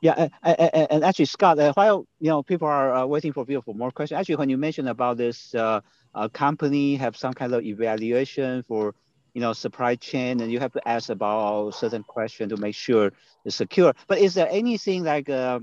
Yeah, 0.00 0.28
and, 0.42 0.90
and 0.90 1.04
actually, 1.04 1.26
Scott, 1.26 1.60
uh, 1.60 1.72
while 1.74 2.06
you 2.18 2.28
know 2.28 2.42
people 2.42 2.66
are 2.66 2.92
uh, 2.92 3.06
waiting 3.06 3.32
for 3.32 3.46
you 3.48 3.62
for 3.62 3.72
more 3.72 3.92
questions, 3.92 4.18
actually, 4.18 4.36
when 4.36 4.48
you 4.48 4.58
mentioned 4.58 4.88
about 4.88 5.16
this 5.16 5.54
uh, 5.54 5.80
uh, 6.14 6.28
company 6.28 6.96
have 6.96 7.16
some 7.16 7.32
kind 7.34 7.52
of 7.54 7.64
evaluation 7.64 8.62
for 8.64 8.94
you 9.34 9.40
know 9.40 9.52
supply 9.52 9.96
chain, 9.96 10.40
and 10.40 10.50
you 10.52 10.60
have 10.60 10.72
to 10.72 10.88
ask 10.88 11.10
about 11.10 11.70
certain 11.74 12.02
question 12.04 12.48
to 12.50 12.56
make 12.56 12.74
sure 12.74 13.12
it's 13.44 13.56
secure. 13.56 13.92
But 14.08 14.18
is 14.18 14.34
there 14.34 14.48
anything 14.50 15.04
like 15.04 15.28
uh, 15.28 15.60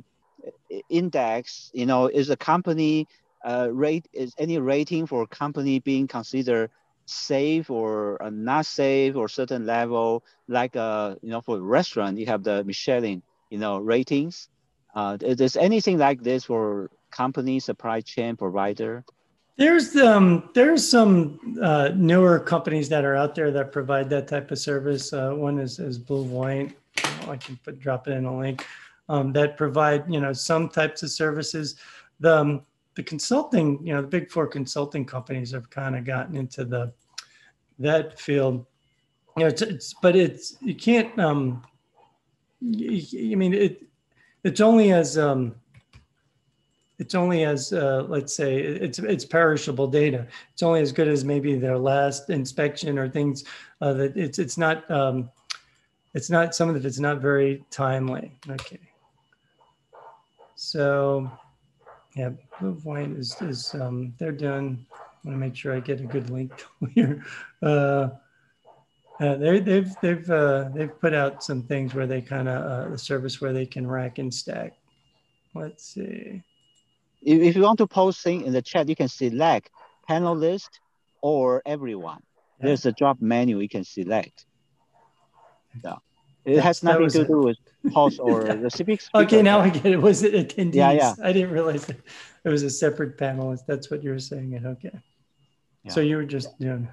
index? 0.90 1.72
You 1.74 1.86
know, 1.86 2.08
is 2.08 2.30
a 2.30 2.38
company 2.38 3.08
uh, 3.46 3.70
rate 3.72 4.08
is 4.14 4.34
any 4.38 4.58
rating 4.60 5.06
for 5.08 5.24
a 5.24 5.28
company 5.28 5.80
being 5.80 6.08
considered 6.08 6.70
safe 7.06 7.70
or 7.70 8.22
uh, 8.22 8.30
not 8.30 8.66
safe 8.66 9.16
or 9.16 9.28
certain 9.28 9.66
level 9.66 10.24
like 10.48 10.76
uh 10.76 11.16
you 11.22 11.30
know 11.30 11.42
for 11.42 11.60
restaurant 11.60 12.18
you 12.18 12.26
have 12.26 12.44
the 12.44 12.64
Michelin 12.64 13.22
you 13.50 13.58
know 13.58 13.78
ratings 13.80 14.50
uh 14.96 15.18
is 15.22 15.58
anything 15.58 15.98
like 15.98 16.22
this 16.22 16.46
for 16.46 16.90
company 17.12 17.60
supply 17.60 18.02
chain 18.02 18.36
provider 18.38 19.04
there's 19.62 19.96
um 19.96 20.50
there's 20.54 20.84
some 20.88 21.40
uh, 21.62 21.90
newer 21.96 22.40
companies 22.40 22.90
that 22.90 23.06
are 23.06 23.16
out 23.16 23.36
there 23.36 23.52
that 23.52 23.72
provide 23.72 24.10
that 24.10 24.28
type 24.28 24.50
of 24.52 24.60
service 24.60 25.14
uh, 25.14 25.32
one 25.32 25.60
is, 25.60 25.80
is 25.80 25.98
blue 25.98 26.24
white 26.24 26.76
i 27.28 27.38
can 27.38 27.58
put 27.64 27.80
drop 27.80 28.08
it 28.08 28.12
in 28.12 28.26
a 28.26 28.38
link 28.38 28.66
um, 29.10 29.32
that 29.32 29.58
provide 29.58 30.04
you 30.12 30.20
know 30.20 30.34
some 30.34 30.68
types 30.68 31.04
of 31.04 31.10
services 31.10 31.76
the 32.20 32.38
um, 32.40 32.62
the 32.96 33.04
consulting, 33.04 33.86
you 33.86 33.94
know, 33.94 34.02
the 34.02 34.08
big 34.08 34.30
four 34.30 34.48
consulting 34.48 35.06
companies 35.06 35.52
have 35.52 35.70
kind 35.70 35.96
of 35.96 36.04
gotten 36.04 36.36
into 36.36 36.66
the 36.66 36.94
that 37.80 38.20
field. 38.20 38.66
You 39.38 39.44
know, 39.44 39.48
it's, 39.48 39.62
it's 39.62 39.94
but 40.02 40.16
it's 40.16 40.58
you 40.62 40.76
can't. 40.76 41.18
Um, 41.20 41.64
you, 42.60 43.32
I 43.32 43.36
mean, 43.36 43.54
it 43.54 43.84
it's 44.44 44.62
only 44.62 44.92
as 44.92 45.18
um, 45.18 45.56
it's 47.02 47.16
only 47.16 47.46
as 47.46 47.74
uh, 47.74 48.06
let's 48.08 48.36
say 48.36 48.58
it's 48.60 49.00
it's 49.00 49.26
perishable 49.26 49.88
data. 49.88 50.28
It's 50.54 50.62
only 50.62 50.82
as 50.82 50.92
good 50.92 51.08
as 51.08 51.26
maybe 51.26 51.56
their 51.56 51.78
last 51.78 52.30
inspection 52.30 53.00
or 53.00 53.10
things 53.10 53.44
uh, 53.82 53.94
that 53.94 54.16
it's 54.16 54.38
it's 54.38 54.56
not 54.56 54.90
um, 54.92 55.32
it's 56.14 56.30
not 56.30 56.54
some 56.54 56.70
of 56.70 56.86
it's 56.86 57.00
not 57.00 57.20
very 57.20 57.66
timely. 57.72 58.32
Okay, 58.48 58.80
so 60.56 61.30
yeah, 62.16 62.30
Blue 62.60 62.74
White 62.84 63.10
is, 63.10 63.36
is 63.42 63.74
um, 63.74 64.14
they're 64.20 64.32
done. 64.32 64.86
I 64.94 64.96
want 65.24 65.36
to 65.36 65.40
make 65.40 65.56
sure 65.56 65.76
I 65.76 65.80
get 65.80 66.02
a 66.02 66.06
good 66.06 66.30
link 66.30 66.52
here. 66.94 67.26
Uh, 67.64 68.10
uh, 69.20 69.36
they, 69.38 69.60
they've 69.60 69.92
they've 70.04 70.30
uh, 70.30 70.70
they've 70.76 71.00
put 71.02 71.16
out 71.16 71.44
some 71.44 71.64
things 71.64 71.96
where 71.96 72.06
they 72.06 72.22
kind 72.22 72.48
of 72.48 72.64
uh, 72.64 72.90
the 72.90 72.98
service 72.98 73.42
where 73.42 73.54
they 73.54 73.66
can 73.66 73.88
rack 73.88 74.20
and 74.20 74.32
stack. 74.32 74.74
Let's 75.56 75.84
see. 75.84 76.44
If, 77.22 77.42
if 77.42 77.56
you 77.56 77.62
want 77.64 77.78
to 77.80 77.88
post 77.88 78.22
thing 78.22 78.44
in 78.46 78.54
the 78.54 78.62
chat, 78.62 78.90
you 78.90 78.96
can 78.96 79.08
select 79.08 79.70
panel 80.08 80.36
list 80.36 80.80
or 81.22 81.62
everyone. 81.66 82.22
Yeah. 82.60 82.68
There's 82.68 82.86
a 82.86 82.92
drop 82.92 83.22
menu 83.22 83.60
you 83.60 83.70
can 83.70 83.84
select. 83.84 84.46
Yeah. 85.84 85.96
It 86.44 86.60
has 86.60 86.82
nothing 86.82 87.10
to 87.10 87.26
do 87.26 87.40
with 87.40 87.58
pulse 87.94 88.18
or 88.28 88.44
the 88.44 88.70
civics. 88.70 89.10
Okay, 89.14 89.42
now 89.42 89.60
I 89.60 89.70
get 89.70 89.86
it. 89.86 90.02
Was 90.02 90.24
it 90.24 90.34
attendees? 90.34 90.76
Yeah, 90.76 90.92
yeah. 90.92 91.14
I 91.24 91.32
didn't 91.32 91.52
realize 91.52 91.88
it. 91.88 92.02
it 92.44 92.50
was 92.50 92.64
a 92.64 92.70
separate 92.70 93.18
panel. 93.18 93.56
That's 93.68 93.92
what 93.92 94.04
you 94.04 94.10
were 94.10 94.20
saying. 94.20 94.54
It 94.54 94.66
okay. 94.66 94.92
Yeah. 95.84 95.92
So 95.92 96.02
you 96.02 96.16
were 96.16 96.26
just 96.26 96.60
doing. 96.60 96.90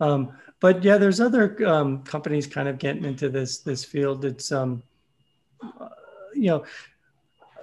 Um, 0.00 0.32
but 0.60 0.82
yeah, 0.82 0.96
there's 0.96 1.20
other 1.20 1.56
um, 1.66 2.02
companies 2.02 2.46
kind 2.46 2.68
of 2.68 2.78
getting 2.78 3.04
into 3.04 3.28
this 3.28 3.58
this 3.58 3.84
field. 3.84 4.24
It's 4.24 4.50
um, 4.52 4.82
uh, 5.62 5.88
you 6.34 6.46
know, 6.46 6.64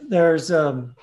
there's 0.02 0.52
um, 0.52 0.96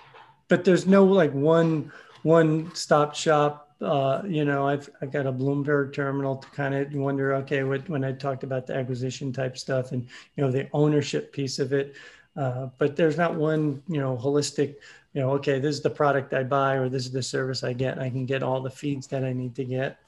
but 0.52 0.64
there's 0.64 0.86
no 0.86 1.02
like 1.02 1.32
one 1.32 1.90
one 2.24 2.74
stop 2.74 3.14
shop. 3.14 3.74
Uh, 3.80 4.20
you 4.26 4.44
know, 4.44 4.68
I've 4.68 4.86
I've 5.00 5.10
got 5.10 5.26
a 5.26 5.32
Bloomberg 5.32 5.94
terminal 5.94 6.36
to 6.36 6.48
kind 6.48 6.74
of 6.74 6.92
wonder. 6.92 7.36
Okay, 7.36 7.62
what, 7.62 7.88
when 7.88 8.04
I 8.04 8.12
talked 8.12 8.44
about 8.44 8.66
the 8.66 8.76
acquisition 8.76 9.32
type 9.32 9.56
stuff 9.56 9.92
and 9.92 10.06
you 10.36 10.44
know 10.44 10.50
the 10.50 10.68
ownership 10.74 11.32
piece 11.32 11.58
of 11.58 11.72
it, 11.72 11.96
uh, 12.36 12.68
but 12.76 12.96
there's 12.96 13.16
not 13.16 13.34
one 13.34 13.82
you 13.88 13.98
know 13.98 14.14
holistic. 14.14 14.74
You 15.14 15.22
know, 15.22 15.30
okay, 15.36 15.58
this 15.58 15.74
is 15.74 15.80
the 15.80 15.88
product 15.88 16.34
I 16.34 16.42
buy 16.42 16.74
or 16.74 16.90
this 16.90 17.06
is 17.06 17.12
the 17.12 17.22
service 17.22 17.64
I 17.64 17.72
get. 17.72 17.98
I 17.98 18.10
can 18.10 18.26
get 18.26 18.42
all 18.42 18.60
the 18.60 18.68
feeds 18.68 19.06
that 19.06 19.24
I 19.24 19.32
need 19.32 19.54
to 19.54 19.64
get. 19.64 20.00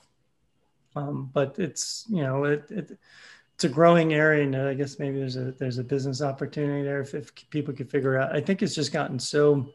Um, 0.94 1.30
but 1.32 1.58
it's 1.58 2.04
you 2.10 2.22
know 2.22 2.44
it, 2.44 2.66
it 2.68 2.98
it's 3.54 3.64
a 3.64 3.68
growing 3.70 4.12
area, 4.12 4.44
and 4.44 4.54
I 4.54 4.74
guess 4.74 4.98
maybe 4.98 5.20
there's 5.20 5.36
a 5.36 5.52
there's 5.52 5.78
a 5.78 5.84
business 5.84 6.20
opportunity 6.20 6.82
there 6.82 7.00
if, 7.00 7.14
if 7.14 7.32
people 7.48 7.72
could 7.72 7.90
figure 7.90 8.18
out. 8.18 8.36
I 8.36 8.42
think 8.42 8.60
it's 8.60 8.74
just 8.74 8.92
gotten 8.92 9.18
so 9.18 9.72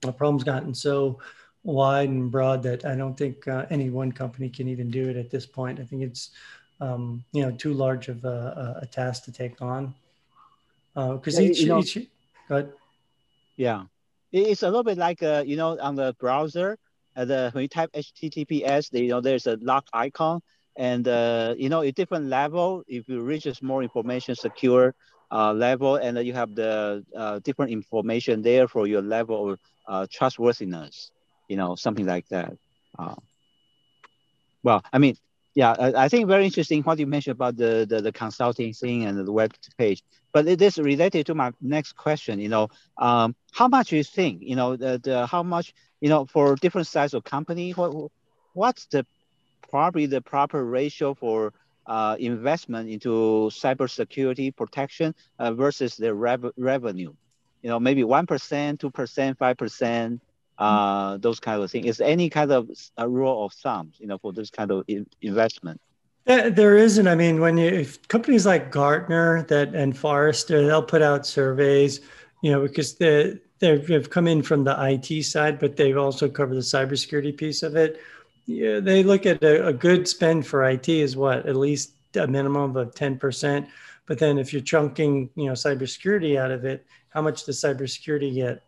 the 0.00 0.12
problem's 0.12 0.44
gotten 0.44 0.74
so 0.74 1.18
wide 1.62 2.08
and 2.08 2.30
broad 2.30 2.62
that 2.62 2.84
I 2.84 2.94
don't 2.94 3.16
think 3.16 3.46
uh, 3.46 3.66
any 3.70 3.90
one 3.90 4.12
company 4.12 4.48
can 4.48 4.68
even 4.68 4.90
do 4.90 5.08
it 5.08 5.16
at 5.16 5.30
this 5.30 5.46
point. 5.46 5.78
I 5.78 5.84
think 5.84 6.02
it's 6.02 6.30
um, 6.80 7.22
you 7.32 7.42
know 7.42 7.50
too 7.50 7.74
large 7.74 8.08
of 8.08 8.24
a, 8.24 8.78
a 8.82 8.86
task 8.86 9.24
to 9.24 9.32
take 9.32 9.60
on 9.60 9.94
because 10.94 11.38
uh, 11.38 11.42
each, 11.42 11.60
you 11.60 11.66
know, 11.66 11.80
each 11.80 11.98
but 12.48 12.76
yeah, 13.56 13.84
it's 14.32 14.62
a 14.62 14.66
little 14.66 14.84
bit 14.84 14.98
like 14.98 15.22
uh, 15.22 15.44
you 15.46 15.56
know 15.56 15.78
on 15.80 15.94
the 15.94 16.14
browser. 16.18 16.78
Uh, 17.16 17.24
the 17.24 17.50
when 17.52 17.62
you 17.62 17.68
type 17.68 17.90
HTTPS, 17.92 18.92
you 18.92 19.08
know 19.08 19.20
there's 19.20 19.46
a 19.46 19.58
lock 19.60 19.86
icon, 19.92 20.40
and 20.76 21.06
uh, 21.06 21.54
you 21.58 21.68
know 21.68 21.80
a 21.80 21.92
different 21.92 22.26
level. 22.26 22.82
If 22.86 23.08
you 23.08 23.20
reach 23.20 23.44
reaches 23.44 23.62
more 23.62 23.82
information 23.82 24.34
secure 24.34 24.94
uh, 25.30 25.52
level, 25.52 25.96
and 25.96 26.18
you 26.26 26.32
have 26.32 26.54
the 26.54 27.04
uh, 27.16 27.40
different 27.40 27.72
information 27.72 28.42
there 28.42 28.68
for 28.68 28.86
your 28.86 29.02
level 29.02 29.52
of 29.52 29.60
uh, 29.90 30.06
trustworthiness, 30.08 31.10
you 31.48 31.56
know, 31.56 31.74
something 31.74 32.06
like 32.06 32.26
that. 32.28 32.56
Uh, 32.98 33.16
well, 34.62 34.82
I 34.92 34.98
mean, 34.98 35.16
yeah, 35.54 35.72
I, 35.72 36.04
I, 36.04 36.08
think 36.08 36.28
very 36.28 36.44
interesting 36.44 36.82
what 36.82 37.00
you 37.00 37.06
mentioned 37.06 37.32
about 37.32 37.56
the, 37.56 37.84
the, 37.88 38.00
the 38.00 38.12
consulting 38.12 38.72
thing 38.72 39.04
and 39.04 39.18
the 39.26 39.32
web 39.32 39.52
page. 39.76 40.02
But 40.32 40.46
it 40.46 40.62
is 40.62 40.78
related 40.78 41.26
to 41.26 41.34
my 41.34 41.52
next 41.60 41.96
question. 41.96 42.38
You 42.38 42.48
know, 42.48 42.68
um, 42.98 43.34
how 43.52 43.66
much 43.66 43.90
you 43.90 44.04
think? 44.04 44.42
You 44.42 44.54
know, 44.54 44.76
the, 44.76 45.00
the 45.02 45.26
how 45.26 45.42
much 45.42 45.74
you 46.00 46.08
know 46.08 46.24
for 46.26 46.54
different 46.54 46.86
size 46.86 47.14
of 47.14 47.24
company? 47.24 47.72
What 47.72 48.12
what's 48.52 48.86
the 48.86 49.04
probably 49.68 50.06
the 50.06 50.20
proper 50.20 50.64
ratio 50.64 51.14
for 51.14 51.52
uh, 51.86 52.14
investment 52.20 52.88
into 52.88 53.50
cybersecurity 53.52 54.54
protection 54.54 55.16
uh, 55.40 55.52
versus 55.52 55.96
the 55.96 56.14
rev- 56.14 56.52
revenue? 56.56 57.12
You 57.62 57.70
know, 57.70 57.80
maybe 57.80 58.04
one 58.04 58.26
percent, 58.26 58.80
two 58.80 58.90
percent, 58.90 59.38
five 59.38 59.56
percent 59.56 60.20
uh, 60.60 61.16
those 61.16 61.40
kind 61.40 61.60
of 61.60 61.70
things. 61.70 61.86
Is 61.86 62.00
any 62.00 62.28
kind 62.28 62.52
of 62.52 62.70
a 62.98 63.08
rule 63.08 63.46
of 63.46 63.52
thumb, 63.54 63.92
you 63.98 64.06
know, 64.06 64.18
for 64.18 64.32
this 64.32 64.50
kind 64.50 64.70
of 64.70 64.84
in- 64.86 65.06
investment? 65.22 65.80
There 66.26 66.76
isn't. 66.76 67.08
I 67.08 67.14
mean, 67.16 67.40
when 67.40 67.56
you 67.56 67.86
companies 68.08 68.46
like 68.46 68.70
Gartner 68.70 69.42
that 69.44 69.74
and 69.74 69.96
Forrester, 69.96 70.64
they'll 70.64 70.82
put 70.82 71.02
out 71.02 71.26
surveys, 71.26 72.00
you 72.42 72.52
know, 72.52 72.60
because 72.60 72.94
they 72.94 73.38
they've 73.58 74.08
come 74.08 74.28
in 74.28 74.42
from 74.42 74.62
the 74.62 74.76
IT 74.78 75.24
side, 75.24 75.58
but 75.58 75.76
they've 75.76 75.96
also 75.96 76.28
covered 76.28 76.54
the 76.54 76.60
cybersecurity 76.60 77.36
piece 77.36 77.62
of 77.62 77.74
it. 77.74 78.00
Yeah, 78.46 78.80
they 78.80 79.02
look 79.02 79.26
at 79.26 79.42
a, 79.42 79.68
a 79.68 79.72
good 79.72 80.06
spend 80.06 80.46
for 80.46 80.68
IT 80.68 80.88
is 80.88 81.16
what 81.16 81.46
at 81.46 81.56
least 81.56 81.92
a 82.14 82.26
minimum 82.26 82.76
of 82.76 82.94
ten 82.94 83.18
percent. 83.18 83.66
But 84.10 84.18
then 84.18 84.38
if 84.38 84.52
you're 84.52 84.60
chunking, 84.60 85.30
you 85.36 85.46
know, 85.46 85.52
cybersecurity 85.52 86.36
out 86.36 86.50
of 86.50 86.64
it, 86.64 86.84
how 87.10 87.22
much 87.22 87.44
does 87.44 87.60
cybersecurity 87.60 88.34
get? 88.34 88.60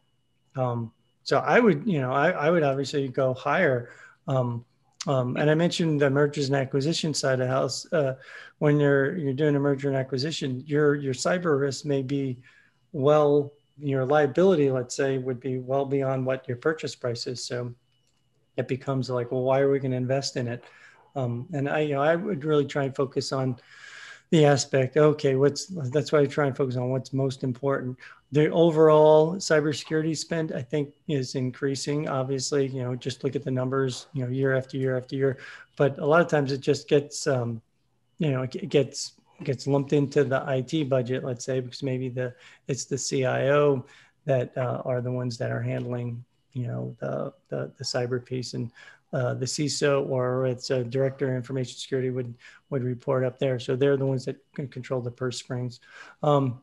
Um, 0.54 0.92
so 1.24 1.38
I 1.38 1.58
would, 1.58 1.84
you 1.84 2.00
know, 2.00 2.12
I, 2.12 2.30
I 2.30 2.48
would 2.48 2.62
obviously 2.62 3.08
go 3.08 3.34
higher. 3.34 3.90
Um, 4.28 4.64
um, 5.08 5.36
and 5.36 5.50
I 5.50 5.56
mentioned 5.56 6.00
the 6.00 6.08
mergers 6.10 6.46
and 6.46 6.54
acquisition 6.54 7.12
side 7.12 7.40
of 7.40 7.48
house. 7.48 7.92
Uh, 7.92 8.14
when 8.60 8.78
you're 8.78 9.16
you're 9.16 9.32
doing 9.32 9.56
a 9.56 9.58
merger 9.58 9.88
and 9.88 9.96
acquisition, 9.96 10.62
your 10.64 10.94
your 10.94 11.12
cyber 11.12 11.60
risk 11.60 11.84
may 11.84 12.02
be 12.02 12.38
well, 12.92 13.50
your 13.80 14.04
liability, 14.04 14.70
let's 14.70 14.94
say, 14.94 15.18
would 15.18 15.40
be 15.40 15.58
well 15.58 15.84
beyond 15.84 16.24
what 16.24 16.46
your 16.46 16.58
purchase 16.58 16.94
price 16.94 17.26
is. 17.26 17.44
So 17.44 17.74
it 18.56 18.68
becomes 18.68 19.10
like, 19.10 19.32
well, 19.32 19.42
why 19.42 19.58
are 19.58 19.72
we 19.72 19.80
going 19.80 19.90
to 19.90 19.96
invest 19.96 20.36
in 20.36 20.46
it? 20.46 20.62
Um, 21.16 21.48
and 21.52 21.68
I, 21.68 21.80
you 21.80 21.94
know, 21.94 22.02
I 22.02 22.14
would 22.14 22.44
really 22.44 22.64
try 22.64 22.84
and 22.84 22.94
focus 22.94 23.32
on 23.32 23.56
the 24.32 24.44
aspect. 24.44 24.96
Okay, 24.96 25.36
what's 25.36 25.66
that's 25.66 26.10
why 26.10 26.20
I 26.20 26.26
try 26.26 26.46
and 26.46 26.56
focus 26.56 26.76
on 26.76 26.90
what's 26.90 27.12
most 27.12 27.44
important 27.44 27.96
the 28.32 28.48
overall 28.48 29.34
cybersecurity 29.34 30.16
spend, 30.16 30.52
I 30.52 30.62
think, 30.62 30.94
is 31.06 31.34
increasing. 31.34 32.08
Obviously, 32.08 32.66
you 32.66 32.82
know, 32.82 32.96
just 32.96 33.22
look 33.22 33.36
at 33.36 33.44
the 33.44 33.50
numbers, 33.50 34.06
you 34.14 34.24
know, 34.24 34.30
year 34.30 34.56
after 34.56 34.78
year 34.78 34.96
after 34.96 35.14
year. 35.14 35.38
But 35.76 35.98
a 35.98 36.06
lot 36.06 36.22
of 36.22 36.28
times 36.28 36.50
it 36.50 36.62
just 36.62 36.88
gets, 36.88 37.26
um, 37.26 37.60
you 38.18 38.30
know, 38.30 38.42
it 38.42 38.70
gets 38.70 39.12
gets 39.44 39.66
lumped 39.66 39.92
into 39.92 40.24
the 40.24 40.42
IT 40.48 40.88
budget, 40.88 41.24
let's 41.24 41.44
say, 41.44 41.60
because 41.60 41.82
maybe 41.82 42.08
the 42.08 42.34
it's 42.68 42.86
the 42.86 42.96
CIO 42.96 43.84
that 44.24 44.56
uh, 44.56 44.80
are 44.86 45.02
the 45.02 45.12
ones 45.12 45.36
that 45.36 45.50
are 45.50 45.60
handling, 45.60 46.24
you 46.54 46.66
know, 46.66 46.96
the 47.00 47.34
the, 47.50 47.70
the 47.76 47.84
cyber 47.84 48.24
piece, 48.24 48.54
and 48.54 48.70
uh, 49.12 49.34
the 49.34 49.46
CISO 49.46 50.08
or 50.08 50.46
it's 50.46 50.70
a 50.70 50.82
director 50.84 51.28
of 51.28 51.36
information 51.36 51.76
security 51.78 52.10
would 52.10 52.34
would 52.70 52.82
report 52.82 53.24
up 53.24 53.38
there. 53.38 53.58
So 53.58 53.76
they're 53.76 53.96
the 53.96 54.06
ones 54.06 54.24
that 54.24 54.36
can 54.54 54.68
control 54.68 55.00
the 55.00 55.10
purse 55.10 55.38
strings. 55.38 55.80
Um, 56.22 56.62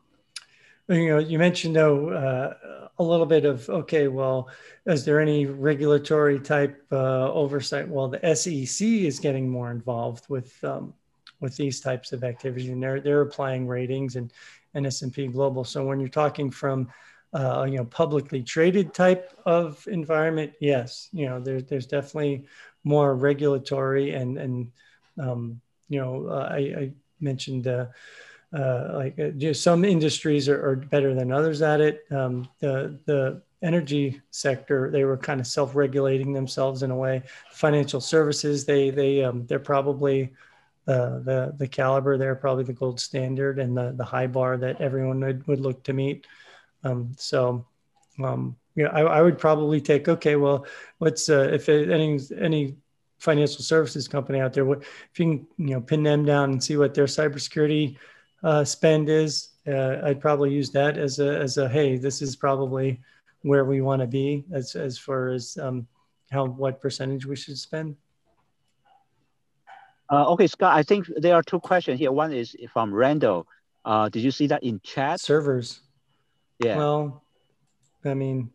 you 0.88 1.08
know, 1.08 1.18
you 1.18 1.38
mentioned 1.38 1.76
though 1.76 2.10
uh, 2.10 2.88
a 2.98 3.02
little 3.02 3.26
bit 3.26 3.44
of 3.44 3.68
okay. 3.68 4.08
Well, 4.08 4.48
is 4.86 5.04
there 5.04 5.20
any 5.20 5.46
regulatory 5.46 6.40
type 6.40 6.84
uh, 6.90 7.32
oversight? 7.32 7.88
Well, 7.88 8.08
the 8.08 8.34
SEC 8.34 8.86
is 8.86 9.20
getting 9.20 9.48
more 9.48 9.70
involved 9.70 10.28
with 10.28 10.62
um, 10.64 10.92
with 11.40 11.56
these 11.56 11.80
types 11.80 12.12
of 12.12 12.24
activities, 12.24 12.70
and 12.70 12.82
they're 12.82 13.00
they're 13.00 13.22
applying 13.22 13.68
ratings 13.68 14.16
and 14.16 14.32
and 14.74 14.86
S&P 14.86 15.26
Global. 15.28 15.64
So 15.64 15.84
when 15.84 15.98
you're 15.98 16.08
talking 16.08 16.50
from 16.50 16.88
uh, 17.32 17.64
you 17.68 17.76
know 17.76 17.84
publicly 17.84 18.42
traded 18.42 18.92
type 18.92 19.32
of 19.46 19.86
environment, 19.88 20.52
yes, 20.60 21.08
you 21.12 21.26
know 21.26 21.40
there's 21.40 21.64
there's 21.64 21.86
definitely 21.86 22.46
more 22.84 23.14
regulatory 23.14 24.12
and 24.12 24.38
and 24.38 24.72
um, 25.18 25.60
you 25.88 26.00
know 26.00 26.26
uh, 26.28 26.48
I, 26.50 26.58
I 26.58 26.92
mentioned 27.20 27.66
uh, 27.66 27.86
uh, 28.52 28.90
like 28.94 29.18
uh, 29.18 29.52
some 29.52 29.84
industries 29.84 30.48
are, 30.48 30.70
are, 30.70 30.76
better 30.76 31.14
than 31.14 31.30
others 31.30 31.62
at 31.62 31.80
it. 31.80 32.04
Um, 32.10 32.48
the 32.58 32.98
the 33.06 33.42
energy 33.62 34.20
sector 34.30 34.90
they 34.90 35.04
were 35.04 35.18
kind 35.18 35.38
of 35.40 35.46
self-regulating 35.46 36.32
themselves 36.32 36.82
in 36.82 36.90
a 36.90 36.96
way. 36.96 37.22
Financial 37.52 38.00
services 38.00 38.64
they 38.64 38.90
they 38.90 39.22
um, 39.22 39.46
they're 39.46 39.60
probably 39.60 40.32
uh, 40.88 41.20
the 41.20 41.54
the 41.58 41.68
caliber 41.68 42.18
they're 42.18 42.34
probably 42.34 42.64
the 42.64 42.72
gold 42.72 42.98
standard 42.98 43.60
and 43.60 43.76
the 43.76 43.92
the 43.96 44.04
high 44.04 44.26
bar 44.26 44.56
that 44.56 44.80
everyone 44.80 45.20
would, 45.20 45.46
would 45.46 45.60
look 45.60 45.84
to 45.84 45.92
meet. 45.92 46.26
Um, 46.84 47.12
so 47.16 47.66
um, 48.22 48.56
you 48.74 48.84
know, 48.84 48.90
I, 48.90 49.00
I, 49.00 49.22
would 49.22 49.38
probably 49.38 49.80
take 49.80 50.08
okay. 50.08 50.36
Well, 50.36 50.66
let's 51.00 51.28
uh, 51.28 51.50
if 51.52 51.68
any 51.68 52.20
any 52.38 52.76
financial 53.18 53.62
services 53.62 54.08
company 54.08 54.40
out 54.40 54.52
there, 54.52 54.64
what 54.64 54.82
if 54.82 55.18
you 55.18 55.24
can 55.26 55.66
you 55.66 55.74
know 55.74 55.80
pin 55.80 56.02
them 56.02 56.24
down 56.24 56.52
and 56.52 56.62
see 56.62 56.76
what 56.76 56.94
their 56.94 57.06
cybersecurity 57.06 57.96
uh, 58.42 58.64
spend 58.64 59.08
is, 59.08 59.50
uh, 59.66 59.96
I'd 60.02 60.20
probably 60.20 60.52
use 60.52 60.70
that 60.70 60.96
as 60.96 61.18
a 61.18 61.38
as 61.38 61.58
a 61.58 61.68
hey, 61.68 61.96
this 61.96 62.22
is 62.22 62.36
probably 62.36 63.00
where 63.42 63.64
we 63.64 63.80
want 63.80 64.00
to 64.00 64.06
be 64.06 64.44
as 64.52 64.74
as 64.76 64.98
far 64.98 65.28
as 65.28 65.58
um, 65.58 65.86
how 66.30 66.46
what 66.46 66.80
percentage 66.80 67.26
we 67.26 67.36
should 67.36 67.58
spend. 67.58 67.96
Uh, 70.10 70.28
okay, 70.32 70.46
Scott. 70.46 70.76
I 70.76 70.82
think 70.82 71.06
there 71.16 71.34
are 71.34 71.42
two 71.42 71.60
questions 71.60 71.98
here. 71.98 72.10
One 72.10 72.32
is 72.32 72.56
from 72.72 72.92
Randall. 72.92 73.46
Uh, 73.84 74.08
did 74.08 74.22
you 74.22 74.30
see 74.30 74.48
that 74.48 74.62
in 74.62 74.80
chat? 74.82 75.20
Servers. 75.20 75.80
Yeah. 76.60 76.76
Well, 76.76 77.24
I 78.04 78.14
mean, 78.14 78.50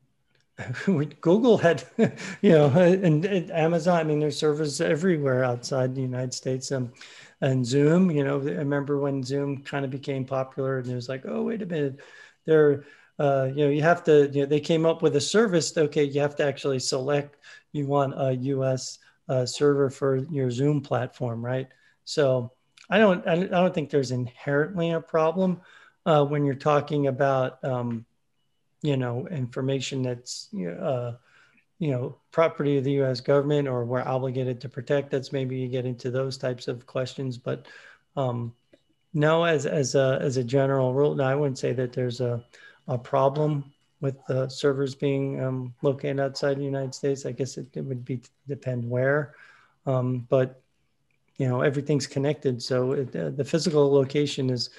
Google 0.86 1.58
had, 1.58 1.84
you 2.42 2.52
know, 2.52 2.68
and, 2.70 3.26
and, 3.26 3.52
Amazon. 3.52 4.00
I 4.00 4.04
mean, 4.04 4.20
there's 4.20 4.38
servers 4.38 4.80
everywhere 4.80 5.44
outside 5.44 5.94
the 5.94 6.02
United 6.02 6.34
States. 6.34 6.72
Um, 6.72 6.94
and 7.42 7.66
Zoom. 7.66 8.10
You 8.12 8.24
know, 8.24 8.40
I 8.40 8.62
remember 8.64 9.00
when 9.00 9.24
Zoom 9.24 9.62
kind 9.62 9.86
of 9.86 9.92
became 9.92 10.26
popular, 10.26 10.80
and 10.80 10.90
it 10.90 10.96
was 10.96 11.10
like, 11.10 11.24
oh, 11.28 11.44
wait 11.44 11.62
a 11.62 11.66
minute, 11.66 12.00
they're 12.46 12.86
uh, 13.18 13.50
you 13.56 13.64
know, 13.64 13.72
you 13.72 13.82
have 13.82 14.04
to, 14.04 14.30
you 14.34 14.42
know, 14.42 14.46
they 14.46 14.60
came 14.60 14.86
up 14.86 15.02
with 15.02 15.16
a 15.16 15.22
service. 15.22 15.76
Okay, 15.78 16.04
you 16.04 16.20
have 16.20 16.36
to 16.36 16.46
actually 16.46 16.80
select 16.80 17.38
you 17.72 17.86
want 17.86 18.14
a 18.18 18.36
US 18.36 19.00
uh, 19.30 19.46
server 19.46 19.90
for 19.90 20.18
your 20.30 20.52
Zoom 20.52 20.82
platform, 20.82 21.44
right? 21.44 21.68
So 22.04 22.52
I 22.90 23.00
don't, 23.00 23.26
I 23.28 23.36
don't 23.46 23.74
think 23.74 23.90
there's 23.90 24.12
inherently 24.12 24.92
a 24.92 25.02
problem 25.02 25.62
uh, 26.06 26.24
when 26.24 26.46
you're 26.46 26.56
talking 26.56 27.08
about, 27.08 27.64
um, 27.64 28.06
you 28.82 28.98
know, 28.98 29.28
information 29.28 30.04
that's, 30.04 30.50
uh, 30.54 31.14
you 31.80 31.92
know, 31.92 32.18
property 32.32 32.78
of 32.78 32.84
the 32.84 32.94
U.S. 32.94 33.20
government 33.20 33.68
or 33.68 33.84
we're 33.86 34.02
obligated 34.02 34.62
to 34.62 34.70
protect. 34.70 35.12
That's 35.12 35.32
maybe 35.32 35.58
you 35.58 35.68
get 35.68 35.86
into 35.86 36.12
those 36.12 36.38
types 36.38 36.68
of 36.68 36.86
questions. 36.86 37.38
But 37.38 37.66
um, 38.16 38.54
no, 39.14 39.44
as 39.44 39.66
as 39.66 39.96
a 39.96 40.20
as 40.22 40.38
a 40.38 40.44
general 40.44 40.94
rule, 40.94 41.16
no, 41.16 41.24
I 41.24 41.36
wouldn't 41.36 41.58
say 41.58 41.74
that 41.74 41.94
there's 41.94 42.22
a 42.22 42.44
a 42.88 42.98
problem 42.98 43.74
with 44.02 44.24
the 44.28 44.48
servers 44.50 44.94
being 44.94 45.42
um, 45.42 45.74
located 45.82 46.20
outside 46.20 46.58
the 46.58 46.64
United 46.64 46.94
States. 46.94 47.26
I 47.26 47.32
guess 47.32 47.58
it, 47.58 47.68
it 47.74 47.82
would 47.82 48.06
be 48.06 48.22
depend 48.48 48.88
where, 48.90 49.34
um, 49.86 50.28
but 50.30 50.62
you 51.38 51.48
know 51.48 51.62
everything's 51.62 52.08
connected. 52.08 52.62
So 52.62 52.92
it, 52.92 53.16
uh, 53.16 53.30
the 53.30 53.44
physical 53.44 53.92
location 53.92 54.50
is 54.50 54.70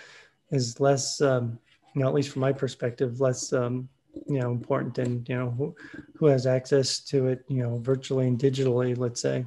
is 0.51 0.81
less, 0.81 1.21
um, 1.21 1.59
you 1.95 2.03
know, 2.03 2.09
at 2.09 2.15
least 2.15 2.31
from 2.31 2.41
my 2.41 2.53
perspective, 2.53 3.21
less 3.21 3.53
um, 3.53 3.89
you 4.27 4.39
know 4.39 4.51
important 4.51 4.95
than 4.95 5.25
you 5.29 5.37
know 5.37 5.51
who, 5.51 5.75
who 6.15 6.27
has 6.27 6.47
access 6.47 7.01
to 7.01 7.27
it, 7.29 7.45
you 7.49 7.63
know, 7.63 7.79
virtually 7.79 8.27
and 8.27 8.39
digitally. 8.39 8.97
Let's 8.97 9.21
say. 9.21 9.45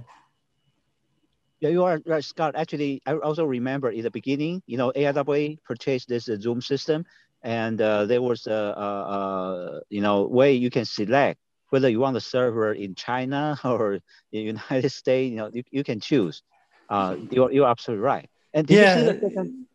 Yeah, 1.60 1.70
you 1.70 1.84
are 1.84 2.00
right, 2.06 2.24
Scott. 2.24 2.56
Actually, 2.56 3.02
I 3.06 3.16
also 3.16 3.44
remember 3.44 3.90
in 3.90 4.04
the 4.04 4.12
beginning, 4.12 4.64
you 4.66 4.78
know, 4.78 4.94
AIAA 4.96 5.62
purchased 5.64 6.08
this 6.08 6.30
uh, 6.30 6.38
Zoom 6.40 6.62
system, 6.62 7.06
and 7.44 7.82
uh, 7.82 8.06
there 8.06 8.22
was 8.22 8.48
a, 8.48 8.54
a, 8.54 8.88
a, 9.18 9.82
you 9.90 10.02
know 10.02 10.24
way 10.24 10.54
you 10.54 10.70
can 10.70 10.86
select 10.86 11.40
whether 11.70 11.90
you 11.90 12.00
want 12.00 12.14
the 12.14 12.22
server 12.22 12.74
in 12.74 12.96
China 12.96 13.60
or 13.66 14.00
in 14.32 14.58
United 14.58 14.90
States. 14.90 15.32
You 15.32 15.38
know, 15.38 15.50
you, 15.54 15.64
you 15.72 15.84
can 15.84 16.00
choose. 16.00 16.44
Uh, 16.90 17.18
you're 17.30 17.52
you're 17.52 17.68
absolutely 17.68 18.04
right. 18.04 18.30
And 18.54 18.70
yeah, 18.70 19.14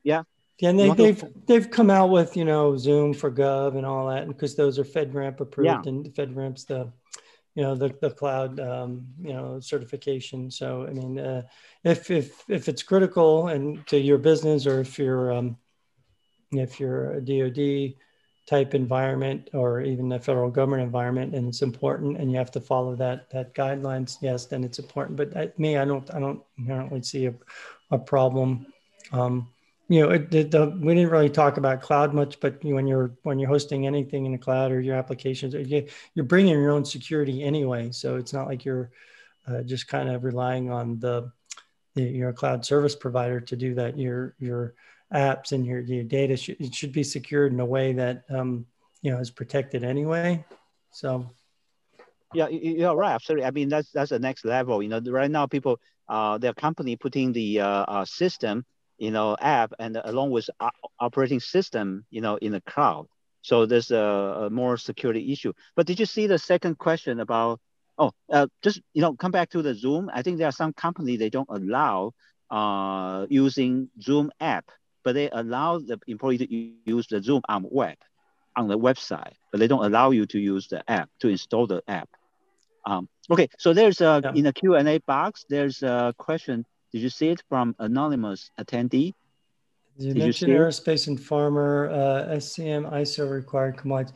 yeah. 0.03 0.23
Yeah, 0.59 0.70
and 0.70 0.78
they, 0.78 0.89
have 0.89 0.97
they've, 0.97 1.24
they've 1.47 1.70
come 1.70 1.90
out 1.90 2.10
with 2.10 2.36
you 2.36 2.44
know 2.44 2.76
Zoom 2.76 3.12
for 3.12 3.31
Gov 3.31 3.76
and 3.76 3.85
all 3.85 4.09
that, 4.09 4.28
because 4.28 4.55
those 4.55 4.78
are 4.78 4.85
FedRAMP 4.85 5.40
approved, 5.40 5.66
yeah. 5.66 5.82
and 5.86 6.06
FedRAMP's 6.06 6.64
the 6.64 6.93
you 7.55 7.62
know 7.62 7.74
the, 7.74 7.94
the 8.01 8.10
cloud 8.10 8.60
um, 8.60 9.06
you 9.20 9.32
know 9.32 9.59
certification. 9.60 10.51
So 10.51 10.86
I 10.86 10.93
mean, 10.93 11.18
uh, 11.18 11.43
if 11.82 12.10
if 12.10 12.44
if 12.48 12.68
it's 12.68 12.82
critical 12.82 13.48
and 13.48 13.85
to 13.89 13.98
your 13.98 14.18
business, 14.18 14.66
or 14.66 14.81
if 14.81 14.98
you're 14.98 15.32
um, 15.32 15.56
if 16.52 16.78
you're 16.78 17.14
a 17.14 17.20
DoD 17.20 17.94
type 18.47 18.74
environment 18.74 19.48
or 19.55 19.81
even 19.81 20.12
a 20.12 20.20
federal 20.20 20.51
government 20.51 20.82
environment 20.82 21.35
and 21.35 21.48
it's 21.48 21.62
important 21.62 22.18
and 22.18 22.31
you 22.31 22.36
have 22.36 22.51
to 22.51 22.60
follow 22.60 22.94
that 22.94 23.31
that 23.31 23.55
guidelines 23.55 24.18
yes 24.20 24.44
then 24.44 24.62
it's 24.62 24.78
important 24.78 25.16
but 25.16 25.35
I, 25.35 25.51
me 25.56 25.78
i 25.78 25.85
don't 25.86 26.12
i 26.14 26.20
don't 26.20 26.43
inherently 26.59 27.02
see 27.02 27.24
a, 27.24 27.35
a 27.90 27.98
problem 27.98 28.66
um, 29.12 29.48
you 29.89 30.01
know 30.01 30.11
it, 30.11 30.35
it, 30.35 30.51
the, 30.51 30.66
we 30.81 30.94
didn't 30.94 31.11
really 31.11 31.31
talk 31.31 31.56
about 31.56 31.82
cloud 31.82 32.15
much 32.15 32.40
but 32.40 32.62
when 32.65 32.86
you're 32.86 33.12
when 33.23 33.39
you're 33.39 33.48
hosting 33.48 33.86
anything 33.86 34.27
in 34.27 34.32
the 34.32 34.39
cloud 34.39 34.73
or 34.73 34.81
your 34.81 34.97
applications 34.97 35.55
you, 35.55 35.86
you're 36.15 36.24
bringing 36.24 36.55
your 36.55 36.70
own 36.70 36.85
security 36.85 37.43
anyway 37.43 37.90
so 37.90 38.16
it's 38.16 38.32
not 38.32 38.47
like 38.47 38.65
you're 38.65 38.90
uh, 39.47 39.62
just 39.62 39.89
kind 39.89 40.09
of 40.09 40.24
relying 40.24 40.70
on 40.70 40.98
the, 41.01 41.31
the 41.94 42.02
your 42.02 42.32
cloud 42.32 42.65
service 42.65 42.97
provider 42.97 43.40
to 43.40 43.56
do 43.56 43.74
that 43.74 43.98
you're 43.98 44.35
you're 44.39 44.74
apps 45.12 45.52
and 45.52 45.65
your, 45.65 45.81
your 45.81 46.05
data 46.05 46.36
should, 46.36 46.61
it 46.61 46.74
should 46.74 46.93
be 46.93 47.05
secured 47.05 47.52
in 47.52 47.61
a 47.61 47.65
way 47.66 47.93
that 47.93 48.24
um, 48.31 48.66
you 49.02 49.11
know 49.11 49.19
is 49.19 49.31
protected 49.31 49.85
anyway. 49.85 50.44
So 50.90 51.31
yeah, 52.35 52.48
you're 52.48 52.97
right. 52.97 53.15
Absolutely. 53.15 53.47
I 53.47 53.51
mean, 53.52 53.69
that's 53.69 53.90
that's 53.93 54.11
the 54.11 54.19
next 54.19 54.44
level. 54.44 54.82
You 54.82 54.89
know, 54.89 55.01
right 55.01 55.31
now 55.31 55.47
people, 55.47 55.78
uh, 56.09 56.39
their 56.39 56.55
company 56.55 56.97
putting 56.97 57.32
the 57.32 57.61
uh, 57.61 57.85
uh, 57.86 58.05
system, 58.05 58.65
you 59.05 59.10
know, 59.10 59.36
app 59.40 59.72
and 59.78 60.01
along 60.02 60.31
with 60.31 60.48
operating 60.98 61.40
system, 61.40 62.05
you 62.10 62.20
know, 62.20 62.36
in 62.36 62.52
the 62.52 62.60
cloud. 62.62 63.06
So 63.43 63.66
there's 63.66 63.90
a, 63.90 64.47
a, 64.47 64.51
more 64.51 64.76
security 64.78 65.32
issue. 65.32 65.52
But 65.76 65.86
did 65.86 66.01
you 66.01 66.06
see 66.06 66.26
the 66.26 66.39
second 66.39 66.78
question 66.78 67.20
about? 67.20 67.60
Oh, 67.97 68.10
uh, 68.32 68.48
just 68.62 68.81
you 68.93 69.02
know, 69.02 69.14
come 69.14 69.31
back 69.31 69.51
to 69.51 69.62
the 69.62 69.74
Zoom. 69.74 70.10
I 70.12 70.22
think 70.22 70.39
there 70.39 70.48
are 70.48 70.59
some 70.62 70.72
company 70.72 71.16
they 71.16 71.31
don't 71.31 71.48
allow 71.48 72.12
uh, 72.51 73.26
using 73.28 73.89
Zoom 74.01 74.32
app 74.40 74.66
but 75.05 75.14
they 75.14 75.31
allow 75.31 75.78
the 75.78 76.01
employee 76.09 76.39
to 76.39 76.72
use 76.85 77.06
the 77.06 77.22
Zoom 77.22 77.43
on 77.48 77.66
web, 77.70 77.97
on 78.56 78.66
the 78.66 78.78
website, 78.78 79.35
but 79.52 79.60
they 79.60 79.68
don't 79.68 79.85
allow 79.85 80.10
you 80.10 80.26
to 80.26 80.39
use 80.40 80.66
the 80.66 80.82
app, 80.90 81.10
to 81.20 81.28
install 81.28 81.66
the 81.66 81.82
app. 81.86 82.09
Um, 82.86 83.09
okay, 83.31 83.48
so 83.59 83.72
there's 83.72 84.01
a, 84.01 84.20
yeah. 84.24 84.32
in 84.35 84.44
the 84.44 84.52
Q&A 84.52 84.98
box, 85.06 85.44
there's 85.48 85.82
a 85.82 86.14
question. 86.18 86.66
Did 86.95 87.03
you 87.03 87.11
see 87.11 87.29
it 87.29 87.43
from 87.51 87.75
anonymous 87.79 88.51
attendee? 88.59 89.12
You 89.99 90.15
Did 90.15 90.23
mentioned 90.23 90.53
you 90.53 90.59
aerospace 90.59 91.09
and 91.09 91.19
pharma, 91.19 91.91
uh, 91.93 92.37
SCM, 92.37 92.91
ISO 92.91 93.31
required 93.31 93.77
compliance. 93.77 94.12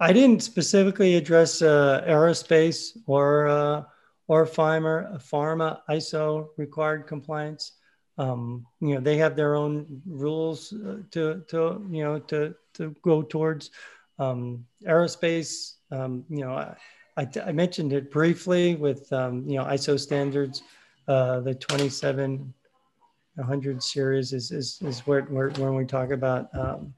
I 0.00 0.12
didn't 0.12 0.42
specifically 0.42 1.16
address 1.16 1.60
uh, 1.60 2.02
aerospace 2.06 2.96
or 3.06 3.48
uh, 3.48 3.82
or 4.28 4.46
pharma, 4.46 5.20
pharma 5.22 5.80
ISO 5.90 6.48
required 6.56 7.06
compliance 7.06 7.72
um, 8.20 8.66
you 8.80 8.94
know 8.94 9.00
they 9.00 9.16
have 9.16 9.34
their 9.34 9.54
own 9.56 10.02
rules 10.06 10.72
uh, 10.72 10.98
to 11.10 11.42
to 11.48 11.86
you 11.90 12.04
know 12.04 12.18
to 12.18 12.54
to 12.74 12.94
go 13.02 13.22
towards 13.22 13.70
um, 14.18 14.64
aerospace 14.86 15.74
um, 15.90 16.24
you 16.28 16.44
know 16.44 16.52
I, 16.52 16.76
I, 17.16 17.26
I, 17.46 17.52
mentioned 17.52 17.92
it 17.92 18.10
briefly 18.10 18.74
with 18.74 19.10
um, 19.12 19.48
you 19.48 19.56
know 19.56 19.64
ISO 19.64 19.98
standards 19.98 20.62
uh, 21.10 21.40
the 21.40 21.54
2700 21.54 23.82
series 23.82 24.32
is 24.32 24.52
is, 24.52 24.78
is 24.82 25.00
where, 25.00 25.22
where 25.22 25.50
when 25.50 25.74
we 25.74 25.84
talk 25.84 26.10
about 26.10 26.48
um, 26.56 26.94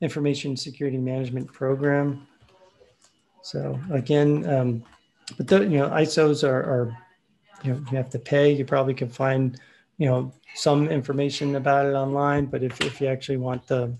information 0.00 0.56
security 0.56 0.98
management 0.98 1.52
program. 1.52 2.28
So 3.42 3.80
again 3.90 4.48
um, 4.48 4.84
but 5.36 5.48
the, 5.48 5.62
you 5.62 5.78
know 5.78 5.88
ISOs 5.88 6.46
are, 6.46 6.62
are 6.62 6.96
you 7.64 7.72
know 7.72 7.84
you 7.90 7.96
have 7.96 8.10
to 8.10 8.18
pay. 8.18 8.52
You 8.52 8.64
probably 8.64 8.94
can 8.94 9.08
find 9.08 9.58
you 9.98 10.06
know 10.06 10.32
some 10.54 10.88
information 10.88 11.56
about 11.56 11.86
it 11.86 11.94
online, 11.94 12.46
but 12.46 12.62
if, 12.62 12.80
if 12.80 13.00
you 13.00 13.08
actually 13.08 13.38
want 13.38 13.66
the 13.66 13.92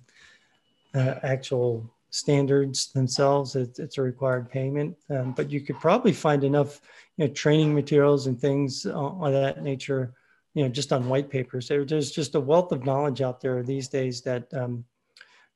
uh, 0.95 1.15
actual 1.25 1.92
standards 2.13 2.93
themselves, 2.93 3.57
it, 3.57 3.79
it's 3.79 3.99
a 3.99 4.03
required 4.03 4.49
payment. 4.51 4.97
Um, 5.11 5.33
but 5.33 5.51
you 5.51 5.61
could 5.61 5.81
probably 5.81 6.13
find 6.13 6.45
enough 6.45 6.81
you 7.17 7.27
know, 7.27 7.33
training 7.33 7.75
materials 7.75 8.29
and 8.29 8.41
things 8.41 8.87
of 8.87 9.33
that 9.33 9.63
nature, 9.63 10.15
you 10.55 10.63
know, 10.63 10.69
just 10.69 10.93
on 10.93 11.09
white 11.09 11.29
papers. 11.29 11.67
There, 11.67 11.85
there's 11.85 12.13
just 12.13 12.35
a 12.35 12.41
wealth 12.41 12.71
of 12.71 12.85
knowledge 12.85 13.23
out 13.23 13.41
there 13.41 13.63
these 13.63 13.89
days 13.89 14.21
that 14.23 14.53
um, 14.55 14.85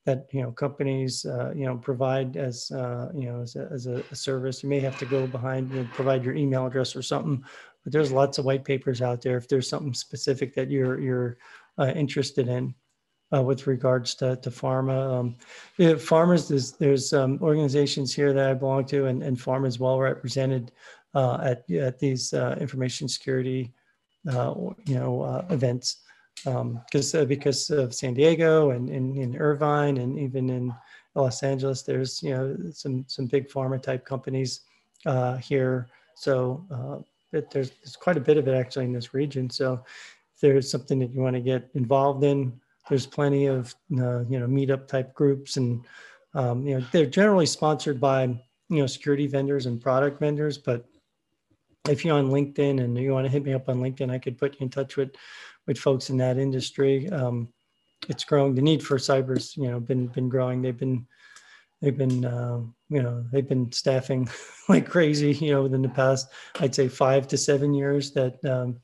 that 0.06 0.28
you 0.32 0.40
know 0.40 0.52
companies 0.52 1.24
uh, 1.26 1.52
you 1.54 1.66
know 1.66 1.76
provide 1.76 2.36
as 2.36 2.70
uh, 2.70 3.10
you 3.14 3.26
know 3.30 3.42
as 3.42 3.56
a, 3.56 3.68
as 3.72 3.86
a, 3.86 4.02
service. 4.14 4.62
You 4.62 4.68
may 4.68 4.80
have 4.80 4.98
to 4.98 5.06
go 5.06 5.26
behind 5.26 5.72
and 5.72 5.90
provide 5.90 6.24
your 6.24 6.34
email 6.34 6.66
address 6.66 6.96
or 6.96 7.02
something 7.02 7.44
but 7.86 7.92
there's 7.92 8.10
lots 8.10 8.38
of 8.38 8.44
white 8.44 8.64
papers 8.64 9.00
out 9.00 9.22
there 9.22 9.36
if 9.36 9.46
there's 9.46 9.68
something 9.68 9.94
specific 9.94 10.52
that 10.54 10.68
you're 10.68 10.98
you're 11.00 11.38
uh, 11.78 11.92
interested 11.94 12.48
in 12.48 12.74
uh, 13.32 13.42
with 13.42 13.66
regards 13.66 14.14
to, 14.16 14.36
to 14.36 14.50
pharma. 14.50 15.18
Um, 15.78 15.98
farmers, 15.98 16.48
there's, 16.48 16.72
there's 16.72 17.12
um, 17.12 17.38
organizations 17.42 18.14
here 18.14 18.32
that 18.32 18.50
I 18.50 18.54
belong 18.54 18.84
to, 18.86 19.06
and, 19.06 19.22
and 19.22 19.36
pharma 19.36 19.66
is 19.66 19.78
well 19.78 19.98
represented 19.98 20.72
uh, 21.14 21.38
at, 21.42 21.70
at 21.70 21.98
these 21.98 22.32
uh, 22.32 22.56
information 22.60 23.08
security, 23.08 23.72
uh, 24.30 24.54
you 24.84 24.94
know, 24.94 25.22
uh, 25.22 25.44
events. 25.50 26.02
Because 26.44 27.14
um, 27.14 27.26
because 27.26 27.70
of 27.70 27.94
San 27.94 28.12
Diego 28.12 28.70
and 28.70 28.90
in, 28.90 29.16
in 29.16 29.36
Irvine 29.38 29.96
and 29.96 30.18
even 30.18 30.50
in 30.50 30.74
Los 31.14 31.42
Angeles, 31.42 31.80
there's 31.80 32.22
you 32.22 32.30
know 32.30 32.54
some 32.72 33.06
some 33.08 33.24
big 33.24 33.48
pharma 33.48 33.82
type 33.82 34.04
companies 34.04 34.60
here. 35.40 35.88
So 36.14 37.06
it, 37.32 37.50
there's, 37.50 37.70
there's 37.70 37.96
quite 37.96 38.18
a 38.18 38.20
bit 38.20 38.36
of 38.36 38.48
it 38.48 38.54
actually 38.54 38.84
in 38.84 38.92
this 38.92 39.14
region. 39.14 39.48
So 39.48 39.82
if 40.34 40.40
there's 40.42 40.70
something 40.70 40.98
that 40.98 41.12
you 41.12 41.20
want 41.20 41.36
to 41.36 41.40
get 41.40 41.70
involved 41.74 42.22
in, 42.22 42.52
there's 42.88 43.06
plenty 43.06 43.46
of 43.46 43.74
uh, 43.98 44.20
you 44.28 44.38
know 44.38 44.46
meetup 44.46 44.86
type 44.86 45.14
groups, 45.14 45.56
and 45.56 45.84
um, 46.34 46.66
you 46.66 46.78
know 46.78 46.86
they're 46.92 47.06
generally 47.06 47.46
sponsored 47.46 48.00
by 48.00 48.24
you 48.24 48.80
know 48.80 48.86
security 48.86 49.26
vendors 49.26 49.66
and 49.66 49.80
product 49.80 50.20
vendors. 50.20 50.58
But 50.58 50.84
if 51.88 52.04
you're 52.04 52.16
on 52.16 52.30
LinkedIn 52.30 52.82
and 52.82 52.96
you 52.96 53.12
want 53.12 53.26
to 53.26 53.32
hit 53.32 53.44
me 53.44 53.54
up 53.54 53.68
on 53.68 53.80
LinkedIn, 53.80 54.10
I 54.10 54.18
could 54.18 54.38
put 54.38 54.54
you 54.54 54.64
in 54.64 54.70
touch 54.70 54.96
with 54.96 55.14
with 55.66 55.78
folks 55.78 56.10
in 56.10 56.16
that 56.18 56.38
industry. 56.38 57.08
Um, 57.10 57.48
it's 58.08 58.24
growing. 58.24 58.54
The 58.54 58.62
need 58.62 58.82
for 58.82 58.98
cyber's 58.98 59.56
you 59.56 59.70
know 59.70 59.80
been 59.80 60.06
been 60.08 60.28
growing. 60.28 60.62
They've 60.62 60.76
been 60.76 61.06
they've 61.80 61.96
been 61.96 62.24
uh, 62.24 62.60
you 62.88 63.02
know 63.02 63.24
they've 63.32 63.48
been 63.48 63.70
staffing 63.72 64.28
like 64.68 64.88
crazy 64.88 65.32
you 65.32 65.50
know 65.52 65.62
within 65.62 65.82
the 65.82 65.88
past 65.88 66.28
i'd 66.60 66.74
say 66.74 66.88
five 66.88 67.28
to 67.28 67.36
seven 67.36 67.74
years 67.74 68.12
that 68.12 68.42
um, 68.44 68.78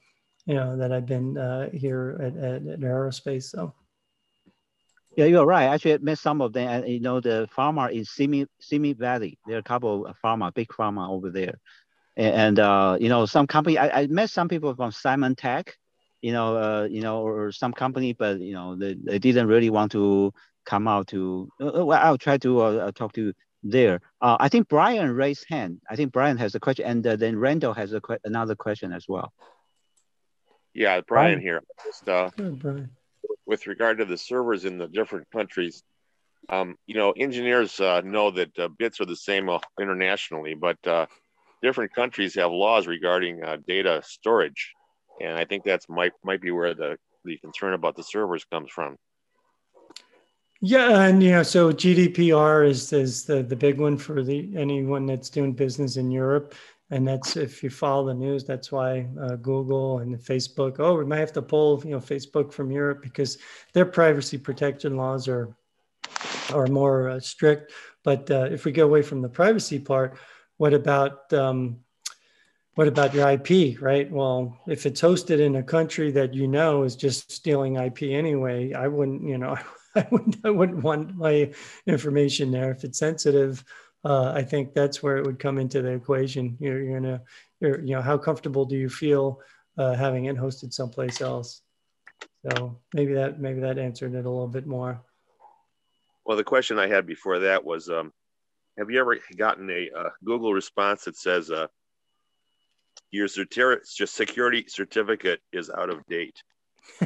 you 0.47 0.55
know 0.55 0.77
that 0.77 0.93
i've 0.93 1.07
been 1.07 1.37
uh, 1.39 1.71
here 1.71 2.19
at, 2.21 2.37
at, 2.37 2.67
at, 2.67 2.81
aerospace 2.81 3.45
so 3.45 3.75
yeah 5.17 5.25
you're 5.25 5.47
right 5.47 5.67
actually 5.67 5.95
i 5.95 5.99
met 5.99 6.19
some 6.19 6.41
of 6.41 6.53
them 6.53 6.69
and 6.69 6.89
you 6.89 7.01
know 7.01 7.21
the 7.21 7.49
pharma 7.57 7.91
in 7.93 8.05
simi 8.05 8.47
simi 8.61 8.93
valley 8.93 9.39
there 9.47 9.57
are 9.57 9.61
a 9.61 9.63
couple 9.63 10.07
of 10.07 10.17
pharma 10.25 10.53
big 10.55 10.69
pharma 10.69 11.09
over 11.09 11.31
there 11.31 11.59
and, 12.15 12.59
uh, 12.59 12.99
you 13.01 13.09
know 13.09 13.25
some 13.25 13.47
company 13.47 13.79
I, 13.79 14.03
I 14.03 14.07
met 14.07 14.29
some 14.29 14.47
people 14.47 14.75
from 14.75 14.93
Simon 14.93 15.35
Tech, 15.35 15.79
you 16.21 16.31
know 16.31 16.59
uh, 16.59 16.85
you 16.85 17.01
know 17.01 17.27
or 17.27 17.53
some 17.53 17.73
company 17.73 18.13
but 18.13 18.39
you 18.39 18.53
know 18.53 18.77
they, 18.77 18.95
they 19.03 19.19
didn't 19.19 19.47
really 19.47 19.71
want 19.71 19.93
to 19.93 20.35
come 20.67 20.87
out 20.87 21.07
to 21.09 21.49
uh, 21.59 21.85
well 21.85 21.99
i'll 22.03 22.19
try 22.19 22.37
to 22.37 22.61
uh, 22.61 22.93
talk 22.93 23.15
to 23.15 23.33
there. 23.63 24.01
Uh, 24.21 24.37
I 24.41 24.49
think 24.49 24.69
Brian 24.69 25.11
raised 25.11 25.47
hand. 25.49 25.81
I 25.89 25.97
think 25.97 26.13
Brian 26.13 26.37
has 26.39 26.55
a 26.55 26.61
question, 26.61 26.85
and 26.85 27.07
uh, 27.07 27.17
then 27.17 27.39
Randall 27.39 27.75
has 27.75 27.93
a 27.93 28.01
que 28.01 28.17
another 28.25 28.55
question 28.55 28.93
as 28.93 29.07
well. 29.09 29.33
Yeah, 30.75 31.01
Brian, 31.07 31.35
Brian. 31.35 31.41
here. 31.41 31.63
Just, 31.85 32.09
uh, 32.09 32.31
Good, 32.37 32.59
Brian. 32.59 32.91
With 33.47 33.67
regard 33.67 33.99
to 33.99 34.05
the 34.05 34.19
servers 34.19 34.65
in 34.65 34.79
the 34.79 34.89
different 34.89 35.31
countries, 35.31 35.83
um, 36.49 36.77
you 36.87 36.95
know, 36.95 37.13
engineers 37.13 37.79
uh, 37.81 38.01
know 38.03 38.31
that 38.31 38.59
uh, 38.59 38.69
bits 38.79 39.01
are 39.01 39.07
the 39.07 39.17
same 39.17 39.49
uh, 39.49 39.59
internationally, 39.81 40.55
but 40.55 40.79
uh, 40.87 41.07
different 41.63 41.95
countries 41.95 42.35
have 42.35 42.51
laws 42.51 42.87
regarding 42.87 43.43
uh, 43.43 43.59
data 43.67 44.03
storage, 44.05 44.73
and 45.21 45.37
I 45.37 45.45
think 45.45 45.65
that's 45.65 45.89
might 45.89 46.13
might 46.25 46.41
be 46.41 46.51
where 46.51 46.75
the 46.75 46.97
the 47.25 47.39
concern 47.39 47.75
about 47.75 47.97
the 47.97 48.03
servers 48.03 48.45
comes 48.45 48.71
from. 48.71 48.97
Yeah, 50.65 51.07
and 51.07 51.23
you 51.23 51.33
know, 51.33 51.43
so 51.43 51.73
GDPR 51.73 52.69
is 52.69 52.93
is 52.93 53.25
the 53.25 53.43
the 53.43 53.57
big 53.57 53.81
one 53.81 53.97
for 53.97 54.23
the 54.23 54.57
anyone 54.57 55.07
that's 55.07 55.29
doing 55.29 55.53
business 55.53 55.97
in 55.97 56.11
Europe, 56.11 56.55
and 56.93 57.09
that's 57.09 57.39
if 57.39 57.63
you 57.63 57.71
follow 57.71 58.07
the 58.07 58.15
news, 58.15 58.45
that's 58.45 58.71
why 58.71 59.09
uh, 59.19 59.37
Google 59.37 60.01
and 60.01 60.15
Facebook. 60.17 60.77
Oh, 60.79 60.99
we 60.99 61.07
might 61.07 61.21
have 61.21 61.33
to 61.33 61.43
pull 61.43 61.83
you 61.85 61.93
know 61.93 61.99
Facebook 61.99 62.53
from 62.53 62.71
Europe 62.71 63.01
because 63.01 63.39
their 63.73 63.87
privacy 63.87 64.37
protection 64.37 64.99
laws 64.99 65.27
are 65.27 65.57
are 66.53 66.67
more 66.67 67.09
uh, 67.09 67.21
strict. 67.21 67.73
But 68.05 68.31
uh, 68.31 68.49
if 68.51 68.67
we 68.67 68.73
go 68.73 68.85
away 68.85 69.01
from 69.01 69.23
the 69.23 69.29
privacy 69.31 69.79
part, 69.79 70.19
what 70.59 70.75
about 70.75 71.33
um, 71.33 71.79
what 72.75 72.89
about 72.89 73.15
your 73.15 73.27
IP, 73.31 73.81
right? 73.81 74.11
Well, 74.11 74.59
if 74.67 74.85
it's 74.85 75.01
hosted 75.01 75.41
in 75.41 75.57
a 75.57 75.63
country 75.63 76.11
that 76.13 76.35
you 76.35 76.47
know 76.47 76.83
is 76.83 76.95
just 76.95 77.33
stealing 77.33 77.77
IP 77.77 78.03
anyway, 78.03 78.75
I 78.75 78.89
wouldn't, 78.89 79.23
you 79.23 79.39
know. 79.39 79.57
I 79.95 80.07
wouldn't, 80.11 80.37
I 80.43 80.49
wouldn't 80.49 80.83
want 80.83 81.17
my 81.17 81.53
information 81.87 82.51
there. 82.51 82.71
If 82.71 82.83
it's 82.83 82.99
sensitive, 82.99 83.63
uh, 84.05 84.33
I 84.35 84.43
think 84.43 84.75
that's 84.75 85.03
where 85.03 85.17
it 85.17 85.27
would 85.27 85.39
come 85.39 85.59
into 85.59 85.83
the 85.83 85.93
equation. 85.93 86.57
You're, 86.61 86.83
you're 86.83 87.01
gonna, 87.01 87.23
you're, 87.61 87.81
you 87.81 87.95
know, 87.95 88.03
how 88.03 88.19
comfortable 88.19 88.65
do 88.65 88.77
you 88.77 88.89
feel 88.89 89.41
uh, 89.79 89.95
having 89.95 90.27
it 90.27 90.37
hosted 90.37 90.73
someplace 90.73 91.21
else? 91.21 91.63
So 92.51 92.79
maybe 92.95 93.15
that 93.15 93.41
maybe 93.41 93.61
that 93.61 93.79
answered 93.79 94.15
it 94.15 94.27
a 94.27 94.31
little 94.31 94.49
bit 94.49 94.67
more. 94.67 95.01
Well, 96.25 96.37
the 96.37 96.45
question 96.45 96.79
I 96.79 96.89
had 96.89 97.07
before 97.07 97.41
that 97.41 97.65
was, 97.65 97.89
um, 97.89 98.13
have 98.79 98.91
you 98.91 99.01
ever 99.01 99.19
gotten 99.37 99.71
a 99.71 99.91
uh, 99.97 100.11
Google 100.25 100.53
response 100.53 101.05
that 101.05 101.17
says 101.17 101.51
uh, 101.51 101.67
your 103.11 103.29
security 103.29 104.65
certificate 104.69 105.41
is 105.53 105.71
out 105.71 105.91
of 105.91 106.05
date? 106.07 106.43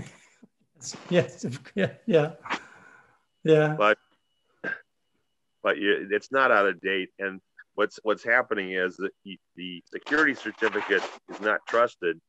yes, 1.10 1.44
yeah, 1.74 1.92
yeah. 2.06 2.32
Yeah. 3.44 3.96
But 5.62 5.78
you, 5.78 6.08
it's 6.10 6.30
not 6.30 6.50
out 6.50 6.66
of 6.66 6.80
date. 6.80 7.10
And 7.18 7.40
what's 7.74 7.98
what's 8.02 8.24
happening 8.24 8.72
is 8.72 8.96
that 8.96 9.12
the 9.56 9.82
security 9.92 10.34
certificate 10.34 11.02
is 11.28 11.40
not 11.40 11.60
trusted. 11.68 12.20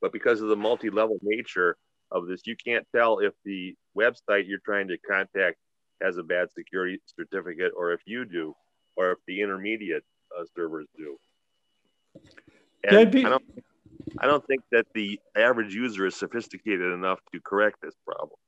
But 0.00 0.12
because 0.12 0.40
of 0.40 0.48
the 0.48 0.56
multi-level 0.56 1.18
nature 1.22 1.76
of 2.10 2.26
this, 2.26 2.46
you 2.46 2.54
can't 2.56 2.86
tell 2.94 3.18
if 3.18 3.32
the 3.44 3.74
website 3.96 4.46
you're 4.46 4.60
trying 4.64 4.88
to 4.88 4.98
contact 4.98 5.56
has 6.02 6.18
a 6.18 6.22
bad 6.22 6.48
security 6.52 7.00
certificate, 7.18 7.72
or 7.76 7.92
if 7.92 8.00
you 8.04 8.24
do, 8.26 8.54
or 8.96 9.12
if 9.12 9.18
the 9.26 9.40
intermediate 9.40 10.04
uh, 10.38 10.44
servers 10.54 10.86
do. 10.96 11.16
And 12.84 13.10
be- 13.10 13.24
I 13.24 13.30
don't, 13.30 13.44
I 14.18 14.26
don't 14.26 14.46
think 14.46 14.62
that 14.72 14.86
the 14.94 15.18
average 15.36 15.74
user 15.74 16.06
is 16.06 16.14
sophisticated 16.14 16.92
enough 16.92 17.18
to 17.32 17.40
correct 17.40 17.78
this 17.82 17.94
problem. 18.06 18.38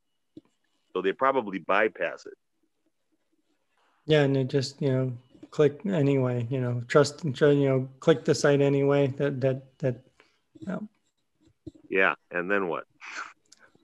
So 0.93 1.03
they 1.03 1.13
probably 1.13 1.59
bypass 1.59 2.27
it. 2.27 2.35
Yeah, 4.09 4.23
and 4.23 4.37
it 4.37 4.49
just 4.49 4.81
you 4.81 4.89
know 4.89 5.13
click 5.51 5.81
anyway. 5.87 6.47
You 6.51 6.61
know, 6.61 6.83
trust 6.89 7.25
and 7.25 7.39
you 7.41 7.69
know 7.69 7.89
click 8.01 8.25
the 8.25 8.35
site 8.35 8.61
anyway. 8.61 9.09
That 9.19 9.41
that 9.43 9.63
that. 9.79 10.03
Yeah, 11.91 12.15
and 12.31 12.51
then 12.51 12.69
what? 12.69 12.85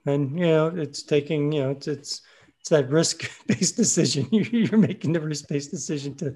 And 0.07 0.39
you 0.39 0.47
know, 0.47 0.69
it's 0.69 1.03
taking 1.03 1.53
you 1.53 1.63
know 1.63 1.71
it's 1.71 1.87
it's 1.87 2.23
it's 2.59 2.71
that 2.71 2.89
risk-based 2.89 3.77
decision. 3.85 4.27
You're 4.31 4.79
making 4.79 5.13
the 5.13 5.21
risk-based 5.21 5.71
decision 5.71 6.15
to 6.17 6.35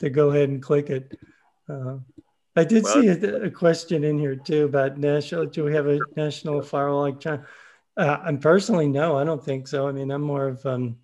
to 0.00 0.10
go 0.10 0.30
ahead 0.30 0.48
and 0.48 0.60
click 0.60 0.90
it. 0.90 1.16
Uh, 1.68 1.98
I 2.56 2.64
did 2.64 2.82
well, 2.82 2.94
see 2.94 3.06
a, 3.06 3.44
a, 3.44 3.50
question 3.52 4.02
in 4.02 4.18
here 4.18 4.34
too 4.34 4.64
about 4.64 4.98
national. 4.98 5.46
Do 5.46 5.62
we 5.62 5.74
have 5.74 5.86
a 5.86 6.00
national 6.16 6.60
firewall 6.62 7.02
like 7.02 7.20
China? 7.20 7.46
Uh, 7.96 8.18
and 8.24 8.42
personally, 8.42 8.88
no, 8.88 9.16
I 9.16 9.22
don't 9.22 9.44
think 9.44 9.68
so. 9.68 9.86
I 9.86 9.92
mean, 9.92 10.10
I'm 10.10 10.22
more 10.22 10.48
of 10.48 10.66
um, 10.66 10.96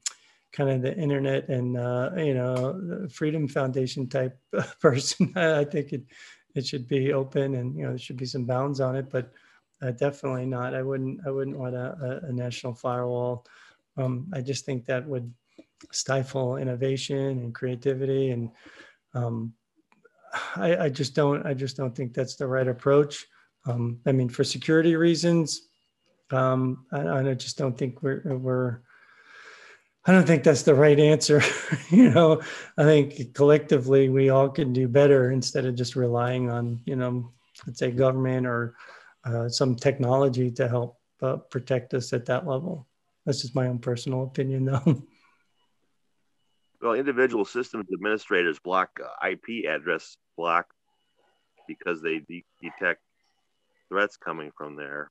kind 0.55 0.71
of 0.71 0.83
the 0.83 0.97
internet 0.97 1.49
and 1.49 1.77
uh, 1.77 2.11
you 2.17 2.35
know 2.35 3.09
Freedom 3.11 3.49
Foundation 3.49 4.09
type 4.09 4.39
person. 4.81 5.33
I 5.37 5.65
think 5.65 5.93
it 5.93 6.05
it 6.55 6.67
should 6.67 6.87
be 6.87 7.13
open 7.13 7.57
and 7.57 7.77
you 7.77 7.83
know 7.83 7.91
there 7.91 7.99
should 7.99 8.17
be 8.17 8.27
some 8.27 8.47
bounds 8.47 8.81
on 8.81 8.97
it, 8.97 9.11
but 9.11 9.33
uh, 9.83 9.91
definitely 9.91 10.47
not. 10.47 10.75
I 10.75 10.83
wouldn't 10.83 11.21
I 11.27 11.31
wouldn't 11.31 11.59
want 11.59 11.75
a, 11.75 12.21
a, 12.23 12.33
national 12.33 12.75
firewall. 12.75 13.45
Um, 13.97 14.31
I 14.33 14.41
just 14.41 14.65
think 14.65 14.87
that 14.87 15.07
would 15.07 15.33
stifle 15.93 16.57
innovation 16.57 17.17
and 17.17 17.55
creativity 17.55 18.31
and 18.31 18.51
um, 19.15 19.53
I, 20.57 20.77
I, 20.77 20.89
just 20.89 21.15
don't 21.15 21.47
I 21.47 21.55
just 21.55 21.77
don't 21.77 21.95
think 21.95 22.15
that's 22.15 22.37
the 22.37 22.47
right 22.47 22.67
approach. 22.67 23.27
Um, 23.67 24.01
I 24.07 24.13
mean, 24.13 24.29
for 24.29 24.45
security 24.45 24.97
reasons, 24.97 25.69
um, 26.31 26.87
I, 26.93 27.09
I 27.09 27.35
just 27.35 27.59
don't 27.59 27.77
think 27.77 28.03
we're 28.03 28.23
we're 28.37 28.81
I 30.07 30.13
don't 30.13 30.27
think 30.27 30.45
that's 30.45 30.63
the 30.63 30.75
right 30.75 30.99
answer. 31.01 31.43
you 31.91 32.11
know, 32.11 32.43
I 32.77 32.83
think 32.83 33.35
collectively 33.35 34.11
we 34.11 34.29
all 34.29 34.51
can 34.51 34.73
do 34.73 34.87
better 34.87 35.31
instead 35.31 35.65
of 35.65 35.77
just 35.77 35.97
relying 35.97 36.51
on, 36.51 36.81
you 36.85 36.97
know, 36.97 37.33
let's 37.67 37.79
say 37.79 37.91
government 37.91 38.47
or 38.47 38.77
uh, 39.25 39.49
some 39.49 39.75
technology 39.75 40.51
to 40.53 40.69
help 40.69 40.99
uh, 41.23 41.37
protect 41.37 41.95
us 41.95 42.13
at 42.13 42.27
that 42.27 42.47
level. 42.47 42.87
That's 43.25 43.41
just 43.41 43.55
my 43.55 43.67
own 43.67 43.79
personal 43.79 44.25
opinion, 44.25 44.67
though. 44.67 44.83
well, 46.83 46.93
individual 46.93 47.47
systems 47.47 47.87
administrators 47.95 48.59
block 48.59 49.01
uh, 49.03 49.27
IP 49.27 49.65
address 49.67 50.19
block 50.37 50.67
because 51.67 52.03
they 52.03 52.19
de- 52.19 52.45
detect 52.61 53.01
threats 53.89 54.19
coming 54.19 54.51
from 54.55 54.77
there 54.77 55.11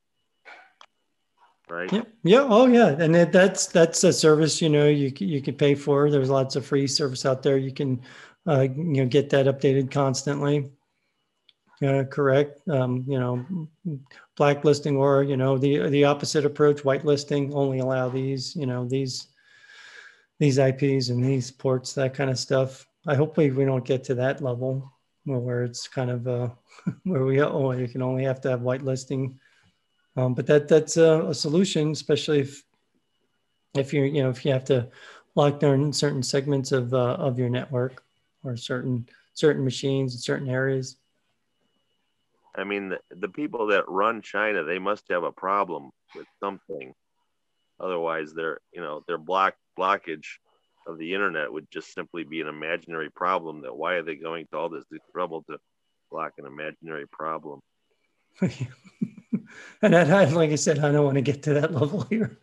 right? 1.73 1.91
Yeah, 1.91 2.03
yeah, 2.23 2.47
oh 2.47 2.67
yeah, 2.67 2.89
and 2.89 3.15
it, 3.15 3.31
that's 3.31 3.67
that's 3.67 4.03
a 4.03 4.13
service 4.13 4.61
you 4.61 4.69
know 4.69 4.87
you 4.87 5.11
you 5.17 5.41
can 5.41 5.55
pay 5.55 5.75
for. 5.75 6.09
There's 6.09 6.29
lots 6.29 6.55
of 6.55 6.65
free 6.65 6.87
service 6.87 7.25
out 7.25 7.43
there. 7.43 7.57
You 7.57 7.73
can 7.73 8.01
uh, 8.47 8.61
you 8.61 9.03
know 9.03 9.05
get 9.05 9.29
that 9.31 9.47
updated 9.47 9.91
constantly. 9.91 10.71
Uh, 11.83 12.03
correct. 12.03 12.65
Um, 12.69 13.03
you 13.07 13.19
know, 13.19 13.67
blacklisting 14.37 14.95
or 14.95 15.23
you 15.23 15.35
know 15.35 15.57
the 15.57 15.89
the 15.89 16.05
opposite 16.05 16.45
approach, 16.45 16.83
whitelisting. 16.83 17.53
Only 17.53 17.79
allow 17.79 18.09
these 18.09 18.55
you 18.55 18.65
know 18.65 18.87
these 18.87 19.27
these 20.39 20.57
IPs 20.57 21.09
and 21.09 21.23
these 21.23 21.51
ports, 21.51 21.93
that 21.93 22.13
kind 22.13 22.29
of 22.29 22.39
stuff. 22.39 22.85
I 23.07 23.15
hope 23.15 23.37
we, 23.37 23.51
we 23.51 23.65
don't 23.65 23.85
get 23.85 24.03
to 24.05 24.15
that 24.15 24.41
level 24.41 24.91
where 25.25 25.63
it's 25.63 25.87
kind 25.87 26.09
of 26.09 26.27
uh, 26.27 26.49
where 27.03 27.25
we 27.25 27.41
oh 27.41 27.71
you 27.71 27.87
can 27.87 28.01
only 28.01 28.23
have 28.23 28.41
to 28.41 28.49
have 28.49 28.61
whitelisting 28.61 29.35
um, 30.15 30.33
but 30.33 30.45
that 30.47 30.67
that's 30.67 30.97
a, 30.97 31.27
a, 31.27 31.33
solution, 31.33 31.91
especially 31.91 32.39
if 32.39 32.63
if 33.75 33.93
you're 33.93 34.05
you 34.05 34.21
know 34.21 34.29
if 34.29 34.45
you 34.45 34.51
have 34.51 34.65
to 34.65 34.89
lock 35.35 35.59
down 35.59 35.91
certain 35.91 36.21
segments 36.21 36.71
of 36.71 36.93
uh, 36.93 37.15
of 37.15 37.39
your 37.39 37.49
network 37.49 38.03
or 38.43 38.55
certain 38.55 39.07
certain 39.33 39.63
machines 39.63 40.13
in 40.13 40.19
certain 40.19 40.49
areas. 40.49 40.97
I 42.55 42.63
mean, 42.63 42.89
the, 42.89 42.99
the 43.09 43.29
people 43.29 43.67
that 43.67 43.89
run 43.89 44.21
China, 44.21 44.63
they 44.63 44.77
must 44.77 45.05
have 45.09 45.23
a 45.23 45.31
problem 45.31 45.89
with 46.15 46.27
something. 46.39 46.93
Otherwise, 47.79 48.33
their 48.33 48.59
you 48.71 48.81
know 48.81 49.03
their 49.07 49.17
block 49.17 49.55
blockage 49.77 50.25
of 50.85 50.99
the 50.99 51.13
internet 51.13 51.51
would 51.51 51.65
just 51.71 51.93
simply 51.93 52.23
be 52.23 52.41
an 52.41 52.47
imaginary 52.47 53.09
problem. 53.09 53.61
That 53.61 53.75
why 53.75 53.93
are 53.93 54.03
they 54.03 54.15
going 54.15 54.45
to 54.51 54.57
all 54.57 54.69
this 54.69 54.85
trouble 55.11 55.43
to 55.49 55.57
block 56.11 56.33
an 56.37 56.45
imaginary 56.45 57.07
problem? 57.07 57.61
and 59.81 59.95
I, 59.95 60.25
like 60.25 60.51
I 60.51 60.55
said, 60.55 60.79
I 60.79 60.91
don't 60.91 61.05
want 61.05 61.15
to 61.15 61.21
get 61.21 61.43
to 61.43 61.53
that 61.55 61.73
level 61.73 62.01
here. 62.09 62.37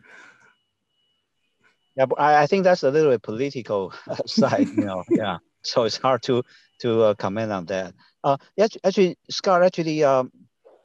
Yeah, 1.97 2.07
but 2.07 2.20
I, 2.20 2.43
I 2.43 2.47
think 2.47 2.65
that's 2.65 2.82
a 2.82 2.91
little 2.91 3.11
bit 3.11 3.23
political 3.23 3.93
side, 4.27 4.69
you 4.69 4.85
know. 4.85 5.05
yeah, 5.11 5.39
so 5.62 5.85
it's 5.85 5.97
hard 5.97 6.23
to 6.24 6.43
to 6.81 7.03
uh, 7.03 7.15
comment 7.15 7.53
on 7.53 7.66
that. 7.66 7.95
Uh, 8.24 8.37
actually, 8.59 9.19
Scott, 9.28 9.62
actually, 9.62 10.03
um, 10.05 10.31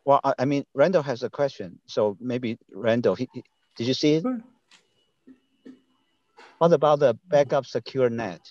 well, 0.05 0.19
I, 0.23 0.33
I, 0.39 0.45
mean, 0.45 0.65
Randall 0.73 1.03
has 1.03 1.23
a 1.23 1.29
question, 1.29 1.79
so 1.85 2.17
maybe 2.19 2.57
Randall, 2.71 3.15
he, 3.15 3.29
he, 3.33 3.43
did 3.77 3.87
you 3.87 3.93
see 3.93 4.15
it? 4.15 4.23
Sure. 4.23 4.41
What 6.57 6.71
about 6.71 6.99
the 6.99 7.17
backup 7.27 7.65
secure 7.65 8.09
net? 8.09 8.41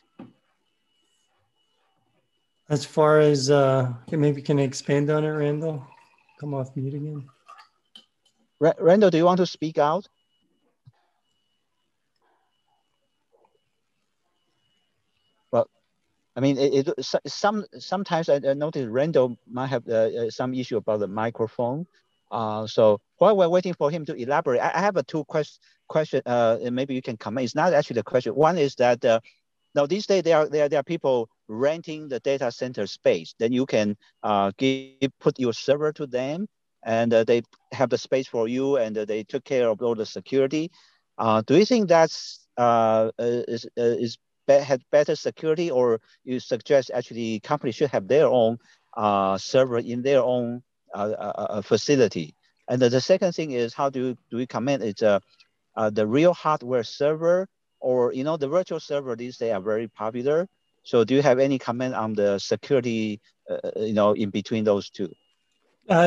As 2.69 2.85
far 2.85 3.21
as 3.21 3.51
uh, 3.51 3.93
maybe 4.11 4.43
can 4.43 4.59
expand 4.59 5.11
on 5.11 5.25
it, 5.25 5.29
Randall? 5.29 5.87
Come 6.41 6.55
off 6.55 6.75
mute 6.77 6.95
again. 6.95 7.29
Randall, 8.79 9.11
do 9.11 9.19
you 9.19 9.25
want 9.25 9.39
to 9.39 9.47
speak 9.47 9.79
out? 9.79 10.09
Well, 15.51 15.69
I 16.37 16.41
mean, 16.41 16.57
it, 16.57 16.89
it 16.89 17.07
some 17.27 17.65
sometimes 17.79 18.29
I 18.29 18.39
noticed 18.39 18.89
Randall 18.89 19.37
might 19.47 19.67
have 19.67 19.87
uh, 19.87 20.31
some 20.31 20.55
issue 20.55 20.79
about 20.79 21.01
the 21.01 21.09
microphone. 21.09 21.87
Uh, 22.31 22.67
so 22.67 23.01
while 23.19 23.37
we're 23.37 23.49
waiting 23.49 23.75
for 23.75 23.91
him 23.91 24.05
to 24.07 24.15
elaborate, 24.15 24.61
I, 24.61 24.73
I 24.75 24.81
have 24.81 24.97
a 24.97 25.03
two 25.03 25.25
quest, 25.25 25.61
question. 25.89 26.23
Uh, 26.25 26.59
maybe 26.73 26.95
you 26.95 27.03
can 27.03 27.17
comment. 27.17 27.45
It's 27.45 27.55
not 27.55 27.73
actually 27.75 27.95
the 27.95 28.03
question. 28.03 28.35
One 28.35 28.57
is 28.57 28.75
that 28.77 29.05
uh, 29.05 29.21
now 29.75 29.87
these 29.87 30.07
days 30.07 30.23
there 30.23 30.39
are 30.39 30.49
there, 30.49 30.69
there 30.69 30.81
are 30.81 30.85
people 30.85 31.29
renting 31.49 32.09
the 32.09 32.19
data 32.21 32.51
center 32.51 32.87
space. 32.87 33.35
Then 33.39 33.53
you 33.53 33.67
can 33.67 33.97
uh, 34.23 34.53
give 34.57 35.11
put 35.21 35.39
your 35.39 35.53
server 35.53 35.93
to 35.93 36.07
them, 36.07 36.49
and 36.85 37.13
uh, 37.13 37.25
they 37.25 37.43
have 37.73 37.91
the 37.91 37.99
space 37.99 38.29
for 38.29 38.47
you, 38.47 38.77
and 38.77 38.97
uh, 38.97 39.05
they 39.05 39.25
took 39.25 39.45
care 39.45 39.69
of 39.69 39.83
all 39.83 39.95
the 39.95 40.07
security. 40.07 40.71
Uh, 41.19 41.43
do 41.47 41.57
you 41.57 41.65
think 41.65 41.89
that's 41.89 42.47
uh, 42.57 43.11
is 43.19 43.67
is 43.77 44.19
be 44.47 44.55
had 44.55 44.83
better 44.91 45.17
security, 45.17 45.71
or 45.71 46.01
you 46.25 46.41
suggest 46.41 46.91
actually 46.95 47.41
companies 47.41 47.75
should 47.75 47.91
have 47.91 48.09
their 48.09 48.27
own 48.27 48.59
uh, 48.97 49.39
server 49.39 49.79
in 49.79 50.03
their 50.03 50.23
own 50.23 50.63
uh, 50.95 51.15
uh, 51.19 51.47
uh 51.51 51.63
facility? 51.63 52.35
And 52.69 52.81
the 52.81 53.01
second 53.01 53.33
thing 53.33 53.53
is 53.53 53.75
how 53.75 53.91
do 53.91 54.17
do 54.31 54.37
we 54.37 54.47
comment 54.47 54.83
it's 54.83 55.03
uh, 55.03 55.21
uh, 55.77 55.91
the 55.91 56.07
real 56.07 56.35
hardware 56.35 56.85
server 56.85 57.49
or 57.81 58.13
you 58.13 58.25
know 58.25 58.37
the 58.37 58.49
virtual 58.49 58.81
server 58.81 59.17
these 59.17 59.39
days 59.39 59.53
are 59.53 59.61
very 59.61 59.89
popular. 59.89 60.47
So 60.83 61.05
do 61.05 61.15
you 61.15 61.23
have 61.23 61.39
any 61.39 61.59
comment 61.59 61.95
on 61.95 62.13
the 62.13 62.39
security 62.39 63.21
you 63.77 63.95
know 63.95 64.13
in 64.13 64.31
between 64.31 64.65
those 64.65 64.91
two? 64.91 65.11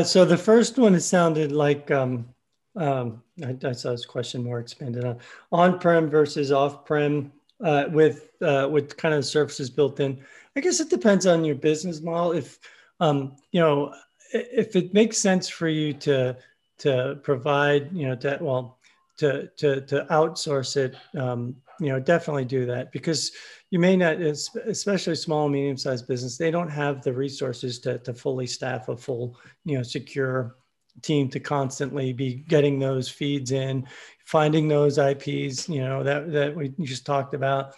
So 0.03 0.25
the 0.25 0.37
first 0.37 0.77
one 0.77 0.95
it 0.95 1.01
sounded 1.01 1.51
like 1.51 1.91
um, 1.91 2.27
um, 2.75 3.21
I, 3.43 3.55
I, 3.63 3.71
saw 3.71 3.91
this 3.91 4.05
question 4.05 4.43
more 4.43 4.59
expanded 4.59 5.03
on 5.03 5.17
on-prem 5.51 6.09
versus 6.09 6.51
off-prem 6.51 7.31
uh, 7.63 7.85
with 7.89 8.29
uh, 8.41 8.67
with 8.71 8.95
kind 8.97 9.13
of 9.15 9.25
services 9.25 9.69
built 9.69 9.99
in. 9.99 10.19
I 10.55 10.59
guess 10.59 10.79
it 10.79 10.89
depends 10.89 11.25
on 11.25 11.43
your 11.43 11.55
business 11.55 12.01
model. 12.01 12.31
If 12.33 12.59
um, 12.99 13.35
you 13.51 13.59
know, 13.59 13.93
if 14.33 14.75
it 14.75 14.93
makes 14.93 15.17
sense 15.17 15.47
for 15.47 15.67
you 15.67 15.93
to 15.93 16.37
to 16.79 17.19
provide, 17.23 17.91
you 17.91 18.07
know, 18.07 18.15
to 18.15 18.37
well, 18.41 18.79
to 19.17 19.47
to 19.57 19.81
to 19.81 20.05
outsource 20.11 20.77
it, 20.77 20.95
um, 21.19 21.55
you 21.79 21.89
know, 21.89 21.99
definitely 21.99 22.45
do 22.45 22.65
that 22.67 22.91
because 22.91 23.31
you 23.69 23.79
may 23.79 23.97
not, 23.97 24.21
especially 24.21 25.15
small 25.15 25.45
and 25.45 25.53
medium 25.53 25.77
sized 25.77 26.07
business, 26.07 26.37
they 26.37 26.51
don't 26.51 26.69
have 26.69 27.03
the 27.03 27.13
resources 27.13 27.79
to 27.79 27.97
to 27.99 28.13
fully 28.13 28.47
staff 28.47 28.87
a 28.89 28.95
full, 28.95 29.37
you 29.65 29.77
know, 29.77 29.83
secure 29.83 30.55
team 31.01 31.29
to 31.29 31.39
constantly 31.39 32.13
be 32.13 32.35
getting 32.47 32.79
those 32.79 33.09
feeds 33.09 33.51
in, 33.51 33.87
finding 34.25 34.67
those 34.67 34.97
IPs, 34.97 35.69
you 35.69 35.81
know, 35.81 36.03
that, 36.03 36.31
that 36.31 36.55
we 36.55 36.69
just 36.81 37.05
talked 37.05 37.33
about. 37.33 37.73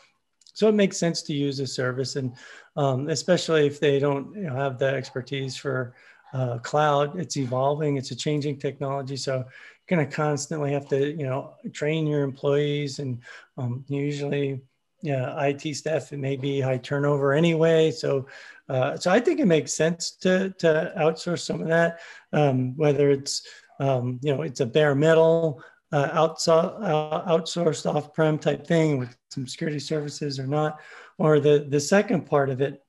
So 0.53 0.67
it 0.67 0.75
makes 0.75 0.97
sense 0.97 1.21
to 1.23 1.33
use 1.33 1.59
a 1.59 1.67
service 1.67 2.15
and 2.15 2.35
um, 2.75 3.09
especially 3.09 3.67
if 3.67 3.79
they 3.79 3.99
don't 3.99 4.33
you 4.35 4.43
know, 4.43 4.55
have 4.55 4.77
the 4.77 4.87
expertise 4.87 5.55
for 5.55 5.95
uh, 6.33 6.59
cloud, 6.59 7.19
it's 7.19 7.37
evolving, 7.37 7.97
it's 7.97 8.11
a 8.11 8.15
changing 8.15 8.57
technology. 8.59 9.17
So 9.17 9.37
you're 9.37 9.97
going 9.97 10.07
to 10.07 10.15
constantly 10.15 10.71
have 10.73 10.87
to, 10.89 11.11
you 11.11 11.25
know, 11.25 11.55
train 11.73 12.07
your 12.07 12.23
employees 12.23 12.99
and 12.99 13.19
um, 13.57 13.83
usually 13.87 14.61
yeah, 15.01 15.41
IT 15.45 15.75
staff, 15.75 16.11
it 16.11 16.19
may 16.19 16.35
be 16.35 16.59
high 16.59 16.77
turnover 16.77 17.33
anyway. 17.33 17.91
So, 17.91 18.27
uh, 18.67 18.97
so 18.97 19.11
I 19.11 19.19
think 19.19 19.39
it 19.39 19.45
makes 19.45 19.73
sense 19.73 20.11
to, 20.11 20.49
to 20.59 20.93
outsource 20.97 21.39
some 21.39 21.61
of 21.61 21.67
that, 21.67 21.99
um, 22.33 22.75
whether 22.75 23.09
it's, 23.09 23.47
um, 23.79 24.19
you 24.21 24.35
know, 24.35 24.41
it's 24.41 24.59
a 24.59 24.65
bare 24.65 24.95
metal 24.95 25.63
uh, 25.91 26.09
outsourced, 26.09 26.83
uh, 26.83 27.25
outsourced 27.25 27.91
off-prem 27.91 28.37
type 28.37 28.67
thing 28.67 28.97
with 28.99 29.15
some 29.29 29.47
security 29.47 29.79
services 29.79 30.39
or 30.39 30.47
not, 30.47 30.79
or 31.17 31.39
the, 31.39 31.65
the 31.69 31.79
second 31.79 32.25
part 32.25 32.49
of 32.49 32.61
it, 32.61 32.83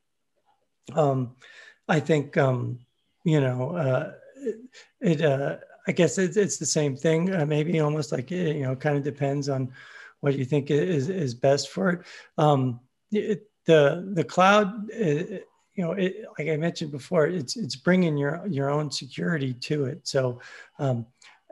um, 0.94 1.36
I 1.88 2.00
think, 2.00 2.36
um, 2.36 2.80
you 3.24 3.40
know, 3.40 3.76
uh, 3.76 4.12
it, 5.00 5.22
uh, 5.22 5.56
I 5.86 5.92
guess 5.92 6.18
it's, 6.18 6.58
the 6.58 6.66
same 6.66 6.96
thing, 6.96 7.32
uh, 7.34 7.46
maybe 7.46 7.80
almost 7.80 8.12
like, 8.12 8.30
you 8.30 8.62
know, 8.62 8.76
kind 8.76 8.96
of 8.96 9.02
depends 9.02 9.48
on, 9.48 9.72
what 10.20 10.36
you 10.36 10.44
think 10.44 10.70
is 10.70 11.08
is 11.08 11.34
best 11.34 11.70
for 11.70 11.90
it. 11.90 12.00
Um, 12.38 12.80
it 13.10 13.50
the 13.66 14.10
the 14.14 14.24
cloud, 14.24 14.90
uh, 14.92 15.04
you 15.74 15.84
know, 15.84 15.92
it, 15.92 16.24
like 16.38 16.48
I 16.48 16.56
mentioned 16.56 16.90
before, 16.90 17.26
it's 17.26 17.56
it's 17.56 17.76
bringing 17.76 18.16
your 18.16 18.46
your 18.46 18.70
own 18.70 18.90
security 18.90 19.52
to 19.54 19.84
it. 19.84 20.06
So 20.06 20.40
um, 20.78 21.06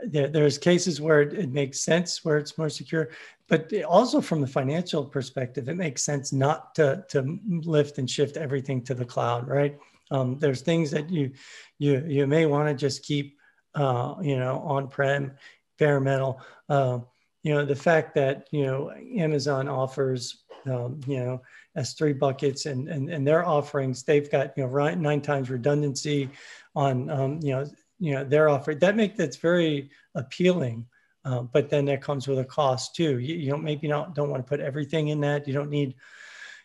there, 0.04 0.28
there's 0.28 0.58
cases 0.58 1.00
where 1.00 1.22
it, 1.22 1.32
it, 1.34 1.52
makes 1.52 1.80
sense 1.80 2.24
where 2.24 2.38
it's 2.38 2.56
more 2.56 2.68
secure, 2.68 3.10
but 3.48 3.72
also 3.84 4.20
from 4.20 4.40
the 4.40 4.46
financial 4.46 5.04
perspective, 5.04 5.68
it 5.68 5.74
makes 5.76 6.04
sense 6.04 6.32
not 6.32 6.74
to 6.76 7.04
to 7.08 7.38
lift 7.46 7.98
and 7.98 8.08
shift 8.08 8.36
everything 8.36 8.82
to 8.84 8.94
the 8.94 9.04
cloud, 9.04 9.48
right? 9.48 9.78
Um, 10.10 10.38
there's 10.38 10.62
things 10.62 10.90
that 10.90 11.10
you 11.10 11.32
you 11.78 12.04
you 12.06 12.26
may 12.26 12.46
want 12.46 12.68
to 12.68 12.74
just 12.74 13.04
keep, 13.04 13.38
uh, 13.74 14.14
you 14.22 14.38
know, 14.38 14.60
on 14.60 14.88
prem, 14.88 15.32
bare 15.78 16.00
metal. 16.00 16.40
Uh, 16.68 17.00
you 17.48 17.54
know 17.54 17.64
the 17.64 17.74
fact 17.74 18.14
that 18.14 18.46
you 18.50 18.66
know 18.66 18.90
Amazon 19.16 19.68
offers 19.68 20.44
um, 20.66 21.00
you 21.06 21.18
know 21.18 21.40
S3 21.78 22.18
buckets 22.18 22.66
and, 22.66 22.90
and 22.90 23.08
and 23.08 23.26
their 23.26 23.46
offerings 23.46 24.02
they've 24.02 24.30
got 24.30 24.52
you 24.54 24.66
know 24.66 24.94
nine 24.94 25.22
times 25.22 25.48
redundancy 25.48 26.28
on 26.76 27.08
um, 27.08 27.40
you 27.42 27.52
know 27.52 27.64
you 27.98 28.12
know 28.12 28.22
their 28.22 28.50
offer 28.50 28.74
that 28.74 28.96
make 28.96 29.16
that's 29.16 29.38
very 29.38 29.88
appealing 30.14 30.84
uh, 31.24 31.40
but 31.40 31.70
then 31.70 31.86
that 31.86 32.02
comes 32.02 32.28
with 32.28 32.38
a 32.38 32.44
cost 32.44 32.94
too. 32.94 33.18
You, 33.18 33.34
you 33.36 33.50
don't 33.50 33.64
maybe 33.64 33.88
not 33.88 34.14
don't 34.14 34.28
want 34.28 34.44
to 34.44 34.48
put 34.48 34.60
everything 34.60 35.08
in 35.08 35.20
that. 35.20 35.48
You 35.48 35.54
don't 35.54 35.70
need 35.70 35.94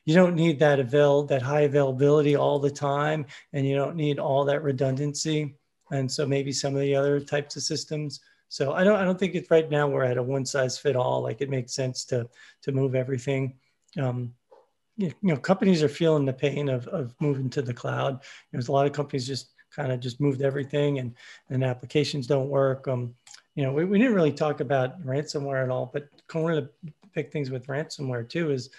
you 0.03 0.13
don't 0.13 0.35
need 0.35 0.59
that 0.59 0.81
avail 0.81 1.23
that 1.23 1.41
high 1.41 1.61
availability 1.61 2.35
all 2.35 2.59
the 2.59 2.69
time 2.69 3.25
and 3.53 3.65
you 3.65 3.77
don't 3.77 3.95
need 3.95 4.19
all 4.19 4.43
that 4.43 4.63
redundancy. 4.63 5.55
And 5.91 6.11
so 6.11 6.25
maybe 6.25 6.51
some 6.51 6.75
of 6.75 6.81
the 6.81 6.93
other 6.93 7.21
types 7.21 7.55
of 7.55 7.63
systems 7.63 8.19
so 8.53 8.71
I 8.71 8.83
don't 8.83 8.97
I 8.97 9.03
don't 9.03 9.17
think 9.17 9.33
it's 9.33 9.49
right 9.49 9.67
now 9.67 9.87
we're 9.87 10.03
at 10.03 10.19
a 10.19 10.21
one 10.21 10.45
size 10.45 10.77
fit 10.77 10.95
all. 10.95 11.23
Like 11.23 11.41
it 11.41 11.49
makes 11.49 11.73
sense 11.73 12.05
to 12.05 12.29
to 12.61 12.71
move 12.71 12.93
everything. 12.93 13.55
Um, 13.99 14.35
you 14.95 15.11
know, 15.23 15.37
companies 15.37 15.81
are 15.81 15.89
feeling 15.89 16.23
the 16.23 16.33
pain 16.33 16.69
of, 16.69 16.87
of 16.89 17.15
moving 17.19 17.49
to 17.49 17.63
the 17.63 17.73
cloud. 17.73 18.21
There's 18.51 18.67
a 18.67 18.71
lot 18.71 18.85
of 18.85 18.93
companies 18.93 19.25
just 19.25 19.53
kind 19.75 19.91
of 19.91 19.99
just 19.99 20.21
moved 20.21 20.43
everything 20.43 20.99
and, 20.99 21.15
and 21.49 21.63
applications 21.63 22.27
don't 22.27 22.47
work. 22.47 22.87
Um, 22.87 23.15
you 23.55 23.63
know, 23.63 23.73
we, 23.73 23.85
we 23.85 23.97
didn't 23.97 24.13
really 24.13 24.31
talk 24.31 24.59
about 24.59 25.03
ransomware 25.03 25.63
at 25.63 25.71
all, 25.71 25.89
but 25.91 26.09
one 26.31 26.53
of 26.53 26.69
the 26.83 26.91
big 27.15 27.31
things 27.31 27.49
with 27.49 27.65
ransomware 27.65 28.29
too 28.29 28.51
is 28.51 28.69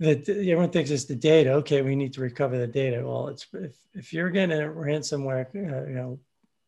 that 0.00 0.28
everyone 0.28 0.70
thinks 0.70 0.90
it's 0.90 1.04
the 1.04 1.14
data. 1.14 1.52
Okay, 1.52 1.82
we 1.82 1.94
need 1.94 2.12
to 2.14 2.20
recover 2.20 2.58
the 2.58 2.66
data. 2.66 3.06
Well, 3.06 3.28
it's 3.28 3.46
if, 3.52 3.76
if 3.94 4.12
you're 4.12 4.30
getting 4.30 4.58
a 4.58 4.64
ransomware, 4.64 5.46
uh, 5.54 5.86
you 5.88 5.94
know, 5.94 6.18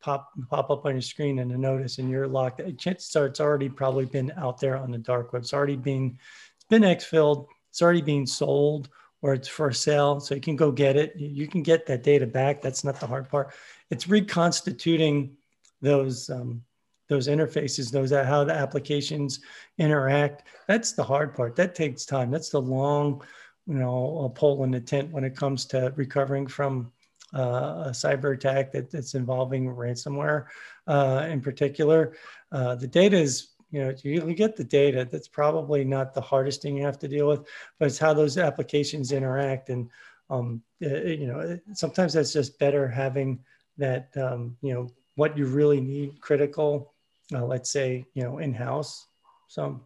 pop 0.00 0.30
pop 0.48 0.70
up 0.70 0.84
on 0.84 0.92
your 0.92 1.00
screen 1.00 1.38
and 1.40 1.52
a 1.52 1.58
notice 1.58 1.98
and 1.98 2.10
you're 2.10 2.28
locked 2.28 2.60
chances 2.78 3.14
are 3.16 3.26
it's 3.26 3.40
already 3.40 3.68
probably 3.68 4.04
been 4.04 4.32
out 4.36 4.60
there 4.60 4.76
on 4.76 4.90
the 4.90 4.98
dark 4.98 5.32
web. 5.32 5.42
It's 5.42 5.54
already 5.54 5.76
being 5.76 6.18
it's 6.56 6.64
been 6.66 6.82
exfilled 6.82 7.46
it's 7.76 7.82
already 7.82 8.00
being 8.00 8.24
sold 8.24 8.88
or 9.20 9.34
it's 9.34 9.48
for 9.48 9.72
sale 9.72 10.20
so 10.20 10.34
you 10.34 10.40
can 10.40 10.56
go 10.56 10.70
get 10.70 10.96
it. 10.96 11.14
You 11.16 11.46
can 11.46 11.62
get 11.62 11.84
that 11.86 12.02
data 12.02 12.26
back. 12.26 12.62
That's 12.62 12.84
not 12.84 13.00
the 13.00 13.06
hard 13.06 13.28
part. 13.28 13.52
It's 13.90 14.08
reconstituting 14.08 15.36
those 15.82 16.30
um, 16.30 16.62
those 17.08 17.28
interfaces 17.28 17.90
those 17.90 18.12
how 18.12 18.44
the 18.44 18.54
applications 18.54 19.40
interact. 19.78 20.44
That's 20.68 20.92
the 20.92 21.04
hard 21.04 21.34
part. 21.34 21.54
That 21.56 21.74
takes 21.74 22.06
time. 22.06 22.30
That's 22.30 22.48
the 22.50 22.62
long 22.62 23.22
you 23.66 23.74
know 23.74 24.22
a 24.24 24.30
pole 24.30 24.64
in 24.64 24.70
the 24.70 24.80
tent 24.80 25.12
when 25.12 25.24
it 25.24 25.36
comes 25.36 25.66
to 25.66 25.92
recovering 25.96 26.46
from 26.46 26.92
uh, 27.34 27.84
a 27.86 27.90
cyber 27.90 28.34
attack 28.34 28.72
that, 28.72 28.90
that's 28.90 29.14
involving 29.14 29.66
ransomware 29.66 30.46
uh, 30.86 31.26
in 31.28 31.40
particular. 31.40 32.16
Uh, 32.52 32.74
the 32.74 32.86
data 32.86 33.16
is, 33.16 33.48
you 33.70 33.80
know, 33.82 33.94
you, 34.02 34.34
get 34.34 34.56
the 34.56 34.64
data. 34.64 35.06
That's 35.10 35.28
probably 35.28 35.84
not 35.84 36.14
the 36.14 36.20
hardest 36.20 36.62
thing 36.62 36.76
you 36.76 36.84
have 36.84 36.98
to 37.00 37.08
deal 37.08 37.28
with, 37.28 37.46
but 37.78 37.86
it's 37.86 37.98
how 37.98 38.14
those 38.14 38.38
applications 38.38 39.12
interact. 39.12 39.70
And, 39.70 39.90
um, 40.30 40.62
it, 40.80 41.18
you 41.18 41.26
know, 41.26 41.58
sometimes 41.74 42.12
that's 42.12 42.32
just 42.32 42.58
better 42.58 42.88
having 42.88 43.40
that, 43.78 44.16
um, 44.16 44.56
you 44.62 44.72
know, 44.72 44.90
what 45.16 45.36
you 45.36 45.46
really 45.46 45.80
need 45.80 46.20
critical, 46.20 46.92
uh, 47.32 47.44
let's 47.44 47.70
say, 47.70 48.06
you 48.14 48.22
know, 48.22 48.38
in-house. 48.38 49.06
So 49.48 49.80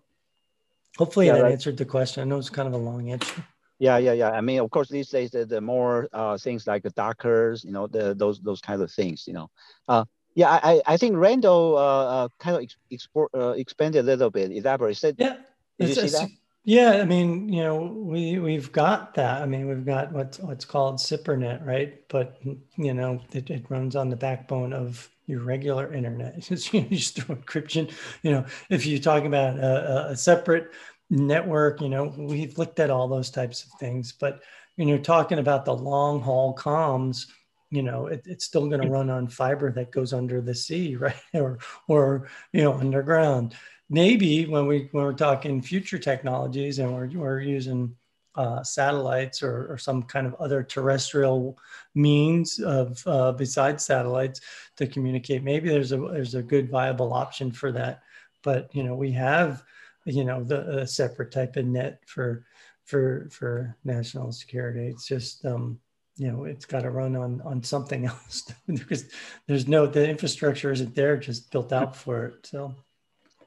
hopefully 0.98 1.26
yeah, 1.26 1.36
that 1.36 1.52
answered 1.52 1.76
the 1.76 1.84
question. 1.84 2.22
I 2.22 2.26
know 2.26 2.38
it's 2.38 2.50
kind 2.50 2.68
of 2.68 2.74
a 2.74 2.78
long 2.78 3.10
answer. 3.10 3.44
Yeah, 3.80 3.96
yeah, 3.96 4.12
yeah. 4.12 4.30
I 4.30 4.42
mean, 4.42 4.60
of 4.60 4.70
course, 4.70 4.90
these 4.90 5.08
days 5.08 5.30
the, 5.30 5.46
the 5.46 5.60
more 5.60 6.06
uh, 6.12 6.36
things 6.36 6.66
like 6.66 6.82
the 6.82 6.90
Dockers, 6.90 7.64
you 7.64 7.72
know, 7.72 7.86
the 7.86 8.14
those 8.14 8.38
those 8.40 8.60
kind 8.60 8.82
of 8.82 8.92
things, 8.92 9.26
you 9.26 9.32
know. 9.32 9.50
Uh, 9.88 10.04
yeah, 10.34 10.60
I 10.62 10.82
I 10.86 10.96
think 10.98 11.16
Randall 11.16 11.78
uh, 11.78 12.04
uh 12.04 12.28
kind 12.38 12.56
of 12.56 12.70
export 12.92 13.30
uh, 13.34 13.54
expanded 13.56 14.04
a 14.04 14.06
little 14.06 14.30
bit, 14.30 14.52
elaborate. 14.52 14.98
Said, 14.98 15.16
yeah, 15.18 15.38
did 15.78 15.88
you 15.88 15.94
see 15.94 16.08
that? 16.08 16.28
Yeah, 16.64 17.00
I 17.00 17.06
mean, 17.06 17.48
you 17.48 17.62
know, 17.62 17.80
we 17.80 18.38
we've 18.38 18.70
got 18.70 19.14
that. 19.14 19.40
I 19.40 19.46
mean, 19.46 19.66
we've 19.66 19.86
got 19.86 20.12
what's 20.12 20.38
what's 20.38 20.66
called 20.66 20.96
SIPRNet, 20.96 21.66
right? 21.66 22.06
But 22.08 22.38
you 22.76 22.92
know, 22.92 23.22
it, 23.32 23.48
it 23.48 23.64
runs 23.70 23.96
on 23.96 24.10
the 24.10 24.16
backbone 24.16 24.74
of 24.74 25.08
your 25.26 25.40
regular 25.40 25.92
internet. 25.94 26.34
It's 26.36 26.48
just, 26.48 26.74
you 26.74 26.82
just 26.82 27.16
throw 27.16 27.36
encryption. 27.36 27.90
You 28.22 28.32
know, 28.32 28.44
if 28.68 28.84
you're 28.84 29.00
talking 29.00 29.28
about 29.28 29.58
a, 29.58 30.10
a 30.10 30.16
separate 30.16 30.70
network 31.10 31.80
you 31.80 31.88
know 31.88 32.14
we've 32.16 32.56
looked 32.56 32.78
at 32.80 32.90
all 32.90 33.08
those 33.08 33.30
types 33.30 33.64
of 33.64 33.70
things 33.80 34.12
but 34.12 34.40
when 34.80 34.88
you're 34.88 34.96
talking 34.96 35.38
about 35.38 35.66
the 35.66 35.74
long 35.74 36.22
haul 36.22 36.56
comms, 36.56 37.26
you 37.70 37.82
know, 37.82 38.06
it, 38.06 38.22
it's 38.24 38.46
still 38.46 38.66
going 38.66 38.80
to 38.80 38.88
run 38.88 39.10
on 39.10 39.28
fiber 39.28 39.70
that 39.72 39.92
goes 39.92 40.14
under 40.14 40.40
the 40.40 40.54
sea, 40.54 40.96
right? 40.96 41.14
Or, 41.34 41.58
or, 41.86 42.28
you 42.54 42.62
know, 42.62 42.72
underground. 42.72 43.54
Maybe 43.90 44.46
when 44.46 44.66
we 44.66 44.88
when 44.92 45.04
we're 45.04 45.12
talking 45.12 45.60
future 45.60 45.98
technologies 45.98 46.78
and 46.78 46.94
we're, 46.94 47.08
we're 47.08 47.40
using 47.40 47.94
uh, 48.36 48.62
satellites 48.62 49.42
or, 49.42 49.70
or, 49.70 49.76
some 49.76 50.04
kind 50.04 50.26
of 50.26 50.34
other 50.36 50.62
terrestrial 50.62 51.58
means 51.94 52.60
of 52.60 53.02
uh, 53.06 53.32
besides 53.32 53.84
satellites 53.84 54.40
to 54.76 54.86
communicate. 54.86 55.42
Maybe 55.42 55.68
there's 55.68 55.90
a 55.92 55.98
there's 55.98 56.36
a 56.36 56.42
good 56.42 56.70
viable 56.70 57.12
option 57.12 57.52
for 57.52 57.70
that. 57.72 58.02
But 58.42 58.74
you 58.74 58.84
know, 58.84 58.94
we 58.94 59.10
have 59.12 59.64
you 60.04 60.24
know 60.24 60.42
the 60.42 60.86
separate 60.86 61.32
type 61.32 61.56
of 61.56 61.66
net 61.66 62.00
for 62.06 62.44
for 62.84 63.28
for 63.30 63.76
national 63.84 64.32
security. 64.32 64.88
It's 64.88 65.06
just 65.06 65.44
um, 65.44 65.78
you 66.16 66.30
know 66.30 66.44
it's 66.44 66.66
got 66.66 66.82
to 66.82 66.90
run 66.90 67.16
on 67.16 67.40
on 67.42 67.62
something 67.62 68.06
else 68.12 68.52
because 68.66 69.04
there's 69.46 69.68
no 69.68 69.86
the 69.86 70.08
infrastructure 70.08 70.72
isn't 70.72 70.94
there 70.94 71.16
just 71.16 71.50
built 71.50 71.72
out 71.72 71.96
for 71.96 72.26
it. 72.26 72.46
So 72.46 72.74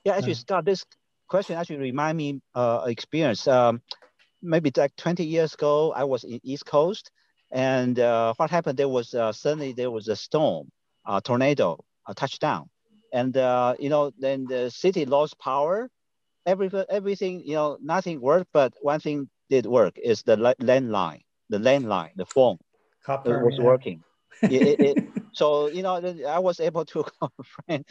yeah, 0.03 0.15
actually, 0.15 0.33
Scott, 0.35 0.65
this 0.65 0.85
question 1.27 1.55
actually 1.55 1.77
remind 1.77 2.17
me 2.17 2.41
uh, 2.55 2.83
experience. 2.87 3.47
Um, 3.47 3.81
maybe 4.41 4.71
like 4.75 4.95
20 4.97 5.25
years 5.25 5.53
ago, 5.53 5.93
I 5.93 6.03
was 6.03 6.23
in 6.25 6.39
East 6.43 6.65
Coast, 6.65 7.09
and 7.51 7.99
uh, 7.99 8.33
what 8.37 8.49
happened? 8.49 8.77
There 8.77 8.89
was 8.89 9.13
uh, 9.13 9.31
suddenly 9.31 9.73
there 9.73 9.91
was 9.91 10.07
a 10.09 10.15
storm, 10.15 10.69
a 11.05 11.21
tornado, 11.21 11.83
a 12.07 12.13
touchdown, 12.13 12.69
and 13.13 13.35
uh, 13.37 13.75
you 13.79 13.89
know 13.89 14.11
then 14.17 14.45
the 14.45 14.69
city 14.69 15.05
lost 15.05 15.39
power. 15.39 15.89
Every 16.45 16.69
everything 16.89 17.41
you 17.45 17.55
know 17.55 17.77
nothing 17.81 18.19
worked, 18.19 18.49
but 18.53 18.73
one 18.81 18.99
thing 18.99 19.29
did 19.49 19.65
work 19.65 19.97
is 19.97 20.23
the 20.23 20.35
landline, 20.35 21.21
the 21.49 21.57
landline, 21.57 22.11
the 22.15 22.25
phone 22.25 22.57
Copper, 23.05 23.45
was 23.45 23.55
yeah. 23.57 23.63
working. 23.63 24.03
it, 24.41 24.61
it, 24.61 24.79
it, 24.79 24.97
so 25.31 25.67
you 25.67 25.83
know 25.83 25.95
I 26.27 26.39
was 26.39 26.59
able 26.59 26.85
to 26.85 27.05
friend, 27.43 27.85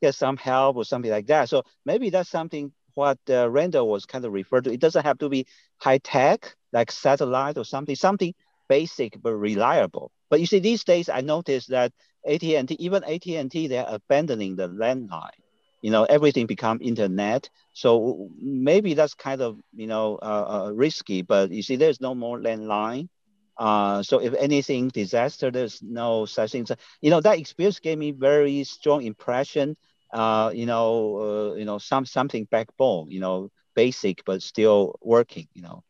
get 0.00 0.14
some 0.14 0.36
help 0.36 0.76
or 0.76 0.84
something 0.84 1.10
like 1.10 1.26
that. 1.26 1.48
So 1.48 1.64
maybe 1.84 2.10
that's 2.10 2.30
something 2.30 2.72
what 2.94 3.18
uh, 3.30 3.48
Randall 3.48 3.88
was 3.88 4.06
kind 4.06 4.24
of 4.24 4.32
referred 4.32 4.64
to. 4.64 4.72
It 4.72 4.80
doesn't 4.80 5.04
have 5.04 5.18
to 5.18 5.28
be 5.28 5.46
high 5.78 5.98
tech 5.98 6.56
like 6.72 6.90
satellite 6.90 7.56
or 7.56 7.64
something, 7.64 7.94
something 7.94 8.34
basic 8.68 9.20
but 9.22 9.34
reliable. 9.34 10.10
But 10.30 10.40
you 10.40 10.46
see, 10.46 10.58
these 10.58 10.84
days 10.84 11.08
I 11.08 11.20
noticed 11.20 11.70
that 11.70 11.92
AT&T, 12.26 12.76
even 12.78 13.04
AT&T, 13.04 13.68
they're 13.68 13.86
abandoning 13.88 14.56
the 14.56 14.68
landline. 14.68 15.40
You 15.82 15.90
know, 15.90 16.04
everything 16.04 16.46
become 16.46 16.78
internet. 16.82 17.48
So 17.72 18.28
maybe 18.40 18.94
that's 18.94 19.14
kind 19.14 19.40
of 19.40 19.58
you 19.74 19.86
know 19.86 20.18
uh, 20.22 20.66
uh, 20.68 20.72
risky. 20.74 21.22
But 21.22 21.50
you 21.52 21.62
see, 21.62 21.76
there's 21.76 22.00
no 22.00 22.14
more 22.14 22.38
landline. 22.38 23.08
Uh, 23.56 24.02
so 24.02 24.18
if 24.20 24.34
anything 24.34 24.88
disaster, 24.88 25.50
there's 25.50 25.82
no 25.82 26.24
such 26.26 26.52
thing. 26.52 26.66
so, 26.66 26.74
You 27.00 27.10
know, 27.10 27.20
that 27.20 27.38
experience 27.38 27.80
gave 27.80 27.98
me 27.98 28.12
very 28.12 28.64
strong 28.64 29.02
impression 29.04 29.76
uh, 30.12 30.50
you 30.54 30.66
know, 30.66 31.50
uh, 31.52 31.54
you 31.54 31.64
know, 31.64 31.78
some 31.78 32.06
something 32.06 32.44
backbone, 32.50 33.10
you 33.10 33.20
know, 33.20 33.50
basic 33.74 34.24
but 34.24 34.42
still 34.42 34.96
working, 35.02 35.46
you 35.54 35.62
know. 35.62 35.82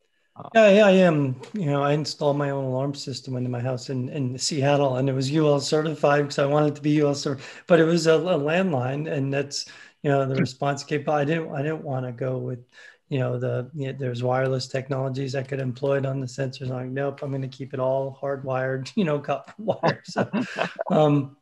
Yeah, 0.55 0.69
yeah, 0.71 0.87
I 0.87 0.91
am. 0.93 1.41
You 1.53 1.67
know, 1.67 1.83
I 1.83 1.93
installed 1.93 2.37
my 2.39 2.51
own 2.51 2.65
alarm 2.65 2.95
system 2.95 3.37
into 3.37 3.51
my 3.51 3.61
house 3.61 3.91
in, 3.91 4.09
in 4.11 4.39
Seattle, 4.39 4.97
and 4.97 5.09
it 5.09 5.13
was 5.13 5.31
UL 5.31 5.61
certified 5.61 6.23
because 6.25 6.39
I 6.39 6.47
wanted 6.47 6.77
to 6.77 6.83
be 6.83 6.91
UL 6.93 7.15
certified. 7.15 7.65
But 7.67 7.81
it 7.81 7.85
was 7.85 8.07
a, 8.07 8.15
a 8.15 8.39
landline, 8.39 9.11
and 9.11 9.33
that's 9.33 9.67
you 10.03 10.11
know 10.11 10.27
the 10.27 10.37
response 10.37 10.85
capable. 10.85 11.15
I 11.15 11.25
didn't 11.25 11.55
I 11.55 11.63
didn't 11.63 11.83
want 11.83 12.07
to 12.07 12.13
go 12.13 12.39
with 12.39 12.61
you 13.09 13.19
know 13.19 13.39
the 13.39 13.71
you 13.75 13.89
know, 13.93 13.99
there's 13.99 14.23
wireless 14.23 14.69
technologies 14.69 15.35
I 15.35 15.43
could 15.43 15.61
employ 15.61 15.99
it 15.99 16.07
on 16.07 16.21
the 16.21 16.27
sensors. 16.27 16.71
I'm 16.71 16.77
like, 16.77 16.87
nope, 16.89 17.21
I'm 17.23 17.31
going 17.31 17.43
to 17.43 17.49
keep 17.49 17.75
it 17.75 17.81
all 17.81 18.19
hardwired, 18.23 18.93
you 18.97 19.05
know, 19.05 19.19
copper 19.19 19.53
wire. 19.59 20.03
So, 20.05 20.31
um, 20.91 21.37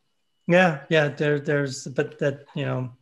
yeah, 0.47 0.85
yeah. 0.89 1.09
There, 1.09 1.39
there's, 1.39 1.85
but 1.87 2.19
that 2.19 2.45
you 2.55 2.65
know, 2.65 2.96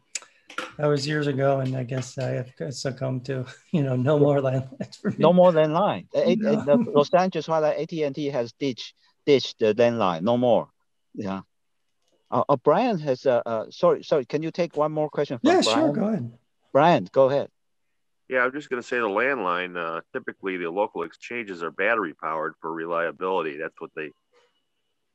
that 0.77 0.87
was 0.87 1.07
years 1.07 1.27
ago, 1.27 1.59
and 1.59 1.75
I 1.75 1.83
guess 1.83 2.17
I 2.17 2.29
have 2.29 2.73
succumbed 2.73 3.25
to 3.25 3.45
you 3.71 3.83
know 3.83 3.95
no 3.95 4.19
more 4.19 4.39
landlines 4.39 4.99
for 4.99 5.11
me. 5.11 5.17
No 5.19 5.33
more 5.33 5.51
landline. 5.51 6.07
No. 6.13 6.65
The 6.65 6.91
Los 6.91 7.13
Angeles, 7.13 7.47
while 7.47 7.65
AT 7.65 7.91
and 7.91 8.15
T 8.15 8.27
has 8.27 8.53
ditched 8.53 8.93
ditched 9.25 9.59
the 9.59 9.73
landline. 9.73 10.21
No 10.21 10.37
more. 10.37 10.69
Yeah. 11.13 11.41
Uh, 12.31 12.43
uh, 12.49 12.57
Brian 12.57 12.99
has. 12.99 13.25
Uh, 13.25 13.41
uh, 13.45 13.65
sorry, 13.69 14.03
sorry. 14.03 14.25
Can 14.25 14.43
you 14.43 14.51
take 14.51 14.75
one 14.75 14.91
more 14.91 15.09
question? 15.09 15.39
yeah, 15.41 15.61
Brian? 15.61 15.79
sure. 15.79 15.93
Go 15.93 16.07
ahead. 16.07 16.31
Brian, 16.73 17.07
go 17.11 17.29
ahead. 17.29 17.49
Yeah, 18.27 18.43
I'm 18.43 18.51
just 18.51 18.69
going 18.69 18.81
to 18.81 18.87
say 18.87 18.97
the 18.97 19.07
landline. 19.07 19.77
Uh, 19.77 20.01
typically, 20.11 20.57
the 20.57 20.69
local 20.69 21.03
exchanges 21.03 21.61
are 21.61 21.71
battery 21.71 22.13
powered 22.13 22.55
for 22.59 22.73
reliability. 22.73 23.57
That's 23.57 23.79
what 23.79 23.91
they 23.95 24.11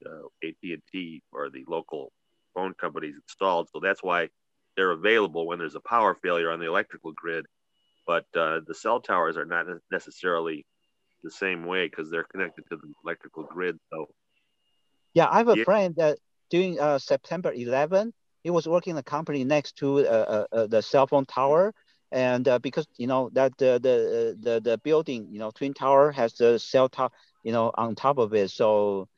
uh, 0.07 0.29
AT&T 0.43 1.23
or 1.33 1.51
the 1.51 1.65
local 1.67 2.13
phone 2.55 2.75
companies 2.75 3.17
installed. 3.17 3.69
So 3.73 3.81
that's 3.81 4.03
why 4.03 4.29
they're 4.81 4.93
available 4.93 5.47
when 5.47 5.59
there's 5.59 5.75
a 5.75 5.81
power 5.81 6.17
failure 6.23 6.51
on 6.51 6.59
the 6.59 6.67
electrical 6.67 7.13
grid. 7.13 7.45
But 8.07 8.25
uh, 8.35 8.61
the 8.67 8.75
cell 8.75 8.99
towers 8.99 9.37
are 9.37 9.45
not 9.45 9.67
necessarily 9.93 10.65
the 11.23 11.31
same 11.31 11.67
way 11.67 11.87
because 11.87 12.11
they're 12.11 12.25
connected 12.25 12.65
to 12.71 12.77
the 12.77 12.91
electrical 13.05 13.43
grid. 13.43 13.79
So, 13.93 14.09
yeah, 15.13 15.29
I 15.31 15.37
have 15.37 15.49
a 15.49 15.59
yeah. 15.59 15.65
friend 15.65 15.95
that 15.99 16.17
during 16.49 16.81
uh, 16.81 16.99
September 16.99 17.53
11, 17.53 18.15
he 18.43 18.49
was 18.49 18.67
working 18.67 18.93
in 18.93 18.97
a 18.97 19.03
company 19.03 19.45
next 19.45 19.77
to 19.77 19.99
uh, 19.99 20.47
uh, 20.53 20.57
uh 20.57 20.67
the 20.67 20.81
cell 20.81 21.07
phone 21.07 21.27
tower, 21.27 21.75
and 22.11 22.49
uh, 22.49 22.59
because 22.59 22.87
you 22.97 23.07
know 23.07 23.29
that 23.35 23.53
the 23.59 23.79
the 23.87 24.35
the 24.41 24.61
the 24.61 24.79
building, 24.79 25.29
you 25.31 25.39
know, 25.39 25.51
twin 25.51 25.75
tower 25.75 26.11
has 26.11 26.33
the 26.33 26.59
cell 26.59 26.89
tower, 26.89 27.11
you 27.45 27.53
know, 27.53 27.71
on 27.75 27.95
top 27.95 28.17
of 28.17 28.33
it, 28.33 28.51
so 28.51 29.09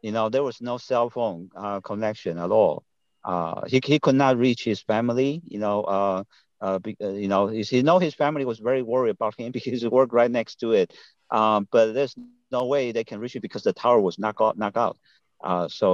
you 0.00 0.10
know, 0.10 0.30
there 0.30 0.42
was 0.42 0.62
no 0.62 0.78
cell 0.78 1.10
phone 1.10 1.50
uh, 1.54 1.80
connection 1.80 2.38
at 2.38 2.50
all. 2.50 2.82
Uh, 3.24 3.62
he, 3.66 3.80
he 3.84 3.98
could 3.98 4.14
not 4.14 4.36
reach 4.38 4.64
his 4.64 4.80
family, 4.80 5.42
you 5.46 5.58
know, 5.58 5.82
uh, 5.82 6.22
uh, 6.60 6.78
uh, 7.02 7.08
you 7.08 7.28
know, 7.28 7.46
he 7.46 7.82
know 7.82 7.98
his 7.98 8.14
family 8.14 8.44
was 8.44 8.58
very 8.58 8.82
worried 8.82 9.10
about 9.10 9.38
him 9.38 9.52
because 9.52 9.80
he 9.82 9.88
worked 9.88 10.12
right 10.12 10.30
next 10.30 10.56
to 10.56 10.72
it. 10.72 10.92
Um, 11.30 11.68
but 11.70 11.92
there's 11.92 12.16
no 12.16 12.36
way 12.36 12.92
they 12.92 13.04
can 13.04 13.20
reach 13.20 13.36
it 13.36 13.40
because 13.40 13.62
the 13.62 13.72
tower 13.72 14.00
was 14.00 14.18
knocked 14.18 14.40
out. 14.40 14.58
Knocked 14.58 14.76
out. 14.76 14.98
Uh, 15.18 15.46
so, 15.48 15.92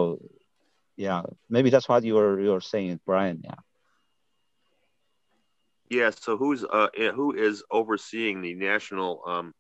yeah, 0.96 1.22
maybe 1.48 1.70
that's 1.70 1.88
what 1.88 2.02
you 2.04 2.14
were 2.14 2.40
you 2.40 2.50
were 2.50 2.60
saying, 2.60 3.00
Brian. 3.04 3.40
Yeah. 3.44 3.54
Yeah. 5.90 6.10
So 6.10 6.36
who's 6.36 6.64
uh 6.64 6.88
who 7.14 7.34
is 7.34 7.62
overseeing 7.70 8.40
the 8.40 8.54
national 8.54 9.22
um, 9.26 9.52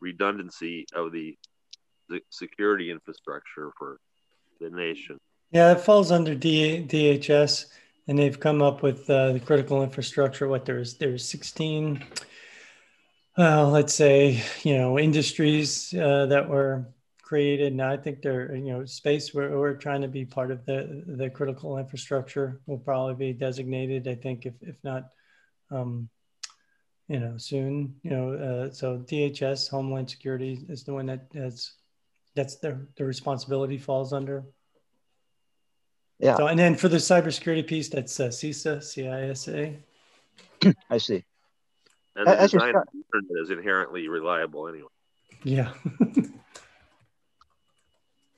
redundancy 0.00 0.86
of 0.94 1.12
the 1.12 1.36
the 2.08 2.20
security 2.30 2.90
infrastructure 2.90 3.70
for 3.78 3.98
the 4.60 4.70
nation. 4.70 5.18
Yeah, 5.54 5.70
it 5.70 5.82
falls 5.82 6.10
under 6.10 6.34
D- 6.34 6.84
DHS, 6.84 7.66
and 8.08 8.18
they've 8.18 8.40
come 8.40 8.60
up 8.60 8.82
with 8.82 9.08
uh, 9.08 9.34
the 9.34 9.38
critical 9.38 9.84
infrastructure. 9.84 10.48
What 10.48 10.64
there's 10.64 10.94
there's 10.94 11.28
16, 11.28 12.04
uh, 13.38 13.68
let's 13.68 13.94
say 13.94 14.42
you 14.64 14.76
know 14.76 14.98
industries 14.98 15.94
uh, 15.94 16.26
that 16.26 16.48
were 16.48 16.88
created, 17.22 17.70
and 17.70 17.80
I 17.80 17.96
think 17.96 18.20
they're 18.20 18.56
you 18.56 18.72
know 18.72 18.84
space. 18.84 19.32
We're, 19.32 19.56
we're 19.56 19.76
trying 19.76 20.02
to 20.02 20.08
be 20.08 20.24
part 20.24 20.50
of 20.50 20.66
the 20.66 21.04
the 21.06 21.30
critical 21.30 21.78
infrastructure. 21.78 22.60
Will 22.66 22.78
probably 22.78 23.14
be 23.14 23.38
designated. 23.38 24.08
I 24.08 24.16
think 24.16 24.46
if 24.46 24.54
if 24.60 24.76
not. 24.82 25.10
Um, 25.70 26.08
you 27.06 27.20
know, 27.20 27.36
soon, 27.36 27.96
you 28.02 28.10
know, 28.10 28.32
uh, 28.32 28.72
so 28.72 28.96
DHS, 28.96 29.68
Homeland 29.68 30.08
Security 30.08 30.64
is 30.70 30.84
the 30.84 30.94
one 30.94 31.04
that 31.06 31.26
has 31.34 31.74
that's 32.34 32.56
their 32.56 32.88
their 32.96 33.06
responsibility 33.06 33.78
falls 33.78 34.12
under. 34.14 34.46
Yeah. 36.18 36.36
So, 36.36 36.46
and 36.46 36.58
then 36.58 36.74
for 36.76 36.88
the 36.88 36.98
cybersecurity 36.98 37.66
piece, 37.66 37.88
that's 37.88 38.18
uh, 38.20 38.28
CISA, 38.28 38.78
CISA. 38.78 39.76
I 40.90 40.98
see. 40.98 41.24
And 42.16 42.28
the 42.28 42.36
design 42.36 42.70
start- 42.70 42.88
is 43.42 43.50
inherently 43.50 44.08
reliable 44.08 44.68
anyway. 44.68 44.88
Yeah. 45.42 45.72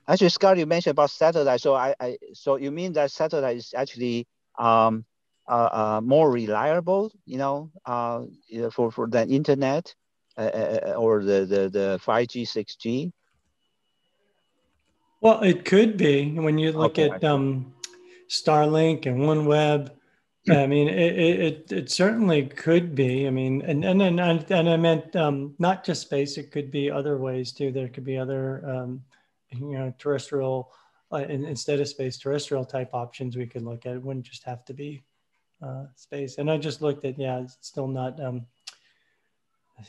actually, 0.09 0.31
Scott, 0.31 0.57
you 0.57 0.66
mentioned 0.66 0.93
about 0.93 1.11
satellite. 1.11 1.61
So 1.61 1.74
I, 1.74 1.94
I 2.01 2.16
so 2.32 2.57
you 2.57 2.70
mean 2.70 2.94
that 2.94 3.11
satellite 3.11 3.59
is 3.59 3.74
actually 3.77 4.27
um, 4.59 5.05
uh, 5.47 5.69
uh, 5.73 6.01
more 6.03 6.31
reliable, 6.31 7.12
you 7.27 7.39
know, 7.39 7.70
uh, 7.85 8.23
for 8.73 8.90
for 8.90 9.07
the 9.07 9.27
internet 9.28 9.94
uh, 10.39 10.40
uh, 10.40 10.81
uh, 10.86 10.93
or 10.93 11.23
the 11.23 11.47
the 11.47 11.69
the 11.69 11.98
five 12.03 12.28
G, 12.28 12.44
six 12.44 12.77
G. 12.77 13.12
Well, 15.27 15.43
it 15.43 15.65
could 15.65 15.97
be 15.97 16.31
when 16.39 16.57
you 16.57 16.70
look 16.70 17.01
okay, 17.01 17.11
at 17.11 17.24
um, 17.24 17.74
Starlink 18.28 19.07
and 19.07 19.23
OneWeb. 19.23 19.90
I 20.51 20.69
mean, 20.69 20.86
it, 20.86 21.19
it, 21.19 21.73
it 21.73 21.90
certainly 21.90 22.47
could 22.47 22.94
be. 22.94 23.27
I 23.27 23.31
mean, 23.31 23.61
and 23.62 23.85
and 23.85 24.01
and, 24.01 24.20
and 24.20 24.70
I 24.70 24.77
meant 24.77 25.16
um, 25.16 25.57
not 25.59 25.82
just 25.82 26.03
space. 26.03 26.39
It 26.39 26.53
could 26.53 26.70
be 26.70 26.93
other 26.93 27.19
ways 27.19 27.51
too. 27.51 27.73
There 27.73 27.89
could 27.89 28.05
be 28.05 28.16
other, 28.16 28.65
um, 28.70 29.03
you 29.51 29.77
know, 29.77 29.93
terrestrial 29.98 30.70
uh, 31.11 31.24
instead 31.28 31.81
of 31.81 31.89
space, 31.89 32.19
terrestrial 32.19 32.65
type 32.65 32.90
options 32.93 33.36
we 33.36 33.47
could 33.47 33.62
look 33.62 33.85
at. 33.85 33.97
It 33.97 34.05
wouldn't 34.05 34.27
just 34.27 34.44
have 34.44 34.65
to 34.66 34.74
be 34.74 35.03
uh, 35.61 35.86
space. 35.97 36.39
And 36.39 36.48
I 36.48 36.57
just 36.57 36.82
looked 36.82 37.05
at 37.05 37.19
yeah, 37.19 37.40
it's 37.40 37.59
still 37.62 37.89
not 37.89 38.23
um, 38.23 38.47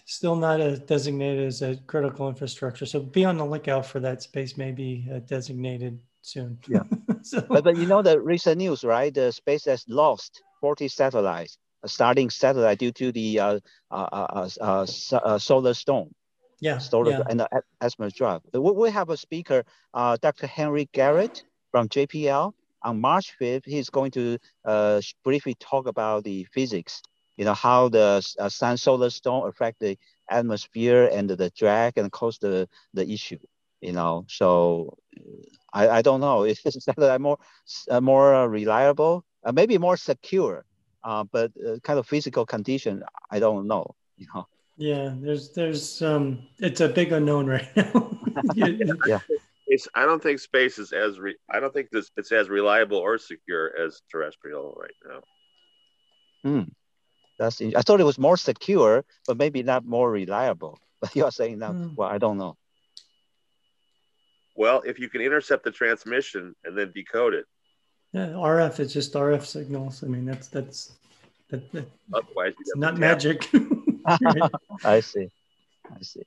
still 0.05 0.35
not 0.35 0.59
a 0.59 0.77
designated 0.77 1.47
as 1.47 1.61
a 1.61 1.75
critical 1.87 2.27
infrastructure. 2.29 2.85
So 2.85 2.99
be 2.99 3.25
on 3.25 3.37
the 3.37 3.45
lookout 3.45 3.85
for 3.85 3.99
that 4.01 4.21
space 4.21 4.57
may 4.57 4.71
be 4.71 5.07
uh, 5.13 5.19
designated 5.19 5.99
soon. 6.21 6.59
Yeah. 6.67 6.83
so, 7.21 7.41
but, 7.41 7.63
but 7.63 7.77
you 7.77 7.85
know 7.85 8.01
the 8.01 8.19
recent 8.19 8.57
news, 8.57 8.83
right? 8.83 9.13
The 9.13 9.31
space 9.31 9.65
has 9.65 9.85
lost 9.87 10.41
40 10.61 10.87
satellites, 10.87 11.57
a 11.83 11.87
Starlink 11.87 12.31
satellite 12.31 12.79
due 12.79 12.91
to 12.93 13.11
the 13.11 13.39
uh, 13.39 13.59
uh, 13.91 14.47
uh, 14.61 14.87
uh 15.13 15.37
solar 15.37 15.73
storm. 15.73 16.13
Yeah, 16.59 16.79
solar 16.79 17.11
yeah. 17.11 17.21
and 17.29 17.39
the 17.39 17.47
atmosphere 17.81 18.09
drop. 18.09 18.43
We, 18.51 18.71
we 18.71 18.89
have 18.89 19.11
a 19.11 19.17
speaker, 19.17 19.63
Dr. 19.93 20.47
Henry 20.47 20.89
Garrett 20.91 21.43
from 21.71 21.87
JPL. 21.87 22.53
On 22.83 23.01
March 23.01 23.35
5th, 23.39 23.65
he's 23.65 23.89
going 23.89 24.11
to 24.11 24.39
briefly 25.23 25.55
talk 25.59 25.85
about 25.85 26.23
the 26.23 26.45
physics 26.45 27.03
you 27.37 27.45
know, 27.45 27.53
how 27.53 27.87
the 27.87 28.27
uh, 28.39 28.49
sun 28.49 28.77
solar 28.77 29.09
storm 29.09 29.47
affect 29.47 29.79
the 29.79 29.97
atmosphere 30.29 31.09
and 31.11 31.29
the 31.29 31.51
drag 31.51 31.97
and 31.97 32.11
cause 32.11 32.39
the, 32.39 32.67
the 32.93 33.09
issue, 33.09 33.37
you 33.79 33.93
know. 33.93 34.25
So 34.27 34.97
I, 35.71 35.87
I 35.89 36.01
don't 36.01 36.19
know. 36.19 36.43
Is 36.45 36.59
that 36.97 37.21
more, 37.21 37.37
uh, 37.89 38.01
more 38.01 38.49
reliable, 38.49 39.23
uh, 39.43 39.51
maybe 39.51 39.77
more 39.77 39.97
secure, 39.97 40.65
uh, 41.03 41.23
but 41.31 41.51
uh, 41.65 41.77
kind 41.83 41.99
of 41.99 42.07
physical 42.07 42.45
condition, 42.45 43.03
I 43.31 43.39
don't 43.39 43.67
know, 43.67 43.95
you 44.17 44.25
know. 44.33 44.47
Yeah, 44.79 45.13
there's, 45.15 45.51
there's, 45.53 46.01
um, 46.01 46.47
it's 46.59 46.81
a 46.81 46.89
big 46.89 47.11
unknown 47.11 47.47
right 47.47 47.67
now. 47.75 48.19
yeah. 48.55 49.19
It's, 49.67 49.87
I 49.93 50.05
don't 50.05 50.23
think 50.23 50.39
space 50.39 50.79
is 50.79 50.93
as 50.93 51.19
re, 51.19 51.35
I 51.51 51.59
don't 51.59 51.73
think 51.73 51.89
this 51.89 52.09
it's 52.15 52.31
as 52.31 52.47
reliable 52.47 52.97
or 52.97 53.17
secure 53.17 53.77
as 53.77 54.01
terrestrial 54.09 54.77
right 54.79 54.91
now. 55.05 55.21
Hmm. 56.43 56.63
That's 57.37 57.61
I 57.61 57.81
thought 57.81 58.01
it 58.01 58.05
was 58.05 58.17
more 58.17 58.37
secure, 58.37 59.05
but 59.27 59.37
maybe 59.37 59.63
not 59.63 59.85
more 59.85 60.11
reliable. 60.11 60.79
But 60.99 61.15
you're 61.15 61.31
saying 61.31 61.59
now, 61.59 61.73
mm. 61.73 61.95
well, 61.95 62.09
I 62.09 62.17
don't 62.17 62.39
know. 62.39 62.57
Well, 64.55 64.81
if 64.83 64.97
you 64.97 65.09
can 65.09 65.21
intercept 65.21 65.63
the 65.63 65.69
transmission 65.69 66.55
and 66.63 66.75
then 66.75 66.91
decode 66.91 67.35
it. 67.35 67.45
Yeah, 68.13 68.29
RF 68.29 68.79
is 68.79 68.93
just 68.93 69.13
RF 69.13 69.45
signals. 69.45 70.03
I 70.03 70.07
mean, 70.07 70.25
that's 70.25 70.47
that's 70.47 70.93
that, 71.49 71.71
that 71.73 71.87
otherwise 72.11 72.53
it's 72.59 72.75
not 72.75 72.97
magic. 72.97 73.47
I 74.83 75.01
see. 75.01 75.29
I 75.85 76.01
see. 76.01 76.23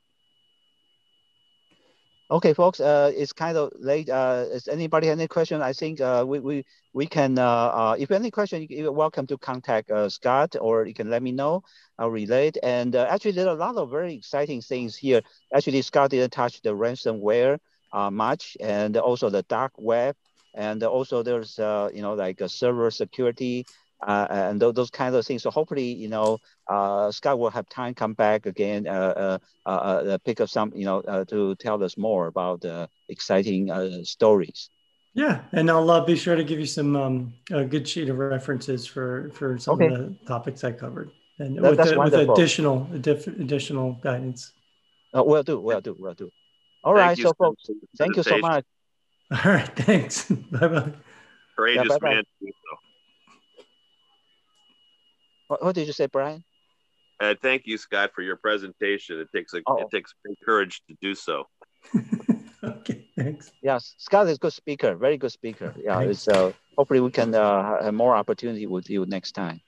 Okay, 2.31 2.53
folks, 2.53 2.79
uh, 2.79 3.11
it's 3.13 3.33
kind 3.33 3.57
of 3.57 3.73
late. 3.77 4.09
Uh, 4.09 4.45
is 4.53 4.69
anybody 4.69 5.09
any 5.09 5.27
question? 5.27 5.61
I 5.61 5.73
think 5.73 5.99
uh, 5.99 6.23
we, 6.25 6.39
we, 6.39 6.63
we 6.93 7.05
can, 7.05 7.37
uh, 7.37 7.45
uh, 7.45 7.95
if 7.99 8.09
any 8.09 8.31
question, 8.31 8.65
you're 8.69 8.93
welcome 8.93 9.27
to 9.27 9.37
contact 9.37 9.91
uh, 9.91 10.07
Scott 10.07 10.55
or 10.61 10.85
you 10.85 10.93
can 10.93 11.09
let 11.09 11.21
me 11.21 11.33
know. 11.33 11.63
I'll 11.99 12.09
relate. 12.09 12.57
And 12.63 12.95
uh, 12.95 13.05
actually, 13.09 13.31
there 13.33 13.47
are 13.47 13.55
a 13.55 13.59
lot 13.59 13.75
of 13.75 13.91
very 13.91 14.13
exciting 14.13 14.61
things 14.61 14.95
here. 14.95 15.19
Actually, 15.53 15.81
Scott 15.81 16.11
didn't 16.11 16.31
touch 16.31 16.61
the 16.61 16.69
ransomware 16.69 17.57
uh, 17.91 18.09
much 18.09 18.55
and 18.61 18.95
also 18.95 19.29
the 19.29 19.43
dark 19.43 19.73
web. 19.77 20.15
And 20.55 20.81
also 20.83 21.23
there's, 21.23 21.59
uh, 21.59 21.89
you 21.93 22.01
know, 22.01 22.13
like 22.13 22.39
a 22.39 22.47
server 22.47 22.91
security 22.91 23.65
uh, 24.01 24.27
and 24.29 24.61
those, 24.61 24.73
those 24.73 24.89
kinds 24.89 25.15
of 25.15 25.25
things. 25.25 25.43
So 25.43 25.51
hopefully, 25.51 25.93
you 25.93 26.07
know, 26.07 26.39
uh, 26.67 27.11
Scott 27.11 27.39
will 27.39 27.49
have 27.49 27.67
time 27.69 27.93
come 27.93 28.13
back 28.13 28.45
again, 28.45 28.87
uh, 28.87 29.37
uh, 29.65 29.69
uh, 29.69 29.69
uh 29.69 30.17
pick 30.25 30.41
up 30.41 30.49
some, 30.49 30.71
you 30.75 30.85
know, 30.85 31.01
to 31.29 31.55
tell 31.55 31.83
us 31.83 31.97
more 31.97 32.27
about 32.27 32.61
the 32.61 32.89
exciting 33.09 33.69
stories. 34.03 34.69
Yeah, 35.13 35.41
and 35.51 35.69
I'll 35.69 36.05
be 36.05 36.15
sure 36.15 36.35
to 36.35 36.43
give 36.43 36.59
you 36.59 36.65
some 36.65 36.95
um, 36.95 37.33
a 37.51 37.65
good 37.65 37.87
sheet 37.87 38.07
of 38.07 38.17
references 38.17 38.87
for 38.87 39.29
for 39.33 39.57
some 39.57 39.75
okay. 39.75 39.87
of 39.87 39.93
the 39.93 40.15
topics 40.25 40.63
I 40.63 40.71
covered, 40.71 41.11
and 41.37 41.57
that, 41.57 41.77
with, 41.77 41.89
the, 41.89 41.99
with, 41.99 42.13
additional 42.13 42.87
additional 42.93 43.93
guidance. 44.01 44.53
Uh, 45.13 45.23
will 45.23 45.43
do, 45.43 45.59
We'll 45.59 45.81
do, 45.81 45.95
We'll 45.99 46.13
do. 46.13 46.31
All 46.83 46.95
thank 46.95 47.05
right, 47.05 47.17
so 47.17 47.33
folks, 47.33 47.69
thank 47.97 48.15
you 48.15 48.23
so 48.23 48.37
much. 48.37 48.63
All 49.31 49.51
right, 49.51 49.75
thanks. 49.75 50.29
bye 50.51 50.67
bye. 50.67 50.91
Courageous 51.57 51.87
yeah, 51.89 51.97
man. 52.01 52.23
What, 55.51 55.61
what 55.61 55.75
did 55.75 55.85
you 55.85 55.91
say, 55.91 56.05
Brian? 56.05 56.45
Uh, 57.19 57.35
thank 57.41 57.63
you, 57.65 57.77
Scott, 57.77 58.11
for 58.15 58.21
your 58.21 58.37
presentation. 58.37 59.19
It 59.19 59.27
takes 59.35 59.53
a, 59.53 59.61
oh. 59.67 59.79
it 59.79 59.91
takes 59.91 60.13
courage 60.45 60.81
to 60.87 60.95
do 61.01 61.13
so. 61.13 61.43
okay, 62.63 63.05
thanks. 63.17 63.51
Yes, 63.61 63.93
Scott 63.97 64.29
is 64.29 64.37
a 64.37 64.39
good 64.39 64.53
speaker, 64.53 64.95
very 64.95 65.17
good 65.17 65.33
speaker. 65.33 65.75
Yeah, 65.77 65.99
it's 65.99 66.29
uh, 66.29 66.53
hopefully 66.77 67.01
we 67.01 67.11
can 67.11 67.35
uh, 67.35 67.83
have 67.83 67.93
more 67.93 68.15
opportunity 68.15 68.65
with 68.65 68.89
you 68.89 69.05
next 69.05 69.33
time. 69.33 69.59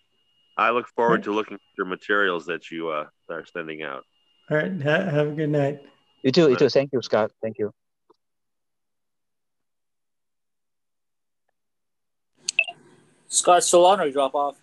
I 0.58 0.70
look 0.70 0.88
forward 0.88 1.24
to 1.24 1.34
looking 1.34 1.56
at 1.56 1.78
your 1.78 1.86
materials 1.86 2.46
that 2.46 2.72
you 2.72 2.88
uh, 2.88 3.08
are 3.30 3.44
sending 3.46 3.84
out. 3.84 4.06
All 4.50 4.56
right, 4.56 4.82
ha- 4.82 5.10
have 5.10 5.28
a 5.28 5.32
good 5.32 5.50
night. 5.50 5.82
You 6.24 6.32
too. 6.32 6.50
You 6.50 6.56
too. 6.56 6.70
Thank 6.70 6.94
you, 6.94 7.02
Scott. 7.02 7.32
Thank 7.42 7.58
you. 7.60 7.74
Scott 13.28 13.66
Solano, 13.66 14.10
drop 14.10 14.34
off. 14.34 14.63